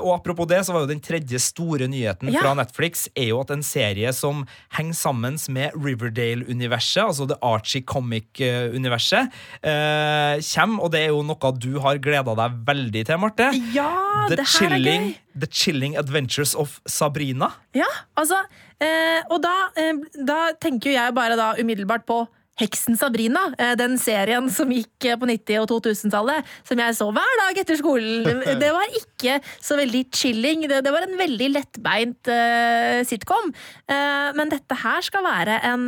Og 0.01 0.11
apropos 0.15 0.47
det, 0.49 0.61
så 0.65 0.73
var 0.73 0.85
jo 0.85 0.91
den 0.93 1.03
tredje 1.03 1.39
store 1.39 1.87
nyheten 1.91 2.31
Ja. 2.33 2.41
fra 2.41 2.55
Netflix 2.57 3.07
er 3.15 3.29
jo 3.29 3.41
at 3.41 3.51
en 3.53 3.63
serie 3.63 4.11
som 4.13 4.45
henger 4.77 4.93
sammen 4.97 5.37
med 5.53 5.75
Riverdale-universet, 6.45 7.03
altså 7.03 7.25
det 7.27 7.37
Archie 7.41 7.81
Comic-universet, 7.81 9.29
eh, 9.63 10.41
kommer, 10.55 10.83
og 10.83 10.91
det 10.91 11.01
er 11.01 11.09
jo 11.09 11.23
noe 11.23 11.51
du 11.57 11.79
har 11.79 11.97
gleda 11.97 12.35
deg 12.35 12.59
veldig 12.65 13.05
til, 13.05 13.17
Marte. 13.19 13.49
Ja, 13.73 14.27
The 14.27 14.35
det 14.35 14.45
her 14.45 14.65
er 14.65 14.75
Chilling, 14.75 15.03
gøy. 15.09 15.39
The 15.39 15.47
Chilling 15.51 15.97
Adventures 15.97 16.55
of 16.55 16.79
Sabrina. 16.85 17.51
Ja, 17.75 17.87
altså 18.17 18.35
eh, 18.79 19.21
Og 19.29 19.41
da, 19.43 19.69
eh, 19.77 19.93
da 20.25 20.51
tenker 20.59 20.91
jo 20.91 20.95
jeg 20.95 21.13
bare 21.15 21.35
da 21.35 21.53
umiddelbart 21.59 22.05
på 22.05 22.27
Heksen 22.55 22.95
Sabrina, 22.95 23.49
eh, 23.59 23.73
den 23.75 23.97
serien 23.99 24.45
som 24.53 24.69
gikk 24.71 25.03
eh, 25.09 25.17
på 25.19 25.27
90- 25.27 25.59
og 25.65 25.67
2000-tallet, 25.73 26.47
som 26.63 26.79
jeg 26.79 26.95
så 26.95 27.09
hver 27.11 27.33
dag 27.41 27.59
etter 27.59 27.79
skolen. 27.81 28.23
Det- 28.61 28.71
var 28.75 28.95
ikke 29.01 29.39
så 29.63 29.75
veldig 29.79 30.05
chilling. 30.15 30.63
Det, 30.71 30.79
det 30.85 30.93
var 30.95 31.03
en 31.07 31.17
veldig 31.19 31.49
lettbeint 31.51 32.31
eh, 32.31 33.01
sitcom. 33.07 33.51
Men 33.87 34.51
dette 34.51 34.75
her 34.81 35.03
skal 35.05 35.23
være 35.25 35.59
en, 35.67 35.85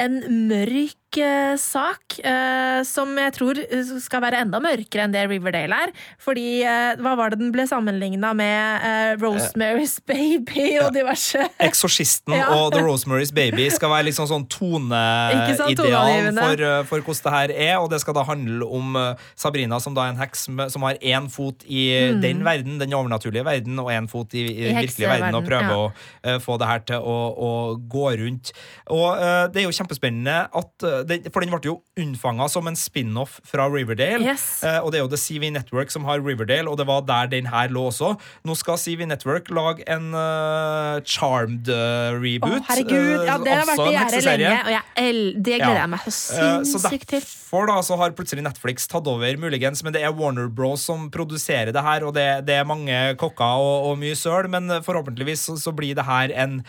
en 0.00 0.16
mørk 0.48 1.18
eh, 1.20 1.56
sak, 1.60 2.16
eh, 2.22 2.80
som 2.86 3.12
jeg 3.18 3.34
tror 3.36 3.58
skal 4.00 4.22
være 4.24 4.40
enda 4.44 4.60
mørkere 4.62 5.04
enn 5.06 5.14
det 5.14 5.24
Riverdale 5.30 5.80
er. 5.86 5.92
Fordi 6.22 6.62
eh, 6.62 6.94
hva 7.02 7.16
var 7.18 7.32
det 7.34 7.40
den 7.42 7.50
ble 7.54 7.66
sammenligna 7.68 8.32
med? 8.38 8.86
Rosemary's 9.20 9.98
Baby 10.06 10.78
og 10.80 10.94
diverse. 10.94 11.44
Eksorsisten 11.68 12.36
Ja. 12.38 12.48
og 12.54 12.72
The 12.74 12.82
Rosemary's 12.86 13.34
Baby 13.34 13.68
skal 13.74 13.92
være 13.92 14.08
liksom 14.08 14.28
sånn 14.30 14.46
toneideal 14.50 16.30
for, 16.38 16.64
for 16.88 17.04
hvordan 17.04 17.24
det 17.24 17.34
her 17.36 17.54
er. 17.56 17.76
Og 17.82 17.90
det 17.92 18.00
skal 18.02 18.16
da 18.16 18.24
handle 18.28 18.66
om 18.66 18.96
Sabrina, 19.38 19.80
som 19.82 19.96
da 19.96 20.06
er 20.06 20.14
en 20.14 20.20
heks 20.22 20.46
som 20.72 20.86
har 20.86 21.00
én 21.02 21.28
fot 21.32 21.64
i 21.66 21.90
Mm. 22.00 22.20
den 22.22 22.44
verden, 22.44 22.78
den 22.80 22.92
overnaturlige 22.94 23.44
verden, 23.44 23.78
og 23.78 23.90
én 23.92 24.08
fot 24.08 24.34
i, 24.34 24.44
i 24.46 24.68
I 24.70 24.74
virkelige 24.74 25.08
verden, 25.08 25.34
og 25.34 25.44
prøve 25.46 25.68
ja. 25.68 25.76
å 25.76 26.36
uh, 26.36 26.38
få 26.42 26.56
det 26.60 26.68
her 26.70 26.84
til 26.88 26.96
å, 27.02 27.16
å 27.34 27.50
gå 27.90 28.06
rundt. 28.22 28.52
Og 28.90 29.08
uh, 29.18 29.46
det 29.52 29.62
er 29.62 29.66
jo 29.68 29.74
kjempespennende 29.90 30.48
at 30.56 30.84
uh, 30.86 31.02
den, 31.06 31.26
For 31.32 31.42
den 31.42 31.52
ble 31.52 31.60
jo 31.64 31.76
unnfanga 31.98 32.48
som 32.50 32.68
en 32.70 32.78
spin-off 32.78 33.40
fra 33.46 33.66
Riverdale. 33.70 34.22
Yes. 34.24 34.62
Uh, 34.64 34.80
og 34.84 34.92
det 34.92 35.00
er 35.00 35.04
jo 35.04 35.10
The 35.10 35.20
CV 35.20 35.50
Network 35.52 35.90
som 35.90 36.06
har 36.08 36.22
Riverdale, 36.22 36.70
og 36.70 36.78
det 36.78 36.86
var 36.86 37.02
der 37.08 37.30
den 37.30 37.50
her 37.50 37.70
lå 37.72 37.88
også. 37.90 38.14
Nå 38.46 38.56
skal 38.58 38.78
CV 38.78 39.06
Network 39.08 39.50
lage 39.50 39.84
en 39.90 40.14
uh, 40.14 41.00
Charmed-reboot. 41.04 42.60
Å, 42.60 42.64
herregud, 42.70 43.26
ja, 43.26 43.38
det 43.42 43.56
har 43.56 43.68
vært 43.68 43.84
i 43.84 43.96
gjerdet 43.96 44.24
lenge, 44.28 44.54
og 44.60 44.74
jeg, 44.76 45.34
det 45.40 45.58
gleder 45.60 45.82
jeg 45.82 45.92
meg 45.96 46.08
så 46.10 46.18
Eh, 46.40 46.62
sinnssykt 46.64 47.08
til. 47.10 47.24
derfor 47.24 47.66
da, 47.68 47.80
så 47.84 47.96
har 47.98 48.14
plutselig 48.16 48.44
Netflix 48.46 48.86
tatt 48.90 49.08
over, 49.10 49.36
muligens, 49.40 49.82
men 49.84 49.94
det 49.94 50.04
er 50.06 50.14
Warner 50.14 50.48
Bros 50.48 50.84
som 50.86 51.08
produserer 51.12 51.72
det 51.74 51.82
her, 51.84 52.06
og 52.06 52.14
det, 52.16 52.28
det 52.48 52.60
er 52.60 52.68
mange 52.68 53.00
kokker 53.20 53.64
og, 53.64 53.90
og 53.90 53.98
mye 54.00 54.18
søl, 54.18 54.48
men 54.52 54.70
forhåpentligvis 54.86 55.48
så, 55.48 55.58
så 55.60 55.74
blir 55.76 55.98
det 55.98 56.06
her 56.06 56.32
en 56.38 56.60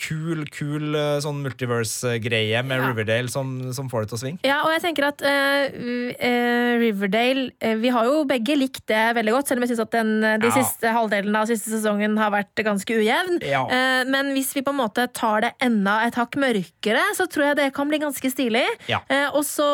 kul, 0.00 0.44
kul 0.52 0.96
eh, 0.96 1.18
sånn 1.22 1.42
multiverse-greie 1.44 2.62
med 2.66 2.80
Ja. 2.80 2.88
Riverdale 2.90 3.30
som, 3.32 3.52
som 3.76 3.90
får 3.92 4.04
det 4.06 4.10
til 4.10 4.16
å 4.16 4.20
svinge. 4.22 4.40
Ja, 4.46 4.58
og 4.64 4.72
jeg 4.74 4.82
tenker 4.86 5.08
at 5.10 5.22
eh, 5.26 6.78
Riverdale 6.80 7.50
uh, 7.62 7.76
Vi 7.80 7.92
har 7.94 8.08
jo 8.08 8.24
begge 8.28 8.56
likt 8.58 8.84
det 8.90 9.02
veldig 9.18 9.34
godt, 9.36 9.50
selv 9.50 9.60
om 9.60 9.66
jeg 9.66 9.74
syns 9.74 9.84
at 9.84 9.94
den, 9.98 10.12
de 10.42 10.50
Ja. 10.50 10.54
siste 10.56 10.94
halvdelene 10.96 11.42
av 11.44 11.50
siste 11.50 11.72
sesongen 11.74 12.16
har 12.20 12.32
vært 12.34 12.64
ganske 12.66 12.98
ujevn. 13.00 13.40
Ja. 13.46 13.64
Uh, 13.70 14.02
men 14.10 14.32
hvis 14.36 14.52
vi 14.56 14.64
på 14.66 14.74
en 14.74 14.80
måte 14.80 15.06
tar 15.16 15.46
det 15.46 15.54
enda 15.62 16.00
et 16.06 16.18
hakk 16.18 16.38
mørkere, 16.40 17.04
så 17.18 17.28
tror 17.30 17.50
jeg 17.50 17.60
det 17.60 17.72
kan 17.76 17.90
bli 17.90 18.00
ganske 18.02 18.32
stilig. 18.32 18.66
Ja. 18.90 19.02
Og 19.36 19.44
så 19.46 19.66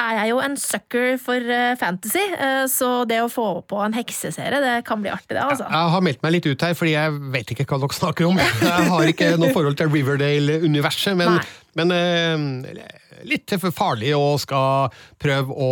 er 0.00 0.16
jeg 0.18 0.32
jo 0.32 0.40
en 0.42 0.56
sucker 0.60 1.16
for 1.20 1.52
eh, 1.54 1.74
fantasy, 1.80 2.22
eh, 2.32 2.64
så 2.70 2.90
det 3.08 3.20
å 3.22 3.30
få 3.32 3.46
på 3.68 3.80
en 3.84 3.94
hekseserie, 3.96 4.60
det 4.62 4.74
kan 4.88 5.02
bli 5.02 5.12
artig, 5.12 5.34
det, 5.34 5.42
altså. 5.44 5.68
Jeg 5.68 5.94
har 5.94 6.04
meldt 6.06 6.24
meg 6.24 6.34
litt 6.36 6.48
ut 6.50 6.66
her, 6.66 6.76
fordi 6.78 6.94
jeg 6.96 7.18
vet 7.34 7.54
ikke 7.54 7.66
hva 7.70 7.80
dere 7.84 7.98
snakker 7.98 8.28
om. 8.28 8.40
Jeg 8.70 8.88
har 8.90 9.12
ikke 9.12 9.30
noe 9.40 9.52
forhold 9.54 9.78
til 9.80 9.90
Riverdale-universet, 9.92 11.16
men, 11.18 11.38
men 11.78 11.94
eh, 11.96 12.84
litt 13.28 13.56
for 13.60 13.74
farlig 13.76 14.12
å 14.16 14.34
skal 14.40 14.94
prøve 15.20 15.54
å 15.54 15.70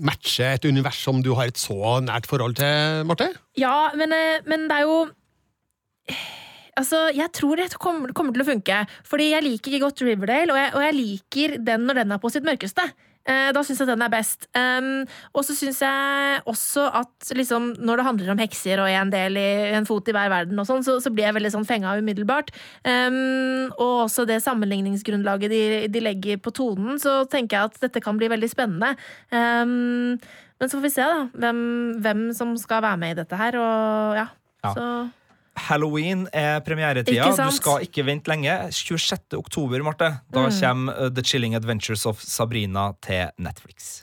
matche 0.00 0.54
et 0.56 0.68
univers 0.68 1.02
som 1.04 1.20
du 1.24 1.32
har 1.38 1.52
et 1.52 1.60
så 1.60 1.98
nært 2.04 2.28
forhold 2.30 2.56
til, 2.60 3.02
Marte? 3.08 3.32
Ja, 3.60 3.90
men, 3.98 4.14
men 4.48 4.70
det 4.70 4.80
er 4.80 4.88
jo 4.88 5.02
Altså, 6.72 7.10
Jeg 7.12 7.28
tror 7.36 7.60
det 7.60 7.66
kommer, 7.76 8.14
kommer 8.16 8.32
til 8.32 8.44
å 8.44 8.48
funke. 8.48 8.78
Fordi 9.04 9.28
jeg 9.34 9.44
liker 9.44 9.74
ikke 9.74 9.84
godt 9.84 10.04
Riverdale, 10.06 10.54
og 10.54 10.56
jeg, 10.56 10.70
og 10.72 10.84
jeg 10.86 10.96
liker 10.96 11.56
den 11.68 11.84
når 11.84 12.00
den 12.00 12.14
er 12.16 12.22
på 12.22 12.30
sitt 12.32 12.46
mørkeste. 12.48 12.86
Eh, 13.28 13.50
da 13.54 13.62
syns 13.62 13.82
jeg 13.82 13.90
den 13.90 14.02
er 14.02 14.10
best. 14.12 14.48
Um, 14.56 15.04
og 15.36 15.46
så 15.46 15.54
syns 15.54 15.80
jeg 15.84 16.42
også 16.50 16.88
at 17.02 17.32
liksom, 17.38 17.72
når 17.78 18.00
det 18.00 18.06
handler 18.08 18.32
om 18.34 18.42
hekser 18.42 18.82
og 18.82 18.90
en 18.90 19.12
del 19.12 19.38
i 19.38 19.48
en 19.76 19.86
fot 19.88 20.08
i 20.10 20.14
hver 20.16 20.32
verden, 20.32 20.58
og 20.58 20.68
sånn, 20.68 20.82
så, 20.86 20.98
så 21.02 21.12
blir 21.14 21.28
jeg 21.28 21.36
veldig 21.38 21.52
sånn 21.54 21.68
fenga 21.68 21.94
umiddelbart. 22.00 22.52
Um, 22.82 23.70
og 23.76 24.08
også 24.08 24.26
det 24.28 24.42
sammenligningsgrunnlaget 24.44 25.52
de, 25.54 25.62
de 25.92 26.04
legger 26.04 26.42
på 26.42 26.54
tonen, 26.56 26.98
så 27.02 27.22
tenker 27.30 27.58
jeg 27.58 27.72
at 27.72 27.82
dette 27.86 28.02
kan 28.02 28.18
bli 28.18 28.30
veldig 28.32 28.50
spennende. 28.50 28.94
Um, 29.30 30.18
men 30.62 30.70
så 30.70 30.78
får 30.78 30.86
vi 30.86 30.94
se, 30.94 31.06
da, 31.06 31.24
hvem, 31.42 31.64
hvem 32.02 32.28
som 32.38 32.54
skal 32.60 32.84
være 32.84 33.00
med 33.02 33.14
i 33.14 33.20
dette 33.22 33.38
her, 33.38 33.58
og 33.58 34.18
ja. 34.18 34.28
Ja. 34.62 34.70
Så 34.76 34.84
Halloween 35.56 36.26
er 36.32 36.60
premieretida. 36.64 37.28
Du 37.36 37.50
skal 37.54 37.82
ikke 37.84 38.04
vente 38.06 38.30
lenge. 38.32 38.54
26. 38.72 39.36
oktober, 39.38 39.82
Marte. 39.84 40.08
Da 40.32 40.46
Mm. 40.48 40.60
kommer 40.60 41.10
The 41.14 41.22
Chilling 41.22 41.54
Adventures 41.54 42.06
of 42.06 42.20
Sabrina 42.20 42.92
til 43.02 43.28
Netflix. 43.38 44.02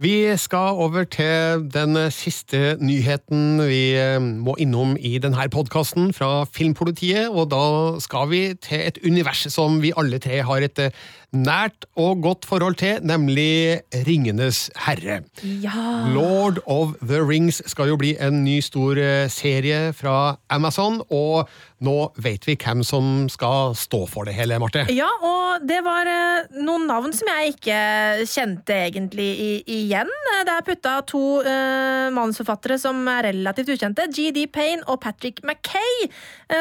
Vi 0.00 0.36
skal 0.36 0.58
over 0.82 1.04
til 1.04 1.68
den 1.70 1.94
siste 2.10 2.76
nyheten 2.80 3.60
vi 3.68 3.92
eh, 3.94 4.18
må 4.18 4.56
innom 4.58 4.96
i 4.98 5.18
denne 5.22 5.44
podkasten 5.48 6.12
fra 6.12 6.44
Filmpolitiet, 6.44 7.28
og 7.30 7.50
da 7.52 8.00
skal 8.00 8.26
vi 8.32 8.40
til 8.54 8.80
et 8.80 8.98
univers 9.06 9.46
som 9.52 9.80
vi 9.80 9.92
alle 9.96 10.18
tre 10.18 10.40
har 10.42 10.56
et 10.66 10.78
eh, 10.78 10.90
nært 11.32 11.86
og 11.96 12.20
godt 12.22 12.46
forhold 12.48 12.76
til, 12.80 13.00
nemlig 13.02 13.80
Ringenes 14.06 14.68
herre. 14.84 15.22
Ja. 15.42 16.04
Lord 16.12 16.60
of 16.66 16.94
the 17.00 17.22
Rings 17.24 17.62
skal 17.70 17.88
jo 17.92 17.98
bli 18.00 18.12
en 18.20 18.42
ny 18.44 18.60
stor 18.64 19.00
eh, 19.00 19.28
serie 19.32 19.92
fra 19.96 20.36
Amazon, 20.52 21.00
og 21.10 21.48
nå 21.82 21.96
vet 22.22 22.44
vi 22.46 22.56
hvem 22.60 22.84
som 22.86 23.26
skal 23.32 23.72
stå 23.78 24.04
for 24.10 24.28
det 24.28 24.36
hele, 24.36 24.58
Marte. 24.62 24.84
Ja, 24.92 25.08
og 25.24 25.64
det 25.66 25.80
var 25.86 26.08
eh, 26.10 26.52
noen 26.60 26.84
navn 26.90 27.16
som 27.16 27.30
jeg 27.32 27.56
ikke 27.56 27.80
kjente 28.28 28.76
egentlig 28.90 29.30
igjen. 29.66 30.12
Det 30.42 30.52
er 30.52 30.66
putta 30.66 30.94
to 31.06 31.40
uh, 31.44 32.08
manusforfattere 32.14 32.76
som 32.80 32.98
er 33.08 33.28
relativt 33.30 33.72
ukjente. 33.74 34.08
GD 34.12 34.44
Payne 34.52 34.84
og 34.90 35.00
Patrick 35.04 35.40
Mackay 35.46 36.08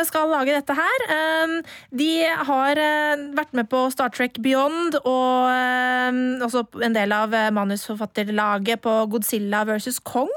skal 0.06 0.30
lage 0.32 0.54
dette 0.54 0.76
her. 0.78 1.06
Um, 1.10 1.56
de 1.98 2.12
har 2.48 2.80
vært 3.36 3.56
med 3.58 3.68
på 3.72 3.84
Star 3.94 4.14
Trek 4.14 4.38
Beyond 4.44 4.61
og 5.02 5.48
eh, 5.52 6.20
også 6.46 6.66
en 6.86 6.96
del 6.98 7.16
av 7.16 7.34
manusforfatterlaget 7.56 8.84
på 8.84 8.96
Godzilla 9.12 9.64
versus 9.70 10.00
Kong. 10.00 10.32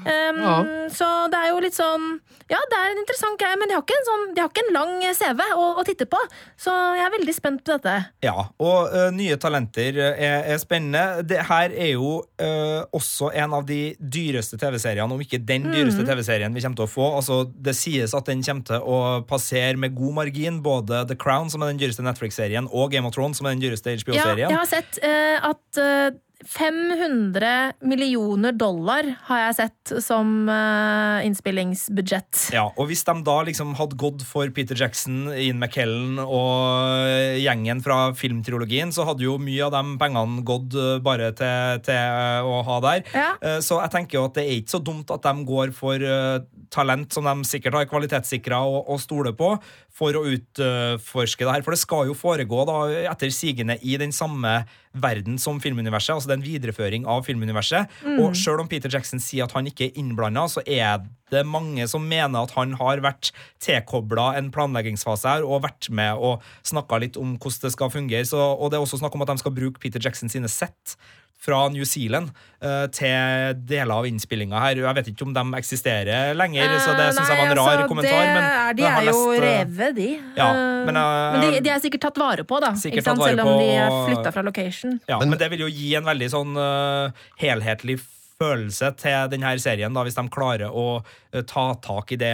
Um, 0.00 0.38
Ja. 0.40 0.56
Så 0.90 1.06
det 1.30 1.38
er 1.38 1.48
jo 1.52 1.58
litt 1.62 1.74
sånn 1.76 2.04
Ja, 2.50 2.58
det 2.70 2.78
er 2.78 2.90
en 2.90 2.98
interessant 2.98 3.38
greie, 3.38 3.54
men 3.60 3.68
de 3.70 3.76
har 3.76 3.82
ikke 3.84 3.94
en, 3.94 4.06
sånn, 4.08 4.22
de 4.34 4.40
har 4.42 4.48
ikke 4.50 4.62
en 4.66 4.72
lang 4.74 4.94
CV 5.14 5.42
å, 5.54 5.66
å 5.78 5.84
titte 5.86 6.06
på. 6.10 6.18
Så 6.58 6.72
jeg 6.98 7.04
er 7.04 7.12
veldig 7.14 7.34
spent 7.36 7.60
på 7.62 7.76
dette. 7.76 7.92
Ja, 8.26 8.34
og 8.58 8.88
uh, 8.90 9.10
nye 9.14 9.36
talenter 9.38 9.94
uh, 10.00 10.08
er, 10.18 10.48
er 10.50 10.58
spennende. 10.58 11.22
Det 11.30 11.44
her 11.46 11.70
er 11.70 11.92
jo 11.92 12.16
uh, 12.42 12.80
også 12.96 13.28
en 13.38 13.54
av 13.54 13.68
de 13.68 13.94
dyreste 14.02 14.58
TV-seriene, 14.58 15.06
om 15.14 15.22
ikke 15.22 15.38
den 15.46 15.68
dyreste 15.70 16.02
Mhm. 16.02 16.08
TV-serien 16.10 16.54
vi 16.58 16.64
kommer 16.64 16.80
til 16.80 16.88
å 16.88 16.90
få. 16.90 17.06
Altså, 17.20 17.38
det 17.54 17.76
sies 17.78 18.16
at 18.18 18.26
den 18.26 18.42
kommer 18.42 18.66
til 18.66 18.82
å 18.82 18.98
passere 19.30 19.76
med 19.78 19.94
god 19.94 20.16
margin 20.18 20.58
både 20.64 21.04
The 21.06 21.14
Crown, 21.22 21.50
som 21.54 21.62
er 21.62 21.70
den 21.70 21.78
dyreste 21.84 22.02
Netflix-serien, 22.02 22.66
og 22.72 22.90
Game 22.90 23.06
of 23.06 23.14
Thrones, 23.14 23.38
som 23.38 23.46
er 23.46 23.54
den 23.54 23.62
dyreste 23.62 23.94
HBO-serien. 24.02 24.48
Ja, 24.48 24.50
jeg 24.50 24.58
har 24.58 24.66
sett 24.74 24.98
uh, 25.04 25.52
at 25.52 25.78
eh, 25.78 26.10
500 26.46 27.72
millioner 27.84 28.54
dollar 28.56 29.06
har 29.26 29.42
jeg 29.42 29.56
sett 29.58 29.92
som 30.00 30.48
uh, 30.48 31.20
innspillingsbudsjett. 31.26 32.46
Ja, 32.54 32.64
og 32.72 32.88
hvis 32.88 33.04
de 33.04 33.14
da 33.26 33.36
liksom 33.46 33.74
hadde 33.78 33.98
gått 34.00 34.24
for 34.26 34.48
Peter 34.56 34.78
Jackson, 34.78 35.28
Ian 35.34 35.60
McKellen 35.60 36.16
og 36.22 37.40
gjengen 37.40 37.82
fra 37.84 37.98
filmtrilogien, 38.16 38.92
så 38.94 39.04
hadde 39.08 39.26
jo 39.26 39.36
mye 39.40 39.66
av 39.66 39.74
de 39.76 39.98
pengene 40.00 40.44
gått 40.46 40.76
eh, 40.78 40.96
bare 41.04 41.30
til, 41.36 41.82
til 41.86 41.98
eh, 41.98 42.46
å 42.46 42.60
ha 42.66 42.78
der. 42.86 43.04
Ja. 43.12 43.28
Uh, 43.42 43.58
Så 43.64 43.80
jeg 43.82 43.92
tenker 43.92 44.20
jo 44.20 44.26
at 44.30 44.38
det 44.38 44.46
er 44.46 44.62
ikke 44.62 44.76
så 44.78 44.82
dumt 44.84 45.12
at 45.12 45.26
de 45.26 45.46
går 45.48 45.74
for 45.76 46.00
uh, 46.00 46.40
talent 46.72 47.12
som 47.12 47.26
de 47.26 47.48
sikkert 47.48 47.76
har 47.76 47.90
kvalitetssikra 47.90 48.62
og, 48.64 48.82
og 48.88 49.00
stoler 49.02 49.36
på, 49.36 49.52
for 49.96 50.16
å 50.16 50.24
utforske 50.30 51.44
det 51.44 51.54
her. 51.54 51.64
For 51.66 51.74
det 51.74 51.82
skal 51.82 52.10
jo 52.10 52.16
foregå 52.18 52.64
da 52.68 52.78
etter 53.12 53.32
sigende 53.34 53.78
i 53.82 53.96
den 54.00 54.14
samme 54.14 54.62
verden 54.90 55.38
som 55.38 55.60
filmuniverset. 55.62 56.14
altså 56.14 56.30
det 56.30 56.34
er 56.34 56.40
en 56.40 56.48
videreføring 56.48 57.06
av 57.06 57.22
filmuniverset. 57.26 57.90
Mm. 58.02 58.18
Og 58.24 58.36
selv 58.38 58.64
om 58.64 58.70
Peter 58.70 58.90
Jackson 58.90 59.22
sier 59.22 59.46
at 59.46 59.54
han 59.54 59.68
ikke 59.70 59.88
er 59.88 60.00
innblanda, 60.00 60.46
så 60.50 60.64
er 60.66 61.04
det 61.30 61.44
mange 61.46 61.86
som 61.90 62.02
mener 62.02 62.42
at 62.42 62.56
han 62.56 62.74
har 62.80 63.02
vært 63.04 63.30
tilkobla 63.62 64.32
en 64.38 64.50
planleggingsfase 64.54 65.36
her 65.36 65.46
og 65.46 65.62
vært 65.68 65.90
med 65.94 66.18
og 66.18 66.42
snakka 66.66 66.98
litt 67.04 67.20
om 67.20 67.36
hvordan 67.36 67.68
det 67.68 67.74
skal 67.76 67.94
fungere. 67.94 68.26
Så, 68.26 68.40
og 68.40 68.70
det 68.70 68.80
er 68.80 68.86
også 68.86 68.98
snakk 69.02 69.14
om 69.14 69.26
at 69.26 69.30
de 69.30 69.42
skal 69.42 69.54
bruke 69.54 69.82
Peter 69.82 70.02
Jackson 70.02 70.32
sine 70.32 70.50
sett 70.50 70.96
fra 71.40 71.60
New 71.72 71.86
Zealand 71.88 72.30
uh, 72.60 72.84
til 72.92 73.56
deler 73.64 73.94
av 73.94 74.08
innspillinga 74.08 74.60
her. 74.60 74.82
Jeg 74.82 74.96
vet 74.98 75.08
ikke 75.14 75.24
om 75.24 75.32
de 75.36 75.44
eksisterer 75.56 76.34
lenger, 76.36 76.76
så 76.84 76.92
det 76.98 77.08
syns 77.16 77.32
jeg 77.32 77.40
var 77.40 77.46
en 77.48 77.56
rar 77.56 77.72
altså, 77.72 77.88
kommentar. 77.88 78.28
Men 78.28 78.44
er, 78.44 78.76
de 78.76 78.86
er 78.90 79.08
lest, 79.08 79.24
jo 79.24 79.40
revet, 79.46 79.96
de. 79.96 80.10
Ja, 80.36 80.50
Eh, 80.80 80.86
men, 80.86 80.96
uh, 80.96 81.32
men 81.34 81.42
de, 81.44 81.60
de 81.64 81.72
er 81.72 81.80
sikkert 81.82 82.04
tatt 82.08 82.20
vare 82.20 82.44
på, 82.48 82.60
da. 82.62 82.72
Ikke 82.76 83.02
sant? 83.04 83.20
vare 83.20 83.34
Selv 83.34 83.44
om 83.44 83.50
på- 83.52 83.58
de 83.60 83.68
er 83.76 83.98
flytta 84.08 84.32
fra 84.32 84.44
location. 84.46 85.00
Ja, 85.08 85.18
men, 85.20 85.36
det 85.38 85.50
vil 85.52 85.66
jo 85.66 85.68
gi 85.72 85.94
en 85.98 86.08
veldig 86.08 86.30
sånn 86.32 86.56
uh, 86.56 87.12
helhetlig 87.40 87.98
følelse 88.40 88.92
til 88.96 89.28
denne 89.32 89.52
serien, 89.60 89.92
da, 89.92 90.04
hvis 90.06 90.16
de 90.16 90.24
klarer 90.32 90.72
å 90.72 90.84
eh, 91.00 91.29
ta 91.46 91.64
tak 91.84 92.10
i 92.12 92.18
det 92.20 92.30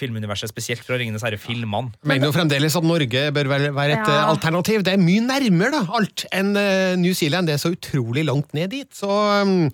filmuniverset, 0.00 0.50
spesielt 0.50 0.82
fra 0.86 0.96
Ringenes 0.98 1.22
herre-filmene. 1.22 1.92
Jeg 2.02 2.10
mener 2.10 2.26
jo 2.28 2.34
fremdeles 2.34 2.76
at 2.78 2.86
Norge 2.86 3.24
bør 3.36 3.50
være, 3.52 3.70
et 3.72 3.92
Ja. 3.92 4.02
eh, 4.02 4.28
alternativ. 4.32 4.82
Det 4.82 4.94
er 4.94 5.02
mye 5.02 5.20
nærmere 5.26 5.70
da, 5.76 5.82
alt 5.98 6.24
enn 6.32 6.56
eh, 6.56 6.96
New 6.98 7.12
Zealand. 7.14 7.46
Det 7.46 7.54
er 7.54 7.62
så 7.62 7.72
utrolig 7.76 8.24
langt 8.26 8.52
ned 8.54 8.70
dit. 8.74 8.88
Så 8.94 9.06
um, 9.06 9.70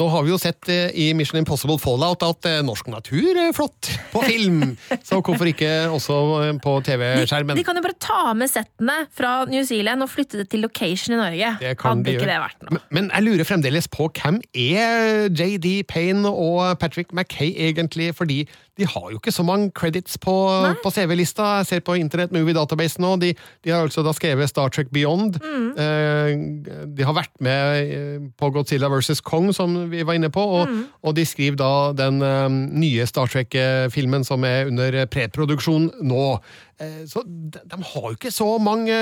nå 0.00 0.08
har 0.12 0.22
vi 0.26 0.30
jo 0.34 0.38
sett 0.40 0.68
eh, 0.68 0.90
i 0.94 1.12
Mission 1.16 1.38
Impossible 1.40 1.78
Fallout 1.80 2.22
at 2.26 2.44
eh, 2.50 2.60
norsk 2.66 2.88
natur 2.92 3.36
er 3.40 3.52
flott 3.56 3.88
på 4.12 4.22
film. 4.26 4.76
så 5.08 5.20
hvorfor 5.24 5.48
ikke 5.50 5.70
også 5.92 6.18
eh, 6.44 6.52
på 6.62 6.76
TV-skjermen? 6.86 7.56
de 7.56 7.64
kan 7.64 7.76
jo 7.80 7.84
bare 7.84 7.98
ta 8.00 8.34
med 8.36 8.50
settene 8.52 8.98
fra 9.16 9.44
New 9.50 9.64
Zealand 9.64 10.02
og 10.04 10.10
flytte 10.12 10.42
det 10.42 10.48
til 10.52 10.60
location 10.66 11.16
i 11.16 11.20
Norge. 11.22 11.54
Det 11.60 11.74
kan 11.80 11.98
Hadde 11.98 12.04
de 12.10 12.14
ikke 12.18 12.26
gjøre. 12.26 12.36
det 12.36 12.44
vært 12.44 12.64
noe? 12.68 12.76
Men, 12.76 12.86
men 13.00 13.10
jeg 13.16 13.26
lurer 13.30 13.48
fremdeles 13.48 13.88
på 13.92 14.10
hvem 14.20 14.40
er 14.52 15.28
JD 15.32 15.84
Payne 15.88 16.28
og 16.28 16.76
Patrick 16.80 17.12
Mackay 17.16 17.54
egentlig, 17.56 18.09
fordi 18.16 18.42
de 18.78 18.88
har 18.88 19.10
jo 19.10 19.20
ikke 19.20 19.34
så 19.34 19.44
mange 19.46 19.70
credits 19.76 20.18
på, 20.20 20.34
på 20.82 20.92
CV-lista. 20.94 21.60
Jeg 21.60 21.70
ser 21.70 21.84
på 21.86 21.98
Internet 22.00 22.32
Movie 22.34 22.56
Database 22.56 23.00
nå, 23.02 23.16
de, 23.22 23.34
de 23.64 23.72
har 23.72 23.84
altså 23.84 24.04
da 24.06 24.14
skrevet 24.16 24.50
Star 24.50 24.72
Trek 24.72 24.90
Beyond. 24.94 25.40
Eh, 25.78 26.30
de 26.86 27.06
har 27.06 27.16
vært 27.16 27.34
med 27.44 27.92
eh, 27.94 28.16
på 28.38 28.50
Godzilla 28.54 28.90
vs. 28.92 29.22
Kong, 29.26 29.50
som 29.56 29.76
vi 29.92 30.04
var 30.06 30.18
inne 30.18 30.30
på, 30.32 30.42
og, 30.60 30.72
og 31.02 31.16
de 31.16 31.26
skriver 31.28 31.60
da 31.60 31.72
den 31.96 32.20
eh, 32.24 32.48
nye 32.84 33.06
Star 33.08 33.30
Trek-filmen 33.30 34.26
som 34.26 34.44
er 34.48 34.70
under 34.70 35.02
preproduksjon 35.10 35.90
nå. 36.06 36.26
Så 36.80 37.20
de, 37.28 37.60
de 37.68 37.76
har 37.76 38.04
jo 38.06 38.16
ikke 38.16 38.32
så 38.32 38.54
mange 38.62 38.96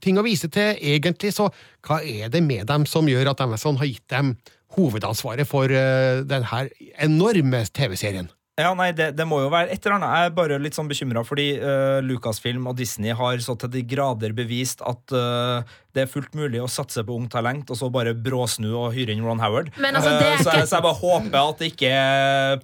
ting 0.00 0.16
å 0.16 0.24
vise 0.24 0.48
til, 0.48 0.78
egentlig, 0.80 1.34
så 1.36 1.50
hva 1.84 1.98
er 2.00 2.32
det 2.32 2.40
med 2.46 2.64
dem 2.70 2.86
som 2.88 3.10
gjør 3.10 3.34
at 3.34 3.42
Amazon 3.44 3.76
har 3.76 3.90
gitt 3.90 4.06
dem 4.08 4.32
hovedansvaret 4.78 5.44
for 5.50 5.68
denne 5.68 6.62
enorme 6.96 7.60
TV-serien? 7.76 8.30
Ja, 8.60 8.70
nei, 8.76 8.90
det, 8.96 9.10
det 9.18 9.26
må 9.28 9.40
jo 9.42 9.50
være 9.52 9.72
et 9.72 9.84
eller 9.84 9.98
annet. 9.98 10.14
Jeg 10.14 10.30
er 10.30 10.36
bare 10.36 10.58
litt 10.62 10.76
sånn 10.76 10.90
bekymra, 10.90 11.24
fordi 11.26 11.48
uh, 11.62 11.98
Lucasfilm 12.04 12.68
og 12.70 12.76
Disney 12.78 13.14
har 13.16 13.40
så 13.44 13.56
til 13.60 13.72
de 13.72 13.84
grader 13.88 14.34
bevist 14.36 14.82
at 14.86 15.14
eh, 15.16 15.78
det 15.94 16.04
er 16.04 16.10
fullt 16.10 16.34
mulig 16.38 16.60
å 16.62 16.68
satse 16.70 17.02
på 17.06 17.16
ungt 17.18 17.32
talent, 17.34 17.70
og 17.70 17.76
så 17.78 17.88
bare 17.90 18.12
bråsnu 18.14 18.68
og 18.78 18.92
hyre 18.94 19.10
inn 19.16 19.24
Ron 19.26 19.40
Howard. 19.42 19.72
Men 19.80 19.96
altså, 19.98 20.12
det 20.20 20.28
Eh, 20.30 20.42
så, 20.44 20.52
jeg, 20.54 20.68
så 20.70 20.76
jeg 20.78 20.84
bare 20.86 21.00
håper 21.00 21.38
at 21.40 21.58
det 21.58 21.68
ikke 21.72 21.92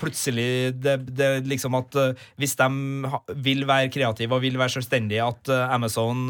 plutselig 0.01 0.49
det, 0.81 0.97
det 1.19 1.29
liksom 1.51 1.75
at 1.79 1.97
eh, 1.99 2.25
Hvis 2.41 2.55
de 2.59 2.69
vil 3.43 3.65
være 3.69 3.91
kreative 3.93 4.37
og 4.37 4.43
vil 4.45 4.59
være 4.61 4.77
selvstendige, 4.77 5.25
at 5.27 5.51
eh, 5.53 5.75
Amazon 5.75 6.27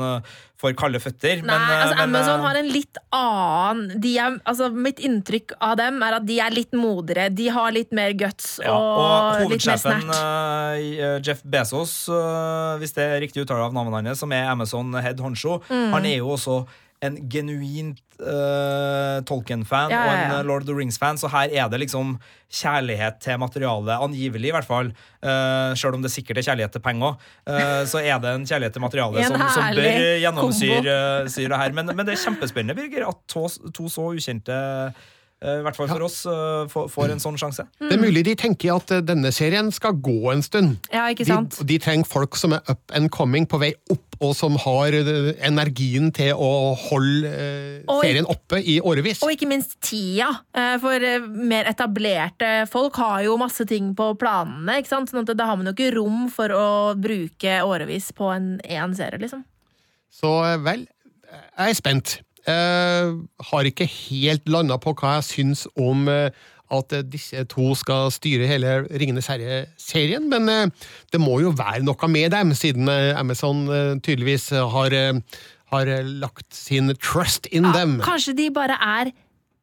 får 0.57 0.73
kalde 0.81 0.97
føtter. 1.05 1.43
Nei, 1.45 1.53
men, 1.53 1.73
altså 1.77 1.97
men, 1.99 2.03
Amazon 2.07 2.41
har 2.47 2.57
en 2.63 2.71
litt 2.73 3.01
annen 3.13 4.01
de 4.01 4.13
er, 4.25 4.39
altså 4.49 4.71
Mitt 4.73 5.03
inntrykk 5.05 5.53
av 5.61 5.75
dem 5.77 6.01
er 6.07 6.17
at 6.17 6.25
de 6.25 6.39
er 6.41 6.55
litt 6.57 6.73
modigere. 6.73 7.29
De 7.37 7.51
har 7.53 7.75
litt 7.77 7.93
mer 7.97 8.15
guts 8.17 8.55
Ja, 8.65 8.73
og, 8.73 8.97
og 8.97 9.11
litt 9.13 9.37
mer 9.37 9.45
hovedsjefen 9.51 10.07
snert. 10.07 10.81
eh, 10.97 11.19
Jeff 11.27 11.45
Bezos, 11.45 11.93
hvis 12.81 12.97
det 12.97 13.05
er 13.05 13.21
riktig 13.27 13.45
uttale 13.45 13.69
av 13.69 13.77
navnet 13.77 14.01
hans, 14.15 14.25
som 14.25 14.33
er 14.33 14.49
Amazon 14.55 14.97
head 14.97 15.21
honcho, 15.21 15.61
Mm. 15.67 15.91
han 15.93 16.05
er 16.07 16.19
jo 16.21 16.29
også 16.37 16.57
en 17.05 17.17
genuint 17.29 17.99
uh, 18.21 19.21
Tolkien-fan 19.29 19.93
Ja, 19.93 19.99
ja, 19.99 20.05
og 20.07 20.17
en 20.17 20.35
eh, 20.39 20.45
Lord 20.49 20.65
of 20.65 20.69
the 20.71 20.77
Rings-fan, 20.77 21.19
så 21.21 21.29
her 21.33 21.53
er 21.53 21.69
det 21.73 21.81
liksom 21.83 22.17
kjærlighet 22.53 23.19
til 23.25 23.41
materialet, 23.43 23.97
angivelig 24.01 24.51
i 24.51 24.55
hvert 24.55 24.69
fall. 24.69 24.93
Uh, 25.21 25.75
Sjøl 25.77 25.99
om 25.99 26.05
det 26.05 26.13
sikkert 26.15 26.41
er 26.41 26.47
kjærlighet 26.49 26.77
til 26.77 26.85
penger, 26.85 27.19
uh, 27.51 27.83
så 27.89 28.01
er 28.01 28.21
det 28.23 28.33
en 28.33 28.47
kjærlighet 28.49 28.77
til 28.77 28.85
materialet 28.85 29.27
som, 29.31 29.45
som 29.57 29.69
bør 29.77 30.01
gjennomsyre 30.23 30.97
uh, 31.27 31.43
det 31.43 31.61
her. 31.65 31.77
Men, 31.77 31.93
men 31.93 32.07
det 32.07 32.17
er 32.17 32.25
kjempespennende, 32.25 32.79
Birger, 32.79 33.11
at 33.11 33.21
to, 33.29 33.47
to 33.75 33.91
så 33.93 34.11
ukjente 34.15 34.57
eh, 34.57 35.05
i 35.45 35.63
hvert 35.67 35.77
fall 35.77 35.89
for 35.91 36.01
oss, 36.07 36.23
eh, 36.25 36.65
får, 36.73 36.87
får 36.89 37.11
en 37.13 37.21
sånn 37.21 37.37
sjanse. 37.37 37.67
Det 37.79 37.93
er 37.93 38.01
mulig 38.01 38.23
de 38.25 38.33
tenker 38.41 38.73
at 38.73 38.91
eh, 38.97 39.03
denne 39.05 39.29
serien 39.37 39.69
skal 39.71 39.93
gå 40.01 40.33
en 40.33 40.41
stund. 40.43 40.79
Ja, 40.89 41.03
ikke 41.13 41.27
sant? 41.29 41.59
De, 41.61 41.67
de 41.75 41.77
trenger 41.85 42.09
folk 42.09 42.39
som 42.41 42.55
er 42.57 42.63
up 42.73 42.81
and 42.97 43.11
coming, 43.13 43.45
på 43.47 43.61
vei 43.61 43.75
opp, 43.93 44.17
og 44.25 44.33
som 44.35 44.57
har 44.63 44.97
eh, 44.97 45.35
energien 45.45 46.09
til 46.17 46.33
å 46.41 46.49
holde 46.87 47.29
eh, 47.29 47.83
Og- 47.85 48.01
serien 48.07 48.25
oppe 48.33 48.63
i 48.65 48.79
årevis. 48.81 49.21
Og 49.27 49.35
ikke 49.37 49.51
minst 49.51 49.77
tida. 49.85 50.31
eh, 50.57 50.79
For 50.81 51.05
eh, 51.05 51.21
mer 51.29 51.69
etablerte 51.69 52.65
folk 52.73 52.97
har 52.97 53.27
jo 53.29 53.37
masse 53.37 53.67
ting 53.69 53.93
på 53.95 54.15
planene. 54.17 54.79
ikke 54.81 54.89
sant? 54.95 55.13
Sånn 55.13 55.29
at 55.29 55.37
Da 55.37 55.45
har 55.53 55.61
man 55.61 55.69
jo 55.69 55.77
ikke 55.77 55.93
rom 55.99 56.31
for 56.33 56.49
å 56.49 56.67
bruke 56.97 57.61
årevis 57.61 58.09
på 58.17 58.33
en 58.35 58.55
én 58.65 58.97
serie, 58.97 59.21
liksom. 59.21 59.45
Så 60.17 60.33
eh, 60.49 60.57
vel, 60.65 60.87
jeg 61.29 61.75
er 61.77 61.77
spent. 61.77 62.23
Eh, 62.47 63.15
har 63.51 63.67
ikke 63.67 63.89
helt 63.91 64.47
landa 64.47 64.77
på 64.79 64.93
hva 64.95 65.17
jeg 65.17 65.27
syns 65.33 65.65
om 65.75 66.05
eh, 66.07 66.29
at 66.71 66.95
eh, 66.95 67.03
disse 67.03 67.43
to 67.51 67.73
skal 67.75 68.13
styre 68.15 68.47
hele 68.47 68.77
Ringenes 68.87 69.27
herre-serien, 69.33 70.29
men 70.31 70.71
det 71.11 71.21
må 71.23 71.41
jo 71.43 71.51
være 71.59 71.83
noe 71.87 72.11
med 72.11 72.31
dem, 72.35 72.55
siden 72.55 72.91
Amazon 73.19 73.67
tydeligvis 73.99 74.53
har, 74.55 74.95
har 75.75 75.93
lagt 76.07 76.47
sin 76.55 76.95
trust 77.03 77.51
in 77.51 77.67
dem. 77.75 77.99
Kanskje 78.07 78.37
de 78.39 78.51
bare 78.55 78.79
er 78.79 79.11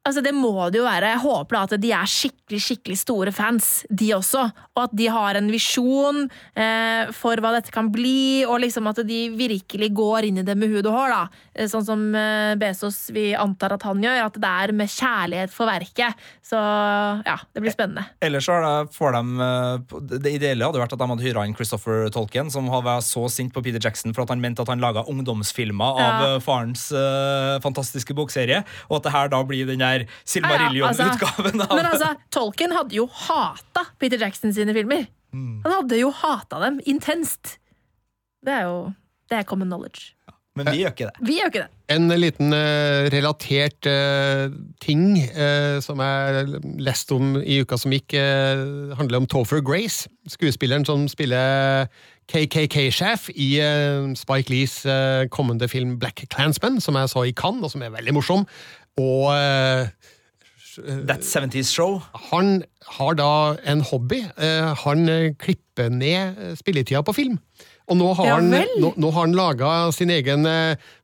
Altså 0.04 0.20
Det 0.20 0.34
må 0.36 0.52
det 0.68 0.82
jo 0.82 0.84
være. 0.84 1.14
Jeg 1.14 1.22
håper 1.24 1.56
da 1.56 1.62
at 1.64 1.74
de 1.80 1.92
er 1.96 2.10
skikkelig 2.12 2.60
skikkelig 2.60 2.98
store 3.00 3.32
fans, 3.34 3.68
de 3.90 4.10
også. 4.14 4.42
Og 4.76 4.82
at 4.84 4.92
de 5.00 5.06
har 5.10 5.38
en 5.40 5.48
visjon 5.50 6.26
eh, 6.60 7.08
for 7.16 7.40
hva 7.42 7.54
dette 7.56 7.72
kan 7.74 7.88
bli, 7.90 8.44
og 8.46 8.60
liksom 8.62 8.90
at 8.92 9.00
de 9.08 9.22
virkelig 9.34 9.88
går 9.96 10.28
inn 10.28 10.42
i 10.42 10.44
det 10.46 10.54
med 10.60 10.70
hud 10.74 10.86
og 10.92 10.94
hår. 10.98 11.14
da. 11.16 11.22
Eh, 11.56 11.70
Sånn 11.72 11.86
som 11.88 12.04
eh, 12.20 12.52
Bezos 12.60 12.98
vi 13.16 13.30
antar 13.40 13.74
at 13.78 13.86
han 13.88 14.04
gjør. 14.04 14.20
At 14.28 14.38
det 14.44 14.52
er 14.52 14.74
med 14.76 14.92
kjærlighet 14.92 15.56
for 15.56 15.72
verket. 15.72 16.20
Så 16.46 16.60
ja, 17.26 17.38
det 17.56 17.64
blir 17.64 17.74
spennende. 17.74 18.04
Ellers 18.28 18.46
så 18.50 18.58
har 18.60 18.68
de, 18.68 18.92
får 18.94 19.16
de 19.16 19.24
eh, 19.48 19.98
Det 20.26 20.36
ideelle 20.36 20.68
hadde 20.68 20.84
vært 20.84 20.98
at 20.98 21.02
de 21.02 21.10
hadde 21.14 21.26
hyra 21.30 21.48
inn 21.48 21.56
Christopher 21.58 22.12
Tolkien, 22.14 22.52
som 22.54 22.68
har 22.76 22.84
vært 22.86 23.08
så 23.08 23.24
sint 23.32 23.56
på 23.56 23.64
Peter 23.66 23.80
Jackson 23.82 24.12
for 24.14 24.28
at 24.28 24.36
han 24.36 24.44
mente 24.44 24.62
at 24.68 24.70
han 24.76 24.84
laga 24.84 25.08
ungdomsfilmer 25.10 25.96
av 25.96 26.04
Ja. 26.04 26.12
eh, 26.36 26.38
farens 26.44 26.90
eh, 26.92 27.56
fantastiske 27.64 28.14
bokserie, 28.20 28.62
og 28.92 29.00
at 29.00 29.08
det 29.08 29.16
her 29.16 29.32
da 29.34 29.42
blir 29.48 29.66
den 29.72 29.80
der 29.82 29.93
Ja, 30.02 30.08
ja, 30.08 30.24
Silmarillion-utgaven 30.26 31.62
altså, 31.62 31.70
av 31.70 31.78
Men 31.78 31.90
altså, 31.92 32.10
Tolkien 32.34 32.74
hadde 32.74 32.98
jo 32.98 33.06
hata 33.06 33.86
Peter 34.02 34.18
Jackson 34.18 34.54
sine 34.56 34.74
filmer. 34.74 35.06
Mm. 35.34 35.62
Han 35.66 35.78
hadde 35.80 36.02
jo 36.02 36.10
hata 36.14 36.60
dem 36.66 36.82
intenst. 36.90 37.58
Det 38.44 38.54
er 38.54 38.68
jo 38.70 38.94
Det 39.30 39.40
er 39.40 39.44
common 39.48 39.70
knowledge. 39.70 40.14
Men 40.54 40.70
vi 40.70 40.84
gjør 40.84 40.94
ikke 40.94 41.08
det. 41.08 41.26
Vi 41.26 41.36
gjør 41.40 41.50
ikke 41.50 41.62
det. 41.64 41.70
En 41.94 42.14
liten 42.14 42.54
uh, 42.54 43.10
relatert 43.14 43.88
uh, 43.90 44.54
ting 44.82 45.18
uh, 45.34 45.80
som 45.82 46.02
jeg 46.02 46.62
leste 46.86 47.18
om 47.18 47.40
i 47.42 47.60
uka 47.64 47.78
som 47.80 47.94
gikk, 47.94 48.14
handler 49.00 49.24
om 49.24 49.28
Topher 49.30 49.64
Grace. 49.66 50.10
Skuespilleren 50.30 50.86
som 50.86 51.08
spiller 51.10 51.90
KKK-sjef 52.30 53.28
i 53.34 53.50
Spike 54.16 54.54
Lees 54.54 54.78
kommende 55.34 55.68
film 55.68 55.98
Black 56.00 56.24
Clansman, 56.32 56.80
som 56.82 56.96
jeg 56.96 57.12
så 57.12 57.26
i 57.28 57.34
Cannes, 57.36 57.66
og 57.66 57.74
som 57.74 57.84
er 57.84 57.92
veldig 57.92 58.14
morsom. 58.16 58.46
Og 59.02 59.30
eh, 59.34 59.88
That 61.08 61.22
70's 61.22 61.70
Show. 61.74 62.00
han 62.32 62.64
har 62.98 63.14
da 63.14 63.56
en 63.70 63.82
hobby. 63.82 64.24
Eh, 64.38 64.74
han 64.86 65.10
eh, 65.10 65.32
klipper 65.40 65.90
ned 65.90 66.56
spilletida 66.58 67.02
på 67.06 67.14
film. 67.14 67.40
Og 67.88 67.98
nå 68.00 68.14
har 68.16 68.26
Ja 68.26 68.36
han, 68.40 68.54
nå, 68.80 68.94
nå 68.96 69.10
har 69.12 69.26
han 69.26 69.34
laga 69.36 69.92
sin 69.92 70.10
egen 70.10 70.46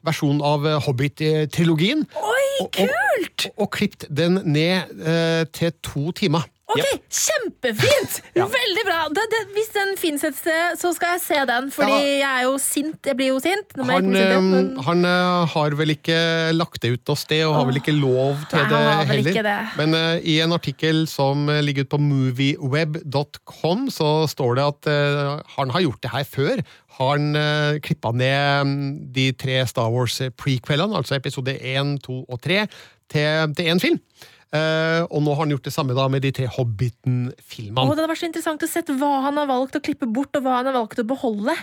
versjon 0.06 0.40
av 0.42 0.64
Hobbit-trilogien. 0.86 2.06
Oi, 2.16 2.68
kult! 2.72 3.50
Og, 3.50 3.66
og 3.66 3.72
klippet 3.76 4.08
den 4.16 4.40
ned 4.48 4.94
eh, 5.04 5.44
til 5.52 5.74
to 5.84 6.14
timer. 6.16 6.48
Ok, 6.70 6.86
Kjempefint! 7.10 8.20
Veldig 8.60 8.84
bra. 8.86 9.00
Det, 9.14 9.24
det, 9.32 9.40
hvis 9.56 9.72
den 9.74 9.96
fins 9.98 10.26
et 10.28 10.38
sted, 10.38 10.76
så 10.78 10.92
skal 10.94 11.16
jeg 11.16 11.22
se 11.24 11.40
den. 11.50 11.70
Fordi 11.74 11.96
jeg 12.20 12.28
er 12.28 12.44
jo 12.46 12.54
sint. 12.62 13.00
Jeg 13.10 13.18
blir 13.18 13.32
jo 13.32 13.40
sint. 13.42 13.74
Han, 13.80 13.90
ikke 13.90 14.14
si 14.14 14.20
det, 14.20 14.36
eh, 14.36 14.46
men... 14.46 14.70
han 14.86 15.08
eh, 15.10 15.56
har 15.56 15.78
vel 15.80 15.96
ikke 15.96 16.20
lagt 16.54 16.82
det 16.84 16.94
ut 16.94 17.10
noe 17.10 17.20
sted, 17.20 17.42
og 17.48 17.58
har 17.58 17.70
vel 17.72 17.82
ikke 17.82 17.96
lov 17.98 18.46
til 18.52 18.62
Nei, 18.62 18.68
det 18.70 19.10
heller. 19.14 19.42
det. 19.50 19.58
Men 19.82 19.98
uh, 19.98 20.14
i 20.22 20.38
en 20.46 20.54
artikkel 20.56 21.04
som 21.10 21.50
eh, 21.50 21.64
ligger 21.66 21.88
ute 21.88 21.96
på 21.96 22.02
movieweb.com, 22.06 23.90
så 23.94 24.14
står 24.30 24.60
det 24.60 24.70
at 24.76 24.92
uh, 24.94 25.34
han 25.58 25.74
har 25.74 25.88
gjort 25.88 26.04
det 26.06 26.14
her 26.14 26.30
før. 26.38 26.66
Han 27.00 27.32
uh, 27.34 27.80
klippa 27.82 28.14
ned 28.14 28.70
mm, 28.70 28.90
de 29.16 29.32
tre 29.34 29.64
Star 29.70 29.90
Wars-prequelene, 29.94 31.02
altså 31.02 31.18
episode 31.18 31.58
1, 31.58 31.98
2 32.06 32.24
og 32.30 32.42
3, 32.46 32.66
til, 33.10 33.56
til 33.58 33.74
én 33.74 33.82
film. 33.82 34.04
Eh, 34.50 35.02
og 35.14 35.22
nå 35.22 35.34
har 35.36 35.44
han 35.46 35.52
gjort 35.54 35.68
det 35.68 35.74
samme 35.76 35.94
da 35.94 36.08
med 36.10 36.24
de 36.26 36.32
tre 36.34 36.48
Hobbiten-filmene. 36.50 37.86
det 37.94 38.00
hadde 38.00 38.10
vært 38.10 38.22
så 38.24 38.30
interessant 38.32 38.64
å 38.66 38.70
se 38.72 38.82
hva 38.98 39.12
han 39.28 39.38
har 39.38 39.46
valgt 39.50 39.78
å 39.78 39.82
klippe 39.86 40.08
bort, 40.10 40.34
og 40.40 40.46
hva 40.48 40.56
han 40.60 40.70
har 40.72 40.74
valgt 40.80 40.98
å 41.04 41.06
beholde. 41.06 41.54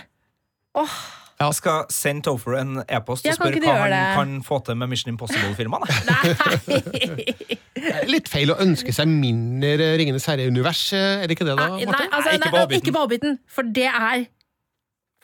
Åh, 0.77 0.95
Jeg 1.39 1.53
skal 1.53 1.83
sende 1.93 2.23
Tofer 2.25 2.55
en 2.61 2.79
e-post 2.87 3.27
og 3.27 3.35
spørre 3.37 3.59
hva 3.61 3.75
han 3.83 3.91
det? 3.93 3.99
kan 4.15 4.31
få 4.45 4.57
til 4.65 4.75
med 4.79 4.89
Mission 4.89 5.11
Impossible-filmene. 5.13 5.85
Det 7.77 8.07
Litt 8.09 8.29
feil 8.31 8.49
å 8.51 8.57
ønske 8.63 8.93
seg 8.95 9.09
mindre 9.11 9.91
Ringenes 9.99 10.25
herre-univers, 10.29 10.81
er 10.97 11.27
det 11.27 11.35
ikke 11.37 11.45
det 11.45 11.57
da, 11.59 11.67
Nei, 11.75 11.85
Martin? 11.85 12.09
altså, 12.09 12.31
Nei, 12.31 12.39
ikke 12.39 12.51
nei, 12.57 12.79
ikke 12.81 12.93
på 12.95 13.03
Hobbiten, 13.03 13.37
for 13.51 13.69
det 13.77 13.85
er 13.91 14.25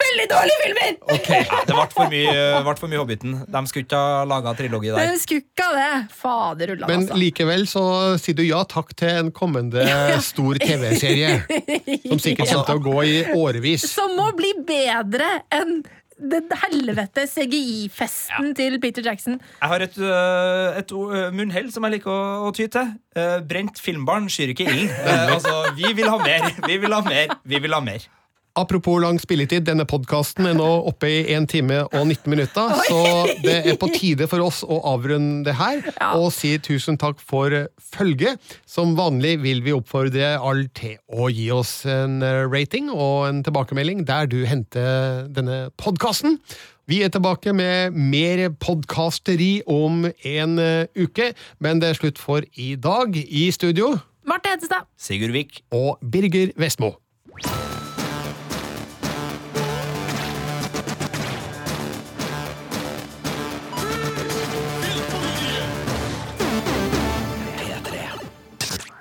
veldig 0.07 0.27
dårlige 0.33 0.59
filmer! 0.63 0.91
Ja, 1.33 1.59
det 1.67 1.75
ble 1.75 1.85
for 1.93 2.11
mye, 2.11 2.43
ble 2.65 2.73
for 2.79 2.91
mye 2.91 2.99
Hobbiten. 3.01 3.33
De 3.49 3.61
skulle 3.69 3.85
ikke 3.87 3.99
ha 3.99 4.23
laga 4.27 4.53
trilogi 4.57 4.91
der. 4.93 5.15
skulle 5.21 5.43
ikke 5.45 5.69
det. 5.75 5.89
Fader 6.17 6.73
ulla, 6.75 6.89
Men 6.89 7.05
altså. 7.05 7.17
likevel 7.19 7.65
så 7.69 7.83
sier 8.21 8.37
du 8.37 8.43
ja 8.45 8.61
takk 8.69 8.93
til 8.99 9.23
en 9.23 9.31
kommende 9.35 9.83
stor 10.29 10.59
TV-serie. 10.61 11.41
Som 12.07 12.21
sikkert 12.21 12.51
kommer 12.51 12.69
til 12.69 12.79
å 12.79 12.85
gå 12.89 12.95
i 13.09 13.17
årevis. 13.35 13.87
Som 13.93 14.15
må 14.19 14.29
bli 14.37 14.53
bedre 14.67 15.29
enn 15.53 15.81
den 16.23 16.51
helvete 16.61 17.25
CGI-festen 17.27 18.53
til 18.55 18.77
Peter 18.79 19.03
Jackson. 19.05 19.39
Jeg 19.59 19.71
har 19.71 19.83
et, 19.83 19.97
uh, 19.97 20.77
et 20.79 20.91
uh, 20.95 21.29
munnhell 21.35 21.71
som 21.73 21.83
jeg 21.87 21.97
liker 21.97 22.11
å, 22.13 22.47
å 22.47 22.51
ty 22.55 22.67
til. 22.71 22.93
Uh, 23.17 23.39
Brent 23.49 23.81
filmbarn 23.81 24.29
skyr 24.31 24.53
ikke 24.53 24.67
ilden. 24.69 24.91
Altså, 25.33 25.55
vi 25.75 25.89
vil 25.97 26.07
ha 26.09 26.19
mer, 26.21 26.51
vi 26.67 26.77
vil 26.79 26.93
ha 26.95 27.01
mer, 27.05 27.33
vi 27.43 27.59
vil 27.63 27.75
ha 27.75 27.81
mer. 27.83 28.05
Apropos 28.53 28.99
lang 29.01 29.17
spilletid, 29.17 29.63
denne 29.65 29.81
podkasten 29.89 30.45
er 30.45 30.53
nå 30.53 30.67
oppe 30.85 31.07
i 31.09 31.21
1 31.33 31.47
time 31.49 31.79
og 31.87 32.03
19 32.05 32.29
minutter, 32.29 32.75
så 32.85 32.99
det 33.41 33.55
er 33.71 33.79
på 33.81 33.87
tide 33.95 34.27
for 34.29 34.45
oss 34.45 34.59
å 34.61 34.77
avrunde 34.91 35.47
det 35.47 35.55
her 35.57 35.79
og 36.11 36.27
si 36.35 36.51
tusen 36.61 36.99
takk 37.01 37.17
for 37.17 37.49
følget. 37.81 38.37
Som 38.69 38.93
vanlig 38.99 39.39
vil 39.41 39.63
vi 39.65 39.73
oppfordre 39.73 40.35
alle 40.37 40.69
til 40.77 40.99
å 41.09 41.31
gi 41.33 41.47
oss 41.55 41.79
en 41.89 42.21
rating 42.53 42.93
og 42.93 43.25
en 43.31 43.41
tilbakemelding 43.47 44.05
der 44.05 44.29
du 44.29 44.43
henter 44.45 45.25
denne 45.33 45.71
podkasten. 45.81 46.37
Vi 46.85 47.01
er 47.01 47.09
tilbake 47.09 47.55
med 47.57 47.97
mer 47.97 48.51
podkasteri 48.53 49.63
om 49.65 50.03
en 50.05 50.59
uke, 50.93 51.31
men 51.57 51.81
det 51.81 51.89
er 51.89 52.03
slutt 52.03 52.21
for 52.21 52.45
i 52.53 52.75
dag. 52.77 53.17
I 53.17 53.47
studio 53.55 53.95
Marte 54.29 54.53
Hedestad. 54.53 54.85
Sigurd 54.93 55.33
Vik. 55.33 55.63
og 55.73 55.97
Birger 56.05 56.53
Vestmo. 56.53 56.99